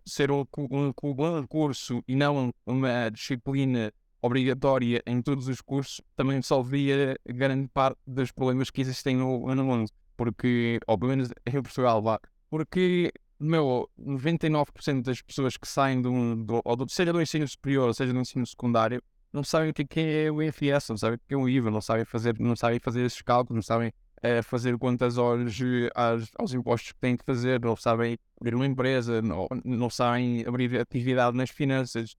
ser 0.04 0.30
um, 0.30 0.44
um, 0.70 0.92
um 1.02 1.46
curso 1.46 2.02
e 2.06 2.14
não 2.14 2.52
uma 2.66 3.10
disciplina 3.10 3.92
obrigatória 4.22 5.02
em 5.06 5.22
todos 5.22 5.48
os 5.48 5.60
cursos 5.60 6.00
também 6.16 6.36
resolvia 6.36 7.18
grande 7.26 7.68
parte 7.68 7.98
dos 8.06 8.30
problemas 8.30 8.70
que 8.70 8.80
existem 8.80 9.16
no, 9.16 9.54
no 9.54 9.64
mundo. 9.64 9.90
Porque, 10.16 10.78
ou 10.86 10.98
pelo 10.98 11.10
menos 11.10 11.30
em 11.46 11.62
Portugal, 11.62 12.02
vá. 12.02 12.20
Porque, 12.50 13.12
meu, 13.38 13.88
99% 13.98 15.02
das 15.02 15.22
pessoas 15.22 15.56
que 15.56 15.66
saem 15.66 16.02
do, 16.02 16.36
do, 16.36 16.60
ou 16.64 16.76
do, 16.76 16.88
seja 16.88 17.12
do 17.12 17.22
ensino 17.22 17.48
superior, 17.48 17.94
seja 17.94 18.12
do 18.12 18.20
ensino 18.20 18.46
secundário, 18.46 19.02
não 19.32 19.44
sabem 19.44 19.70
o 19.70 19.72
que 19.72 19.86
é, 20.00 20.24
é 20.24 20.30
o 20.30 20.42
IFS, 20.42 20.88
não 20.90 20.96
sabem 20.96 21.16
o 21.16 21.20
que 21.26 21.34
é 21.34 21.36
o 21.36 21.48
IVA, 21.48 21.70
não 21.70 21.80
sabem 21.80 22.04
fazer, 22.04 22.38
não 22.38 22.56
sabem 22.56 22.78
fazer 22.80 23.04
esses 23.04 23.22
cálculos, 23.22 23.56
não 23.56 23.62
sabem 23.62 23.92
é, 24.22 24.42
fazer 24.42 24.76
contas 24.76 25.16
aos, 25.16 25.58
aos, 25.94 26.30
aos, 26.38 26.52
impostos 26.52 26.92
que 26.92 26.98
têm 26.98 27.16
que 27.16 27.24
fazer, 27.24 27.60
não 27.60 27.76
sabem 27.76 28.18
abrir 28.40 28.54
uma 28.54 28.66
empresa, 28.66 29.22
não, 29.22 29.46
não 29.64 29.88
sabem 29.88 30.44
abrir 30.46 30.78
atividade 30.78 31.36
nas 31.36 31.50
finanças, 31.50 32.14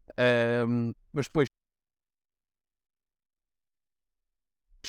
um, 0.68 0.94
mas 1.14 1.26
depois 1.26 1.50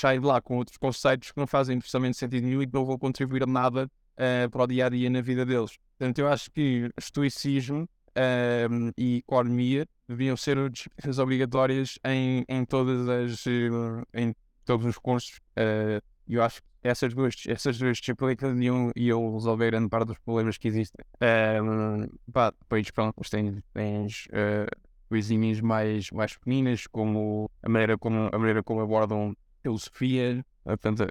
saem 0.00 0.20
de 0.20 0.26
lá 0.26 0.40
com 0.40 0.56
outros 0.56 0.76
conceitos 0.76 1.32
que 1.32 1.38
não 1.38 1.46
fazem 1.46 1.78
precisamente 1.78 2.16
sentido 2.16 2.44
nenhum 2.44 2.62
e 2.62 2.66
que 2.66 2.74
não 2.74 2.84
vão 2.84 2.98
contribuir 2.98 3.42
a 3.42 3.46
nada 3.46 3.90
uh, 4.16 4.50
para 4.50 4.62
o 4.62 4.66
dia 4.66 4.86
a 4.86 4.88
dia 4.88 5.10
na 5.10 5.20
vida 5.20 5.44
deles. 5.44 5.78
Portanto, 5.98 6.18
eu 6.18 6.28
acho 6.28 6.50
que 6.50 6.90
estoicismo 6.96 7.88
um, 8.70 8.90
e 8.96 9.18
economia 9.18 9.86
deviam 10.08 10.36
ser 10.36 10.68
disciplinas 10.68 11.18
obrigatórias 11.18 11.98
em, 12.04 12.44
em 12.48 12.64
todas 12.64 13.08
as 13.08 13.44
em 14.12 14.34
todos 14.64 14.86
os 14.86 14.98
cursos. 14.98 15.38
Uh, 15.56 16.02
eu 16.28 16.42
acho 16.42 16.62
que 16.62 16.68
essas 16.82 17.14
duas, 17.14 17.34
essas 17.46 17.78
duas 17.78 17.98
disciplinas 17.98 18.58
iam, 18.60 18.90
iam 18.96 19.32
resolver 19.34 19.70
grande 19.70 19.88
parte 19.88 20.08
dos 20.08 20.18
problemas 20.18 20.58
que 20.58 20.68
existem. 20.68 21.04
Um, 21.62 22.08
pá, 22.32 22.50
depois, 22.50 22.90
pronto, 22.90 23.20
tens, 23.30 23.62
tens 23.72 24.26
uh, 24.26 24.66
coisinhas 25.08 25.60
mais, 25.60 26.10
mais 26.10 26.36
pequeninas, 26.36 26.86
como 26.86 27.50
a 27.62 27.68
maneira 27.68 27.98
como, 27.98 28.28
a 28.32 28.38
maneira 28.38 28.62
como 28.62 28.80
abordam 28.80 29.36
filosofia. 29.62 30.44
Portanto, 30.64 31.06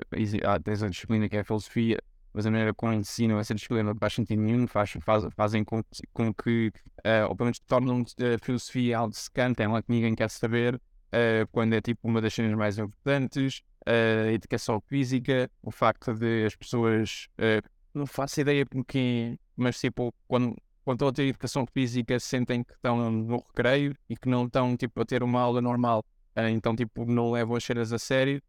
há, 0.45 0.59
tens 0.59 0.83
a 0.83 0.87
disciplina 0.89 1.27
que 1.27 1.37
é 1.37 1.39
a 1.41 1.43
filosofia, 1.43 1.97
mas 2.33 2.45
a 2.45 2.51
maneira 2.51 2.73
como 2.73 2.93
ensinam 2.93 3.39
essa 3.39 3.53
disciplina 3.53 3.83
não 3.83 3.95
faz 3.95 4.13
sentido 4.13 4.41
nenhum, 4.41 4.67
faz, 4.67 4.91
faz, 5.01 5.25
fazem 5.35 5.63
com, 5.63 5.83
com 6.13 6.33
que, 6.33 6.71
uh, 6.99 7.27
ou 7.27 7.35
pelo 7.35 7.47
menos 7.47 7.59
tornam 7.59 8.01
a 8.01 8.43
filosofia 8.43 8.97
algo 8.99 9.13
secante, 9.13 9.61
é 9.61 9.67
lá 9.67 9.81
que 9.81 9.91
ninguém 9.91 10.15
quer 10.15 10.29
saber, 10.29 10.75
uh, 10.75 11.47
quando 11.51 11.73
é 11.73 11.81
tipo 11.81 12.07
uma 12.07 12.21
das 12.21 12.33
cenas 12.33 12.55
mais 12.57 12.77
importantes, 12.77 13.61
a 13.85 14.31
educação 14.31 14.79
física, 14.87 15.49
o 15.61 15.71
facto 15.71 16.13
de 16.13 16.45
as 16.45 16.55
pessoas, 16.55 17.27
uh, 17.39 17.67
não 17.93 18.05
faço 18.05 18.39
ideia 18.39 18.65
porque, 18.65 19.37
mas 19.55 19.79
tipo, 19.79 20.13
quando, 20.27 20.55
quando 20.85 20.97
estão 20.97 21.07
a 21.09 21.13
ter 21.13 21.23
educação 21.23 21.65
física 21.65 22.19
sentem 22.19 22.63
que 22.63 22.73
estão 22.73 23.11
no 23.11 23.37
recreio 23.37 23.95
e 24.09 24.15
que 24.15 24.29
não 24.29 24.45
estão 24.45 24.77
tipo 24.77 25.01
a 25.01 25.05
ter 25.05 25.23
uma 25.23 25.41
aula 25.41 25.61
normal, 25.61 26.05
uh, 26.37 26.47
então 26.49 26.75
tipo 26.75 27.05
não 27.05 27.31
levam 27.31 27.55
as 27.55 27.63
cenas 27.63 27.91
a 27.93 27.99
sério, 27.99 28.41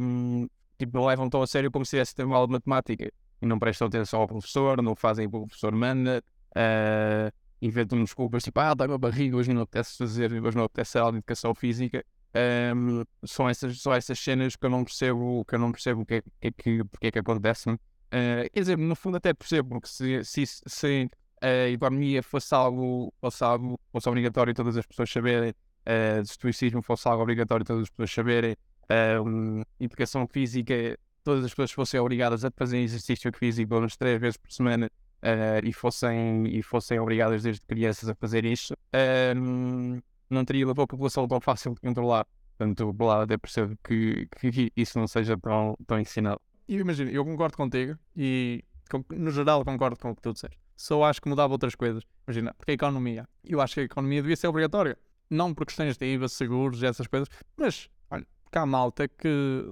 um, 0.00 0.48
tipo 0.78 0.96
não 0.96 1.06
levam 1.06 1.28
tão 1.28 1.42
a 1.42 1.46
sério 1.46 1.70
como 1.70 1.84
se 1.84 1.90
tivesse 1.90 2.14
uma 2.22 2.36
aula 2.36 2.46
de 2.46 2.52
matemática 2.52 3.12
e 3.40 3.46
não 3.46 3.58
prestam 3.58 3.88
atenção 3.88 4.20
ao 4.20 4.28
professor, 4.28 4.82
não 4.82 4.94
fazem 4.96 5.26
o 5.26 5.30
que 5.30 5.36
o 5.36 5.46
professor 5.46 5.72
manda, 5.74 6.22
uh, 6.56 7.32
inventam 7.60 8.02
desculpas 8.02 8.42
tipo, 8.42 8.60
ah, 8.60 8.74
dá-me 8.74 8.94
a 8.94 8.98
barriga, 8.98 9.36
hoje 9.36 9.52
não 9.52 9.62
apetece 9.62 9.96
fazer, 9.98 10.32
hoje 10.32 10.56
não 10.56 10.64
apetece 10.64 10.98
a 10.98 11.02
aula 11.02 11.12
de 11.12 11.18
educação 11.18 11.54
física 11.54 12.04
um, 12.34 13.04
são, 13.24 13.48
essas, 13.48 13.80
são 13.80 13.92
essas 13.92 14.18
cenas 14.18 14.56
que 14.56 14.66
eu 14.66 14.70
não 14.70 14.84
percebo, 14.84 15.44
que 15.44 15.54
eu 15.54 15.58
não 15.58 15.70
percebo 15.70 16.02
o 16.02 16.06
que 16.06 16.14
é 16.14 16.22
que, 16.40 16.50
que, 16.50 16.84
porque 16.84 17.06
é 17.06 17.10
que 17.12 17.18
acontecem. 17.18 17.74
Uh, 17.74 18.50
quer 18.52 18.60
dizer, 18.60 18.78
no 18.78 18.96
fundo 18.96 19.16
até 19.16 19.32
percebo, 19.32 19.70
porque 19.70 19.88
se, 19.88 20.24
se, 20.24 20.44
se 20.66 21.10
a 21.40 21.68
economia 21.68 22.22
fosse 22.22 22.54
algo, 22.54 23.12
fosse 23.20 23.44
algo 23.44 23.78
fosse 23.92 24.08
obrigatório 24.08 24.54
todas 24.54 24.76
as 24.76 24.86
pessoas 24.86 25.10
saberem, 25.10 25.54
uh, 25.86 26.24
se 26.24 26.32
o 26.32 26.34
estoicismo 26.34 26.82
fosse 26.82 27.06
algo 27.08 27.22
obrigatório 27.22 27.64
todas 27.64 27.82
as 27.82 27.90
pessoas 27.90 28.12
saberem, 28.12 28.52
uh, 28.84 29.62
educação 29.80 30.26
física, 30.26 30.98
todas 31.22 31.44
as 31.44 31.50
pessoas 31.50 31.72
fossem 31.72 32.00
obrigadas 32.00 32.44
a 32.44 32.50
fazer 32.50 32.78
exercício 32.78 33.30
físico 33.34 33.68
pelo 33.68 33.80
menos 33.80 33.96
três 33.96 34.20
vezes 34.20 34.36
por 34.36 34.52
semana 34.52 34.90
uh, 35.22 35.66
e, 35.66 35.72
fossem, 35.72 36.46
e 36.46 36.62
fossem 36.62 36.98
obrigadas 36.98 37.42
desde 37.42 37.64
crianças 37.66 38.08
a 38.08 38.14
fazer 38.14 38.44
isso, 38.44 38.74
uh, 38.74 40.02
não 40.28 40.44
teria 40.44 40.70
a 40.70 40.74
população 40.74 41.26
tão 41.26 41.40
fácil 41.40 41.74
de 41.74 41.80
controlar. 41.80 42.26
Portanto, 42.56 42.94
lá 43.00 43.22
até 43.22 43.36
percebo 43.36 43.76
que, 43.82 44.28
que 44.40 44.72
isso 44.76 44.98
não 44.98 45.08
seja 45.08 45.36
tão, 45.36 45.76
tão 45.86 45.98
ensinado. 45.98 46.40
E 46.68 46.76
imagina, 46.76 47.10
eu 47.10 47.24
concordo 47.24 47.56
contigo 47.56 47.98
e 48.16 48.62
no 49.10 49.30
geral 49.30 49.64
concordo 49.64 49.98
com 49.98 50.10
o 50.10 50.14
que 50.14 50.22
tu 50.22 50.32
disseste. 50.32 50.58
Só 50.76 51.04
acho 51.04 51.20
que 51.20 51.28
mudava 51.28 51.52
outras 51.52 51.74
coisas. 51.74 52.02
Imagina, 52.26 52.54
porque 52.54 52.72
a 52.72 52.74
economia, 52.74 53.28
eu 53.44 53.60
acho 53.60 53.74
que 53.74 53.80
a 53.80 53.84
economia 53.84 54.22
devia 54.22 54.36
ser 54.36 54.46
obrigatória. 54.46 54.98
Não 55.30 55.54
por 55.54 55.66
questões 55.66 55.96
de 55.96 56.06
IVA, 56.06 56.28
seguros, 56.28 56.82
essas 56.82 57.06
coisas, 57.06 57.28
mas, 57.56 57.88
olha, 58.10 58.26
há 58.52 58.66
malta 58.66 59.08
que 59.08 59.64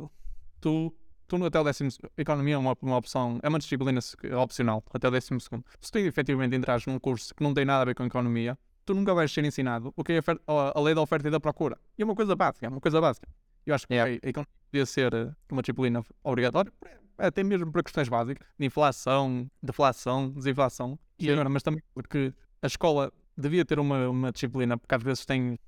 tu, 0.61 0.95
tu 1.29 1.45
até 1.45 1.61
o 1.61 1.65
décimo 1.65 1.91
economia 2.17 2.55
é 2.55 2.59
uma, 2.59 2.77
uma 2.81 2.97
opção, 2.97 3.39
é 3.43 3.49
uma 3.49 3.59
disciplina 3.59 4.01
opcional, 4.41 4.83
até 4.93 5.09
o 5.09 5.11
décimo 5.11 5.41
segundo. 5.41 5.65
Se 5.81 5.91
tu 5.93 5.99
efetivamente 5.99 6.57
entras 6.57 6.87
num 6.87 6.99
curso 6.99 7.35
que 7.35 7.43
não 7.43 7.53
tem 7.53 7.65
nada 7.65 7.83
a 7.83 7.85
ver 7.85 7.95
com 7.95 8.05
economia, 8.05 8.59
tu 8.85 8.95
nunca 8.95 9.15
vais 9.15 9.31
ser 9.31 9.45
ensinado 9.45 9.93
o 9.97 10.03
que 10.03 10.13
é 10.13 10.19
a, 10.19 10.79
a, 10.79 10.81
lei 10.81 10.95
da 10.95 11.01
oferta 11.01 11.29
e 11.29 11.31
da 11.31 11.41
procura. 11.41 11.79
E 11.97 12.03
é 12.03 12.05
uma 12.05 12.15
coisa 12.15 12.35
básica, 12.35 12.67
é 12.67 12.69
uma 12.69 12.81
coisa 12.81 13.01
básica. 13.01 13.29
Eu 13.65 13.75
acho 13.75 13.87
que 13.87 13.95
yeah. 13.95 14.13
a 14.23 14.29
economia 14.29 14.53
devia 14.73 14.87
ser 14.87 15.15
eh, 15.15 15.33
uma 15.51 15.63
disciplina 15.63 16.03
obrigatória, 16.25 16.73
até 17.17 17.45
mesmo 17.45 17.71
para 17.71 17.83
questões 17.83 18.09
básicas, 18.09 18.47
de 18.59 18.67
inflação, 18.67 19.49
deflação, 19.63 20.31
desinflação, 20.31 20.99
e 21.19 21.31
agora, 21.31 21.49
mas 21.49 21.63
também 21.63 21.83
porque 21.95 22.35
a 22.61 22.67
escola 22.67 23.13
devia 23.37 23.65
ter 23.65 23.79
uma, 23.79 24.09
uma 24.09 24.33
disciplina, 24.33 24.77
porque 24.77 24.95
às 24.95 25.03
vezes 25.03 25.25
tem, 25.25 25.59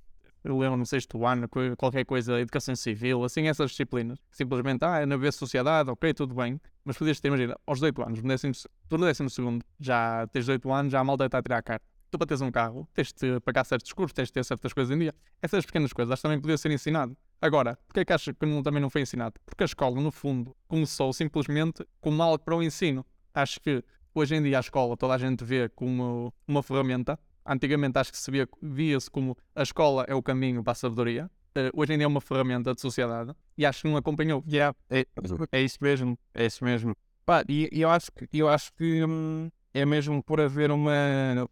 eu 0.42 0.58
lembro 0.58 0.76
no 0.76 0.86
sexto 0.86 1.24
ano, 1.26 1.48
qualquer 1.76 2.04
coisa, 2.04 2.40
educação 2.40 2.76
civil, 2.76 3.24
assim, 3.24 3.48
essas 3.48 3.70
disciplinas, 3.70 4.18
simplesmente, 4.30 4.84
ah, 4.84 5.00
é 5.00 5.06
na 5.06 5.16
vez 5.16 5.34
sociedade, 5.34 5.90
ok, 5.90 6.12
tudo 6.14 6.34
bem, 6.34 6.60
mas 6.84 6.96
podias 6.96 7.20
ter, 7.20 7.28
imagina, 7.28 7.56
aos 7.66 7.78
18 7.78 8.02
anos, 8.02 8.22
no 8.22 8.28
décimo, 8.28 8.52
tu 8.88 8.98
no 8.98 9.06
décimo 9.06 9.30
segundo, 9.30 9.64
já 9.80 10.26
tens 10.32 10.42
18 10.42 10.72
anos, 10.72 10.92
já 10.92 11.00
a 11.00 11.04
malta 11.04 11.26
está 11.26 11.38
a 11.38 11.42
tirar 11.42 11.58
a 11.58 11.62
carta 11.62 11.94
tu 12.14 12.18
para 12.18 12.28
teres 12.28 12.40
um 12.40 12.50
carro, 12.50 12.88
tens 12.94 13.12
de 13.12 13.40
pagar 13.40 13.64
certos 13.64 13.92
custos, 13.92 14.12
tens 14.12 14.28
de 14.28 14.32
ter 14.32 14.44
certas 14.44 14.72
coisas 14.72 14.94
em 14.94 14.98
dia. 14.98 15.14
Essas 15.42 15.66
pequenas 15.66 15.92
coisas 15.92 16.20
também 16.20 16.40
podiam 16.40 16.56
ser 16.56 16.70
ensinado. 16.70 17.16
Agora, 17.40 17.76
porquê 17.86 18.00
é 18.00 18.04
que 18.04 18.12
achas 18.12 18.34
que 18.38 18.46
não, 18.46 18.62
também 18.62 18.80
não 18.80 18.88
foi 18.88 19.02
ensinado? 19.02 19.34
Porque 19.44 19.64
a 19.64 19.66
escola, 19.66 20.00
no 20.00 20.12
fundo, 20.12 20.56
começou 20.68 21.12
simplesmente 21.12 21.84
como 22.00 22.22
algo 22.22 22.38
para 22.38 22.54
o 22.54 22.62
ensino. 22.62 23.04
Acho 23.34 23.60
que 23.60 23.82
hoje 24.14 24.36
em 24.36 24.42
dia 24.42 24.58
a 24.58 24.60
escola 24.60 24.96
toda 24.96 25.14
a 25.14 25.18
gente 25.18 25.44
vê 25.44 25.68
como 25.68 26.32
uma 26.46 26.62
ferramenta. 26.62 27.18
Antigamente 27.46 27.98
acho 27.98 28.10
que 28.10 28.18
se 28.18 28.30
via, 28.30 28.48
via-se 28.62 29.10
como 29.10 29.36
a 29.54 29.62
escola 29.62 30.04
é 30.08 30.14
o 30.14 30.22
caminho 30.22 30.62
para 30.62 30.72
a 30.72 30.74
sabedoria. 30.74 31.30
Uh, 31.56 31.70
hoje 31.72 31.92
em 31.92 31.98
dia 31.98 32.04
é 32.04 32.08
uma 32.08 32.20
ferramenta 32.20 32.74
de 32.74 32.80
sociedade 32.80 33.32
e 33.56 33.64
acho 33.64 33.82
que 33.82 33.88
não 33.88 33.96
acompanhou. 33.96 34.42
Yeah, 34.48 34.76
é, 34.90 35.06
é 35.52 35.60
isso 35.60 35.78
mesmo, 35.80 36.18
é 36.34 36.46
isso 36.46 36.64
mesmo. 36.64 36.96
Pá, 37.24 37.44
e, 37.48 37.68
eu 37.72 37.90
acho 37.90 38.10
que, 38.12 38.28
eu 38.32 38.48
acho 38.48 38.72
que 38.74 39.04
hum, 39.04 39.50
é 39.72 39.84
mesmo 39.84 40.22
por 40.22 40.40
haver 40.40 40.70
uma, 40.70 40.92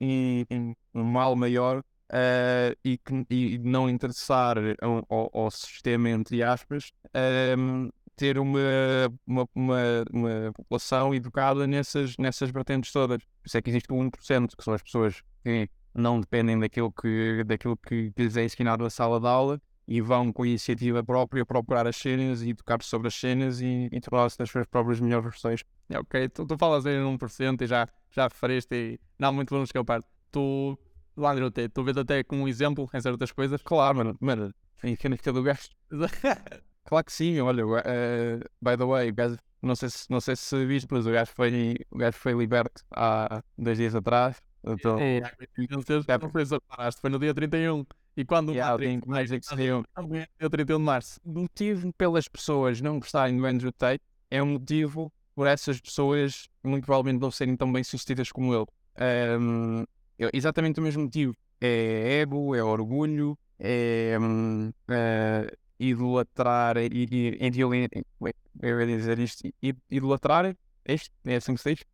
um, 0.00 0.74
um 0.94 1.04
mal 1.04 1.36
maior 1.36 1.78
uh, 1.78 2.76
e, 2.84 2.98
que, 2.98 3.26
e 3.30 3.58
não 3.58 3.88
interessar 3.88 4.56
ao, 4.80 5.30
ao, 5.32 5.50
sistema, 5.50 6.10
entre 6.10 6.42
aspas, 6.42 6.92
um, 7.58 7.90
ter 8.16 8.38
uma, 8.38 8.60
uma, 9.26 9.48
uma, 9.54 10.04
uma, 10.12 10.52
população 10.54 11.14
educada 11.14 11.66
nessas, 11.66 12.16
nessas 12.18 12.50
vertentes 12.50 12.92
todas. 12.92 13.22
Por 13.24 13.46
isso 13.46 13.56
é 13.56 13.62
que 13.62 13.70
existe 13.70 13.92
o 13.92 13.96
1%, 13.96 14.56
que 14.56 14.64
são 14.64 14.74
as 14.74 14.82
pessoas 14.82 15.22
que 15.42 15.68
não 15.94 16.20
dependem 16.20 16.58
daquilo 16.58 16.92
que, 16.92 17.44
daquilo 17.44 17.76
que 17.76 18.12
lhes 18.16 18.36
é 18.36 18.44
ensinado 18.44 18.82
na 18.82 18.90
sala 18.90 19.20
de 19.20 19.26
aula 19.26 19.60
e 19.86 20.00
vão 20.00 20.32
com 20.32 20.46
iniciativa 20.46 21.02
própria 21.02 21.44
procurar 21.44 21.86
as 21.86 21.96
cenas 21.96 22.42
e 22.42 22.50
educar 22.50 22.82
sobre 22.82 23.08
as 23.08 23.14
cenas 23.14 23.60
e, 23.60 23.88
e 23.90 24.00
tornar-se 24.00 24.38
nas 24.38 24.50
suas 24.50 24.66
próprias 24.66 25.00
melhores 25.00 25.24
versões. 25.24 25.62
É, 25.88 25.98
ok, 25.98 26.28
tu, 26.28 26.46
tu 26.46 26.56
falas 26.56 26.86
em 26.86 26.98
1% 26.98 27.62
e 27.62 27.66
já, 27.66 27.88
já 28.10 28.24
referiste 28.24 28.74
e 28.74 29.00
não 29.18 29.32
muito 29.32 29.50
vamos 29.50 29.68
escapar. 29.68 30.00
Tu, 30.30 30.78
André, 31.18 31.50
tu, 31.50 31.68
tu 31.68 31.84
vês 31.84 31.96
até 31.96 32.22
como 32.22 32.42
um 32.42 32.48
exemplo 32.48 32.88
em 32.94 33.00
certas 33.00 33.32
coisas? 33.32 33.60
Claro, 33.62 33.98
mano, 33.98 34.16
mano, 34.20 34.54
que 34.80 35.32
do 35.32 35.42
gajo. 35.42 35.68
claro 36.84 37.04
que 37.04 37.12
sim, 37.12 37.40
olha, 37.40 37.66
uh, 37.66 38.40
by 38.60 38.76
the 38.76 38.84
way, 38.84 39.12
gajo, 39.12 39.36
não 39.60 39.76
sei 39.76 39.90
se, 39.90 40.10
não 40.10 40.20
sei 40.20 40.36
se 40.36 40.64
viste, 40.64 40.88
mas 40.90 41.06
o 41.06 41.10
gajo 41.10 41.32
foi, 41.34 41.76
o 41.90 41.98
gajo 41.98 42.16
foi 42.16 42.32
liberto 42.32 42.82
há 42.92 43.42
dois 43.58 43.78
dias 43.78 43.94
atrás. 43.94 44.40
Então, 44.64 44.98
é, 44.98 45.20
não 45.70 45.82
sei 45.82 46.02
se 46.02 47.00
foi 47.00 47.10
no 47.10 47.18
dia 47.18 47.34
31. 47.34 47.84
E 48.16 48.24
quando 48.24 48.52
yeah, 48.52 48.76
o 49.04 49.08
mais 49.08 49.32
é 49.32 49.40
que 49.40 49.46
se 49.46 49.56
deu. 49.56 49.82
É 50.38 50.46
o 50.46 50.50
31 50.50 50.78
de 50.78 50.84
março. 50.84 51.20
O 51.24 51.40
motivo 51.40 51.92
pelas 51.94 52.28
pessoas 52.28 52.80
não 52.80 52.98
gostarem 52.98 53.36
do 53.36 53.46
Andrew 53.46 53.72
Tate 53.72 54.02
é 54.30 54.42
um 54.42 54.52
motivo 54.52 55.10
por 55.34 55.46
essas 55.46 55.80
pessoas 55.80 56.48
muito 56.62 56.84
provavelmente 56.84 57.20
não 57.20 57.30
serem 57.30 57.56
tão 57.56 57.72
bem 57.72 57.82
sucedidas 57.82 58.30
como 58.30 58.54
ele. 58.54 58.66
Um, 59.40 59.84
é 60.18 60.30
exatamente 60.32 60.78
o 60.78 60.82
mesmo 60.82 61.04
motivo. 61.04 61.34
É 61.60 62.20
ego, 62.20 62.54
é 62.54 62.62
orgulho, 62.62 63.38
é 63.58 64.18
um, 64.20 64.72
eh, 64.88 65.56
idolatrar 65.78 66.76
e, 66.76 67.08
e, 67.10 67.60
eu 67.60 67.74
ia 67.74 68.86
dizer 68.86 69.18
isto, 69.18 69.48
idolatrar, 69.90 70.56
este, 70.84 71.12
é 71.24 71.36
assim 71.36 71.54
que 71.54 71.60
se 71.60 71.74
diz, 71.74 71.84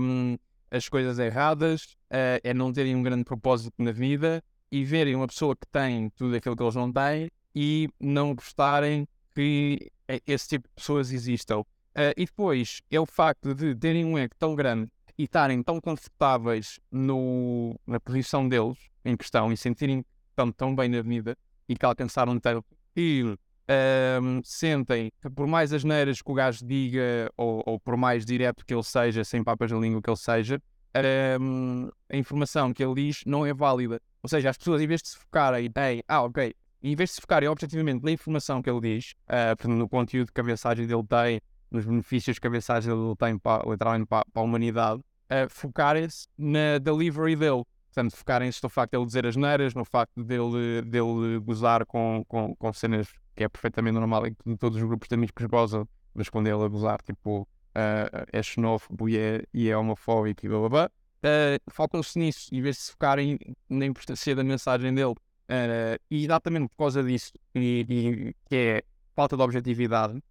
um, 0.00 0.36
as 0.74 0.88
coisas 0.88 1.18
erradas, 1.18 1.96
uh, 2.10 2.40
é 2.42 2.52
não 2.52 2.72
terem 2.72 2.96
um 2.96 3.02
grande 3.02 3.24
propósito 3.24 3.74
na 3.78 3.92
vida 3.92 4.42
e 4.70 4.84
verem 4.84 5.14
uma 5.14 5.28
pessoa 5.28 5.54
que 5.54 5.66
tem 5.70 6.10
tudo 6.10 6.34
aquilo 6.34 6.56
que 6.56 6.62
eles 6.62 6.74
não 6.74 6.92
têm 6.92 7.30
e 7.54 7.88
não 8.00 8.34
gostarem 8.34 9.06
que 9.32 9.90
esse 10.26 10.48
tipo 10.48 10.68
de 10.68 10.74
pessoas 10.74 11.12
existam. 11.12 11.60
Uh, 11.60 12.10
e 12.16 12.24
depois 12.24 12.82
é 12.90 12.98
o 12.98 13.06
facto 13.06 13.54
de 13.54 13.74
terem 13.76 14.04
um 14.04 14.18
ego 14.18 14.34
tão 14.36 14.56
grande 14.56 14.90
e 15.16 15.24
estarem 15.24 15.62
tão 15.62 15.80
confortáveis 15.80 16.80
no, 16.90 17.78
na 17.86 18.00
posição 18.00 18.48
deles 18.48 18.76
em 19.04 19.16
questão 19.16 19.52
e 19.52 19.56
sentirem 19.56 20.02
que 20.02 20.08
estão 20.30 20.50
tão 20.50 20.74
bem 20.74 20.88
na 20.88 21.02
vida 21.02 21.38
e 21.68 21.76
que 21.76 21.86
alcançaram 21.86 22.38
tanto 22.40 22.64
e 22.96 23.36
uh, 23.68 24.40
sentem 24.44 25.10
que 25.20 25.30
por 25.30 25.46
mais 25.46 25.72
asneiras 25.72 26.20
que 26.20 26.30
o 26.30 26.34
gajo 26.34 26.64
diga 26.64 27.30
ou, 27.36 27.62
ou, 27.66 27.80
por 27.80 27.96
mais 27.96 28.24
direto 28.24 28.64
que 28.64 28.74
ele 28.74 28.82
seja, 28.82 29.24
sem 29.24 29.42
papas 29.42 29.70
na 29.70 29.78
língua 29.78 30.02
que 30.02 30.10
ele 30.10 30.16
seja, 30.16 30.56
uh, 30.56 31.92
a 32.10 32.16
informação 32.16 32.72
que 32.72 32.84
ele 32.84 32.94
diz 32.94 33.22
não 33.26 33.44
é 33.44 33.52
válida. 33.52 34.00
Ou 34.22 34.28
seja, 34.28 34.50
as 34.50 34.56
pessoas, 34.56 34.80
em 34.80 34.86
vez 34.86 35.02
de 35.02 35.08
se 35.08 35.18
focarem 35.18 35.66
em, 35.66 36.02
ah, 36.08 36.22
ok, 36.22 36.54
em 36.82 36.96
vez 36.96 37.10
de 37.10 37.14
se 37.16 37.20
focarem 37.20 37.48
objetivamente 37.48 38.04
na 38.04 38.10
informação 38.10 38.62
que 38.62 38.70
ele 38.70 38.80
diz, 38.80 39.14
uh, 39.28 39.68
no 39.68 39.88
conteúdo 39.88 40.32
que 40.32 40.40
a 40.40 40.44
mensagem 40.44 40.86
dele 40.86 41.04
tem, 41.08 41.40
nos 41.70 41.84
benefícios 41.84 42.38
que 42.38 42.46
a 42.46 42.50
mensagem 42.50 42.94
dele 42.94 43.16
tem 43.16 43.38
para, 43.38 43.68
literalmente 43.68 44.06
para, 44.06 44.24
para 44.32 44.42
a 44.42 44.44
humanidade, 44.44 45.00
uh, 45.00 45.48
focarem-se 45.48 46.26
na 46.38 46.78
delivery 46.78 47.36
dele. 47.36 47.64
Portanto, 47.92 48.16
focarem-se 48.16 48.60
no 48.62 48.68
facto 48.68 48.90
de 48.90 48.98
ele 48.98 49.06
dizer 49.06 49.26
as 49.26 49.36
neiras, 49.36 49.72
no 49.72 49.84
facto 49.84 50.22
dele, 50.24 50.82
dele 50.82 51.38
gozar 51.38 51.86
com, 51.86 52.24
com, 52.26 52.54
com 52.56 52.72
cenas 52.72 53.08
que 53.34 53.44
é 53.44 53.48
perfeitamente 53.48 53.94
normal 53.94 54.26
em 54.26 54.34
que 54.34 54.56
todos 54.56 54.76
os 54.78 54.84
grupos 54.84 55.08
de 55.08 55.14
amigos 55.14 55.46
gozam, 55.46 55.88
mas 56.14 56.28
quando 56.28 56.46
ele 56.46 56.62
a 56.62 56.68
gozar, 56.68 57.02
tipo, 57.02 57.42
uh, 57.42 58.26
é 58.32 58.42
xenófobo 58.42 59.08
e 59.08 59.18
é, 59.18 59.44
e 59.52 59.68
é 59.68 59.76
homofóbico 59.76 60.46
e 60.46 60.48
blá 60.48 60.58
blá 60.60 60.68
blá 60.68 60.90
uh, 61.24 61.70
focam-se 61.70 62.18
nisso 62.18 62.50
vez 62.52 62.76
de 62.76 62.82
se 62.82 62.92
focarem 62.92 63.38
na 63.68 63.86
importância 63.86 64.34
da 64.34 64.44
mensagem 64.44 64.94
dele. 64.94 65.14
Uh, 65.44 66.00
e 66.10 66.24
exatamente 66.24 66.68
por 66.68 66.76
causa 66.76 67.02
disso, 67.02 67.32
e, 67.54 67.84
e, 67.88 68.36
que 68.48 68.56
é 68.56 68.82
falta 69.14 69.36
de 69.36 69.42
objetividade, 69.42 70.22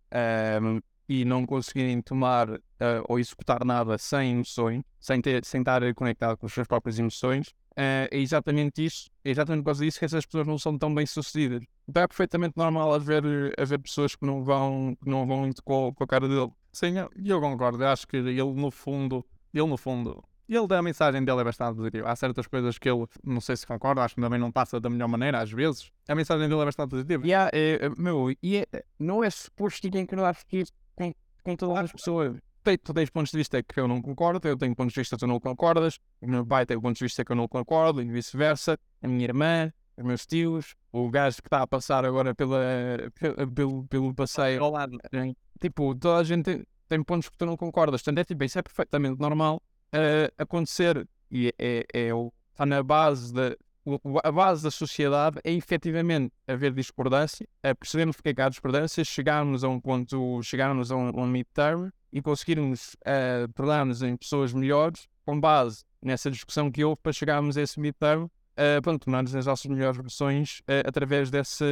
e 1.13 1.23
não 1.23 1.45
conseguirem 1.45 2.01
tomar 2.01 2.49
uh, 2.49 2.59
ou 3.07 3.19
executar 3.19 3.63
nada 3.63 3.99
sem 3.99 4.31
emoções, 4.31 4.83
sem, 4.99 5.21
ter, 5.21 5.45
sem 5.45 5.61
estar 5.61 5.81
conectado 5.93 6.35
com 6.37 6.47
as 6.47 6.53
suas 6.53 6.65
próprias 6.65 6.97
emoções, 6.97 7.49
uh, 7.49 8.09
é 8.09 8.17
exatamente 8.17 8.83
isso, 8.83 9.11
é 9.23 9.29
exatamente 9.29 9.61
por 9.61 9.67
causa 9.67 9.85
disso 9.85 9.99
que 9.99 10.05
essas 10.05 10.25
pessoas 10.25 10.47
não 10.47 10.57
são 10.57 10.75
tão 10.75 10.93
bem 10.93 11.05
sucedidas. 11.05 11.61
Então 11.87 12.01
é 12.01 12.07
perfeitamente 12.07 12.55
normal 12.57 12.95
haver, 12.95 13.23
haver 13.59 13.77
pessoas 13.77 14.15
que 14.15 14.25
não 14.25 14.43
vão, 14.43 14.97
que 15.03 15.07
não 15.07 15.27
vão 15.27 15.41
muito 15.41 15.63
com, 15.63 15.93
com 15.93 16.03
a 16.03 16.07
cara 16.07 16.27
dele. 16.27 16.49
Sim, 16.71 16.97
eu, 16.97 17.11
eu 17.23 17.39
concordo. 17.39 17.85
Acho 17.85 18.07
que 18.07 18.17
ele 18.17 18.41
no 18.41 18.71
fundo, 18.71 19.23
ele 19.53 19.67
no 19.67 19.77
fundo, 19.77 20.23
ele 20.49 20.67
da 20.67 20.81
mensagem 20.81 21.23
dele 21.23 21.41
é 21.41 21.43
bastante 21.43 21.75
positiva. 21.75 22.09
Há 22.09 22.15
certas 22.15 22.47
coisas 22.47 22.77
que 22.79 22.89
ele, 22.89 23.05
não 23.23 23.39
sei 23.39 23.55
se 23.55 23.67
concorda, 23.67 24.01
acho 24.01 24.15
que 24.15 24.21
também 24.21 24.39
não 24.39 24.51
passa 24.51 24.79
da 24.79 24.89
melhor 24.89 25.07
maneira, 25.07 25.39
às 25.39 25.51
vezes. 25.51 25.91
A 26.07 26.15
mensagem 26.15 26.49
dele 26.49 26.61
é 26.61 26.65
bastante 26.65 26.89
positiva. 26.89 27.23
Yeah, 27.23 27.51
é, 27.53 27.89
meu, 27.97 28.33
e 28.41 28.57
é, 28.57 28.65
não 28.99 29.23
é 29.23 29.29
suposto 29.29 29.89
que 29.89 29.97
ignorar 29.97 30.35
que 30.47 30.63
com, 30.63 30.63
com 31.43 31.55
todas 31.55 31.85
as 31.85 31.91
pessoas. 31.91 32.37
Tu 32.63 32.93
tens 32.93 33.09
pontos 33.09 33.31
de 33.31 33.37
vista 33.37 33.61
que 33.61 33.77
eu 33.77 33.87
não 33.87 34.01
concordo, 34.01 34.47
eu 34.47 34.57
tenho 34.57 34.73
pontos 34.73 34.93
de 34.93 35.01
vista 35.01 35.17
que 35.17 35.19
tu 35.19 35.27
não 35.27 35.39
concordas, 35.39 35.99
o 36.21 36.27
meu 36.27 36.45
pai 36.45 36.65
tem 36.65 36.79
pontos 36.79 36.99
de 36.99 37.05
vista 37.05 37.25
que 37.25 37.31
eu 37.31 37.35
não 37.35 37.47
concordo, 37.47 38.01
e 38.01 38.05
vice-versa, 38.05 38.79
a 39.01 39.07
minha 39.07 39.25
irmã, 39.25 39.71
os 39.97 40.03
meus 40.03 40.25
tios, 40.25 40.75
o 40.91 41.09
gajo 41.09 41.41
que 41.41 41.47
está 41.47 41.61
a 41.61 41.67
passar 41.67 42.05
agora 42.05 42.33
pela, 42.33 42.59
pelo, 43.53 43.85
pelo 43.85 44.13
passeio. 44.13 44.69
Lado. 44.69 44.97
Tipo, 45.59 45.93
toda 45.95 46.19
a 46.19 46.23
gente 46.23 46.43
tem, 46.43 46.63
tem 46.87 47.03
pontos 47.03 47.29
que 47.29 47.37
tu 47.37 47.45
não 47.45 47.57
concordas. 47.57 48.01
Portanto, 48.01 48.19
é, 48.19 48.23
tipo, 48.23 48.43
isso 48.43 48.59
é 48.59 48.61
perfeitamente 48.61 49.19
normal 49.19 49.61
uh, 49.93 50.33
acontecer. 50.37 51.07
E 51.29 51.53
é, 51.59 51.85
é, 51.93 52.07
é, 52.07 52.09
está 52.51 52.65
na 52.65 52.83
base 52.83 53.33
da. 53.33 53.55
A 54.23 54.31
base 54.31 54.63
da 54.63 54.71
sociedade 54.71 55.39
é 55.43 55.51
efetivamente 55.51 56.33
haver 56.47 56.71
discordância, 56.71 57.45
é 57.61 57.73
percebermos 57.73 58.15
porque 58.15 58.29
é 58.29 58.33
que 58.33 58.41
há 58.41 58.47
discordâncias, 58.47 59.07
chegarmos 59.07 59.63
a 59.63 59.67
um 59.67 59.79
ponto, 59.79 60.41
chegarmos 60.41 60.89
a 60.91 60.95
um, 60.95 61.21
um 61.21 61.27
mid-term 61.27 61.89
e 62.11 62.21
conseguirmos 62.21 62.95
uh, 63.01 63.51
tornar-nos 63.53 64.01
em 64.01 64.15
pessoas 64.15 64.53
melhores 64.53 65.07
com 65.25 65.39
base 65.39 65.83
nessa 66.01 66.31
discussão 66.31 66.71
que 66.71 66.83
houve 66.83 67.01
para 67.01 67.11
chegarmos 67.11 67.57
a 67.57 67.61
esse 67.61 67.79
mid-term 67.79 68.23
uh, 68.23 68.81
pronto, 68.81 69.05
tornar-nos 69.05 69.35
as 69.35 69.45
nossas 69.45 69.65
melhores 69.65 69.97
versões 69.97 70.59
uh, 70.61 70.87
através, 70.87 71.29
desse, 71.29 71.65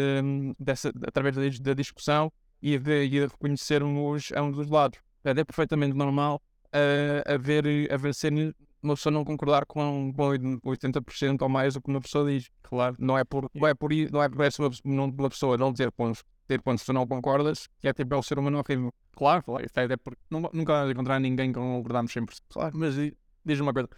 dessa, 0.59 0.91
através 1.07 1.35
da, 1.35 1.41
da 1.61 1.73
discussão 1.73 2.31
e 2.61 2.77
de, 2.77 3.05
e 3.05 3.09
de 3.09 3.27
reconhecermos 3.27 4.31
ambos 4.35 4.59
os 4.59 4.69
lados. 4.69 4.99
É 5.23 5.43
perfeitamente 5.43 5.95
normal 5.95 6.41
uh, 6.67 7.33
haver, 7.33 7.91
haver 7.91 8.13
ser 8.13 8.55
uma 8.81 8.95
pessoa 8.95 9.11
não 9.11 9.23
concordar 9.23 9.65
com, 9.65 10.11
com 10.13 10.69
80% 10.71 11.41
ou 11.41 11.49
mais 11.49 11.73
do 11.73 11.81
que 11.81 11.89
uma 11.89 12.01
pessoa 12.01 12.29
diz. 12.29 12.49
Claro, 12.63 12.95
não 12.99 13.17
é 13.17 13.23
por, 13.23 13.49
não 13.53 13.67
é 13.67 13.73
por, 13.73 13.91
não 14.11 14.23
é 14.23 14.29
por 14.29 14.43
essa 14.43 14.63
não, 14.83 15.05
uma 15.05 15.29
pessoa 15.29 15.57
não 15.57 15.73
ter 15.73 15.91
pontos, 15.91 16.23
ter 16.47 16.61
pontos 16.61 16.83
se 16.83 16.93
não 16.93 17.07
concordas, 17.07 17.67
que 17.79 17.87
é 17.87 17.93
tipo 17.93 18.13
é 18.13 18.17
o 18.17 18.23
ser 18.23 18.39
humano 18.39 18.59
horrível. 18.59 18.93
Claro, 19.13 19.43
claro, 19.43 19.65
isso 19.65 19.79
é, 19.79 19.83
é 19.83 19.97
porque 19.97 20.21
não, 20.29 20.49
nunca 20.53 20.73
vais 20.73 20.91
encontrar 20.91 21.19
ninguém 21.19 21.51
com 21.51 21.77
concordamos 21.77 22.13
100%. 22.13 22.39
Claro, 22.49 22.77
mas 22.77 22.95
diz-me 22.95 23.61
uma 23.61 23.73
coisa. 23.73 23.89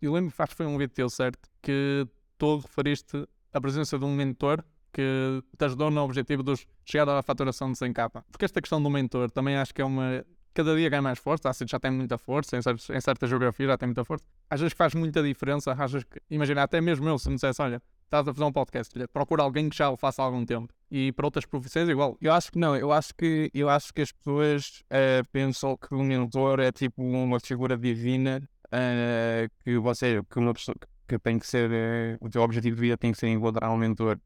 Eu 0.00 0.12
lembro, 0.12 0.32
acho 0.36 0.50
que 0.50 0.56
foi 0.56 0.66
um 0.66 0.78
vídeo 0.78 0.94
teu, 0.94 1.08
certo? 1.08 1.48
Que 1.60 2.06
tu 2.36 2.58
referiste 2.58 3.26
a 3.52 3.60
presença 3.60 3.98
de 3.98 4.04
um 4.04 4.14
mentor 4.14 4.64
que 4.92 5.42
te 5.56 5.64
ajudou 5.64 5.90
no 5.90 6.02
objetivo 6.02 6.42
de 6.42 6.54
chegar 6.84 7.08
à 7.08 7.22
faturação 7.22 7.70
de 7.72 7.78
100k. 7.78 8.24
Porque 8.30 8.44
esta 8.44 8.60
questão 8.60 8.82
do 8.82 8.90
mentor 8.90 9.30
também 9.30 9.56
acho 9.56 9.74
que 9.74 9.82
é 9.82 9.84
uma 9.84 10.24
cada 10.54 10.74
dia 10.76 10.88
ganha 10.88 11.02
mais 11.02 11.18
força, 11.18 11.48
assim, 11.48 11.66
já 11.66 11.78
tem 11.78 11.90
muita 11.90 12.18
força, 12.18 12.56
em, 12.56 12.62
certos, 12.62 12.90
em 12.90 13.00
certa 13.00 13.26
geografia 13.26 13.66
já 13.66 13.78
tem 13.78 13.86
muita 13.88 14.04
força. 14.04 14.24
Às 14.50 14.60
vezes 14.60 14.74
faz 14.74 14.94
muita 14.94 15.22
diferença, 15.22 15.72
às 15.72 15.92
que, 16.04 16.20
imagina, 16.30 16.62
até 16.62 16.80
mesmo 16.80 17.08
eu, 17.08 17.18
se 17.18 17.28
me 17.28 17.34
dissesse, 17.34 17.60
olha, 17.62 17.82
estás 18.08 18.26
a 18.26 18.32
fazer 18.32 18.44
um 18.44 18.52
podcast, 18.52 18.94
procura 19.12 19.42
alguém 19.42 19.68
que 19.68 19.76
já 19.76 19.90
o 19.90 19.96
faça 19.96 20.22
há 20.22 20.24
algum 20.24 20.44
tempo. 20.44 20.72
E 20.90 21.12
para 21.12 21.26
outras 21.26 21.44
profissões 21.44 21.88
igual. 21.88 22.16
Eu 22.20 22.32
acho 22.32 22.50
que 22.50 22.58
não, 22.58 22.74
eu 22.74 22.90
acho 22.90 23.14
que, 23.14 23.50
eu 23.52 23.68
acho 23.68 23.92
que 23.92 24.00
as 24.00 24.10
pessoas 24.10 24.82
uh, 24.90 25.28
pensam 25.30 25.76
que 25.76 25.94
o 25.94 26.02
mentor 26.02 26.60
é 26.60 26.72
tipo 26.72 27.02
uma 27.02 27.38
figura 27.38 27.76
divina, 27.76 28.42
uh, 28.66 29.50
que 29.62 29.78
você, 29.78 30.22
que 30.30 30.38
uma 30.38 30.54
pessoa 30.54 30.74
que 31.06 31.18
tem 31.18 31.38
que 31.38 31.46
ser, 31.46 31.70
uh, 31.70 32.24
o 32.24 32.30
teu 32.30 32.42
objetivo 32.42 32.76
de 32.76 32.82
vida 32.82 32.96
tem 32.96 33.12
que 33.12 33.18
ser 33.18 33.28
encontrar 33.28 33.70
um 33.70 33.76
mentor. 33.76 34.18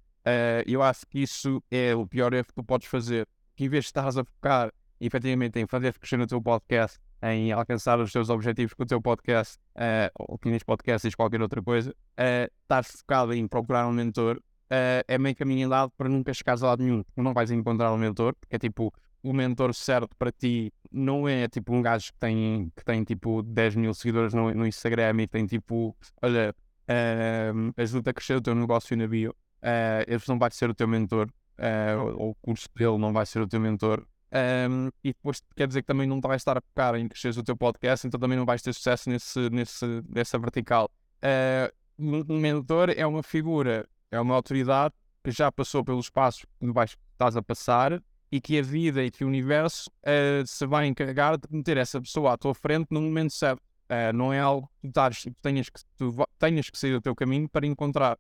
eu 0.67 0.83
acho 0.83 1.05
que 1.07 1.21
isso 1.21 1.63
é 1.71 1.95
o 1.95 2.07
pior 2.07 2.33
erro 2.33 2.47
que 2.47 2.55
tu 2.55 2.63
podes 2.63 2.87
fazer. 2.87 3.27
Que 3.57 3.65
em 3.65 3.69
vez 3.69 3.85
de 3.85 3.89
estás 3.89 4.17
a 4.17 4.25
focar 4.25 4.73
efetivamente 5.05 5.59
em 5.59 5.67
fazer 5.67 5.93
crescer 5.99 6.21
o 6.21 6.27
teu 6.27 6.41
podcast, 6.41 6.99
em 7.23 7.53
alcançar 7.53 7.99
os 8.01 8.13
teus 8.13 8.31
objetivos 8.31 8.73
com 8.75 8.83
o 8.83 8.87
teu 8.87 9.01
podcast, 9.01 9.59
uh, 9.77 10.11
ou 10.19 10.39
podcast 10.65 11.07
diz 11.07 11.15
qualquer 11.15 11.43
outra 11.43 11.63
coisa, 11.63 11.91
uh, 11.91 12.53
estás 12.63 12.89
focado 13.01 13.35
em 13.35 13.47
procurar 13.47 13.87
um 13.87 13.93
mentor, 13.93 14.37
uh, 14.37 15.05
é 15.07 15.19
meio 15.19 15.37
caminho 15.37 15.67
andado 15.67 15.93
para 15.97 16.09
nunca 16.09 16.33
chegares 16.33 16.63
a 16.63 16.69
lado 16.69 16.83
nenhum. 16.83 17.05
Não 17.17 17.35
vais 17.35 17.51
encontrar 17.51 17.93
um 17.93 17.99
mentor, 17.99 18.35
porque 18.41 18.57
é 18.57 18.59
tipo, 18.59 18.93
o 19.23 19.33
mentor 19.33 19.75
certo 19.75 20.17
para 20.17 20.33
ti 20.33 20.73
não 20.91 21.29
é 21.29 21.49
tipo 21.49 21.75
um 21.75 21.83
gajo 21.83 22.13
que 22.13 22.19
tem, 22.19 22.73
que 22.77 22.85
tem 22.85 23.05
tipo 23.05 23.43
10 23.43 23.77
mil 23.77 23.95
seguidores 23.95 24.35
no, 24.35 24.53
no 24.53 24.67
Instagram 24.67 25.23
e 25.23 25.27
tem 25.27 25.47
tipo, 25.47 25.97
olha, 26.21 26.55
uh, 26.89 27.73
ajuda 27.77 28.11
a 28.11 28.15
crescer 28.15 28.37
o 28.37 28.41
teu 28.41 28.55
negócio 28.55 28.97
na 28.97 29.07
bio. 29.07 29.31
Uh, 29.63 30.03
esse 30.09 30.29
não 30.29 30.39
vai 30.39 30.51
ser 30.51 30.69
o 30.71 30.75
teu 30.75 30.89
mentor, 30.89 31.29
uh, 31.59 32.17
ou 32.17 32.31
o 32.31 32.35
curso 32.35 32.69
dele 32.75 32.99
não 32.99 33.13
vai 33.13 33.25
ser 33.27 33.41
o 33.41 33.47
teu 33.47 33.61
mentor. 33.61 34.05
Um, 34.33 34.89
e 35.05 35.13
depois 35.13 35.43
quer 35.55 35.69
dizer 35.69 35.83
que 35.83 35.87
também 35.87 36.07
não 36.07 36.19
vais 36.19 36.41
estar 36.41 36.57
a 36.57 36.61
focar 36.61 36.95
em 36.95 37.07
crescer 37.07 37.39
o 37.39 37.43
teu 37.43 37.55
podcast, 37.55 38.07
então 38.07 38.19
também 38.19 38.39
não 38.39 38.47
vais 38.47 38.63
ter 38.63 38.73
sucesso 38.73 39.11
nesse, 39.11 39.51
nesse, 39.51 39.85
nessa 40.09 40.39
vertical. 40.39 40.91
Uh, 41.19 41.71
um 41.99 42.39
mentor 42.39 42.91
é 42.97 43.07
uma 43.07 43.23
figura, 43.23 43.87
é 44.11 44.19
uma 44.19 44.35
autoridade 44.35 44.95
que 45.23 45.31
já 45.31 45.53
passou 45.53 45.85
pelos 45.85 46.09
passos 46.09 46.47
que 46.59 46.73
vais, 46.73 46.97
estás 47.13 47.37
a 47.37 47.43
passar 47.43 48.03
e 48.31 48.41
que 48.41 48.59
a 48.59 48.63
vida 48.63 49.05
e 49.05 49.11
que 49.11 49.25
o 49.25 49.29
universo 49.29 49.91
uh, 50.01 50.47
se 50.47 50.67
vai 50.67 50.87
encarregar 50.87 51.37
de 51.37 51.47
meter 51.51 51.77
essa 51.77 52.01
pessoa 52.01 52.33
à 52.33 52.39
tua 52.39 52.55
frente 52.55 52.87
no 52.91 53.03
momento 53.03 53.33
certo. 53.35 53.61
Uh, 53.91 54.11
não 54.15 54.33
é 54.33 54.41
algo 54.41 54.71
que 54.81 54.91
tu, 54.91 55.37
tenhas 55.43 55.69
que 55.69 55.81
tu 55.99 56.27
tenhas 56.39 56.71
que 56.71 56.79
sair 56.79 56.93
do 56.93 57.01
teu 57.03 57.15
caminho 57.15 57.47
para 57.47 57.67
encontrar. 57.67 58.19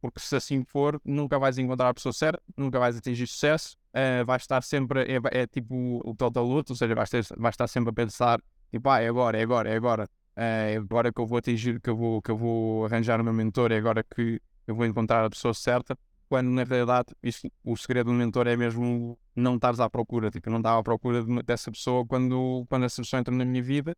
Porque 0.00 0.20
se 0.20 0.36
assim 0.36 0.64
for, 0.64 1.00
nunca 1.04 1.38
vais 1.38 1.58
encontrar 1.58 1.88
a 1.88 1.94
pessoa 1.94 2.12
certa, 2.12 2.40
nunca 2.56 2.78
vais 2.78 2.96
atingir 2.96 3.26
sucesso. 3.26 3.76
Uh, 3.90 4.24
vai 4.24 4.36
estar 4.36 4.62
sempre, 4.62 5.00
é, 5.02 5.42
é, 5.42 5.46
tipo 5.48 6.00
o 6.04 6.14
total 6.14 6.44
luto, 6.44 6.72
ou 6.72 6.76
seja, 6.76 6.94
vai, 6.94 7.06
ter, 7.06 7.26
vai 7.36 7.50
estar 7.50 7.66
sempre 7.66 7.90
a 7.90 7.92
pensar, 7.92 8.40
tipo, 8.70 8.88
ah, 8.88 9.00
é 9.00 9.08
agora, 9.08 9.36
é 9.36 9.42
agora, 9.42 9.68
é 9.68 9.76
agora, 9.76 10.04
uh, 10.04 10.40
é 10.40 10.76
agora 10.76 11.12
que 11.12 11.20
eu 11.20 11.26
vou 11.26 11.38
atingir, 11.38 11.80
que 11.80 11.90
eu 11.90 11.96
vou, 11.96 12.22
que 12.22 12.30
eu 12.30 12.36
vou 12.36 12.84
arranjar 12.84 13.20
o 13.20 13.24
meu 13.24 13.32
mentor, 13.32 13.72
é 13.72 13.78
agora 13.78 14.04
que 14.04 14.40
eu 14.64 14.76
vou 14.76 14.86
encontrar 14.86 15.24
a 15.24 15.30
pessoa 15.30 15.52
certa, 15.52 15.98
quando 16.28 16.48
na 16.48 16.62
realidade 16.62 17.08
isso, 17.20 17.50
o 17.64 17.76
segredo 17.76 18.06
do 18.06 18.12
mentor 18.12 18.46
é 18.46 18.56
mesmo 18.56 19.18
não 19.34 19.56
estares 19.56 19.80
à 19.80 19.90
procura, 19.90 20.30
tipo, 20.30 20.48
não 20.48 20.58
estava 20.58 20.78
à 20.78 20.82
procura 20.84 21.24
de, 21.24 21.42
dessa 21.42 21.72
pessoa 21.72 22.06
quando, 22.06 22.64
quando 22.68 22.84
essa 22.84 23.02
pessoa 23.02 23.18
entra 23.18 23.34
na 23.34 23.44
minha 23.44 23.62
vida. 23.62 23.96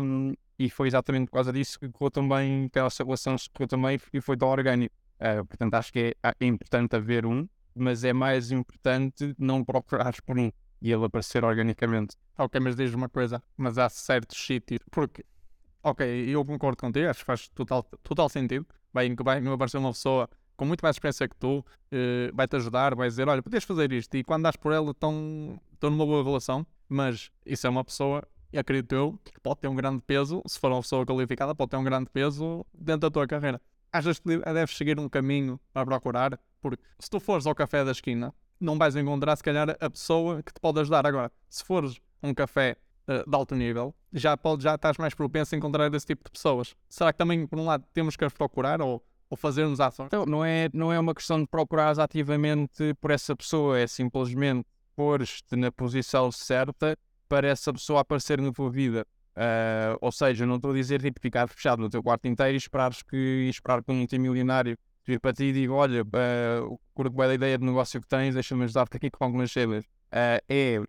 Um, 0.00 0.34
e 0.62 0.70
foi 0.70 0.86
exatamente 0.86 1.26
por 1.26 1.32
causa 1.32 1.52
disso 1.52 1.76
que 1.76 1.88
correu 1.88 2.10
também, 2.10 2.68
que 2.68 2.78
essa 2.78 3.02
relação 3.02 3.34
correu 3.52 3.66
também 3.66 3.98
e 4.12 4.20
foi 4.20 4.36
tão 4.36 4.48
orgânico. 4.48 4.94
Uh, 5.16 5.44
portanto, 5.44 5.74
acho 5.74 5.92
que 5.92 6.16
é, 6.22 6.34
é 6.38 6.46
importante 6.46 6.94
haver 6.94 7.26
um, 7.26 7.48
mas 7.74 8.04
é 8.04 8.12
mais 8.12 8.52
importante 8.52 9.34
não 9.36 9.64
procurares 9.64 10.20
por 10.20 10.38
um 10.38 10.52
e 10.80 10.92
ele 10.92 11.04
aparecer 11.04 11.44
organicamente. 11.44 12.16
Ok, 12.38 12.60
mas 12.60 12.76
diz 12.76 12.94
uma 12.94 13.08
coisa, 13.08 13.42
mas 13.56 13.76
há 13.76 13.88
certos 13.88 14.38
sítios, 14.38 14.80
porque, 14.88 15.24
ok, 15.82 16.06
eu 16.28 16.44
concordo 16.44 16.76
contigo, 16.76 17.08
acho 17.08 17.20
que 17.20 17.26
faz 17.26 17.48
total, 17.48 17.82
total 18.04 18.28
sentido, 18.28 18.64
vai, 18.92 19.12
vai 19.16 19.44
aparecer 19.44 19.78
uma 19.78 19.90
pessoa 19.90 20.30
com 20.56 20.64
muito 20.64 20.82
mais 20.82 20.94
experiência 20.94 21.28
que 21.28 21.36
tu, 21.36 21.58
uh, 21.58 21.64
vai-te 22.34 22.54
ajudar, 22.54 22.94
vai 22.94 23.08
dizer, 23.08 23.28
olha, 23.28 23.42
podes 23.42 23.64
fazer 23.64 23.90
isto, 23.90 24.16
e 24.16 24.22
quando 24.22 24.44
dás 24.44 24.54
por 24.54 24.72
ela 24.72 24.92
estão 24.92 25.60
numa 25.82 26.06
boa 26.06 26.22
relação, 26.22 26.64
mas 26.88 27.32
isso 27.44 27.66
é 27.66 27.70
uma 27.70 27.84
pessoa, 27.84 28.22
e 28.52 28.58
acredito 28.58 28.94
eu, 28.94 29.18
que 29.24 29.40
pode 29.40 29.60
ter 29.60 29.68
um 29.68 29.74
grande 29.74 30.02
peso, 30.06 30.42
se 30.46 30.58
for 30.58 30.70
uma 30.70 30.80
pessoa 30.80 31.06
qualificada, 31.06 31.54
pode 31.54 31.70
ter 31.70 31.76
um 31.76 31.84
grande 31.84 32.10
peso 32.10 32.66
dentro 32.74 33.00
da 33.00 33.10
tua 33.10 33.26
carreira. 33.26 33.60
Achas 33.90 34.18
que 34.18 34.38
deves 34.38 34.76
seguir 34.76 34.98
um 34.98 35.08
caminho 35.08 35.60
para 35.72 35.86
procurar? 35.86 36.38
Porque 36.60 36.82
se 36.98 37.10
tu 37.10 37.18
fores 37.18 37.46
ao 37.46 37.54
café 37.54 37.84
da 37.84 37.90
esquina, 37.90 38.34
não 38.60 38.78
vais 38.78 38.94
encontrar, 38.94 39.36
se 39.36 39.42
calhar, 39.42 39.76
a 39.80 39.90
pessoa 39.90 40.42
que 40.42 40.52
te 40.52 40.60
pode 40.60 40.80
ajudar. 40.80 41.06
Agora, 41.06 41.30
se 41.48 41.64
fores 41.64 42.00
um 42.22 42.32
café 42.32 42.76
uh, 43.08 43.28
de 43.28 43.36
alto 43.36 43.54
nível, 43.54 43.94
já, 44.12 44.36
pode, 44.36 44.62
já 44.62 44.74
estás 44.74 44.96
mais 44.96 45.14
propenso 45.14 45.54
a 45.54 45.58
encontrar 45.58 45.92
esse 45.92 46.06
tipo 46.06 46.24
de 46.24 46.30
pessoas. 46.30 46.74
Será 46.88 47.12
que 47.12 47.18
também, 47.18 47.46
por 47.46 47.58
um 47.58 47.66
lado, 47.66 47.84
temos 47.92 48.16
que 48.16 48.24
as 48.24 48.32
procurar 48.32 48.80
ou, 48.80 49.04
ou 49.28 49.36
fazermos 49.36 49.80
ações? 49.80 50.06
Então, 50.06 50.24
não 50.24 50.44
é, 50.44 50.68
não 50.72 50.92
é 50.92 50.98
uma 50.98 51.14
questão 51.14 51.40
de 51.40 51.46
procurar 51.46 51.98
ativamente 51.98 52.94
por 53.00 53.10
essa 53.10 53.34
pessoa, 53.34 53.78
é 53.78 53.86
simplesmente 53.86 54.66
pôr-te 54.94 55.56
na 55.56 55.72
posição 55.72 56.30
certa 56.30 56.96
para 57.32 57.48
essa 57.48 57.72
pessoa 57.72 58.02
aparecer 58.02 58.38
na 58.42 58.52
tua 58.52 58.70
vida. 58.70 59.06
Uh, 59.34 59.96
ou 60.02 60.12
seja, 60.12 60.44
não 60.44 60.56
estou 60.56 60.72
a 60.72 60.74
dizer 60.74 61.00
tipo, 61.00 61.18
ficar 61.18 61.48
fechado 61.48 61.80
no 61.80 61.88
teu 61.88 62.02
quarto 62.02 62.28
inteiro 62.28 62.52
e 62.52 62.58
esperares 62.58 63.02
que, 63.02 63.48
esperar 63.48 63.82
que 63.82 63.90
um 63.90 63.94
multimilionário 63.94 64.76
vir 65.06 65.18
para 65.18 65.32
ti 65.32 65.44
e 65.44 65.52
diga: 65.54 65.72
Olha, 65.72 66.02
uh, 66.02 66.78
curto 66.92 67.16
bem 67.16 67.30
a 67.30 67.34
ideia 67.34 67.56
de 67.56 67.64
negócio 67.64 67.98
que 68.02 68.06
tens, 68.06 68.34
deixa-me 68.34 68.64
ajudar-te 68.64 68.98
aqui 68.98 69.10
com 69.10 69.24
algumas 69.24 69.50
cenas. 69.50 69.82
Uh, 70.12 70.44
é 70.46 70.78
uh, 70.78 70.86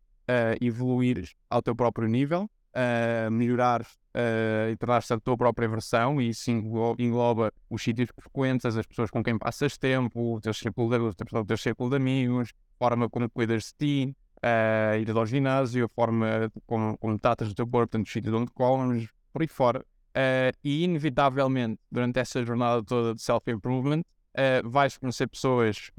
evoluir 0.59 1.29
ao 1.49 1.61
teu 1.61 1.73
próprio 1.73 2.09
nível, 2.09 2.49
uh, 2.75 3.31
melhorar 3.31 3.81
uh, 3.81 4.69
e 4.69 4.75
tornar-te 4.75 5.13
a 5.13 5.19
tua 5.21 5.37
própria 5.37 5.69
versão, 5.69 6.21
e 6.21 6.27
isso 6.27 6.51
engloba 6.51 7.53
os 7.69 7.81
sítios 7.81 8.11
que 8.11 8.21
frequentas, 8.21 8.75
as 8.75 8.85
pessoas 8.85 9.09
com 9.09 9.23
quem 9.23 9.37
passas 9.37 9.77
tempo, 9.77 10.35
o 10.35 10.41
teu 10.41 10.53
círculo 10.53 10.89
de, 10.89 11.37
o 11.37 11.45
teu 11.45 11.57
círculo 11.57 11.89
de 11.89 11.95
amigos, 11.95 12.51
a 12.75 12.83
forma 12.83 13.09
como 13.09 13.29
cuidas 13.29 13.67
de 13.67 13.73
ti. 13.77 14.17
Uh, 14.43 14.97
ir 14.99 15.09
ao 15.09 15.25
ginásio, 15.25 15.85
a 15.85 15.89
forma 15.89 16.51
como, 16.67 16.97
como 16.97 17.17
tratas 17.17 17.49
o 17.49 17.55
teu 17.55 17.65
corpo, 17.65 17.91
tanto 17.91 18.07
os 18.07 18.11
sítios 18.11 18.33
onde 18.33 18.51
comes, 18.51 19.07
por 19.31 19.41
aí 19.41 19.47
fora. 19.47 19.79
Uh, 20.15 20.55
e 20.63 20.83
inevitavelmente, 20.83 21.79
durante 21.91 22.19
essa 22.19 22.43
jornada 22.43 22.83
toda 22.83 23.15
de 23.15 23.21
self-improvement, 23.21 24.01
uh, 24.01 24.69
vais 24.69 24.97
conhecer 24.97 25.27
pessoas 25.27 25.89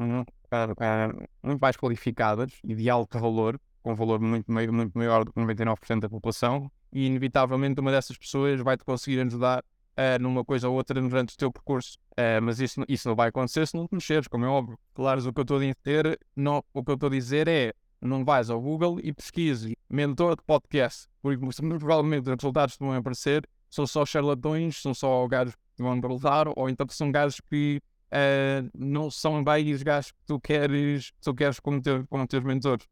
muito 1.43 1.61
mais 1.61 1.77
qualificadas 1.77 2.53
e 2.63 2.75
de 2.75 2.89
alto 2.89 3.19
valor, 3.19 3.59
com 3.83 3.95
valor 3.95 4.21
muito, 4.21 4.51
muito 4.53 4.97
maior 4.97 5.25
do 5.25 5.33
que 5.33 5.41
99% 5.41 6.01
da 6.01 6.09
população, 6.09 6.71
e 6.93 7.07
inevitavelmente 7.07 7.81
uma 7.81 7.91
dessas 7.91 8.17
pessoas 8.17 8.61
vai-te 8.61 8.85
conseguir 8.85 9.21
ajudar 9.21 9.65
uh, 9.95 10.23
numa 10.23 10.45
coisa 10.45 10.69
ou 10.69 10.77
outra 10.77 11.01
durante 11.01 11.35
o 11.35 11.37
teu 11.37 11.51
percurso. 11.51 11.99
Uh, 12.13 12.41
mas 12.41 12.61
isso, 12.61 12.85
isso 12.89 13.09
não 13.09 13.17
vai 13.17 13.29
acontecer 13.29 13.67
se 13.67 13.77
não 13.77 13.89
te 13.89 13.95
mexeres, 13.95 14.29
como 14.29 14.45
é 14.45 14.49
óbvio. 14.49 14.79
Claro, 14.95 15.29
o 15.29 15.33
que 15.33 15.41
eu 15.41 15.43
estou 15.43 15.57
a 15.57 15.61
dizer, 15.61 16.21
não, 16.37 16.63
o 16.73 16.85
que 16.85 16.91
eu 16.91 16.95
estou 16.95 17.09
a 17.09 17.11
dizer 17.11 17.49
é 17.49 17.73
não 18.07 18.25
vais 18.25 18.51
ao 18.51 18.61
Google 18.61 18.99
e 19.03 19.13
pesquises 19.13 19.73
mentor 19.89 20.37
de 20.37 20.43
podcast, 20.43 21.09
porque 21.23 21.39
provavelmente 21.39 22.29
os 22.29 22.37
resultados 22.37 22.77
que 22.77 22.85
vão 22.85 22.93
aparecer 22.93 23.49
são 23.71 23.87
só 23.87 24.05
charlatões, 24.05 24.81
são 24.81 24.95
só 24.95 25.27
gajos 25.27 25.55
que 25.77 25.83
vão 25.83 26.01
perguntar, 26.01 26.47
ou 26.55 26.69
então 26.69 26.87
são 26.91 27.11
gajos 27.11 27.41
que 27.41 27.81
uh, 28.13 28.71
não 28.75 29.11
são 29.11 29.43
bem 29.43 29.73
os 29.73 29.83
gajos 29.83 30.13
que 30.13 30.19
tu 30.27 30.41
queres, 30.41 31.13
tu 31.21 31.35
queres 31.35 31.59
como, 31.59 31.81
teu, 31.81 32.07
como 32.07 32.27
teus 32.27 32.45
mentores. 32.45 32.87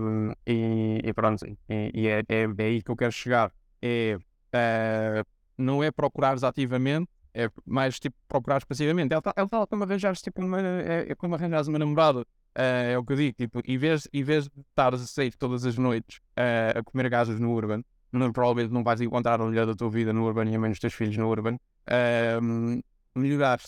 Um, 0.00 0.32
e, 0.46 1.00
e, 1.04 1.12
pronto, 1.12 1.44
e, 1.44 1.90
e 1.92 2.06
é, 2.06 2.20
é, 2.28 2.44
é, 2.58 2.64
aí 2.64 2.82
que 2.82 2.90
eu 2.90 2.96
quero 2.96 3.12
chegar. 3.12 3.52
É, 3.82 4.18
uh, 4.54 5.24
não 5.56 5.82
é 5.82 5.90
procurares 5.90 6.44
ativamente, 6.44 7.08
é 7.34 7.50
mais 7.66 7.98
tipo 7.98 8.16
procurares 8.28 8.64
passivamente. 8.64 9.14
É, 9.14 9.16
é 9.18 9.46
tal 9.46 9.66
como 9.66 9.84
arranjares 9.84 10.22
tipo 10.22 10.40
uma, 10.40 10.60
é, 10.60 11.06
é 11.10 11.14
como 11.14 11.34
arranjares 11.34 11.68
uma 11.68 11.78
namorada. 11.78 12.24
Uh, 12.58 12.90
é 12.90 12.98
o 12.98 13.04
que 13.04 13.12
eu 13.12 13.16
digo, 13.16 13.36
tipo, 13.36 13.62
em 13.64 13.78
vez, 13.78 14.08
em 14.12 14.24
vez 14.24 14.48
de 14.48 14.60
estares 14.68 15.00
a 15.00 15.06
sair 15.06 15.32
todas 15.36 15.64
as 15.64 15.78
noites 15.78 16.18
uh, 16.36 16.80
a 16.80 16.82
comer 16.82 17.08
gajas 17.08 17.38
no 17.38 17.52
Urban, 17.52 17.84
não, 18.10 18.32
provavelmente 18.32 18.74
não 18.74 18.82
vais 18.82 19.00
encontrar 19.00 19.40
a 19.40 19.44
mulher 19.44 19.64
da 19.64 19.76
tua 19.76 19.88
vida 19.88 20.12
no 20.12 20.26
Urban 20.26 20.50
e 20.50 20.56
a 20.56 20.58
menos 20.58 20.74
os 20.74 20.80
teus 20.80 20.92
filhos 20.92 21.16
no 21.16 21.28
Urban, 21.28 21.54
uh, 21.54 22.82
melhorares 23.14 23.66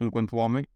enquanto 0.00 0.36
homem, 0.36 0.66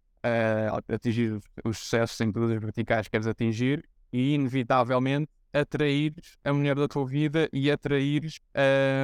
atingir 0.88 1.38
os 1.64 1.76
sucessos 1.78 2.18
em 2.20 2.32
todas 2.32 2.52
as 2.52 2.58
verticais 2.58 3.06
que 3.06 3.10
queres 3.10 3.26
atingir 3.26 3.84
e, 4.10 4.32
inevitavelmente, 4.34 5.30
atraires 5.52 6.38
a 6.42 6.52
mulher 6.52 6.76
da 6.76 6.88
tua 6.88 7.06
vida 7.06 7.48
e 7.52 7.70
atraires 7.70 8.40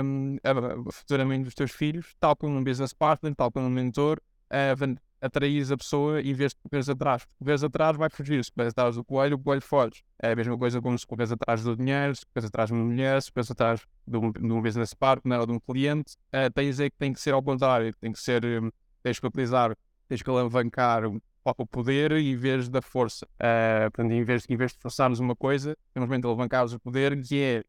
um, 0.03 0.37
a, 0.43 0.93
futuramente 0.93 1.47
os 1.47 1.55
teus 1.55 1.73
filhos, 1.73 2.15
tal 2.19 2.35
como 2.35 2.57
um 2.57 2.65
business 2.65 2.95
partner, 2.95 3.35
tal 3.35 3.53
como 3.53 3.67
um 3.67 3.71
mentor, 3.71 4.19
atraires 5.21 5.71
a 5.71 5.77
pessoa 5.77 6.21
e 6.21 6.33
vês 6.33 6.55
correres 6.55 6.89
atrás. 6.89 7.27
Se 7.59 7.67
atrás, 7.67 7.97
vai 7.97 8.09
fugir. 8.11 8.45
Se 8.45 8.51
correres 8.53 8.73
atrás 8.73 8.97
do 8.97 9.05
coelho, 9.05 9.37
o 9.37 9.39
coelho 9.39 9.63
foge. 9.63 10.03
É 10.23 10.33
a 10.33 10.37
mesma 10.37 10.57
coisa 10.57 10.81
como 10.81 10.99
se 10.99 11.07
correres 11.07 11.33
atrás 11.33 11.63
do 11.63 11.77
dinheiro, 11.77 12.15
se 12.15 12.25
correres 12.27 12.49
atrás 12.49 12.69
de 12.69 12.75
uma 12.75 12.85
mulher, 12.85 13.23
se 13.23 13.31
correres 13.31 13.51
atrás 13.51 13.87
de 14.07 14.17
um, 14.17 14.33
de 14.33 14.53
um 14.53 14.63
business 14.63 14.95
partner 14.95 15.41
ou 15.41 15.47
de 15.47 15.53
um 15.53 15.61
cliente, 15.61 16.15
uh, 16.35 16.51
tens 16.55 16.81
é 16.81 16.89
que 16.89 16.97
tem 16.97 17.13
que 17.13 17.21
ser 17.21 17.35
ao 17.35 17.43
contrário. 17.43 17.95
Tem 18.01 18.13
que 18.13 18.21
ser, 18.21 18.45
um, 18.45 18.71
tens 19.03 19.19
que 19.19 19.27
utilizar, 19.27 19.77
tens 20.09 20.23
que 20.23 20.31
alavancar 20.31 21.05
o 21.07 21.67
poder 21.67 22.13
em 22.13 22.37
vez 22.37 22.69
da 22.69 22.81
força. 22.81 23.27
Uh, 23.37 23.91
portanto, 23.91 24.13
em 24.13 24.25
vez, 24.25 24.45
em 24.49 24.57
vez 24.57 24.73
de 24.73 24.79
forçarmos 24.79 25.21
uma 25.21 25.37
coisa, 25.37 25.77
simplesmente 25.93 26.25
alavancarmos 26.27 26.73
o 26.73 26.81
poder, 26.81 27.21
que 27.23 27.41
é 27.43 27.65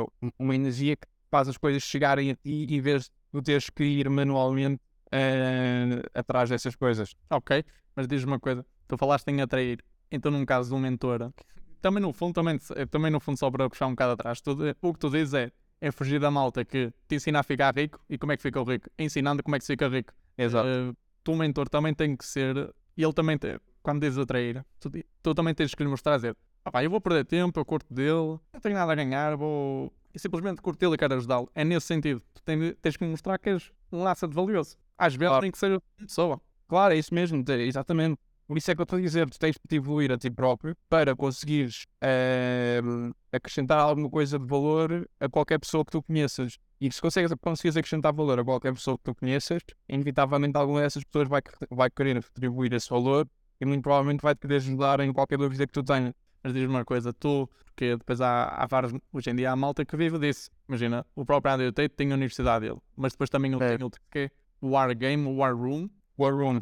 uh, 0.00 0.32
uma 0.38 0.54
energia 0.54 0.96
que 0.96 1.06
faz 1.30 1.48
as 1.48 1.56
coisas 1.56 1.82
chegarem 1.82 2.30
a 2.30 2.36
ti 2.36 2.66
em 2.70 2.80
vez 2.80 3.10
de 3.32 3.42
teres 3.42 3.68
que 3.68 3.84
ir 3.84 4.08
manualmente 4.08 4.80
uh, 5.14 6.10
atrás 6.12 6.50
dessas 6.50 6.74
coisas. 6.74 7.14
Ok, 7.30 7.64
mas 7.94 8.06
diz-me 8.06 8.32
uma 8.32 8.40
coisa, 8.40 8.66
tu 8.88 8.96
falaste 8.96 9.28
em 9.28 9.40
atrair, 9.40 9.82
então 10.10 10.30
num 10.30 10.44
caso 10.44 10.70
de 10.70 10.74
um 10.74 10.78
mentor, 10.78 11.32
também 11.80 12.02
no 12.02 12.12
fundo, 12.12 12.34
também, 12.34 12.58
também 12.90 13.10
no 13.10 13.20
fundo 13.20 13.38
só 13.38 13.50
para 13.50 13.68
puxar 13.68 13.86
um 13.86 13.90
bocado 13.90 14.12
atrás, 14.12 14.40
tu, 14.40 14.56
o 14.80 14.92
que 14.92 14.98
tu 14.98 15.10
dizes 15.10 15.34
é, 15.34 15.52
é 15.80 15.92
fugir 15.92 16.18
da 16.18 16.30
malta 16.30 16.64
que 16.64 16.92
te 17.06 17.16
ensina 17.16 17.40
a 17.40 17.42
ficar 17.42 17.74
rico 17.74 18.00
e 18.08 18.18
como 18.18 18.32
é 18.32 18.36
que 18.36 18.42
fica 18.42 18.60
o 18.60 18.64
rico, 18.64 18.88
ensinando 18.98 19.42
como 19.42 19.54
é 19.56 19.58
que 19.58 19.64
se 19.64 19.72
fica 19.72 19.88
rico. 19.88 20.12
Exato. 20.36 20.66
Uh, 20.66 20.96
tu, 21.22 21.34
mentor, 21.34 21.68
também 21.68 21.94
tem 21.94 22.16
que 22.16 22.24
ser 22.24 22.74
e 22.96 23.02
ele 23.02 23.12
também, 23.12 23.36
tem, 23.36 23.58
quando 23.82 24.00
dizes 24.00 24.18
atrair, 24.18 24.64
tu, 24.78 24.90
tu 25.22 25.34
também 25.34 25.54
tens 25.54 25.74
que 25.74 25.82
lhe 25.82 25.88
mostrar, 25.88 26.16
dizer, 26.16 26.36
ah, 26.64 26.70
pá, 26.70 26.82
eu 26.82 26.90
vou 26.90 27.00
perder 27.00 27.24
tempo, 27.24 27.58
eu 27.58 27.64
curto 27.64 27.92
dele, 27.92 28.38
não 28.52 28.60
tenho 28.62 28.74
nada 28.74 28.92
a 28.92 28.94
ganhar, 28.94 29.36
vou. 29.36 29.92
E 30.14 30.18
simplesmente 30.18 30.62
curto 30.62 30.82
ele 30.82 30.94
e 30.94 30.96
quero 30.96 31.14
ajudá-lo. 31.14 31.50
É 31.54 31.64
nesse 31.64 31.86
sentido. 31.86 32.22
Tu 32.44 32.74
tens, 32.82 32.96
que 32.96 33.04
mostrar 33.04 33.38
que 33.38 33.50
és 33.50 33.72
um 33.90 34.02
laça 34.02 34.28
de 34.28 34.34
valioso. 34.34 34.76
Às 34.98 35.14
vezes 35.14 35.30
claro. 35.30 35.42
tem 35.42 35.50
que 35.50 35.58
ser 35.58 35.72
uma 35.72 35.82
pessoa. 35.96 36.40
Claro, 36.68 36.94
é 36.94 36.98
isso 36.98 37.14
mesmo, 37.14 37.44
exatamente. 37.48 38.18
Por 38.46 38.58
isso 38.58 38.70
é 38.70 38.74
que 38.74 38.80
eu 38.80 38.84
estou 38.84 38.98
a 38.98 39.02
dizer, 39.02 39.28
tu 39.30 39.38
tens 39.38 39.56
de 39.66 39.76
evoluir 39.76 40.12
a 40.12 40.18
ti 40.18 40.30
próprio 40.30 40.76
para 40.88 41.16
conseguires 41.16 41.86
uh, 42.02 43.14
acrescentar 43.32 43.78
alguma 43.78 44.10
coisa 44.10 44.38
de 44.38 44.44
valor 44.46 45.08
a 45.18 45.28
qualquer 45.28 45.58
pessoa 45.58 45.82
que 45.84 45.92
tu 45.92 46.02
conheças. 46.02 46.58
E 46.78 46.92
se 46.92 47.00
consegues, 47.00 47.32
conseguires 47.40 47.76
acrescentar 47.78 48.12
valor 48.12 48.38
a 48.38 48.44
qualquer 48.44 48.74
pessoa 48.74 48.98
que 48.98 49.04
tu 49.04 49.14
conheças, 49.14 49.62
inevitavelmente 49.88 50.58
alguma 50.58 50.82
dessas 50.82 51.02
pessoas 51.04 51.26
vai, 51.26 51.40
vai 51.70 51.88
querer 51.88 52.16
retribuir 52.16 52.74
esse 52.74 52.90
valor 52.90 53.26
e 53.58 53.64
muito 53.64 53.82
provavelmente 53.82 54.20
vai-te 54.20 54.40
querer 54.40 54.56
ajudar 54.56 55.00
em 55.00 55.10
qualquer 55.10 55.38
dúvida 55.38 55.66
que 55.66 55.72
tu 55.72 55.82
tenhas. 55.82 56.12
Mas 56.42 56.52
diz-me 56.52 56.68
uma 56.68 56.84
coisa, 56.84 57.14
tu, 57.14 57.48
porque 57.74 57.96
depois 57.96 58.20
há, 58.20 58.44
há 58.44 58.66
vários, 58.66 58.92
hoje 59.12 59.30
em 59.30 59.34
dia 59.34 59.50
há 59.50 59.56
malta 59.56 59.84
que 59.84 59.96
vive 59.96 60.18
disso. 60.18 60.48
Imagina, 60.68 61.04
o 61.14 61.24
próprio 61.24 61.54
Andrew 61.54 61.72
Tate 61.72 61.90
tem 61.90 62.12
a 62.12 62.14
universidade 62.14 62.66
dele, 62.66 62.80
mas 62.96 63.12
depois 63.12 63.28
também 63.28 63.52
é. 63.54 63.76
tem 63.76 63.86
o 63.86 63.90
que 63.90 64.18
é 64.18 64.30
War 64.62 64.94
Game, 64.96 65.26
War 65.36 65.54
Room. 65.54 65.90
War 66.16 66.32
Room. 66.32 66.60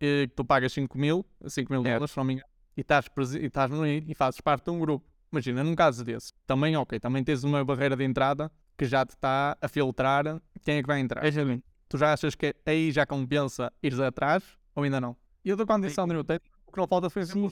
E 0.00 0.28
tu 0.34 0.44
pagas 0.44 0.72
5 0.72 0.98
mil, 0.98 1.24
5 1.46 1.72
mil 1.72 1.82
é. 1.82 1.92
dólares, 1.92 2.10
se 2.10 2.16
não 2.16 2.24
me 2.24 2.34
engano, 2.34 2.48
e 2.76 2.80
estás, 2.80 3.06
e 3.34 3.46
estás 3.46 3.70
no 3.70 3.86
e 3.86 4.14
fazes 4.14 4.40
parte 4.40 4.64
de 4.64 4.70
um 4.70 4.80
grupo. 4.80 5.06
Imagina, 5.30 5.62
num 5.62 5.74
caso 5.74 6.04
desse, 6.04 6.32
também 6.46 6.76
ok, 6.76 6.98
também 6.98 7.22
tens 7.22 7.44
uma 7.44 7.64
barreira 7.64 7.96
de 7.96 8.04
entrada 8.04 8.50
que 8.76 8.84
já 8.84 9.04
te 9.04 9.10
está 9.10 9.56
a 9.60 9.68
filtrar 9.68 10.40
quem 10.62 10.78
é 10.78 10.82
que 10.82 10.86
vai 10.86 11.00
entrar. 11.00 11.24
Exatamente. 11.24 11.64
Tu 11.88 11.98
já 11.98 12.12
achas 12.12 12.34
que 12.34 12.54
aí 12.66 12.90
já 12.90 13.06
compensa 13.06 13.72
ires 13.82 14.00
atrás 14.00 14.42
ou 14.74 14.82
ainda 14.82 15.00
não? 15.00 15.16
E 15.44 15.50
eu 15.50 15.56
dou 15.56 15.66
condição 15.66 16.06
de 16.06 16.24
ter, 16.24 16.42
o 16.68 16.72
que 16.72 16.78
não 16.78 16.86
falta 16.86 17.08
foi 17.08 17.24
Sim, 17.24 17.48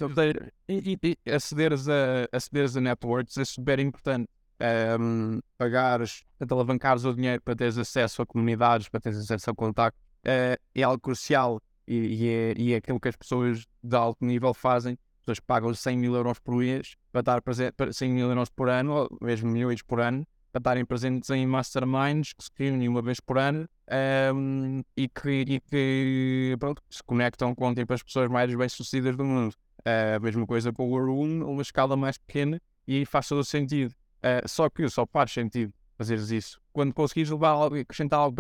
e, 0.69 0.99
e, 1.03 1.19
e 1.25 1.31
acederes, 1.31 1.89
a, 1.89 2.29
acederes 2.31 2.77
a 2.77 2.81
networks 2.81 3.37
é 3.39 3.45
super 3.45 3.79
importante. 3.79 4.29
Um, 4.99 5.41
pagares, 5.59 6.25
alavancares 6.51 7.05
o 7.05 7.13
dinheiro 7.15 7.43
para 7.43 7.55
teres 7.55 7.77
acesso 7.77 8.23
a 8.23 8.27
comunidades, 8.27 8.89
para 8.89 9.01
teres 9.01 9.19
acesso 9.19 9.51
a 9.51 9.55
contacto, 9.55 9.99
uh, 10.25 10.59
é 10.75 10.83
algo 10.83 10.99
crucial 10.99 11.61
e, 11.87 11.95
e, 11.95 12.29
é, 12.29 12.55
e 12.57 12.73
é 12.73 12.77
aquilo 12.77 12.99
que 12.99 13.09
as 13.09 13.17
pessoas 13.17 13.67
de 13.83 13.97
alto 13.97 14.25
nível 14.25 14.55
fazem. 14.55 14.95
As 14.95 15.21
pessoas 15.21 15.41
pagam 15.41 15.75
100 15.75 15.99
mil 15.99 16.15
euros 16.15 16.39
por 16.39 16.57
mês 16.57 16.97
para 17.13 17.21
estar 17.21 17.43
presente, 17.43 17.75
100 17.93 18.11
mil 18.11 18.29
euros 18.29 18.49
por 18.49 18.69
ano, 18.69 18.93
ou 18.93 19.19
mesmo 19.21 19.51
milhões 19.51 19.83
por 19.83 20.01
ano, 20.01 20.27
estarem 20.59 20.85
presentes 20.85 21.31
em 21.31 21.47
masterminds 21.47 22.33
que 22.33 22.45
se 22.45 22.51
reúnem 22.57 22.89
uma 22.89 23.03
vez 23.03 23.21
por 23.21 23.39
ano 23.39 23.69
um, 24.35 24.83
e, 24.97 25.09
que, 25.09 25.45
e 25.47 25.61
que 25.61 26.57
pronto, 26.59 26.83
se 26.91 27.03
conectam 27.03 27.55
com 27.55 27.75
tipo, 27.75 27.93
as 27.93 28.03
pessoas 28.03 28.29
mais 28.31 28.55
bem-sucedidas 28.55 29.17
do 29.17 29.25
mundo. 29.25 29.55
Uh, 29.81 30.17
a 30.17 30.19
mesma 30.19 30.47
coisa 30.47 30.73
com 30.73 30.89
o 30.89 30.91
War 30.91 31.07
Room, 31.07 31.45
uma 31.45 31.63
escala 31.63 31.97
mais 31.97 32.19
pequena 32.19 32.61
e 32.87 33.07
faz 33.07 33.29
todo 33.29 33.39
o 33.39 33.45
sentido. 33.45 33.93
Uh, 34.19 34.49
só 34.49 34.69
que 34.69 34.89
só 34.89 35.07
faz 35.07 35.31
sentido 35.33 35.73
fazeres 35.97 36.31
isso 36.31 36.61
quando 36.77 36.93
conseguires 36.93 37.31
levar 37.31 37.49
algo, 37.49 37.79
acrescentar 37.79 38.21
algo, 38.21 38.37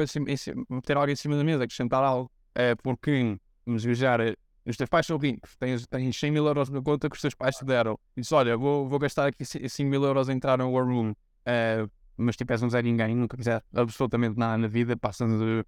meter 0.68 0.94
algo 0.94 1.10
em 1.10 1.16
cima 1.16 1.38
da 1.38 1.42
mesa, 1.42 1.64
acrescentar 1.64 2.04
algo, 2.04 2.30
uh, 2.50 2.76
porque, 2.82 3.34
vamos 3.64 3.82
viajar, 3.82 4.20
os 4.66 4.76
teus 4.76 4.90
pais 4.90 5.06
são 5.06 5.16
ricos, 5.16 5.56
tens, 5.56 5.86
tens 5.86 6.20
100 6.20 6.30
mil 6.32 6.46
euros 6.46 6.68
na 6.68 6.82
conta 6.82 7.08
que 7.08 7.16
os 7.16 7.22
teus 7.22 7.34
pais 7.34 7.56
te 7.56 7.64
deram, 7.64 7.98
dizes, 8.14 8.30
olha, 8.32 8.58
vou, 8.58 8.86
vou 8.86 8.98
gastar 8.98 9.28
aqui 9.28 9.42
5 9.42 9.88
mil 9.88 10.04
euros 10.04 10.28
a 10.28 10.34
entrar 10.34 10.58
no 10.58 10.70
War 10.70 10.84
Room, 10.84 11.12
uh, 11.12 11.90
mas 12.16 12.36
tipo, 12.36 12.52
és 12.52 12.62
um 12.62 12.70
Zé 12.70 12.82
Ninguém, 12.82 13.14
nunca 13.14 13.36
fizer 13.36 13.62
absolutamente 13.74 14.38
nada 14.38 14.56
na 14.58 14.68
vida, 14.68 14.96
passas, 14.96 15.30
uh, 15.30 15.64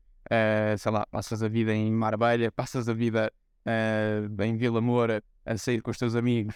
sei 0.79 0.93
lá, 0.93 1.07
passas 1.11 1.43
a 1.43 1.49
vida 1.49 1.73
em 1.73 1.91
Marbella, 1.93 2.51
passas 2.53 2.89
a 2.89 2.95
vida 2.95 3.33
uh, 3.67 4.43
em 4.43 4.57
Vila 4.57 4.81
Moura 4.81 5.23
a 5.45 5.57
sair 5.57 5.81
com 5.81 5.91
os 5.91 5.99
teus 5.99 6.15
amigos 6.15 6.55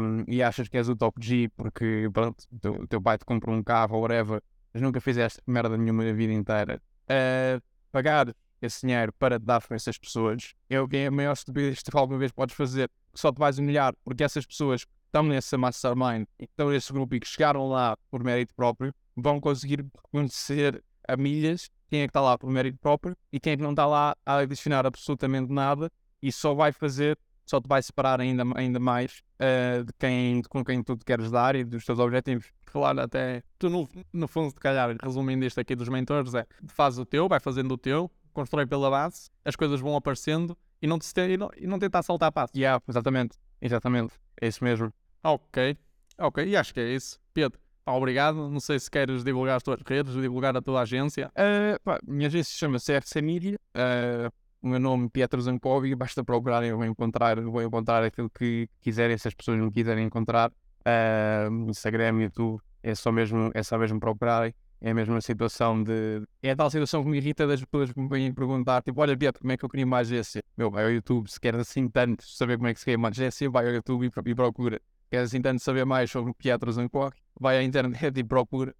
um, 0.00 0.24
e 0.26 0.42
achas 0.42 0.68
que 0.68 0.76
és 0.76 0.88
o 0.88 0.96
top 0.96 1.24
G 1.24 1.48
porque 1.56 2.10
pronto, 2.12 2.44
o 2.52 2.58
teu, 2.58 2.86
teu 2.88 3.02
pai 3.02 3.18
te 3.18 3.24
compra 3.24 3.50
um 3.50 3.62
carro 3.62 3.96
ou 3.96 4.02
whatever, 4.02 4.42
mas 4.72 4.82
nunca 4.82 5.00
fizeste 5.00 5.40
merda 5.46 5.76
nenhuma 5.76 6.04
na 6.04 6.12
vida 6.12 6.32
inteira. 6.32 6.82
Uh, 7.04 7.62
pagar 7.92 8.34
esse 8.60 8.86
dinheiro 8.86 9.12
para 9.12 9.38
dar 9.38 9.60
para 9.60 9.76
essas 9.76 9.96
pessoas 9.98 10.54
é 10.68 10.80
o 10.80 10.88
que 10.88 10.96
é 10.96 11.06
a 11.06 11.10
maior 11.10 11.32
estupidez 11.32 11.82
que 11.82 11.96
alguma 11.96 12.18
vez 12.18 12.32
podes 12.32 12.54
fazer. 12.54 12.90
Só 13.14 13.32
te 13.32 13.38
vais 13.38 13.58
humilhar 13.58 13.94
porque 14.04 14.24
essas 14.24 14.44
pessoas 14.44 14.86
estão 15.06 15.22
nessa 15.22 15.56
mastermind 15.56 16.26
e 16.38 16.44
estão 16.44 16.70
nesse 16.70 16.92
grupo 16.92 17.14
e 17.14 17.20
que 17.20 17.28
chegaram 17.28 17.68
lá 17.68 17.96
por 18.10 18.24
mérito 18.24 18.54
próprio 18.54 18.92
vão 19.16 19.40
conseguir 19.40 19.84
reconhecer 20.04 20.82
a 21.08 21.16
milhas 21.16 21.70
quem 21.88 22.00
é 22.00 22.06
que 22.06 22.10
está 22.10 22.20
lá 22.20 22.36
por 22.36 22.50
mérito 22.50 22.78
próprio 22.78 23.16
e 23.32 23.38
quem 23.38 23.52
é 23.52 23.56
que 23.56 23.62
não 23.62 23.70
está 23.70 23.86
lá 23.86 24.16
a 24.24 24.38
adicionar 24.38 24.86
absolutamente 24.86 25.52
nada 25.52 25.90
e 26.22 26.32
só 26.32 26.54
vai 26.54 26.72
fazer, 26.72 27.18
só 27.44 27.60
te 27.60 27.68
vai 27.68 27.82
separar 27.82 28.20
ainda, 28.20 28.42
ainda 28.54 28.80
mais 28.80 29.22
uh, 29.40 29.84
de 29.84 29.92
quem, 29.98 30.42
com 30.42 30.64
quem 30.64 30.82
tu 30.82 30.96
te 30.96 31.04
queres 31.04 31.30
dar 31.30 31.54
e 31.54 31.64
dos 31.64 31.84
teus 31.84 31.98
objetivos. 31.98 32.50
Claro, 32.64 33.00
até 33.00 33.42
tu 33.58 33.70
no, 33.70 33.88
no 34.12 34.26
fundo, 34.26 34.50
se 34.50 34.56
calhar, 34.56 34.96
resumindo 35.02 35.44
isto 35.44 35.60
aqui 35.60 35.74
dos 35.74 35.88
mentores, 35.88 36.34
é 36.34 36.46
faz 36.66 36.98
o 36.98 37.06
teu, 37.06 37.28
vai 37.28 37.40
fazendo 37.40 37.72
o 37.72 37.78
teu, 37.78 38.10
constrói 38.32 38.66
pela 38.66 38.90
base, 38.90 39.30
as 39.44 39.54
coisas 39.54 39.80
vão 39.80 39.96
aparecendo 39.96 40.56
e 40.82 40.86
não, 40.86 40.98
te, 40.98 41.08
e 41.20 41.36
não, 41.36 41.50
e 41.56 41.66
não 41.66 41.78
tentar 41.78 42.02
saltar 42.02 42.28
a 42.28 42.32
passo. 42.32 42.52
Yeah, 42.56 42.82
exatamente, 42.88 43.38
exatamente, 43.62 44.14
é 44.40 44.48
isso 44.48 44.62
mesmo. 44.62 44.92
Ok. 45.22 45.76
Ok, 46.18 46.46
e 46.46 46.56
acho 46.56 46.72
que 46.72 46.80
é 46.80 46.94
isso. 46.94 47.20
Pedro, 47.32 47.60
pá, 47.86 47.92
obrigado. 47.92 48.50
Não 48.50 48.58
sei 48.58 48.80
se 48.80 48.90
queres 48.90 49.22
divulgar 49.22 49.56
as 49.56 49.62
tuas 49.62 49.80
redes, 49.86 50.12
divulgar 50.14 50.56
a 50.56 50.60
tua 50.60 50.82
agência. 50.82 51.28
Uh, 51.28 51.80
pá, 51.84 51.98
minha 52.04 52.26
agência 52.26 52.52
chama-se 52.58 52.92
RC 52.92 53.22
Media. 53.22 53.58
Uh, 53.74 54.30
o 54.60 54.68
meu 54.68 54.80
nome 54.80 55.06
é 55.06 55.08
Pietro 55.08 55.40
Zancovi. 55.40 55.94
Basta 55.94 56.24
procurarem, 56.24 56.72
vão 56.72 56.84
encontrar, 56.84 57.40
vão 57.40 57.62
encontrar 57.62 58.02
aquilo 58.02 58.28
que 58.28 58.68
quiserem. 58.80 59.16
Se 59.16 59.28
as 59.28 59.34
pessoas 59.34 59.58
não 59.58 59.70
quiserem 59.70 60.04
encontrar, 60.04 60.50
uh, 60.50 61.70
Instagram, 61.70 62.22
YouTube, 62.22 62.60
é 62.82 62.94
só 62.94 63.12
mesmo, 63.12 63.52
é 63.54 63.62
só 63.62 63.78
mesmo 63.78 64.00
procurarem. 64.00 64.52
É 64.78 64.90
a 64.90 64.94
mesma 64.94 65.20
situação 65.22 65.82
de. 65.82 66.22
É 66.42 66.50
a 66.50 66.56
tal 66.56 66.70
situação 66.70 67.02
que 67.02 67.08
me 67.08 67.16
irrita 67.16 67.46
das 67.46 67.64
pessoas 67.64 67.92
que 67.92 67.98
me 67.98 68.08
vêm 68.08 68.34
perguntar: 68.34 68.82
tipo, 68.82 69.00
olha, 69.00 69.16
Beto, 69.16 69.40
como 69.40 69.52
é 69.52 69.56
que 69.56 69.64
eu 69.64 69.68
crio 69.70 69.86
uma 69.86 69.98
agência? 69.98 70.42
Meu, 70.54 70.70
vai 70.70 70.84
ao 70.84 70.90
YouTube, 70.90 71.30
se 71.30 71.40
quer 71.40 71.54
assim 71.54 71.88
tanto 71.88 72.26
saber 72.26 72.56
como 72.58 72.68
é 72.68 72.74
que 72.74 72.80
se 72.80 72.84
cria 72.84 72.98
uma 72.98 73.08
agência, 73.08 73.48
vai 73.48 73.66
ao 73.66 73.72
YouTube 73.72 74.06
e, 74.06 74.30
e 74.30 74.34
procura. 74.34 74.78
Quer 75.10 75.18
assim 75.18 75.40
tanto 75.40 75.62
saber 75.62 75.84
mais 75.84 76.10
sobre 76.10 76.30
o 76.30 76.34
Pietro 76.34 76.70
Zancock, 76.72 77.16
vai 77.38 77.58
à 77.58 77.62
internet 77.62 78.18
e 78.18 78.24
procura. 78.24 78.74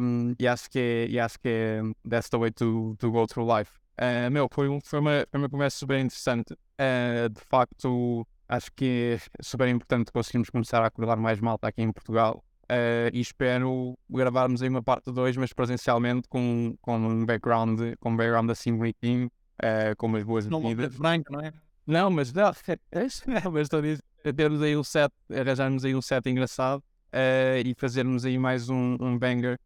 Um, 0.00 0.34
e 0.38 0.48
acho 0.48 0.68
que 0.70 0.78
é, 0.78 1.06
e 1.08 1.20
acho 1.20 1.38
que 1.38 1.48
é, 1.48 1.82
that's 2.08 2.28
the 2.28 2.38
way 2.38 2.50
to, 2.50 2.96
to 2.98 3.10
go 3.10 3.26
through 3.26 3.46
life. 3.46 3.70
Uh, 3.98 4.30
meu, 4.30 4.48
foi, 4.50 4.68
um, 4.68 4.78
foi, 4.82 4.98
uma, 4.98 5.26
foi 5.30 5.40
uma 5.40 5.48
conversa 5.48 5.78
super 5.78 5.98
interessante. 5.98 6.52
Uh, 6.52 7.28
de 7.28 7.40
facto, 7.48 8.26
acho 8.48 8.70
que 8.74 9.18
é 9.18 9.42
super 9.42 9.68
importante 9.68 10.12
conseguirmos 10.12 10.50
começar 10.50 10.82
a 10.82 10.86
acordar 10.86 11.16
mais 11.16 11.40
malta 11.40 11.68
aqui 11.68 11.82
em 11.82 11.92
Portugal. 11.92 12.42
Uh, 12.64 13.08
e 13.12 13.20
espero 13.20 13.96
gravarmos 14.10 14.60
aí 14.60 14.68
uma 14.68 14.82
parte 14.82 15.12
2, 15.12 15.36
mas 15.36 15.52
presencialmente 15.52 16.28
com, 16.28 16.76
com 16.80 16.96
um 16.96 17.24
background, 17.24 17.80
com 18.00 18.10
um 18.10 18.16
background 18.16 18.50
assim 18.50 18.76
bonitinho, 18.76 19.30
uh, 19.62 19.94
com 19.96 20.06
umas 20.06 20.24
boas 20.24 20.46
Não 20.46 20.60
medidas. 20.60 20.96
branco, 20.96 21.32
não 21.32 21.40
é? 21.40 21.52
Não, 21.86 22.10
mas 22.10 22.32
não, 22.32 22.52
mas 23.52 23.62
estou 23.62 23.78
a 23.78 23.82
dizer, 23.82 24.02
termos 24.32 24.62
aí 24.62 24.76
um 24.76 24.84
set, 24.84 25.12
arranjarmos 25.30 25.84
aí 25.84 25.94
um 25.94 26.02
set 26.02 26.28
engraçado 26.28 26.82
uh, 27.12 27.58
e 27.64 27.74
fazermos 27.76 28.24
aí 28.24 28.38
mais 28.38 28.68
um, 28.68 28.96
um 29.00 29.18
banger 29.18 29.58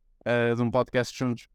de 0.54 0.62
um 0.62 0.70
podcast 0.70 1.16
juntos. 1.16 1.48